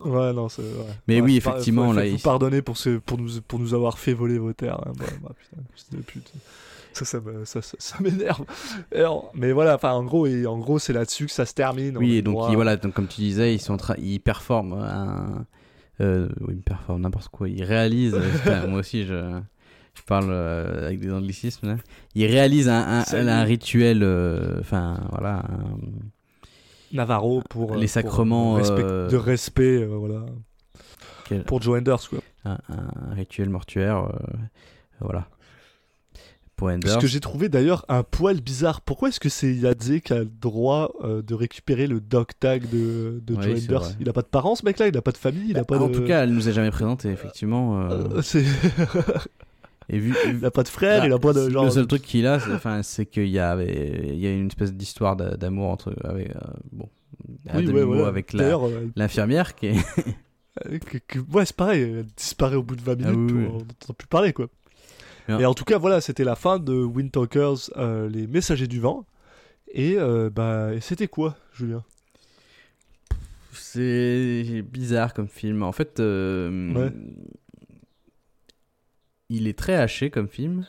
Ouais, 0.00 0.32
non, 0.32 0.48
c'est. 0.48 0.62
ouais. 0.62 0.68
Mais 1.06 1.16
Ouais, 1.16 1.20
oui, 1.22 1.36
effectivement, 1.36 1.92
là, 1.92 2.02
Faites-vous 2.02 2.16
il- 2.16 2.22
pardonner 2.22 2.60
pour, 2.60 2.76
ce, 2.76 2.98
pour, 2.98 3.18
nous, 3.18 3.40
pour 3.46 3.58
nous 3.60 3.72
avoir 3.72 3.98
fait 3.98 4.12
voler 4.14 4.36
vos 4.38 4.52
terres. 4.52 4.80
hein. 4.86 4.92
Bah, 4.98 5.04
bah, 5.22 5.30
putain, 5.38 5.62
de 5.96 6.02
pute. 6.02 6.32
Ça, 7.44 7.60
ça, 7.62 7.96
m'énerve. 8.00 8.44
Mais 9.34 9.52
voilà, 9.52 9.74
enfin, 9.74 9.92
en 9.92 10.04
gros, 10.04 10.26
et, 10.26 10.46
en 10.46 10.58
gros 10.58 10.78
c'est 10.78 10.92
là-dessus 10.92 11.26
que 11.26 11.32
ça 11.32 11.44
se 11.46 11.54
termine. 11.54 11.96
Oui, 11.98 12.16
et 12.16 12.22
donc 12.22 12.34
droit- 12.34 12.50
ils- 12.50 12.54
voilà, 12.54 12.76
donc 12.76 12.94
comme 12.94 13.08
tu 13.08 13.20
disais, 13.20 13.54
ils 13.54 13.58
sont 13.60 13.74
en 13.74 13.78
train, 13.78 13.94
ils 13.98 14.20
performent 14.20 14.74
un, 14.74 15.44
euh, 16.00 16.28
oui, 16.42 16.54
ils 16.58 16.62
performent 16.62 17.02
n'importe 17.02 17.28
quoi, 17.28 17.48
ils 17.48 17.64
réalisent. 17.64 18.16
putain, 18.44 18.66
moi 18.68 18.78
aussi, 18.80 19.04
je, 19.04 19.40
je 19.94 20.02
parle 20.06 20.28
euh, 20.30 20.86
avec 20.86 21.00
des 21.00 21.12
anglicismes 21.12 21.66
là. 21.68 21.76
Ils 22.14 22.26
réalisent 22.26 22.68
un, 22.68 23.00
un, 23.00 23.04
Salut. 23.04 23.28
un 23.28 23.42
rituel, 23.42 24.02
euh, 24.02 24.58
enfin 24.60 25.00
voilà, 25.10 25.38
un- 25.38 25.78
Navarro 26.92 27.42
pour. 27.50 27.70
Les 27.70 27.76
euh, 27.76 27.80
pour, 27.80 27.88
sacrements, 27.90 28.54
euh, 28.56 28.58
respect- 28.60 28.82
euh, 28.84 29.08
De 29.08 29.16
respect, 29.16 29.82
euh, 29.82 29.86
voilà. 29.96 30.26
quel- 31.28 31.42
Pour 31.44 31.60
Joe 31.60 31.78
Enders, 31.80 32.08
quoi. 32.08 32.20
un, 32.44 32.58
rituel 33.14 33.48
mortuaire, 33.50 34.04
euh, 34.04 34.36
voilà. 35.00 35.26
Pour 36.56 36.68
Enders. 36.68 36.92
Ce 36.94 36.98
que 36.98 37.06
j'ai 37.06 37.18
trouvé 37.20 37.48
d'ailleurs 37.48 37.84
un 37.88 38.02
poil 38.04 38.40
bizarre. 38.40 38.80
Pourquoi 38.80 39.08
est-ce 39.08 39.18
que 39.20 39.28
c'est 39.28 39.52
Yadze 39.54 40.00
qui 40.04 40.12
a 40.12 40.20
le 40.20 40.24
droit 40.26 40.92
euh, 41.02 41.20
de 41.22 41.34
récupérer 41.34 41.86
le 41.88 42.00
dog 42.00 42.26
tag 42.38 42.62
de, 42.70 43.20
de 43.26 43.34
Oui, 43.34 43.42
Joe 43.42 43.64
Enders. 43.64 43.90
Il 44.00 44.08
a 44.08 44.12
pas 44.12 44.22
de 44.22 44.26
parents, 44.28 44.54
ce 44.54 44.64
mec-là? 44.64 44.86
Il 44.88 44.96
a 44.96 45.02
pas 45.02 45.10
de 45.12 45.16
famille 45.16 45.46
Il 45.50 45.58
a 45.58 45.64
pas 45.64 45.78
en 45.78 45.88
de... 45.88 45.94
tout 45.94 46.04
cas, 46.04 46.22
elle 46.22 46.30
nous 46.32 46.48
a 46.48 46.52
jamais 46.52 46.70
présenté, 46.70 47.08
effectivement. 47.08 47.80
euh, 47.90 48.04
Euh, 48.16 48.22
et 49.88 49.98
vu, 49.98 50.14
il 50.28 50.44
a 50.44 50.50
pas 50.50 50.62
de 50.62 50.68
frère, 50.68 51.00
Bah, 51.00 51.06
il 51.08 51.12
a 51.12 51.18
pas 51.18 51.32
de 51.32 51.50
genre. 51.50 51.64
Le 51.64 51.70
seul 51.70 51.86
truc 51.86 52.02
qu'il 52.02 52.26
a, 52.26 52.38
c'est, 52.82 53.06
qu'il 53.06 53.28
y 53.28 53.38
a, 53.38 53.60
il 53.62 54.18
y 54.18 54.26
a 54.26 54.32
une 54.32 54.46
espèce 54.46 54.72
d'histoire 54.72 55.16
d'a- 55.16 55.36
d'amour 55.36 55.68
entre, 55.70 55.94
avec, 56.04 56.30
euh, 56.30 56.38
bon, 56.72 56.88
Oui, 57.54 57.66
ouais, 57.66 57.82
voilà. 57.84 58.06
avec 58.06 58.32
l'infirmière 58.96 59.54
qui 59.54 59.66
est. 59.66 59.76
Ouais, 61.32 61.44
c'est 61.44 61.56
pareil, 61.56 61.82
elle 61.82 62.06
disparaît 62.16 62.54
au 62.56 62.62
bout 62.62 62.76
de 62.76 62.80
20 62.82 62.94
minutes, 62.94 63.30
Ah 63.32 63.34
oui. 63.36 63.46
on 63.50 63.58
n'entend 63.58 63.92
plus 63.98 64.06
parler 64.06 64.32
quoi. 64.32 64.46
Bien. 65.26 65.38
Et 65.38 65.46
en 65.46 65.54
tout 65.54 65.64
cas, 65.64 65.78
voilà, 65.78 66.00
c'était 66.00 66.24
la 66.24 66.34
fin 66.36 66.58
de 66.58 66.74
Windtalkers, 66.74 67.70
euh, 67.76 68.08
les 68.08 68.26
messagers 68.26 68.66
du 68.66 68.80
vent. 68.80 69.06
Et 69.72 69.96
euh, 69.98 70.28
bah, 70.30 70.70
c'était 70.80 71.08
quoi, 71.08 71.36
Julien? 71.52 71.82
C'est 73.52 74.62
bizarre 74.62 75.14
comme 75.14 75.28
film. 75.28 75.62
En 75.62 75.72
fait, 75.72 76.00
euh, 76.00 76.72
Ouais. 76.74 76.92
il 79.28 79.46
est 79.46 79.58
très 79.58 79.74
haché 79.74 80.10
comme 80.10 80.28
film. 80.28 80.66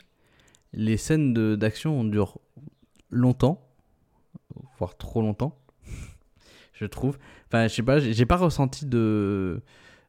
Les 0.72 0.96
scènes 0.96 1.32
de- 1.34 1.56
d'action 1.56 2.04
durent 2.04 2.38
longtemps, 3.10 3.66
voire 4.78 4.96
trop 4.96 5.20
longtemps, 5.22 5.58
je 6.74 6.84
trouve. 6.86 7.18
Enfin, 7.48 7.68
je 7.68 7.74
sais 7.74 7.82
pas, 7.82 7.98
j'ai 7.98 8.12
j'ai 8.12 8.26
pas 8.26 8.36
ressenti 8.36 8.86
de 8.86 9.62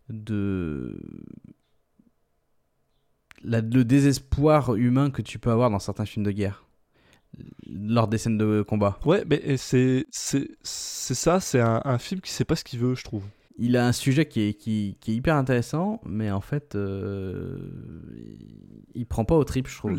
de 0.09 0.99
la- 3.43 3.61
le 3.61 3.83
désespoir 3.83 4.75
humain 4.75 5.09
que 5.11 5.21
tu 5.21 5.39
peux 5.39 5.51
avoir 5.51 5.69
dans 5.69 5.79
certains 5.79 6.05
films 6.05 6.25
de 6.25 6.31
guerre 6.31 6.63
lors 7.69 8.07
des 8.07 8.17
scènes 8.17 8.37
de 8.37 8.61
combat. 8.61 8.99
Ouais, 9.05 9.23
mais 9.29 9.57
c'est 9.57 10.05
ça, 10.63 11.39
c'est 11.39 11.59
un, 11.59 11.81
un 11.85 11.97
film 11.97 12.21
qui 12.21 12.31
sait 12.31 12.45
pas 12.45 12.55
ce 12.55 12.63
qu'il 12.63 12.79
veut, 12.79 12.95
je 12.95 13.03
trouve. 13.03 13.23
il 13.59 13.75
a 13.75 13.85
un 13.85 13.91
sujet 13.91 14.25
qui 14.25 14.41
est, 14.41 14.53
qui, 14.53 14.97
qui 15.01 15.11
est 15.11 15.15
hyper 15.15 15.35
intéressant, 15.35 15.99
mais 16.05 16.31
en 16.31 16.41
fait, 16.41 16.75
euh, 16.75 17.57
il 18.95 19.05
prend 19.05 19.25
pas 19.25 19.35
au 19.35 19.43
trip, 19.43 19.67
je 19.67 19.77
trouve. 19.77 19.91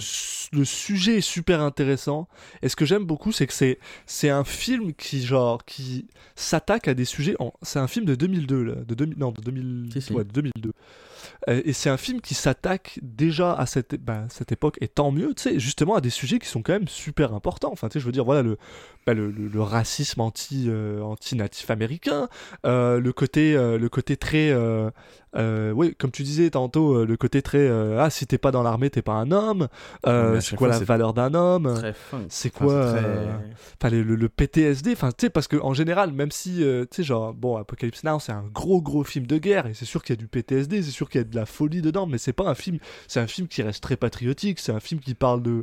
le 0.53 0.65
sujet 0.65 1.19
est 1.19 1.21
super 1.21 1.61
intéressant. 1.61 2.29
Et 2.63 2.69
ce 2.69 2.77
que 2.77 2.87
j'aime 2.87 3.05
beaucoup, 3.05 3.31
c'est 3.31 3.47
que 3.47 3.53
c'est 3.53 3.79
c'est 4.07 4.31
un 4.31 4.45
film 4.45 4.93
qui 4.95 5.23
genre 5.23 5.65
qui 5.65 6.07
s'attaque 6.35 6.89
à 6.89 6.95
des 6.95 7.05
sujets. 7.05 7.37
C'est 7.63 7.79
un 7.79 7.89
film 7.89 8.07
de 8.07 8.15
2002 8.15 8.63
là, 8.65 8.75
de 8.77 8.95
2000 8.95 9.19
non 9.19 9.33
de 9.33 9.43
2000 9.43 9.91
Si, 9.93 10.01
si. 10.01 10.13
ouais, 10.13 10.25
de 10.25 10.31
2002. 10.33 10.73
Euh, 11.49 11.63
et 11.65 11.73
c'est 11.73 11.91
un 11.91 11.97
film 11.97 12.21
qui 12.21 12.35
s'attaque 12.35 12.99
déjà 13.03 13.53
à 13.55 13.67
cette, 13.67 13.95
bah, 13.97 14.25
cette 14.29 14.53
époque, 14.53 14.77
et 14.81 14.89
tant 14.89 15.11
mieux, 15.11 15.35
tu 15.35 15.43
sais, 15.43 15.59
justement 15.59 15.95
à 15.95 16.01
des 16.01 16.11
sujets 16.11 16.39
qui 16.39 16.49
sont 16.49 16.63
quand 16.63 16.73
même 16.73 16.89
super 16.89 17.35
importants. 17.35 17.71
Enfin, 17.73 17.89
tu 17.89 17.95
sais, 17.95 18.01
je 18.01 18.07
veux 18.07 18.13
dire, 18.13 18.25
voilà, 18.25 18.43
le, 18.43 18.59
bah, 19.07 19.15
le, 19.15 19.63
racisme 19.63 20.21
anti, 20.21 20.67
euh, 20.69 21.01
anti-natif 21.03 21.71
américain, 21.71 22.29
euh, 22.67 23.01
le, 23.01 23.13
côté, 23.13 23.55
le 23.55 23.89
côté 23.89 24.17
très. 24.17 24.53
Euh, 25.37 25.73
oui, 25.73 25.95
comme 25.99 26.11
tu 26.11 26.23
disais 26.23 26.51
tantôt, 26.51 26.95
euh, 26.95 27.07
le 27.07 27.17
côté 27.17 27.43
très. 27.43 27.59
euh, 27.59 28.01
ah, 28.01 28.11
si 28.11 28.27
t'es 28.27 28.39
pas 28.39 28.51
dans 28.51 28.63
l'armée, 28.63 28.91
t'es 28.91 29.03
pas 29.03 29.13
un 29.15 29.31
homme. 29.31 29.69
Euh, 30.07 30.41
c'est 30.41 30.57
quoi 30.57 30.69
fois, 30.69 30.79
la 30.79 30.85
valeur 30.85 31.15
d'un 31.15 31.35
homme? 31.35 31.75
c'est 32.29 32.51
quoi 32.51 32.93
très- 32.93 33.05
enfin 33.81 33.95
le, 33.95 34.03
le- 34.03 34.15
le 34.17 34.29
PTSD 34.29 34.93
enfin 34.93 35.11
tu 35.11 35.27
sais 35.27 35.31
parce 35.31 35.49
que 35.49 35.57
en 35.57 35.75
général 35.75 36.13
même 36.13 36.31
si 36.31 36.57
tu 36.59 36.87
sais 36.91 37.03
genre 37.03 37.35
bon 37.35 37.57
Apocalypse 37.57 38.05
Now 38.05 38.19
c'est 38.21 38.33
un 38.33 38.45
gros 38.53 38.81
gros 38.83 39.05
film 39.05 39.27
de 39.27 39.39
guerre 39.39 39.67
et 39.67 39.75
c'est 39.75 39.85
sûr 39.85 40.03
qu'il 40.03 40.15
y 40.15 40.19
a 40.19 40.21
du 40.21 40.27
PTSD 40.29 40.83
c'est 40.83 40.91
sûr 40.91 41.09
qu'il 41.09 41.21
y 41.21 41.23
a 41.23 41.25
de 41.25 41.35
la 41.37 41.47
folie 41.47 41.83
dedans 41.83 42.07
mais 42.07 42.19
c'est 42.19 42.33
pas 42.33 42.49
un 42.49 42.55
film 42.55 42.79
c'est 43.07 43.21
un 43.21 43.27
film 43.27 43.49
qui 43.49 43.63
reste 43.63 43.83
très 43.83 43.97
patriotique 43.97 44.59
c'est 44.61 44.73
un 44.73 44.81
film 44.81 45.01
qui 45.01 45.15
parle 45.15 45.43
de 45.43 45.63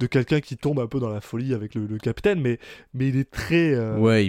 de 0.00 0.06
quelqu'un 0.06 0.40
qui 0.40 0.56
tombe 0.56 0.80
un 0.80 0.86
peu 0.86 0.98
dans 1.00 1.08
la 1.10 1.20
folie 1.20 1.54
avec 1.54 1.74
le, 1.74 1.86
le 1.86 1.98
capitaine 1.98 2.40
mais 2.40 2.58
mais 2.94 3.08
il 3.08 3.16
est 3.16 3.30
très 3.30 3.76
Ouais, 3.98 4.26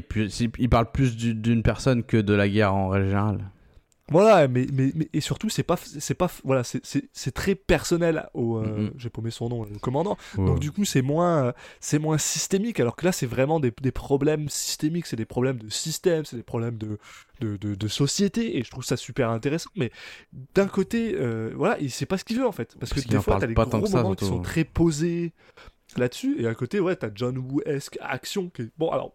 il, 0.59 0.69
parle 0.69 0.91
plus 0.91 1.15
du- 1.15 1.33
d'une 1.35 1.63
personne 1.63 2.03
que 2.03 2.17
de 2.17 2.33
la 2.33 2.47
guerre 2.47 2.73
en 2.73 2.89
règle 2.89 3.07
générale. 3.07 3.49
Voilà, 4.11 4.47
mais, 4.47 4.67
mais, 4.71 4.91
mais- 4.93 5.09
et 5.13 5.19
surtout, 5.21 5.49
c'est 5.49 5.63
pas, 5.63 5.77
c'est 5.77 6.13
pas, 6.13 6.29
voilà, 6.43 6.63
c'est- 6.63 7.31
très 7.33 7.55
personnel 7.55 8.29
au, 8.35 8.57
euh, 8.59 8.83
Mhm. 8.83 8.91
j'ai 8.97 9.09
paumé 9.09 9.31
son 9.31 9.49
nom, 9.49 9.61
au 9.63 9.79
commandant. 9.79 10.15
Ouais. 10.37 10.45
Donc 10.45 10.59
du 10.59 10.71
coup, 10.71 10.85
c'est 10.85 11.01
moins, 11.01 11.53
c'est 11.79 11.97
moins 11.97 12.19
systémique. 12.19 12.79
Alors 12.79 12.95
que 12.95 13.03
là, 13.05 13.11
c'est 13.11 13.25
vraiment 13.25 13.59
des, 13.59 13.73
des 13.81 13.91
problèmes 13.91 14.47
systémiques, 14.47 15.07
c'est 15.07 15.15
des 15.15 15.25
problèmes 15.25 15.57
de 15.57 15.69
système, 15.69 16.23
c'est 16.23 16.35
des 16.37 16.43
problèmes 16.43 16.77
de, 16.77 16.99
de, 17.41 17.57
de, 17.57 17.73
de 17.73 17.87
société. 17.87 18.57
Et 18.59 18.63
je 18.63 18.69
trouve 18.69 18.83
ça 18.85 18.95
super 18.95 19.31
intéressant. 19.31 19.71
Mais 19.75 19.91
d'un 20.53 20.67
côté, 20.67 21.15
euh, 21.15 21.51
voilà, 21.55 21.77
il 21.79 21.89
sait 21.89 22.05
pas 22.05 22.17
ce 22.19 22.23
qu'il 22.23 22.37
veut 22.37 22.47
en 22.47 22.51
fait, 22.51 22.75
parce, 22.79 22.91
Parce 22.91 23.03
que 23.03 23.09
des 23.09 23.19
fois, 23.19 23.39
t'as 23.39 23.47
des 23.47 23.53
gros 23.55 23.85
ça, 23.87 23.97
moments 24.03 24.13
qui 24.15 24.25
sont 24.25 24.41
très 24.41 24.65
posés 24.65 25.33
là-dessus. 25.97 26.35
Et 26.41 26.47
à 26.47 26.53
côté, 26.53 26.79
ouais, 26.79 26.95
t'as 26.95 27.09
John 27.13 27.37
Woo-esque 27.37 27.97
action. 28.01 28.49
Qui 28.49 28.63
est... 28.63 28.69
Bon, 28.77 28.89
alors. 28.91 29.13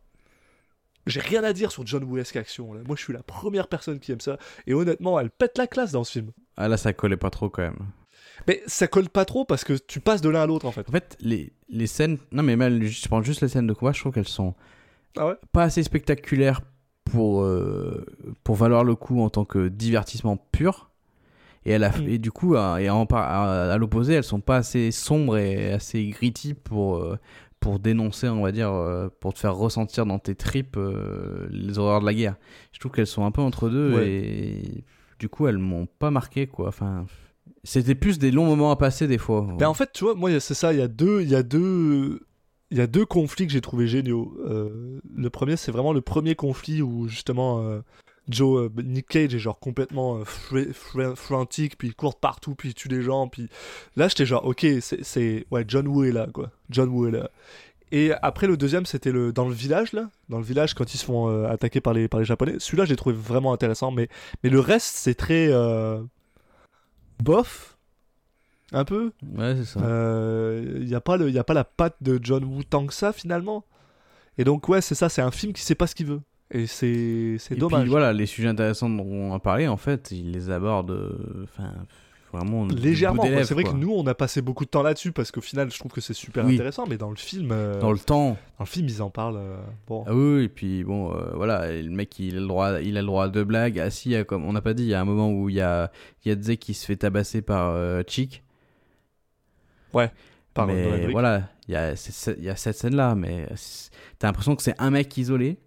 J'ai 1.06 1.20
rien 1.20 1.42
à 1.44 1.52
dire 1.52 1.72
sur 1.72 1.86
John 1.86 2.04
Woo-esque 2.04 2.36
action. 2.36 2.72
là. 2.74 2.80
Moi, 2.86 2.94
je 2.96 3.02
suis 3.02 3.12
la 3.12 3.22
première 3.22 3.68
personne 3.68 3.98
qui 4.00 4.12
aime 4.12 4.20
ça. 4.20 4.38
Et 4.66 4.74
honnêtement, 4.74 5.18
elle 5.18 5.30
pète 5.30 5.56
la 5.58 5.66
classe 5.66 5.92
dans 5.92 6.04
ce 6.04 6.12
film. 6.12 6.30
Ah 6.56 6.68
là, 6.68 6.76
ça 6.76 6.92
collait 6.92 7.16
pas 7.16 7.30
trop 7.30 7.48
quand 7.48 7.62
même. 7.62 7.78
Mais 8.46 8.62
ça 8.66 8.86
colle 8.86 9.08
pas 9.08 9.24
trop 9.24 9.44
parce 9.44 9.64
que 9.64 9.74
tu 9.74 10.00
passes 10.00 10.20
de 10.22 10.28
l'un 10.28 10.42
à 10.42 10.46
l'autre 10.46 10.66
en 10.66 10.72
fait. 10.72 10.88
En 10.88 10.92
fait, 10.92 11.16
les, 11.20 11.52
les 11.68 11.86
scènes. 11.86 12.18
Non, 12.32 12.42
mais 12.42 12.56
même, 12.56 12.82
je 12.82 13.08
prends 13.08 13.22
juste 13.22 13.40
les 13.42 13.48
scènes 13.48 13.66
de 13.66 13.72
combat, 13.72 13.92
je 13.92 14.00
trouve 14.00 14.12
qu'elles 14.12 14.28
sont 14.28 14.54
Ah 15.16 15.26
ouais? 15.28 15.34
pas 15.52 15.62
assez 15.64 15.82
spectaculaires 15.82 16.60
pour, 17.04 17.42
euh, 17.42 18.04
pour 18.44 18.56
valoir 18.56 18.84
le 18.84 18.94
coup 18.94 19.20
en 19.22 19.28
tant 19.30 19.44
que 19.44 19.68
divertissement 19.68 20.36
pur. 20.36 20.90
Et, 21.66 21.72
elle 21.72 21.84
a, 21.84 21.90
Mm. 21.90 22.08
et 22.08 22.18
du 22.18 22.30
coup, 22.30 22.56
à, 22.56 22.80
et 22.80 22.88
en 22.88 23.04
par- 23.04 23.28
à, 23.30 23.72
à 23.72 23.76
l'opposé, 23.76 24.14
elles 24.14 24.24
sont 24.24 24.40
pas 24.40 24.56
assez 24.56 24.90
sombres 24.90 25.36
et 25.36 25.72
assez 25.72 26.06
gritty 26.08 26.54
pour, 26.54 26.96
euh, 26.96 27.18
pour 27.60 27.78
dénoncer, 27.78 28.28
on 28.28 28.42
va 28.42 28.52
dire, 28.52 28.70
euh, 28.72 29.08
pour 29.20 29.34
te 29.34 29.38
faire 29.38 29.54
ressentir 29.54 30.06
dans 30.06 30.18
tes 30.18 30.34
tripes 30.34 30.76
euh, 30.78 31.46
les 31.50 31.78
horreurs 31.78 32.00
de 32.00 32.06
la 32.06 32.14
guerre. 32.14 32.36
Je 32.72 32.80
trouve 32.80 32.90
qu'elles 32.92 33.06
sont 33.06 33.24
un 33.24 33.30
peu 33.30 33.42
entre 33.42 33.68
deux 33.68 33.94
Ouais. 33.94 34.08
et 34.08 34.84
du 35.18 35.28
coup, 35.28 35.46
elles 35.46 35.58
m'ont 35.58 35.86
pas 35.86 36.10
marqué, 36.10 36.46
quoi. 36.46 36.68
Enfin, 36.68 37.04
c'était 37.62 37.94
plus 37.94 38.18
des 38.18 38.30
longs 38.30 38.46
moments 38.46 38.70
à 38.70 38.76
passer 38.76 39.06
des 39.06 39.18
fois. 39.18 39.46
Ben 39.58 39.68
en 39.68 39.74
fait, 39.74 39.90
tu 39.92 40.04
vois, 40.04 40.14
moi 40.14 40.40
c'est 40.40 40.54
ça, 40.54 40.72
il 40.72 40.78
y 40.78 40.82
a 40.82 40.88
deux, 40.88 41.20
il 41.20 41.28
y 41.28 41.34
a 41.34 41.42
deux, 41.42 42.20
il 42.70 42.78
y 42.78 42.80
a 42.80 42.86
deux 42.86 43.04
conflits 43.04 43.46
que 43.46 43.52
j'ai 43.52 43.60
trouvé 43.60 43.86
géniaux. 43.86 44.34
Euh, 44.46 44.98
le 45.14 45.28
premier, 45.30 45.56
c'est 45.56 45.70
vraiment 45.72 45.92
le 45.92 46.00
premier 46.00 46.34
conflit 46.34 46.80
où 46.80 47.06
justement 47.08 47.60
euh, 47.60 47.80
Joe, 48.30 48.70
euh, 48.76 48.82
Nick 48.82 49.08
Cage 49.08 49.34
est 49.34 49.38
genre 49.38 49.58
complètement 49.58 50.16
euh, 50.18 50.24
fr- 50.24 50.72
fr- 50.72 51.16
frantique, 51.16 51.76
puis 51.76 51.88
il 51.88 51.94
court 51.94 52.18
partout, 52.18 52.54
puis 52.54 52.70
il 52.70 52.74
tue 52.74 52.88
des 52.88 53.02
gens, 53.02 53.28
puis 53.28 53.48
là 53.96 54.08
j'étais 54.08 54.26
genre 54.26 54.44
ok, 54.44 54.66
c'est, 54.80 55.46
ouais 55.50 55.64
John 55.66 55.86
Woo 55.88 56.04
est 56.04 56.12
là 56.12 56.26
quoi, 56.32 56.50
John 56.70 56.88
Woo 56.90 57.06
est 57.08 57.12
là. 57.12 57.30
Et 57.92 58.12
après 58.22 58.46
le 58.46 58.56
deuxième, 58.56 58.86
c'était 58.86 59.10
le 59.10 59.32
dans 59.32 59.48
le 59.48 59.54
village 59.54 59.92
là, 59.92 60.08
dans 60.28 60.38
le 60.38 60.44
village 60.44 60.74
quand 60.74 60.94
ils 60.94 60.98
se 60.98 61.04
font 61.04 61.28
euh, 61.28 61.48
attaquer 61.48 61.80
par 61.80 61.92
les 61.92 62.06
par 62.06 62.20
les 62.20 62.26
japonais. 62.26 62.54
Celui-là, 62.58 62.84
j'ai 62.84 62.94
trouvé 62.96 63.14
vraiment 63.16 63.52
intéressant, 63.52 63.90
mais 63.90 64.08
mais 64.44 64.50
le 64.50 64.60
reste, 64.60 64.94
c'est 64.96 65.14
très 65.14 65.48
euh, 65.50 66.00
bof, 67.22 67.76
un 68.72 68.84
peu. 68.84 69.12
Ouais, 69.36 69.56
c'est 69.56 69.64
ça. 69.64 69.80
Il 69.80 70.86
n'y 70.86 70.94
a, 70.94 71.00
pas 71.00 71.16
le- 71.16 71.30
y 71.30 71.38
a 71.38 71.44
pas 71.44 71.54
la 71.54 71.64
patte 71.64 71.96
de 72.00 72.18
John 72.22 72.44
Woo 72.44 72.62
tant 72.62 72.86
que 72.86 72.94
ça 72.94 73.12
finalement. 73.12 73.64
Et 74.38 74.44
donc 74.44 74.68
ouais, 74.68 74.80
c'est 74.80 74.94
ça, 74.94 75.08
c'est 75.08 75.22
un 75.22 75.32
film 75.32 75.52
qui 75.52 75.62
sait 75.62 75.74
pas 75.74 75.86
ce 75.86 75.94
qu'il 75.94 76.06
veut. 76.06 76.20
Et 76.52 76.66
c'est 76.66 77.36
c'est 77.38 77.54
Et 77.54 77.58
dommage. 77.58 77.82
puis 77.82 77.90
voilà, 77.90 78.12
les 78.12 78.26
sujets 78.26 78.48
intéressants 78.48 78.90
dont 78.90 79.04
on 79.06 79.32
a 79.34 79.38
parlé, 79.38 79.68
en 79.68 79.76
fait, 79.76 80.10
il 80.10 80.32
les 80.32 80.50
aborde 80.50 80.90
euh, 80.90 81.44
enfin, 81.44 81.72
vraiment 82.32 82.66
Légèrement. 82.66 83.22
C'est 83.44 83.54
vrai 83.54 83.62
quoi. 83.62 83.72
que 83.72 83.76
nous, 83.78 83.92
on 83.92 84.04
a 84.08 84.14
passé 84.14 84.42
beaucoup 84.42 84.64
de 84.64 84.70
temps 84.70 84.82
là-dessus 84.82 85.12
parce 85.12 85.30
qu'au 85.30 85.40
final, 85.40 85.70
je 85.70 85.78
trouve 85.78 85.92
que 85.92 86.00
c'est 86.00 86.12
super 86.14 86.44
Oui. 86.44 86.54
intéressant. 86.54 86.86
Mais 86.88 86.96
dans 86.96 87.10
le 87.10 87.16
film, 87.16 87.50
euh, 87.52 87.80
Dans 87.80 87.92
le 87.92 87.98
temps. 88.00 88.30
dans 88.58 88.64
le 88.64 88.66
film, 88.66 88.88
ils 88.88 89.00
en 89.00 89.10
parlent. 89.10 89.36
euh, 89.36 89.56
bon. 89.86 90.02
Ah 90.08 90.14
oui, 90.14 90.44
et 90.44 90.48
puis 90.48 90.82
bon, 90.82 91.14
euh, 91.14 91.30
voilà, 91.34 91.70
le 91.72 91.88
mec, 91.90 92.18
il 92.18 92.36
a 92.36 92.40
le 92.40 92.46
droit, 92.48 92.80
il 92.80 92.96
a 92.96 93.00
le 93.00 93.06
droit 93.06 93.24
à 93.24 93.28
deux 93.28 93.44
blagues. 93.44 93.78
Ah 93.78 93.90
si, 93.90 94.14
a 94.16 94.24
comme 94.24 94.44
on 94.44 94.52
n'a 94.52 94.60
pas 94.62 94.74
dit, 94.74 94.82
il 94.82 94.88
y 94.88 94.94
a 94.94 95.00
un 95.00 95.04
moment 95.04 95.30
où 95.32 95.48
il 95.50 95.54
y 95.54 95.60
a, 95.60 95.92
il 96.24 96.32
y 96.32 96.34
a 96.36 96.40
Zé 96.42 96.56
qui 96.56 96.74
se 96.74 96.84
fait 96.84 96.96
tabasser 96.96 97.42
par 97.42 97.76
Chick. 98.08 98.42
par 100.52 100.66
mais 100.66 101.06
voilà, 101.12 101.48
il 101.68 101.74
y 101.74 101.76
a, 101.76 101.92
il 102.38 102.44
y 102.44 102.48
a 102.48 102.56
cette 102.56 102.76
scène-là, 102.76 103.14
mais 103.14 103.46
t'as 104.18 104.26
l'impression 104.28 104.56
que 104.56 104.62
c'est 104.64 104.74
un 104.80 104.90
mec 104.90 105.16
isolé, 105.16 105.58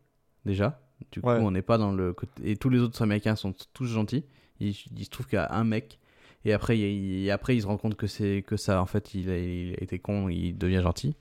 déjà. 0.46 0.80
Du 1.12 1.22
coup, 1.22 1.28
Ouais. 1.28 1.40
on 1.40 1.52
n'est 1.52 1.62
pas 1.62 1.78
dans 1.78 1.92
le 1.92 2.14
côté... 2.14 2.52
Et 2.52 2.56
tous 2.56 2.70
les 2.70 2.80
autres 2.80 3.02
Américains 3.02 3.36
sont 3.36 3.54
tous 3.74 3.86
gentils. 3.86 4.24
Il, 4.60 4.70
il 4.70 5.06
se 5.06 5.10
trouve 5.10 5.28
qu'il 5.28 5.36
y 5.36 5.40
a 5.40 5.54
un 5.54 5.64
mec. 5.64 6.00
Et 6.46 6.54
après, 6.54 6.78
il, 6.78 7.30
après, 7.32 7.56
il 7.56 7.62
se 7.62 7.68
rend 7.68 7.78
compte 7.78 7.96
que 7.96 8.08
c'est 8.08 8.44
que 8.46 8.58
ça, 8.58 8.82
en 8.82 8.86
fait, 8.86 9.14
il 9.14 9.30
a, 9.30 9.38
il 9.38 9.76
a 9.80 9.84
été 9.84 10.00
con, 10.00 10.30
il 10.30 10.58
devient 10.58 10.82
gentil. 10.82 11.16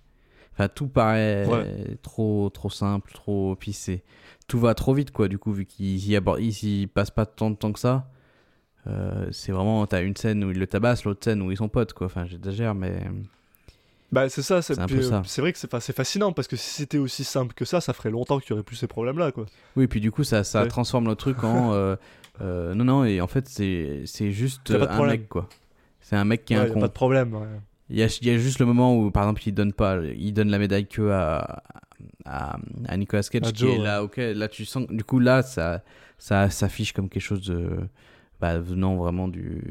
Enfin, 0.53 0.69
tout 0.69 0.89
paraît 0.89 1.47
Ouais. 1.47 1.97
trop, 2.03 2.51
trop 2.51 2.71
simple, 2.71 3.13
trop... 3.13 3.57
Puis 3.57 3.73
c'est... 3.73 4.03
Tout 4.49 4.59
va 4.59 4.75
trop 4.75 4.93
vite, 4.95 5.11
quoi, 5.11 5.29
du 5.29 5.39
coup, 5.39 5.53
vu 5.53 5.65
qu'il 5.65 5.97
y 6.07 6.15
aborde- 6.17 6.41
il 6.41 6.53
s'y 6.53 6.89
passe 6.93 7.11
pas 7.11 7.25
tant 7.27 7.51
de 7.51 7.57
temps 7.57 7.73
que 7.73 7.79
ça. 7.79 8.11
Euh, 8.87 9.29
c'est 9.31 9.53
vraiment... 9.53 9.87
T'as 9.87 10.03
une 10.03 10.17
scène 10.17 10.45
où 10.45 10.51
il 10.51 10.59
le 10.59 10.67
tabasse, 10.67 11.05
l'autre 11.05 11.25
scène 11.25 11.41
où 11.43 11.51
ils 11.51 11.57
sont 11.57 11.69
potes, 11.69 11.93
quoi. 11.93 12.07
Enfin, 12.07 12.27
j'exagère, 12.27 12.75
mais... 12.75 13.01
Bah 14.13 14.29
c'est 14.29 14.43
ça. 14.43 14.61
C'est 14.63 14.79
euh, 14.79 15.23
vrai 15.39 15.53
que 15.53 15.59
c'est 15.59 15.97
fascinant 15.97 16.33
parce 16.33 16.47
que 16.47 16.57
si 16.57 16.69
c'était 16.71 16.99
aussi 16.99 17.25
simple 17.25 17.55
que 17.55 17.65
ça, 17.65 17.81
ça 17.81 17.93
ferait 17.95 18.11
longtemps 18.11 18.39
qu'il 18.39 18.51
y 18.51 18.53
aurait 18.53 18.63
plus 18.63 18.77
ces 18.77 18.87
problèmes-là 18.87 19.33
quoi. 19.33 19.47
Oui, 19.77 19.87
puis 19.87 20.01
du 20.01 20.11
coup, 20.13 20.23
ça, 20.23 20.45
ça 20.45 20.63
Ouais. 20.63 20.69
transforme 20.69 21.07
le 21.09 21.15
truc 21.17 21.43
en. 21.45 21.73
euh, 21.75 21.97
euh, 22.43 22.75
non, 22.75 22.85
non, 22.85 23.05
et 23.05 23.21
en 23.21 23.27
fait, 23.27 23.49
c'est 23.49 24.03
c'est 24.07 24.31
juste 24.33 24.71
euh, 24.71 24.83
un 24.83 24.87
problème. 24.87 25.21
mec, 25.21 25.29
quoi. 25.29 25.49
C'est 26.01 26.17
un 26.17 26.25
mec 26.25 26.45
qui 26.45 26.55
est 26.55 26.59
Ouais, 26.59 26.69
un 26.71 26.73
con. 26.73 26.81
pas 26.81 26.89
de 26.89 26.93
problème. 26.93 27.35
ouais. 27.35 27.47
Il 27.91 27.97
y 27.99 28.03
a, 28.03 28.19
il 28.21 28.27
y 28.27 28.31
a 28.31 28.39
juste 28.39 28.59
le 28.59 28.67
moment 28.67 28.97
où, 28.97 29.11
par 29.11 29.25
exemple, 29.25 29.43
il 29.47 29.53
donne 29.53 29.73
pas, 29.73 29.99
il 30.03 30.33
donne 30.33 30.49
la 30.51 30.59
médaille 30.59 30.87
que 30.87 31.11
à, 31.11 31.63
à, 32.25 32.57
à 32.87 32.97
Nicolas 32.97 33.23
Cage, 33.23 33.43
À 33.47 33.53
qui 33.53 33.61
Joe, 33.61 33.75
est 33.79 33.83
là, 33.83 34.03
ok, 34.03 34.17
là 34.17 34.49
tu 34.49 34.65
sens, 34.65 34.87
du 34.89 35.05
coup 35.05 35.19
là, 35.19 35.43
ça, 35.43 35.83
ça 36.19 36.49
s'affiche 36.49 36.93
comme 36.95 37.09
quelque 37.11 37.23
chose 37.23 37.43
de, 37.47 37.81
bah, 38.41 38.59
venant 38.59 38.97
vraiment 38.97 39.29
du, 39.29 39.63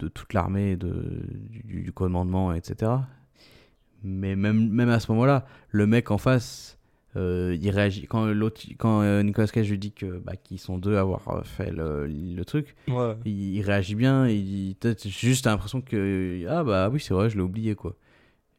de 0.00 0.08
toute 0.08 0.32
l'armée, 0.34 0.76
de, 0.76 1.22
du, 1.48 1.82
du 1.82 1.92
commandement, 1.92 2.52
etc. 2.52 2.90
Mais 4.04 4.36
même, 4.36 4.68
même 4.68 4.90
à 4.90 5.00
ce 5.00 5.10
moment-là, 5.12 5.46
le 5.70 5.86
mec 5.86 6.10
en 6.10 6.18
face, 6.18 6.78
euh, 7.16 7.56
il 7.60 7.70
réagit 7.70 8.06
quand 8.06 8.26
l'autre, 8.26 8.60
quand 8.76 9.00
euh, 9.02 9.22
Nicolas 9.22 9.46
Cage 9.48 9.70
lui 9.70 9.78
dit 9.78 9.92
que, 9.92 10.18
bah, 10.18 10.34
qu'ils 10.36 10.58
sont 10.58 10.76
deux 10.78 10.96
à 10.96 11.00
avoir 11.00 11.26
euh, 11.30 11.42
fait 11.42 11.70
le, 11.70 12.06
le 12.06 12.44
truc, 12.44 12.74
Ouais. 12.88 13.14
il, 13.24 13.54
il 13.54 13.62
réagit 13.62 13.94
bien, 13.94 14.28
il 14.28 14.74
peut-être 14.78 15.08
juste 15.08 15.46
l'impression 15.46 15.80
que 15.80 16.44
ah 16.48 16.64
bah 16.64 16.90
oui 16.92 17.00
c'est 17.00 17.14
vrai 17.14 17.30
je 17.30 17.36
l'ai 17.36 17.42
oublié 17.42 17.74
quoi. 17.74 17.94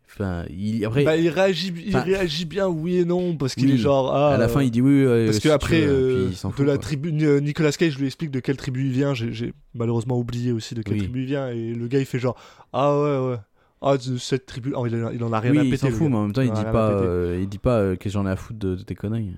Enfin 0.08 0.46
il 0.50 0.86
après 0.86 1.04
Bah, 1.04 1.18
il 1.18 1.28
réagit, 1.30 1.74
il 1.86 1.98
réagit 1.98 2.46
bien, 2.46 2.68
oui 2.68 2.98
et 3.00 3.06
non, 3.06 3.36
parce 3.36 3.54
qu'il 3.56 3.66
Oui. 3.68 3.74
est 3.74 3.78
genre. 3.78 4.16
Ah, 4.16 4.36
à 4.36 4.38
la 4.38 4.48
fin 4.48 4.62
il 4.62 4.72
dit 4.72 4.80
oui. 4.82 5.04
Parce 5.26 5.36
si 5.38 5.42
que 5.44 5.48
tu 5.50 5.52
après, 5.54 5.82
veux, 5.82 6.30
euh, 6.32 6.52
de 6.58 6.64
la 6.64 6.78
tribu, 6.78 7.12
Nicolas 7.12 7.72
Cage 7.74 7.98
lui 8.00 8.06
explique 8.06 8.32
de 8.32 8.40
quelle 8.40 8.56
tribu 8.58 8.86
il 8.86 8.92
vient. 8.92 9.14
J'ai- 9.14 9.34
J'ai 9.34 9.54
malheureusement 9.74 10.18
oublié 10.18 10.52
aussi 10.54 10.74
de 10.76 10.82
quelle 10.82 10.94
Oui. 10.94 11.00
tribu 11.00 11.22
il 11.22 11.26
vient. 11.26 11.50
Et 11.50 11.74
le 11.74 11.88
gars 11.88 12.00
il 12.00 12.06
fait 12.06 12.20
genre 12.20 12.38
ah 12.72 12.96
ouais 12.98 13.18
ouais 13.32 13.38
ah 13.86 13.96
cette 14.20 14.46
tribu. 14.48 14.74
Oh, 14.76 14.86
il, 14.88 14.96
en 15.04 15.08
a- 15.08 15.14
il 15.14 15.24
en 15.24 15.32
a 15.32 15.40
rien 15.40 15.52
Oui 15.52 15.60
à 15.60 15.64
il 15.64 15.70
péter. 15.70 15.82
s'en 15.84 15.90
le 15.90 15.94
fout 15.96 16.10
mais 16.10 16.18
en 16.18 16.24
même 16.24 16.34
temps 16.34 16.42
Il 16.42 16.48
il 16.48 16.54
dit 16.54 16.64
pas 16.64 16.90
euh, 16.92 17.40
il 17.42 17.48
dit 17.48 17.60
pas 17.60 17.78
euh, 17.80 17.96
que 17.96 18.10
j'en 18.10 18.26
ai 18.26 18.32
à 18.32 18.36
foutre 18.36 18.60
de, 18.60 18.76
de 18.76 18.84
tes 18.84 18.96
conneries. 18.96 19.34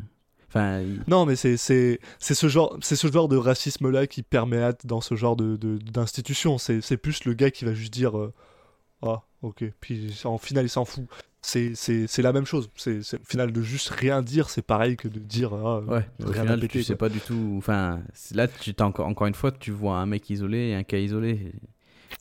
Enfin 0.47 0.79
il- 0.79 1.01
Non 1.07 1.25
mais 1.25 1.35
c'est 1.35 1.57
c'est 1.57 1.99
c'est 2.19 2.33
ce 2.33 2.47
genre 2.47 2.77
c'est 2.81 2.95
ce 2.95 3.11
genre 3.11 3.27
de 3.27 3.35
racisme 3.37 3.89
là 3.91 4.07
qui 4.07 4.23
perméate 4.23 4.85
dans 4.85 5.01
ce 5.01 5.15
genre 5.15 5.35
de 5.35 5.57
d'institution. 5.91 6.57
C'est 6.57 6.81
c'est 6.81 6.97
plus 6.97 7.25
le 7.25 7.33
gars 7.33 7.51
qui 7.51 7.65
va 7.65 7.73
juste 7.73 7.93
dire 7.93 8.17
euh, 8.17 8.33
ah 9.01 9.23
ok 9.41 9.65
puis 9.81 10.15
en 10.23 10.37
final 10.37 10.65
il 10.65 10.69
s'en 10.69 10.85
fout. 10.85 11.05
C'est 11.41 11.73
c'est 11.75 12.07
c'est 12.07 12.21
la 12.21 12.33
même 12.33 12.45
chose. 12.45 12.69
C'est 12.75 12.99
au 12.99 13.23
final 13.25 13.51
de 13.51 13.61
juste 13.61 13.89
rien 13.89 14.21
dire 14.21 14.49
c'est 14.49 14.61
pareil 14.63 14.97
que 14.97 15.07
de 15.07 15.19
dire 15.19 15.53
ah 15.53 15.81
ouais 15.81 16.07
au 16.25 16.31
rien 16.31 16.41
à 16.41 16.43
final 16.43 16.59
péter, 16.61 16.79
tu 16.79 16.83
sais 16.83 16.93
quoi. 16.95 17.07
pas 17.07 17.13
du 17.13 17.19
tout 17.19 17.55
enfin 17.57 18.01
là 18.33 18.47
tu 18.47 18.73
encore 18.79 19.07
encore 19.07 19.27
une 19.27 19.35
fois 19.35 19.51
tu 19.51 19.71
vois 19.71 19.97
un 19.97 20.05
mec 20.05 20.29
isolé 20.29 20.69
et 20.69 20.75
un 20.75 20.83
cas 20.83 20.97
isolé. 20.97 21.51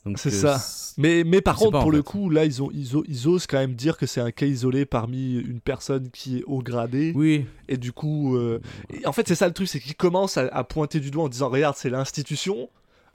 Donc 0.05 0.19
C'est 0.19 0.33
euh, 0.45 0.57
ça. 0.57 0.93
Mais, 0.97 1.23
mais 1.23 1.41
par 1.41 1.57
contre, 1.57 1.79
pour 1.79 1.91
le 1.91 1.99
fait. 1.99 2.03
coup, 2.03 2.29
là, 2.29 2.45
ils, 2.45 2.61
ont, 2.63 2.71
ils, 2.73 3.27
osent 3.27 3.45
quand 3.45 3.57
même 3.59 3.75
dire 3.75 3.97
que 3.97 4.05
c'est 4.05 4.21
un 4.21 4.31
cas 4.31 4.45
isolé 4.47 4.85
parmi 4.85 5.35
une 5.35 5.59
personne 5.59 6.09
qui 6.09 6.39
est 6.39 6.43
haut 6.47 6.63
gradé. 6.63 7.11
Oui 7.15 7.45
Et 7.67 7.77
du 7.77 7.91
coup, 7.91 8.35
euh, 8.35 8.59
et 8.89 9.05
en 9.05 9.11
fait, 9.11 9.27
c'est 9.27 9.35
ça 9.35 9.47
le 9.47 9.53
truc, 9.53 9.67
c'est 9.67 9.79
qu'ils 9.79 9.95
commencent 9.95 10.37
à, 10.37 10.47
à 10.47 10.63
pointer 10.63 10.99
du 10.99 11.11
doigt 11.11 11.25
en 11.25 11.29
disant 11.29 11.49
Regarde, 11.49 11.75
c'est 11.77 11.89
l'institution. 11.89 12.69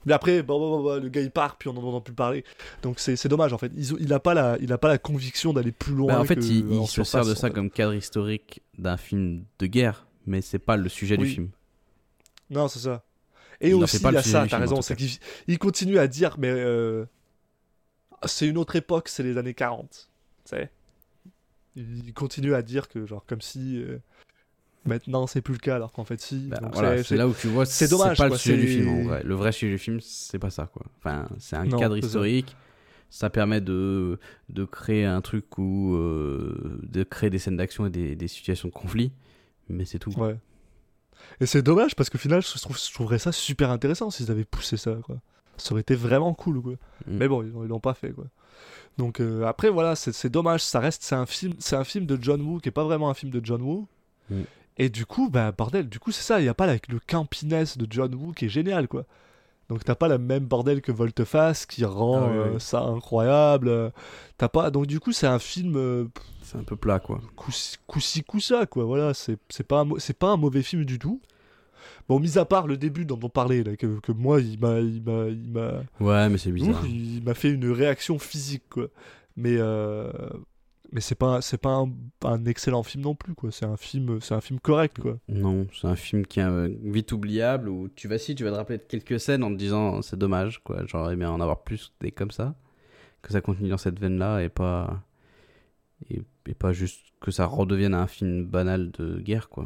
Mais 0.05 0.11
après, 0.13 0.43
bon, 0.43 0.59
bon, 0.59 0.77
bon, 0.77 0.83
bon, 0.83 1.01
le 1.01 1.07
gars 1.09 1.21
il 1.21 1.31
part, 1.31 1.57
puis 1.57 1.69
on 1.69 1.73
n'en 1.73 1.81
entend 1.83 2.01
plus 2.01 2.13
parler. 2.13 2.43
Donc 2.81 2.99
c'est 2.99 3.27
dommage 3.27 3.53
en 3.53 3.57
fait. 3.57 3.71
Il 3.77 4.07
n'a 4.07 4.19
pas, 4.19 4.33
la- 4.33 4.57
il 4.61 4.71
a 4.73 4.77
pas 4.77 4.89
la 4.89 4.97
conviction 4.97 5.53
d'aller 5.53 5.71
plus 5.71 5.93
loin. 5.93 6.13
Bah, 6.15 6.19
en 6.21 6.25
fait, 6.25 6.35
que 6.35 6.41
il, 6.41 6.69
il 6.71 6.87
se 6.87 7.03
sert 7.03 7.25
de 7.25 7.33
ça 7.33 7.49
comme 7.49 7.69
cadre 7.69 7.93
historique 7.93 8.61
d'un 8.77 8.97
film 8.97 9.43
de 9.59 9.65
guerre, 9.65 10.05
mais 10.25 10.41
c'est 10.41 10.59
pas 10.59 10.75
le 10.77 10.89
sujet 10.89 11.17
Oui. 11.17 11.27
du 11.27 11.33
film. 11.33 11.49
Non, 12.49 12.67
c'est 12.67 12.79
ça. 12.79 13.03
Et 13.63 13.69
Il 13.69 13.75
aussi, 13.75 13.97
il 14.03 14.11
y 14.11 14.17
a 14.17 14.21
ça, 14.21 14.45
t'as 14.47 14.57
raison. 14.59 14.81
C'est 14.81 14.95
qu'il 14.95 15.09
il 15.47 15.57
continue 15.57 15.97
à 15.97 16.07
dire 16.07 16.35
Mais 16.37 16.49
euh, 16.51 17.05
c'est 18.25 18.47
une 18.47 18.57
autre 18.57 18.75
époque, 18.75 19.07
c'est 19.09 19.23
les 19.23 19.37
années 19.37 19.53
40. 19.53 20.09
Tu 20.45 20.49
sais 20.55 20.69
Il 21.75 22.13
continue 22.13 22.53
à 22.53 22.61
dire 22.61 22.87
que, 22.89 23.05
genre, 23.05 23.25
comme 23.25 23.41
si. 23.41 23.77
euh, 23.81 23.97
Maintenant, 24.85 25.27
c'est 25.27 25.41
plus 25.41 25.53
le 25.53 25.59
cas, 25.59 25.77
alors 25.77 25.93
qu'en 25.93 26.03
fait, 26.03 26.19
si. 26.19 26.49
Bah, 26.49 26.59
voilà, 26.73 27.01
c'est- 27.01 27.15
là 27.15 27.25
où 27.27 27.33
tu 27.33 27.47
vois 27.47 27.65
c'est 27.65 27.87
dommage, 27.89 28.17
pas 28.17 28.27
le 28.27 28.35
sujet 28.35 28.57
du 28.57 28.67
film 28.67 28.89
en 28.89 29.03
vrai. 29.03 29.23
Le 29.23 29.33
vrai 29.33 29.53
sujet 29.53 29.71
du 29.71 29.77
film, 29.77 29.99
c'est 30.01 30.39
pas 30.39 30.49
ça 30.49 30.65
quoi. 30.65 30.83
Enfin, 30.97 31.25
c'est 31.39 31.55
un 31.55 31.63
Non, 31.65 31.77
cadre 31.79 31.97
ça. 32.01 32.05
historique. 32.05 32.55
Ça 33.09 33.29
permet 33.29 33.61
de, 33.61 34.19
de 34.49 34.65
créer 34.65 35.05
un 35.05 35.21
truc 35.21 35.57
où 35.57 35.95
euh, 35.95 36.79
de 36.81 37.03
créer 37.03 37.29
des 37.29 37.37
scènes 37.39 37.55
d'action 37.57 37.85
et 37.85 37.91
des, 37.91 38.15
des 38.15 38.27
situations 38.27 38.67
de 38.67 38.73
conflit, 38.73 39.11
mais 39.69 39.85
c'est 39.85 39.99
tout. 39.99 40.11
Ouais. 40.17 40.35
Et 41.41 41.45
c'est 41.45 41.61
dommage 41.61 41.95
parce 41.95 42.09
qu'au 42.09 42.17
final, 42.17 42.41
je, 42.41 42.59
trouve, 42.59 42.77
je 42.77 42.93
trouverais 42.93 43.19
ça 43.19 43.31
super 43.31 43.71
intéressant 43.71 44.09
s'ils 44.09 44.31
avaient 44.31 44.45
poussé 44.45 44.77
ça, 44.77 44.95
quoi. 45.03 45.17
Ça 45.57 45.71
aurait 45.73 45.81
été 45.81 45.95
vraiment 45.95 46.33
cool, 46.33 46.61
quoi. 46.61 46.73
Mm. 46.73 47.17
Mais 47.17 47.27
bon, 47.27 47.43
ils 47.43 47.51
l'ont- 47.67 47.79
pas 47.79 47.93
fait, 47.93 48.11
quoi. 48.11 48.25
Donc 48.97 49.19
euh, 49.19 49.45
après, 49.45 49.69
voilà, 49.69 49.95
c'est 49.95 50.29
dommage. 50.29 50.61
Ça 50.61 50.79
reste, 50.79 51.03
c'est 51.03 51.15
un 51.15 51.25
film, 51.25 51.53
c'est 51.59 51.75
un 51.75 51.83
film 51.83 52.05
de 52.05 52.17
John 52.21 52.41
Woo 52.41 52.59
qui 52.59 52.69
est 52.69 52.71
pas 52.71 52.83
vraiment 52.83 53.09
un 53.09 53.13
film 53.13 53.31
de 53.31 53.43
John 53.43 53.61
Woo. 53.61 53.87
Mm. 54.29 54.41
Et 54.77 54.89
du 54.89 55.05
coup, 55.05 55.29
bah 55.29 55.51
bordel, 55.51 55.87
du 55.89 55.99
coup 55.99 56.11
c'est 56.11 56.23
ça. 56.23 56.39
Il 56.39 56.45
y 56.45 56.49
a 56.49 56.53
pas 56.53 56.65
la- 56.67 56.77
le 56.89 56.99
campiness 57.07 57.77
de 57.77 57.85
John 57.89 58.13
Woo 58.15 58.31
qui 58.33 58.45
est 58.45 58.49
génial, 58.49 58.87
quoi. 58.87 59.05
Donc 59.69 59.83
t'as 59.83 59.95
pas 59.95 60.07
le 60.07 60.17
même 60.17 60.45
bordel 60.45 60.81
que 60.81 60.91
Volteface 60.91 61.65
qui 61.65 61.85
rend 61.85 62.23
Ah 62.23 62.27
oui, 62.31 62.37
euh, 62.37 62.59
ça 62.59 62.81
incroyable. 62.81 63.91
T'as 64.37 64.49
pas. 64.49 64.71
Donc 64.71 64.87
du 64.87 64.99
coup, 64.99 65.11
c'est 65.11 65.27
un 65.27 65.39
film. 65.39 65.75
euh, 65.77 66.05
C'est 66.53 66.59
un 66.59 66.63
peu 66.63 66.75
plat, 66.75 66.99
quoi. 66.99 67.19
coup-ci, 67.35 68.23
coup-ça, 68.23 68.65
quoi. 68.65 68.85
Voilà, 68.85 69.13
c'est 69.13 69.37
pas, 69.67 69.81
un 69.81 69.87
pas 70.19 70.27
un 70.27 70.37
mauvais 70.37 70.63
film 70.63 70.85
du 70.85 70.99
tout. 70.99 71.21
Bon, 72.07 72.19
mis 72.19 72.37
à 72.37 72.45
part 72.45 72.67
le 72.67 72.77
début 72.77 73.05
dont 73.05 73.19
on 73.21 73.29
parlait, 73.29 73.63
là, 73.63 73.75
que, 73.75 73.99
que 73.99 74.11
moi, 74.11 74.39
il 74.39 74.59
m'a, 74.59 74.79
Ouais, 75.99 76.29
mais 76.29 76.37
c'est 76.37 76.51
bizarre. 76.51 76.85
Il 76.85 77.23
m'a 77.23 77.33
fait 77.33 77.51
une 77.51 77.69
réaction 77.71 78.19
physique, 78.19 78.63
quoi. 78.69 78.87
Mais, 79.35 79.55
euh, 79.57 80.11
mais 80.91 81.01
c'est 81.01 81.15
pas, 81.15 81.41
c'est 81.41 81.57
pas 81.57 81.71
un, 81.71 81.91
un 82.23 82.45
excellent 82.45 82.83
film 82.83 83.03
non 83.03 83.15
plus, 83.15 83.33
quoi. 83.33 83.51
C'est 83.51 83.65
un 83.65 83.77
film, 83.77 84.19
c'est 84.21 84.35
un 84.35 84.41
film 84.41 84.59
correct, 84.59 84.99
quoi. 84.99 85.17
Non, 85.27 85.65
c'est 85.73 85.87
un 85.87 85.95
film 85.95 86.25
qui 86.25 86.39
est 86.39 86.43
euh, 86.43 86.69
vite 86.83 87.11
oubliable 87.11 87.67
où 87.67 87.89
tu 87.89 88.07
vas 88.07 88.19
si 88.19 88.35
tu 88.35 88.43
vas 88.43 88.51
te 88.51 88.55
rappeler 88.55 88.77
de 88.77 88.83
quelques 88.83 89.19
scènes 89.19 89.43
en 89.43 89.49
te 89.49 89.55
disant 89.57 90.01
c'est 90.03 90.19
dommage 90.19 90.61
quoi, 90.63 90.85
j'aurais 90.85 91.15
bien 91.15 91.31
en 91.31 91.41
avoir 91.41 91.63
plus 91.63 91.91
des 91.99 92.11
comme 92.11 92.31
ça, 92.31 92.53
que 93.23 93.31
ça 93.31 93.41
continue 93.41 93.69
dans 93.69 93.77
cette 93.77 93.99
veine 93.99 94.19
là 94.19 94.39
et 94.43 94.49
pas 94.49 95.01
et, 96.11 96.21
et 96.47 96.53
pas 96.53 96.73
juste 96.73 97.01
que 97.21 97.31
ça 97.31 97.45
redevienne 97.45 97.93
un 97.93 98.07
film 98.07 98.45
banal 98.45 98.91
de 98.91 99.19
guerre 99.19 99.49
quoi. 99.49 99.65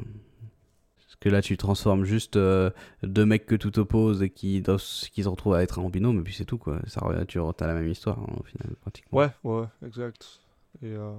Parce 0.98 1.16
que 1.20 1.30
là 1.30 1.42
tu 1.42 1.58
transformes 1.58 2.04
juste 2.06 2.36
euh, 2.36 2.70
deux 3.04 3.26
mecs 3.26 3.46
que 3.46 3.56
tout 3.56 3.78
oppose 3.80 4.22
et 4.22 4.30
qui 4.30 4.62
doivent 4.62 4.84
qui 5.12 5.24
se 5.24 5.28
retrouvent 5.28 5.56
à 5.56 5.64
être 5.64 5.80
en 5.80 5.90
binôme 5.90 6.20
et 6.20 6.24
puis 6.24 6.34
c'est 6.34 6.46
tout 6.46 6.58
quoi. 6.60 6.80
Ça 6.88 7.02
revient 7.02 7.26
tu 7.28 7.40
as 7.40 7.68
la 7.68 7.74
même 7.74 7.88
histoire 7.88 8.20
hein, 8.20 8.34
au 8.40 8.44
final 8.44 8.76
pratiquement. 8.82 9.18
Ouais, 9.20 9.30
ouais, 9.44 9.66
exact. 9.86 10.40
Euh, 10.84 11.12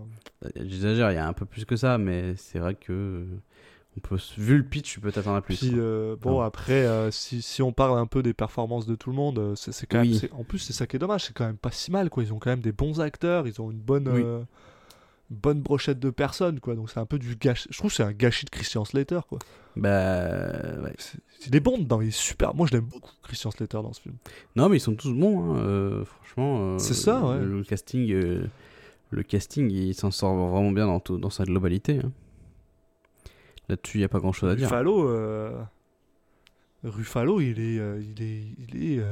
J'exagère, 0.54 1.10
il 1.10 1.14
y 1.14 1.18
a 1.18 1.26
un 1.26 1.32
peu 1.32 1.44
plus 1.44 1.64
que 1.64 1.74
ça 1.76 1.98
mais 1.98 2.36
c'est 2.36 2.60
vrai 2.60 2.74
que 2.76 2.92
euh, 2.92 3.24
on 3.96 4.00
peut 4.00 4.18
vu 4.36 4.58
le 4.58 4.62
pitch, 4.62 4.92
tu 4.92 5.00
peux 5.00 5.10
t'attendre 5.10 5.38
à 5.38 5.42
plus. 5.42 5.56
Puis 5.58 5.72
euh, 5.74 6.14
bon 6.20 6.40
Ah. 6.42 6.46
après 6.46 6.86
euh, 6.86 7.10
si, 7.10 7.42
si 7.42 7.60
on 7.62 7.72
parle 7.72 7.98
un 7.98 8.06
peu 8.06 8.22
des 8.22 8.34
performances 8.34 8.86
de 8.86 8.94
tout 8.94 9.10
le 9.10 9.16
monde, 9.16 9.54
c'est 9.56 9.86
quand 9.86 10.02
Oui. 10.02 10.20
même 10.22 10.40
en 10.40 10.44
plus 10.44 10.60
c'est 10.60 10.72
ça 10.72 10.86
qui 10.86 10.94
est 10.94 11.00
dommage, 11.00 11.24
c'est 11.24 11.32
quand 11.32 11.46
même 11.46 11.56
pas 11.56 11.72
si 11.72 11.90
mal 11.90 12.08
quoi. 12.08 12.22
Ils 12.22 12.32
ont 12.32 12.38
quand 12.38 12.50
même 12.50 12.60
des 12.60 12.70
bons 12.70 13.00
acteurs, 13.00 13.48
ils 13.48 13.60
ont 13.60 13.72
une 13.72 13.80
bonne 13.80 14.08
Oui. 14.08 14.22
Bonne 15.30 15.60
brochette 15.60 15.98
de 15.98 16.10
personnes 16.10 16.60
quoi. 16.60 16.74
Donc 16.74 16.90
c'est 16.90 17.00
un 17.00 17.06
peu 17.06 17.18
du 17.18 17.36
gâchis. 17.36 17.68
Je 17.70 17.78
trouve 17.78 17.92
c'est 17.92 18.02
un 18.02 18.12
gâchis 18.12 18.44
de 18.46 18.50
Christian 18.50 18.84
Slater 18.84 19.20
quoi. 19.28 19.38
Bah 19.76 20.80
ouais. 20.82 20.94
C'est- 20.98 21.18
Il 21.46 21.54
est 21.54 21.60
bon 21.60 21.78
dedans, 21.78 22.00
il 22.00 22.08
est 22.08 22.10
super. 22.10 22.54
Moi 22.54 22.66
je 22.66 22.72
l'aime 22.72 22.86
beaucoup 22.86 23.12
Christian 23.22 23.50
Slater 23.50 23.82
dans 23.82 23.92
ce 23.92 24.00
film. 24.00 24.16
Non, 24.56 24.68
mais 24.68 24.78
ils 24.78 24.80
sont 24.80 24.94
tous 24.96 25.12
bons, 25.12 25.54
hein, 25.54 25.58
euh, 25.58 26.04
franchement. 26.04 26.74
euh, 26.74 26.78
C'est 26.78 26.94
ça, 26.94 27.24
ouais. 27.24 27.38
Le, 27.44 27.62
casting, 27.62 28.10
euh, 28.12 28.46
le 29.10 29.22
casting, 29.22 29.70
il 29.70 29.94
s'en 29.94 30.10
sort 30.10 30.34
vraiment 30.48 30.72
bien 30.72 30.86
dans, 30.86 30.98
tout- 31.00 31.18
dans 31.18 31.30
sa 31.30 31.44
globalité. 31.44 32.00
hein. 32.04 32.10
Là-dessus, 33.68 33.98
il 33.98 34.00
n'y 34.00 34.04
a 34.04 34.08
pas 34.08 34.18
grand-chose 34.18 34.50
à 34.50 34.56
dire. 34.56 34.66
Ruffalo, 34.68 35.08
Ruffalo, 36.84 37.40
il 37.40 37.58
est, 37.60 37.74
il 38.00 38.22
est, 38.22 38.42
il 38.58 38.82
est, 38.98 39.04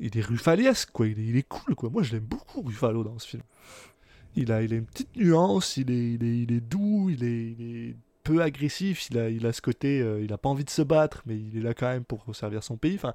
il 0.00 0.18
est 0.18 0.22
ruffaliesque 0.22 0.90
quoi. 0.92 1.06
Il 1.06 1.18
est, 1.20 1.24
il 1.26 1.36
est 1.36 1.46
cool 1.48 1.74
quoi. 1.74 1.90
Moi 1.90 2.02
je 2.02 2.12
l'aime 2.12 2.24
beaucoup 2.24 2.62
Ruffalo 2.62 3.04
dans 3.04 3.18
ce 3.18 3.28
film. 3.28 3.42
Il 4.36 4.52
a, 4.52 4.62
il 4.62 4.72
a 4.72 4.76
une 4.76 4.86
petite 4.86 5.14
nuance. 5.16 5.76
Il 5.76 5.90
est, 5.90 6.12
il 6.14 6.24
est, 6.24 6.38
il 6.38 6.52
est 6.52 6.60
doux. 6.60 7.10
Il 7.10 7.24
est, 7.24 7.54
il 7.58 7.88
est 7.90 7.96
peu 8.24 8.42
agressif. 8.42 9.10
Il 9.10 9.18
a, 9.18 9.28
il 9.28 9.46
a 9.46 9.52
ce 9.52 9.60
côté. 9.60 10.00
euh, 10.00 10.22
il 10.22 10.32
a 10.32 10.38
pas 10.38 10.48
envie 10.48 10.64
de 10.64 10.70
se 10.70 10.82
battre, 10.82 11.22
mais 11.26 11.36
il 11.36 11.58
est 11.58 11.62
là 11.62 11.74
quand 11.74 11.88
même 11.88 12.04
pour 12.04 12.24
servir 12.34 12.62
son 12.62 12.76
pays. 12.76 12.94
Enfin, 12.96 13.14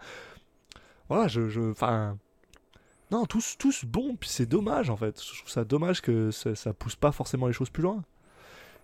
voilà, 1.10 1.28
je, 1.28 1.48
je, 1.50 1.62
enfin. 1.62 2.18
Non, 3.10 3.26
tous, 3.26 3.56
tous 3.58 3.86
bons, 3.86 4.18
puis 4.20 4.28
c'est 4.28 4.46
dommage 4.46 4.90
en 4.90 4.98
fait. 4.98 5.24
Je 5.24 5.38
trouve 5.40 5.50
ça 5.50 5.64
dommage 5.64 6.02
que 6.02 6.30
ça, 6.30 6.56
ça 6.56 6.74
pousse 6.74 6.98
pas 6.98 7.14
forcément 7.14 7.48
les 7.48 7.54
choses 7.54 7.70
plus 7.70 7.84
loin. 7.84 8.04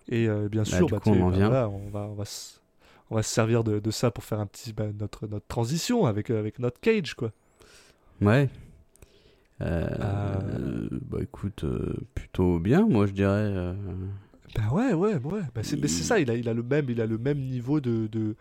Et 0.08 0.28
euh, 0.28 0.48
bien 0.48 0.64
sûr, 0.64 0.88
bah, 0.88 0.98
coup, 0.98 1.10
on 1.10 1.24
en 1.24 1.30
bah, 1.30 1.36
voilà, 1.36 1.68
on 1.68 1.90
va, 1.90 2.08
on 2.08 2.14
va, 2.14 2.24
se, 2.24 2.58
on 3.10 3.16
va 3.16 3.22
se 3.22 3.28
servir 3.28 3.64
de, 3.64 3.80
de 3.80 3.90
ça 3.90 4.10
pour 4.10 4.24
faire 4.24 4.40
un 4.40 4.46
petit 4.46 4.72
bah, 4.72 4.86
notre, 4.98 5.26
notre 5.26 5.46
transition 5.46 6.06
avec, 6.06 6.30
euh, 6.30 6.38
avec 6.38 6.58
notre 6.58 6.80
cage 6.80 7.12
quoi. 7.12 7.32
Ouais. 8.22 8.48
Euh. 9.60 10.88
Bah 11.08 11.18
écoute, 11.22 11.64
euh, 11.64 11.94
plutôt 12.14 12.58
bien, 12.58 12.86
moi 12.86 13.06
je 13.06 13.12
dirais. 13.12 13.30
euh, 13.32 13.74
Bah 14.56 14.72
ouais, 14.72 14.92
ouais, 14.92 15.14
ouais. 15.16 15.40
Bah, 15.54 15.62
c'est, 15.62 15.76
mais 15.80 15.88
c'est 15.88 16.00
Il- 16.00 16.04
ça, 16.04 16.18
il 16.20 16.30
a, 16.30 16.34
il 16.34 16.48
a 16.48 16.54
le 16.54 16.62
même, 16.62 16.90
il 16.90 17.00
a 17.00 17.06
le 17.06 17.18
même 17.18 17.38
niveau 17.38 17.80
de, 17.80 18.08
de, 18.08 18.34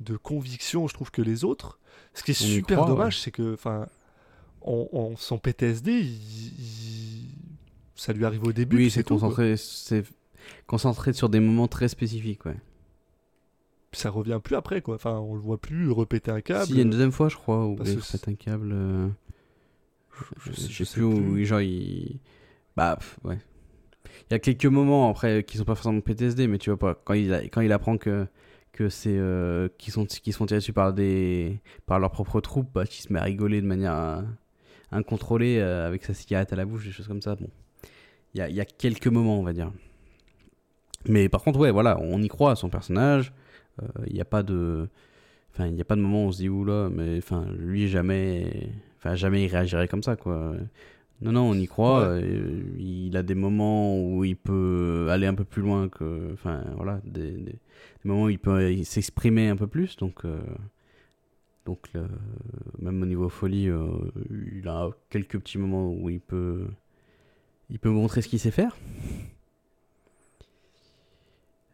de 0.00 0.16
conviction, 0.16 0.88
je 0.88 0.94
trouve, 0.94 1.10
que 1.10 1.22
les 1.22 1.44
autres. 1.44 1.78
Ce 2.14 2.22
qui 2.22 2.32
est 2.32 2.40
On 2.42 2.44
super 2.44 2.78
croit, 2.78 2.88
dommage, 2.88 3.14
ouais. 3.16 3.20
c'est 3.24 3.30
que, 3.30 3.54
enfin, 3.54 3.86
on, 4.62 4.88
on- 4.92 5.16
son 5.16 5.38
PTSD, 5.38 5.92
il- 6.00 7.28
ça 7.94 8.12
lui 8.12 8.24
arrive 8.24 8.44
au 8.44 8.52
début. 8.52 8.76
Oui, 8.76 8.90
c'est 8.90 9.02
concentré, 9.06 9.56
c'est 9.56 10.04
concentré 10.66 11.12
sur 11.12 11.28
des 11.28 11.40
moments 11.40 11.68
très 11.68 11.88
spécifiques, 11.88 12.44
ouais. 12.46 12.56
Ça 13.92 14.10
revient 14.10 14.40
plus 14.42 14.56
après, 14.56 14.82
quoi. 14.82 14.96
Enfin, 14.96 15.14
on 15.18 15.34
le 15.34 15.40
voit 15.40 15.58
plus 15.58 15.90
répéter 15.90 16.30
un 16.30 16.40
câble. 16.42 16.66
Si, 16.66 16.72
il 16.72 16.76
y 16.76 16.80
a 16.80 16.82
une 16.82 16.90
deuxième 16.90 17.12
fois, 17.12 17.28
je 17.30 17.36
crois, 17.36 17.66
où 17.66 17.78
il 17.84 17.98
fait 18.00 18.28
un 18.28 18.34
câble. 18.34 18.74
Euh, 20.20 20.24
Je- 20.46 20.52
je 20.52 20.84
sais- 20.84 20.84
je 20.84 20.92
plus 20.92 21.02
où, 21.04 21.32
plus. 21.32 21.46
genre, 21.46 21.60
il. 21.60 22.20
Bah, 22.76 22.96
pff, 22.98 23.18
ouais. 23.24 23.38
Il 24.30 24.32
y 24.32 24.34
a 24.34 24.38
quelques 24.38 24.66
moments 24.66 25.08
après 25.10 25.44
qui 25.44 25.56
sont 25.58 25.64
pas 25.64 25.74
forcément 25.74 26.00
PTSD, 26.00 26.46
mais 26.48 26.58
tu 26.58 26.70
vois 26.70 26.78
pas. 26.78 26.94
Quand 27.04 27.14
il, 27.14 27.32
a- 27.32 27.42
quand 27.44 27.60
il 27.60 27.72
apprend 27.72 27.96
que, 27.98 28.26
que 28.72 28.88
c'est. 28.88 29.16
euh, 29.16 29.68
qu'ils 29.78 29.92
sont, 29.92 30.06
font 30.32 30.46
tirer 30.46 30.58
dessus 30.60 30.72
par, 30.72 30.92
des, 30.92 31.60
par 31.86 31.98
leurs 32.00 32.10
propres 32.10 32.40
troupes, 32.40 32.68
bah, 32.74 32.86
qu'il 32.86 33.02
se 33.02 33.12
met 33.12 33.18
à 33.20 33.24
rigoler 33.24 33.60
de 33.60 33.66
manière 33.66 33.94
euh, 33.94 34.22
incontrôlée 34.92 35.58
euh, 35.58 35.86
avec 35.86 36.04
sa 36.04 36.14
cigarette 36.14 36.52
à 36.52 36.56
la 36.56 36.64
bouche, 36.64 36.84
des 36.84 36.92
choses 36.92 37.08
comme 37.08 37.22
ça. 37.22 37.34
Bon. 37.36 37.48
Il 38.34 38.38
y 38.38 38.40
a, 38.42 38.48
il 38.48 38.54
y 38.56 38.60
a 38.60 38.64
quelques 38.64 39.06
moments, 39.08 39.38
on 39.38 39.42
va 39.42 39.52
dire. 39.52 39.70
Mais 41.08 41.28
par 41.28 41.42
contre, 41.42 41.58
ouais, 41.60 41.70
voilà, 41.70 41.98
on 42.00 42.20
y 42.22 42.28
croit 42.28 42.50
à 42.52 42.56
son 42.56 42.68
personnage. 42.68 43.32
Euh, 43.82 43.86
Il 44.06 44.14
n'y 44.14 44.20
a 44.20 44.24
pas 44.24 44.42
de. 44.42 44.88
Enfin, 45.52 45.66
il 45.68 45.74
n'y 45.74 45.80
a 45.80 45.84
pas 45.84 45.96
de 45.96 46.00
moment 46.00 46.24
où 46.24 46.28
on 46.28 46.32
se 46.32 46.38
dit, 46.38 46.48
oula, 46.48 46.88
mais 46.92 47.16
enfin, 47.18 47.46
lui, 47.56 47.88
jamais. 47.88 48.70
Enfin, 48.98 49.14
jamais 49.14 49.44
il 49.44 49.48
réagirait 49.48 49.88
comme 49.88 50.02
ça, 50.02 50.16
quoi. 50.16 50.54
Non, 51.22 51.32
non, 51.32 51.42
on 51.50 51.54
y 51.54 51.66
croit. 51.66 52.00
Ouais. 52.12 52.22
euh, 52.24 52.62
il 52.78 53.16
a 53.16 53.22
des 53.22 53.34
moments 53.34 53.98
où 53.98 54.24
il 54.24 54.36
peut 54.36 55.08
aller 55.10 55.26
un 55.26 55.34
peu 55.34 55.44
plus 55.44 55.62
loin 55.62 55.88
que. 55.88 56.30
Enfin, 56.34 56.62
voilà, 56.76 57.00
des, 57.04 57.30
des- 57.32 57.52
des 57.52 57.58
moments 58.04 58.24
où 58.24 58.28
il 58.30 58.38
peut 58.38 58.82
s'exprimer 58.84 59.48
un 59.48 59.56
peu 59.56 59.66
plus. 59.66 59.96
Donc, 59.96 60.24
euh, 60.24 60.38
donc 61.64 61.80
le- 61.94 62.06
même 62.78 63.00
au 63.02 63.06
niveau 63.06 63.28
folie, 63.28 63.68
euh, 63.68 63.86
il 64.54 64.68
a 64.68 64.90
quelques 65.10 65.38
petits 65.38 65.58
moments 65.58 65.90
où 65.90 66.10
il 66.10 66.20
peut. 66.20 66.66
Il 67.70 67.78
peut 67.78 67.90
montrer 67.90 68.22
ce 68.22 68.28
qu'il 68.28 68.38
sait 68.38 68.50
faire. 68.52 68.76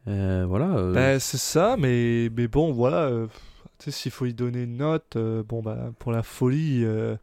Euh, 0.09 0.45
voilà. 0.49 0.91
Bah, 0.93 1.21
c'est 1.21 1.37
ça, 1.39 1.77
mais, 1.79 2.29
mais 2.37 2.49
bon, 2.49 2.73
voilà. 2.73 3.27
Tu 3.83 3.91
sais, 3.91 3.91
s'il 3.91 4.13
faut 4.13 4.27
y 4.27 4.35
donner 4.35 4.63
une 4.63 4.77
note, 4.77 5.17
euh, 5.17 5.43
bon, 5.43 5.61
bah, 5.63 5.93
pour 5.99 6.13
la 6.13 6.23
folie, 6.23 6.85
euh, 6.85 7.17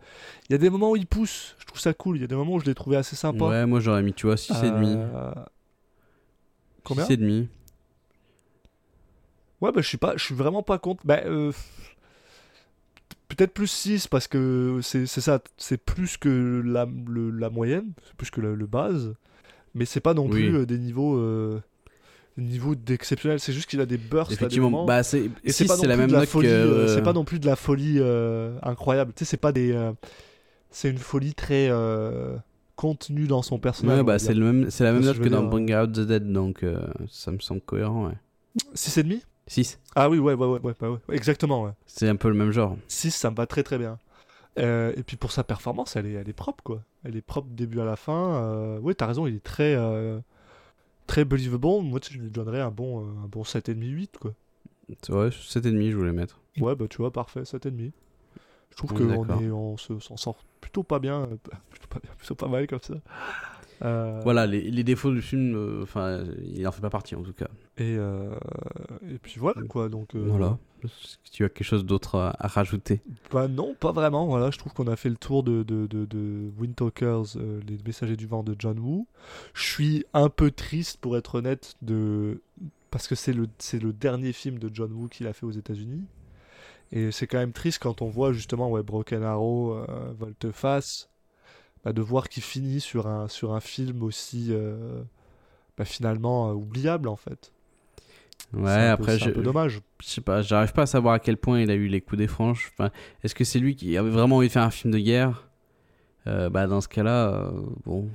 il 0.49 0.51
y 0.53 0.55
a 0.55 0.57
des 0.57 0.69
moments 0.69 0.91
où 0.91 0.95
il 0.97 1.05
pousse. 1.07 1.55
Je 1.59 1.65
trouve 1.65 1.79
ça 1.79 1.93
cool. 1.93 2.17
Il 2.17 2.21
y 2.21 2.23
a 2.23 2.27
des 2.27 2.35
moments 2.35 2.55
où 2.55 2.59
je 2.59 2.65
l'ai 2.65 2.75
trouvé 2.75 2.97
assez 2.97 3.15
sympa. 3.15 3.45
ouais, 3.45 3.65
moi 3.65 3.79
j'aurais 3.79 4.03
mis, 4.03 4.13
tu 4.13 4.25
vois, 4.25 4.35
6,5. 4.35 4.65
et 4.65 4.71
demi. 4.71 4.95
Euh, 4.97 5.31
Combien 6.83 7.05
6,5. 7.05 7.11
et 7.13 7.17
demi. 7.17 7.49
Ouais, 9.61 9.71
bah, 9.71 9.81
je 9.81 9.87
suis 9.87 9.97
pas, 9.97 10.13
je 10.17 10.23
suis 10.23 10.35
vraiment 10.35 10.63
pas 10.63 10.79
contre. 10.79 11.05
Bah, 11.05 11.21
peut-être 13.27 13.53
plus 13.53 13.67
6 13.67 14.07
parce 14.07 14.27
que 14.27 14.79
c'est 14.81 15.05
ça, 15.07 15.39
c'est 15.57 15.77
plus 15.77 16.17
que 16.17 16.61
la, 16.65 16.85
le- 17.07 17.29
la 17.31 17.49
moyenne, 17.49 17.91
c'est 18.05 18.15
plus 18.15 18.31
que 18.31 18.41
le, 18.41 18.55
le 18.55 18.65
base, 18.65 19.13
mais 19.75 19.85
c'est 19.85 19.99
pas 19.99 20.13
non 20.13 20.27
Oui. 20.27 20.49
plus 20.49 20.65
des 20.65 20.77
niveaux, 20.77 21.15
euh, 21.17 21.61
des 22.39 22.45
niveaux 22.45 22.75
d'exceptionnel. 22.75 23.39
C'est 23.39 23.53
juste 23.53 23.69
qu'il 23.69 23.81
a 23.81 23.85
des 23.85 23.97
bursts, 23.97 24.31
Effectivement, 24.31 24.69
moments. 24.69 24.85
bah 24.85 25.03
c'est 25.03 25.29
Et 25.43 25.51
c'est 25.51 25.65
pas 25.65 25.77
non 25.77 25.83
la 25.83 25.97
même 25.97 26.07
de 26.07 26.13
la 26.13 26.19
note 26.19 26.29
folie, 26.29 26.47
que. 26.47 26.53
euh, 26.53 26.87
c'est 26.87 26.99
euh, 27.01 27.03
pas 27.03 27.13
non 27.13 27.23
plus 27.25 27.39
de 27.39 27.45
la 27.45 27.55
folie 27.55 27.97
euh, 27.99 28.57
incroyable. 28.63 29.13
Tu 29.15 29.25
sais, 29.25 29.29
c'est 29.31 29.37
pas 29.37 29.51
des, 29.51 29.71
euh, 29.71 29.91
c'est 30.71 30.89
une 30.89 30.97
folie 30.97 31.33
très 31.33 31.67
euh, 31.69 32.35
contenue 32.75 33.27
dans 33.27 33.41
son 33.41 33.59
personnage. 33.59 33.97
Ouais, 33.97 34.03
bah 34.03 34.19
c'est 34.19 34.33
le 34.33 34.43
même, 34.45 34.69
c'est 34.69 34.83
la 34.83 34.91
même 34.93 35.03
note 35.03 35.19
que 35.19 35.29
dans 35.29 35.43
Bring 35.43 35.73
Out 35.75 35.91
the 35.93 35.99
Dead, 36.01 36.31
donc 36.31 36.63
euh, 36.63 36.79
ça 37.09 37.31
me 37.31 37.39
semble 37.39 37.61
cohérent. 37.61 38.07
Ouais. 38.07 38.13
6,5 38.75 39.21
6, 39.47 39.79
Ah 39.95 40.09
oui, 40.09 40.19
ouais, 40.19 40.33
ouais, 40.35 40.45
ouais, 40.45 40.59
ouais, 40.61 40.73
bah 40.79 40.91
ouais, 40.91 40.99
exactement, 41.15 41.63
ouais. 41.63 41.71
c'est 41.87 42.07
un 42.07 42.15
peu 42.15 42.27
le 42.29 42.35
même 42.35 42.51
genre. 42.51 42.77
6, 42.87 43.11
ça 43.11 43.31
me 43.31 43.35
va 43.35 43.47
très 43.47 43.63
très 43.63 43.77
bien. 43.79 43.97
Euh, 44.59 44.91
et 44.95 45.01
puis 45.03 45.17
pour 45.17 45.31
sa 45.31 45.43
performance, 45.43 45.95
elle 45.95 46.05
est, 46.05 46.13
elle 46.13 46.29
est 46.29 46.33
propre, 46.33 46.63
quoi. 46.63 46.83
Elle 47.03 47.15
est 47.15 47.21
propre 47.21 47.47
début 47.51 47.79
à 47.79 47.85
la 47.85 47.95
fin. 47.95 48.35
Euh, 48.43 48.79
ouais, 48.79 48.93
t'as 48.93 49.07
raison, 49.07 49.25
il 49.25 49.35
est 49.35 49.43
très, 49.43 49.73
euh, 49.75 50.19
très 51.09 51.25
believable. 51.25 51.65
Moi, 51.83 51.99
je 52.09 52.17
lui 52.17 52.29
donnerais 52.29 52.61
un 52.61 52.71
bon, 52.71 53.01
euh, 53.01 53.23
un 53.23 53.27
bon 53.27 53.43
7,5-8, 53.43 54.17
quoi. 54.19 54.33
Vrai, 55.09 55.29
7,5 55.31 55.91
je 55.91 55.95
voulais 55.97 56.11
mettre. 56.13 56.39
Ouais, 56.59 56.75
bah 56.75 56.85
tu 56.89 56.97
vois, 56.97 57.11
parfait, 57.11 57.41
7,5. 57.45 57.91
Je 58.71 58.77
trouve 58.77 58.91
On 58.93 58.95
est 59.11 59.49
qu'on 59.49 59.53
on 59.53 59.77
se- 59.77 59.99
s'en 59.99 60.17
sort 60.17 60.37
plutôt 60.61 60.83
pas 60.83 60.99
bien, 60.99 61.23
euh, 61.23 61.27
plutôt 61.71 61.87
pas 61.89 61.99
bien, 61.99 62.11
plutôt 62.17 62.35
pas 62.35 62.47
mal 62.47 62.67
comme 62.67 62.81
ça. 62.81 62.95
Euh, 63.81 64.19
Voilà, 64.23 64.45
les, 64.45 64.69
les 64.69 64.83
défauts 64.83 65.11
du 65.11 65.21
film, 65.21 65.55
euh, 65.55 65.83
enfin, 65.83 66.23
il 66.43 66.67
en 66.67 66.71
fait 66.71 66.81
pas 66.81 66.89
partie 66.89 67.15
en 67.15 67.23
tout 67.23 67.33
cas. 67.33 67.47
Et, 67.77 67.95
euh, 67.97 68.35
et 69.09 69.17
puis 69.19 69.35
voilà 69.39 69.61
quoi. 69.63 69.87
Donc, 69.89 70.15
Voilà. 70.15 70.57
Tu 71.31 71.43
as 71.43 71.49
quelque 71.49 71.63
chose 71.65 71.85
d'autre 71.85 72.15
à, 72.15 72.35
à 72.39 72.47
rajouter? 72.47 73.01
Bah 73.31 73.47
non, 73.47 73.75
pas 73.79 73.91
vraiment. 73.91 74.25
Voilà, 74.27 74.49
je 74.51 74.57
trouve 74.57 74.73
qu'on 74.73 74.87
a 74.87 74.95
fait 74.95 75.09
le 75.09 75.17
tour 75.17 75.43
de, 75.43 75.63
de, 75.63 75.87
de, 75.87 76.05
de 76.05 76.51
Windtalkers, 76.59 77.35
euh, 77.37 77.59
les 77.67 77.77
messagers 77.85 78.15
du 78.15 78.27
vent 78.27 78.43
de 78.43 78.55
John 78.57 78.79
Woo. 78.79 79.05
Je 79.53 79.63
suis 79.63 80.05
un 80.13 80.29
peu 80.29 80.51
triste, 80.51 80.97
pour 81.01 81.17
être 81.17 81.35
honnête, 81.35 81.75
de... 81.81 82.41
parce 82.91 83.07
que 83.07 83.15
c'est 83.15 83.33
le, 83.33 83.47
c'est 83.57 83.81
le 83.81 83.91
dernier 83.91 84.31
film 84.33 84.57
de 84.57 84.69
John 84.73 84.91
Woo 84.93 85.07
qu'il 85.09 85.27
a 85.27 85.33
fait 85.33 85.45
aux 85.45 85.51
États-Unis. 85.51 86.03
Et 86.91 87.11
c'est 87.11 87.27
quand 87.27 87.37
même 87.37 87.53
triste 87.53 87.79
quand 87.83 88.01
on 88.01 88.07
voit 88.09 88.31
justement 88.33 88.69
ouais, 88.69 88.81
Broken 88.81 89.21
Arrow, 89.21 89.77
Volte-Face, 90.17 91.09
bah, 91.83 91.93
de 91.93 92.01
voir 92.01 92.29
qu'il 92.29 92.43
finit 92.43 92.79
sur 92.81 93.07
un, 93.07 93.27
sur 93.27 93.53
un 93.53 93.59
film 93.61 94.03
aussi 94.03 94.47
euh, 94.51 95.01
bah, 95.77 95.85
finalement 95.85 96.49
euh, 96.49 96.53
oubliable 96.53 97.07
en 97.07 97.15
fait. 97.15 97.51
Ouais, 98.53 98.63
C'est 98.63 98.69
un 98.79 98.97
peu- 98.97 99.03
après, 99.03 99.19
c'est 99.19 99.25
un 99.25 99.31
peu 99.31 99.41
dommage. 99.43 99.81
je 100.01 100.07
sais 100.07 100.21
pas, 100.21 100.41
j'arrive 100.41 100.73
pas 100.73 100.83
à 100.83 100.85
savoir 100.87 101.13
à 101.13 101.19
quel 101.19 101.37
point 101.37 101.61
il 101.61 101.69
a 101.69 101.75
eu 101.75 101.87
les 101.87 102.01
coups 102.01 102.17
des 102.17 102.27
franches. 102.27 102.71
Enfin, 102.73 102.89
est-ce 103.23 103.35
que 103.35 103.43
c'est 103.43 103.59
lui 103.59 103.75
qui 103.75 103.95
avait 103.97 104.09
vraiment 104.09 104.37
envie 104.37 104.47
de 104.47 104.51
faire 104.51 104.63
un 104.63 104.71
film 104.71 104.91
de 104.93 104.99
guerre? 104.99 105.47
Euh, 106.27 106.49
Bah, 106.49 106.65
dans 106.67 106.81
ce 106.81 106.87
cas-là, 106.87 107.51
bon, 107.85 108.09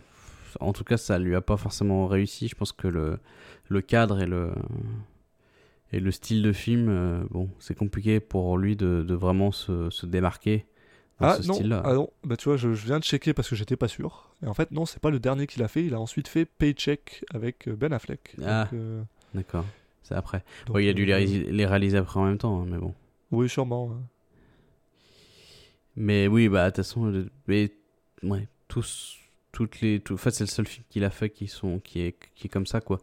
en 0.61 0.73
tout 0.73 0.85
cas, 0.85 0.97
ça 0.97 1.19
lui 1.19 1.35
a 1.37 1.41
pas 1.41 1.57
forcément 1.57 2.07
réussi. 2.09 2.49
Je 2.49 2.55
pense 2.57 2.73
que 2.73 2.89
le, 2.89 3.19
le 3.69 3.81
cadre 3.81 4.21
et 4.21 4.27
le 4.27 4.53
et 5.93 6.01
le 6.01 6.11
style 6.11 6.43
de 6.43 6.53
film, 6.53 7.27
bon, 7.31 7.49
c'est 7.61 7.77
compliqué 7.77 8.19
pour 8.19 8.59
lui 8.59 8.75
de, 8.75 9.05
de 9.07 9.15
vraiment 9.15 9.53
se, 9.53 9.91
se 9.91 10.07
démarquer 10.07 10.67
Ah 11.21 11.39
ce 11.41 11.47
non, 11.47 11.55
style-là. 11.55 11.83
ah 11.85 11.95
non, 11.95 12.11
bah 12.25 12.37
tu 12.37 12.49
vois, 12.49 12.57
je, 12.57 12.75
je 12.75 12.87
viens 12.87 12.99
de 12.99 13.05
checker 13.05 13.33
parce 13.35 13.49
que 13.49 13.55
j'étais 13.57 13.77
pas 13.77 13.89
sûr. 13.89 14.31
Et 14.43 14.47
en 14.47 14.55
fait, 14.55 14.71
non, 14.73 14.85
c'est 14.85 14.99
pas 15.01 15.11
le 15.11 15.21
dernier 15.21 15.47
qu'il 15.47 15.63
a 15.63 15.69
fait. 15.69 15.85
Il 15.85 15.95
a 15.95 16.01
ensuite 16.01 16.27
fait 16.29 16.45
Paycheck 16.45 17.25
avec 17.33 17.69
euh, 17.69 17.77
Ben 17.77 17.93
Affleck. 17.93 18.35
Ah. 18.45 18.69
Euh, 18.73 19.03
D'accord, 19.33 19.65
c'est 20.03 20.15
après. 20.15 20.45
donc, 20.67 20.75
Bon, 20.75 20.79
il 20.81 20.89
a 20.89 20.93
dû 20.93 21.05
les, 21.05 21.13
euh, 21.13 21.17
réaliser- 21.17 21.51
les 21.51 21.67
réaliser 21.67 21.97
après 21.99 22.19
en 22.21 22.25
même 22.27 22.39
temps, 22.39 22.63
hein, 22.63 22.67
mais 22.69 22.79
bon. 22.79 22.95
Oui, 23.31 23.49
sûrement. 23.49 23.97
Mais 25.97 26.27
oui, 26.27 26.49
bah, 26.49 26.65
de 26.65 26.71
toute 26.71 26.77
façon, 26.85 27.07
le- 27.07 27.31
mais, 27.47 27.71
ouais, 28.23 28.49
tous, 28.69 29.17
toutes 29.53 29.81
les, 29.81 30.01
tout, 30.01 30.15
en 30.15 30.17
fait, 30.19 30.33
c'est 30.33 30.45
le 30.45 30.49
seul 30.49 30.67
film 30.67 30.85
qu'il 30.91 31.05
a 31.05 31.11
fait 31.11 31.31
qui 31.31 31.47
sont, 31.47 31.79
qui 31.79 32.01
est, 32.01 32.17
qui 32.35 32.47
est 32.49 32.51
comme 32.51 32.67
ça, 32.67 32.81
quoi. 32.81 33.01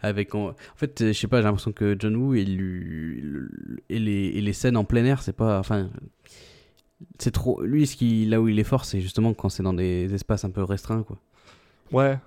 Avec, 0.00 0.34
en, 0.36 0.50
en 0.50 0.54
fait, 0.76 1.08
je 1.08 1.12
sais 1.12 1.26
pas, 1.26 1.38
j'ai 1.38 1.44
l'impression 1.44 1.72
que 1.72 1.96
John 1.98 2.14
Woo 2.14 2.34
et, 2.34 2.44
lui, 2.44 3.20
et, 3.88 3.98
les, 3.98 4.26
et 4.28 4.40
les 4.40 4.52
scènes 4.52 4.76
en 4.76 4.84
plein 4.84 5.04
air, 5.04 5.22
c'est 5.22 5.32
pas, 5.32 5.58
enfin, 5.58 5.90
c'est 7.18 7.30
trop, 7.30 7.62
lui, 7.62 7.86
ce 7.86 7.96
qui, 7.96 8.24
là 8.26 8.40
où 8.40 8.48
il 8.48 8.58
est 8.58 8.64
fort, 8.64 8.84
c'est 8.84 9.00
justement 9.00 9.34
quand 9.34 9.48
c'est 9.48 9.62
dans 9.62 9.74
des 9.74 10.12
espaces 10.14 10.44
un 10.44 10.50
peu 10.50 10.62
restreints, 10.62 11.02
quoi. 11.02 11.18
Ouais, 11.92 12.18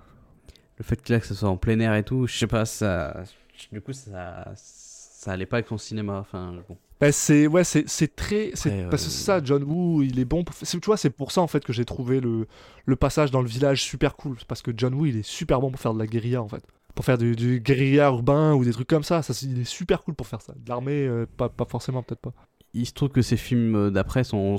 Le 0.78 0.84
fait 0.84 1.00
que 1.02 1.12
là, 1.12 1.20
que 1.20 1.26
ce 1.26 1.34
soit 1.34 1.48
en 1.48 1.56
plein 1.56 1.78
air 1.80 1.94
et 1.94 2.04
tout, 2.04 2.26
je 2.26 2.36
sais 2.36 2.46
pas, 2.46 2.64
ça, 2.64 3.22
du 3.70 3.80
coup, 3.80 3.92
ça, 3.92 4.52
ça 4.56 5.32
allait 5.32 5.46
pas 5.46 5.58
avec 5.58 5.68
son 5.68 5.78
cinéma, 5.78 6.18
enfin, 6.20 6.54
bon. 6.68 6.76
Bah, 7.00 7.10
c'est 7.10 7.48
ouais, 7.48 7.64
c'est 7.64 7.88
c'est 7.88 8.14
très 8.14 8.52
c'est 8.54 8.88
parce 8.88 9.02
que 9.02 9.08
euh, 9.08 9.10
c'est 9.10 9.24
ça 9.24 9.40
John 9.42 9.64
Woo, 9.64 10.02
il 10.02 10.20
est 10.20 10.24
bon 10.24 10.44
pour... 10.44 10.54
tu 10.54 10.78
vois, 10.86 10.96
c'est 10.96 11.10
pour 11.10 11.32
ça 11.32 11.40
en 11.40 11.48
fait 11.48 11.64
que 11.64 11.72
j'ai 11.72 11.84
trouvé 11.84 12.20
le 12.20 12.46
le 12.86 12.96
passage 12.96 13.32
dans 13.32 13.42
le 13.42 13.48
village 13.48 13.82
super 13.82 14.14
cool 14.14 14.36
parce 14.46 14.62
que 14.62 14.70
John 14.76 14.94
Woo, 14.94 15.06
il 15.06 15.16
est 15.16 15.24
super 15.26 15.60
bon 15.60 15.72
pour 15.72 15.80
faire 15.80 15.94
de 15.94 15.98
la 15.98 16.06
guérilla 16.06 16.40
en 16.40 16.46
fait. 16.46 16.62
Pour 16.94 17.04
faire 17.04 17.18
du, 17.18 17.34
du 17.34 17.58
guérilla 17.58 18.06
urbain 18.06 18.54
ou 18.54 18.64
des 18.64 18.70
trucs 18.70 18.86
comme 18.86 19.02
ça, 19.02 19.20
ça 19.22 19.34
il 19.42 19.62
est 19.62 19.64
super 19.64 20.04
cool 20.04 20.14
pour 20.14 20.28
faire 20.28 20.42
ça. 20.42 20.52
De 20.54 20.68
l'armée 20.68 21.04
euh, 21.08 21.26
pas 21.36 21.48
pas 21.48 21.64
forcément 21.64 22.04
peut-être 22.04 22.20
pas. 22.20 22.34
Il 22.74 22.86
se 22.86 22.92
trouve 22.92 23.10
que 23.10 23.22
ces 23.22 23.36
films 23.36 23.90
d'après 23.90 24.24
sont, 24.24 24.56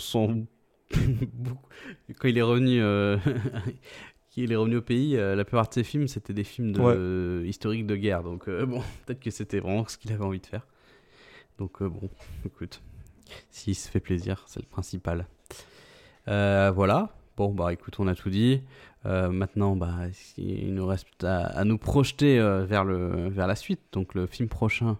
quand 0.93 2.27
il 2.27 2.37
est 2.37 2.41
revenu 2.41 2.81
euh, 2.81 3.17
est 4.37 4.55
revenu 4.55 4.77
au 4.77 4.81
pays 4.81 5.15
euh, 5.17 5.35
la 5.35 5.45
plupart 5.45 5.67
de 5.67 5.73
ses 5.73 5.83
films 5.83 6.07
c'était 6.07 6.33
des 6.33 6.43
films 6.43 6.71
de, 6.71 6.79
Ouais. 7.41 7.47
historiques 7.47 7.85
de 7.87 7.95
guerre. 7.95 8.23
Donc 8.23 8.47
euh, 8.47 8.65
bon 8.65 8.81
peut-être 9.05 9.19
que 9.19 9.31
c'était 9.31 9.59
vraiment 9.59 9.85
ce 9.87 9.97
qu'il 9.97 10.11
avait 10.11 10.23
envie 10.23 10.39
de 10.39 10.45
faire. 10.45 10.65
Donc 11.57 11.81
euh, 11.81 11.89
bon 11.89 12.09
écoute 12.45 12.81
s'il 13.49 13.75
se 13.75 13.89
fait 13.89 13.99
plaisir 13.99 14.43
c'est 14.47 14.59
le 14.59 14.67
principal. 14.67 15.27
Voilà. 16.27 17.15
Bon 17.37 17.51
bah 17.51 17.73
écoute 17.73 17.95
on 17.99 18.07
a 18.07 18.15
tout 18.15 18.29
dit. 18.29 18.61
Maintenant 19.05 19.75
bah 19.75 19.95
il 20.37 20.73
nous 20.73 20.85
reste 20.85 21.23
à, 21.23 21.45
à 21.45 21.63
nous 21.63 21.77
projeter 21.77 22.37
vers 22.65 22.83
le 22.85 23.29
vers 23.29 23.47
la 23.47 23.55
suite. 23.55 23.81
Donc 23.91 24.13
le 24.13 24.27
film 24.27 24.49
prochain 24.49 24.97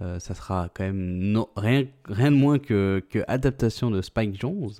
ça 0.00 0.34
sera 0.34 0.68
quand 0.74 0.84
même 0.84 1.18
no- 1.18 1.50
rien, 1.56 1.86
rien 2.06 2.30
de 2.30 2.36
moins 2.36 2.58
que, 2.58 3.02
que 3.10 3.20
adaptation 3.28 3.90
de 3.90 4.02
Spike 4.02 4.38
Jones. 4.40 4.72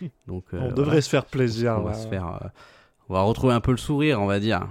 Donc, 0.26 0.44
euh, 0.52 0.56
on 0.56 0.58
voilà. 0.58 0.72
devrait 0.74 1.00
se 1.00 1.08
faire 1.08 1.24
plaisir. 1.26 1.76
On 1.78 1.82
va 1.82 1.90
ouais. 1.90 1.96
se 1.96 2.08
faire, 2.08 2.26
euh, 2.42 2.48
on 3.08 3.14
va 3.14 3.22
retrouver 3.22 3.54
un 3.54 3.60
peu 3.60 3.70
le 3.70 3.76
sourire, 3.78 4.20
on 4.20 4.26
va 4.26 4.40
dire. 4.40 4.68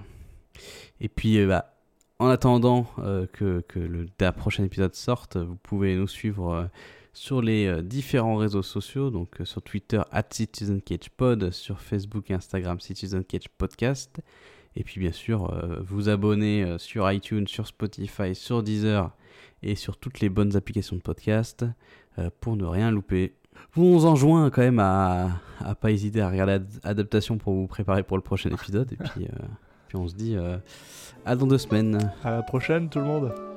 Et 0.99 1.09
puis, 1.09 1.39
euh, 1.39 1.47
bah, 1.47 1.73
en 2.19 2.27
attendant 2.27 2.87
euh, 2.99 3.25
que, 3.31 3.63
que 3.67 3.79
le 3.79 4.07
la 4.19 4.31
prochain 4.31 4.63
épisode 4.63 4.95
sorte, 4.95 5.37
vous 5.37 5.55
pouvez 5.55 5.95
nous 5.95 6.07
suivre 6.07 6.51
euh, 6.51 6.65
sur 7.13 7.41
les 7.41 7.67
euh, 7.67 7.81
différents 7.81 8.35
réseaux 8.35 8.63
sociaux, 8.63 9.09
donc 9.09 9.41
euh, 9.41 9.45
sur 9.45 9.61
Twitter 9.61 10.01
@CitizenCatchPod, 10.31 11.51
sur 11.51 11.79
Facebook 11.79 12.29
et 12.31 12.33
Instagram 12.33 12.79
CitizenCatchPodcast, 12.79 14.19
et 14.75 14.83
puis 14.83 14.99
bien 14.99 15.11
sûr 15.11 15.53
euh, 15.53 15.79
vous 15.81 16.09
abonner 16.09 16.63
euh, 16.63 16.77
sur 16.77 17.09
iTunes, 17.11 17.47
sur 17.47 17.67
Spotify, 17.67 18.33
sur 18.35 18.63
Deezer 18.63 19.11
et 19.63 19.75
sur 19.75 19.97
toutes 19.97 20.19
les 20.19 20.29
bonnes 20.29 20.55
applications 20.55 20.95
de 20.95 21.01
podcast 21.01 21.65
euh, 22.19 22.29
pour 22.39 22.55
ne 22.55 22.65
rien 22.65 22.91
louper. 22.91 23.35
Vous 23.73 23.83
on 23.85 23.93
vous 23.93 24.05
enjoint 24.05 24.49
quand 24.51 24.61
même 24.61 24.79
à, 24.79 25.29
à 25.59 25.73
pas 25.75 25.91
hésiter 25.91 26.21
à 26.21 26.29
regarder 26.29 26.53
Ad- 26.53 26.79
Adaptation 26.83 27.37
pour 27.37 27.53
vous 27.53 27.67
préparer 27.67 28.03
pour 28.03 28.17
le 28.17 28.23
prochain 28.23 28.49
épisode, 28.51 28.91
et 28.93 28.97
puis, 28.97 29.25
euh, 29.25 29.45
puis 29.87 29.97
on 29.97 30.07
se 30.07 30.15
dit 30.15 30.35
euh, 30.35 30.57
à 31.25 31.35
dans 31.35 31.47
deux 31.47 31.57
semaines. 31.57 32.11
À 32.23 32.31
la 32.31 32.43
prochaine 32.43 32.87
tout 32.89 32.99
le 32.99 33.05
monde. 33.05 33.56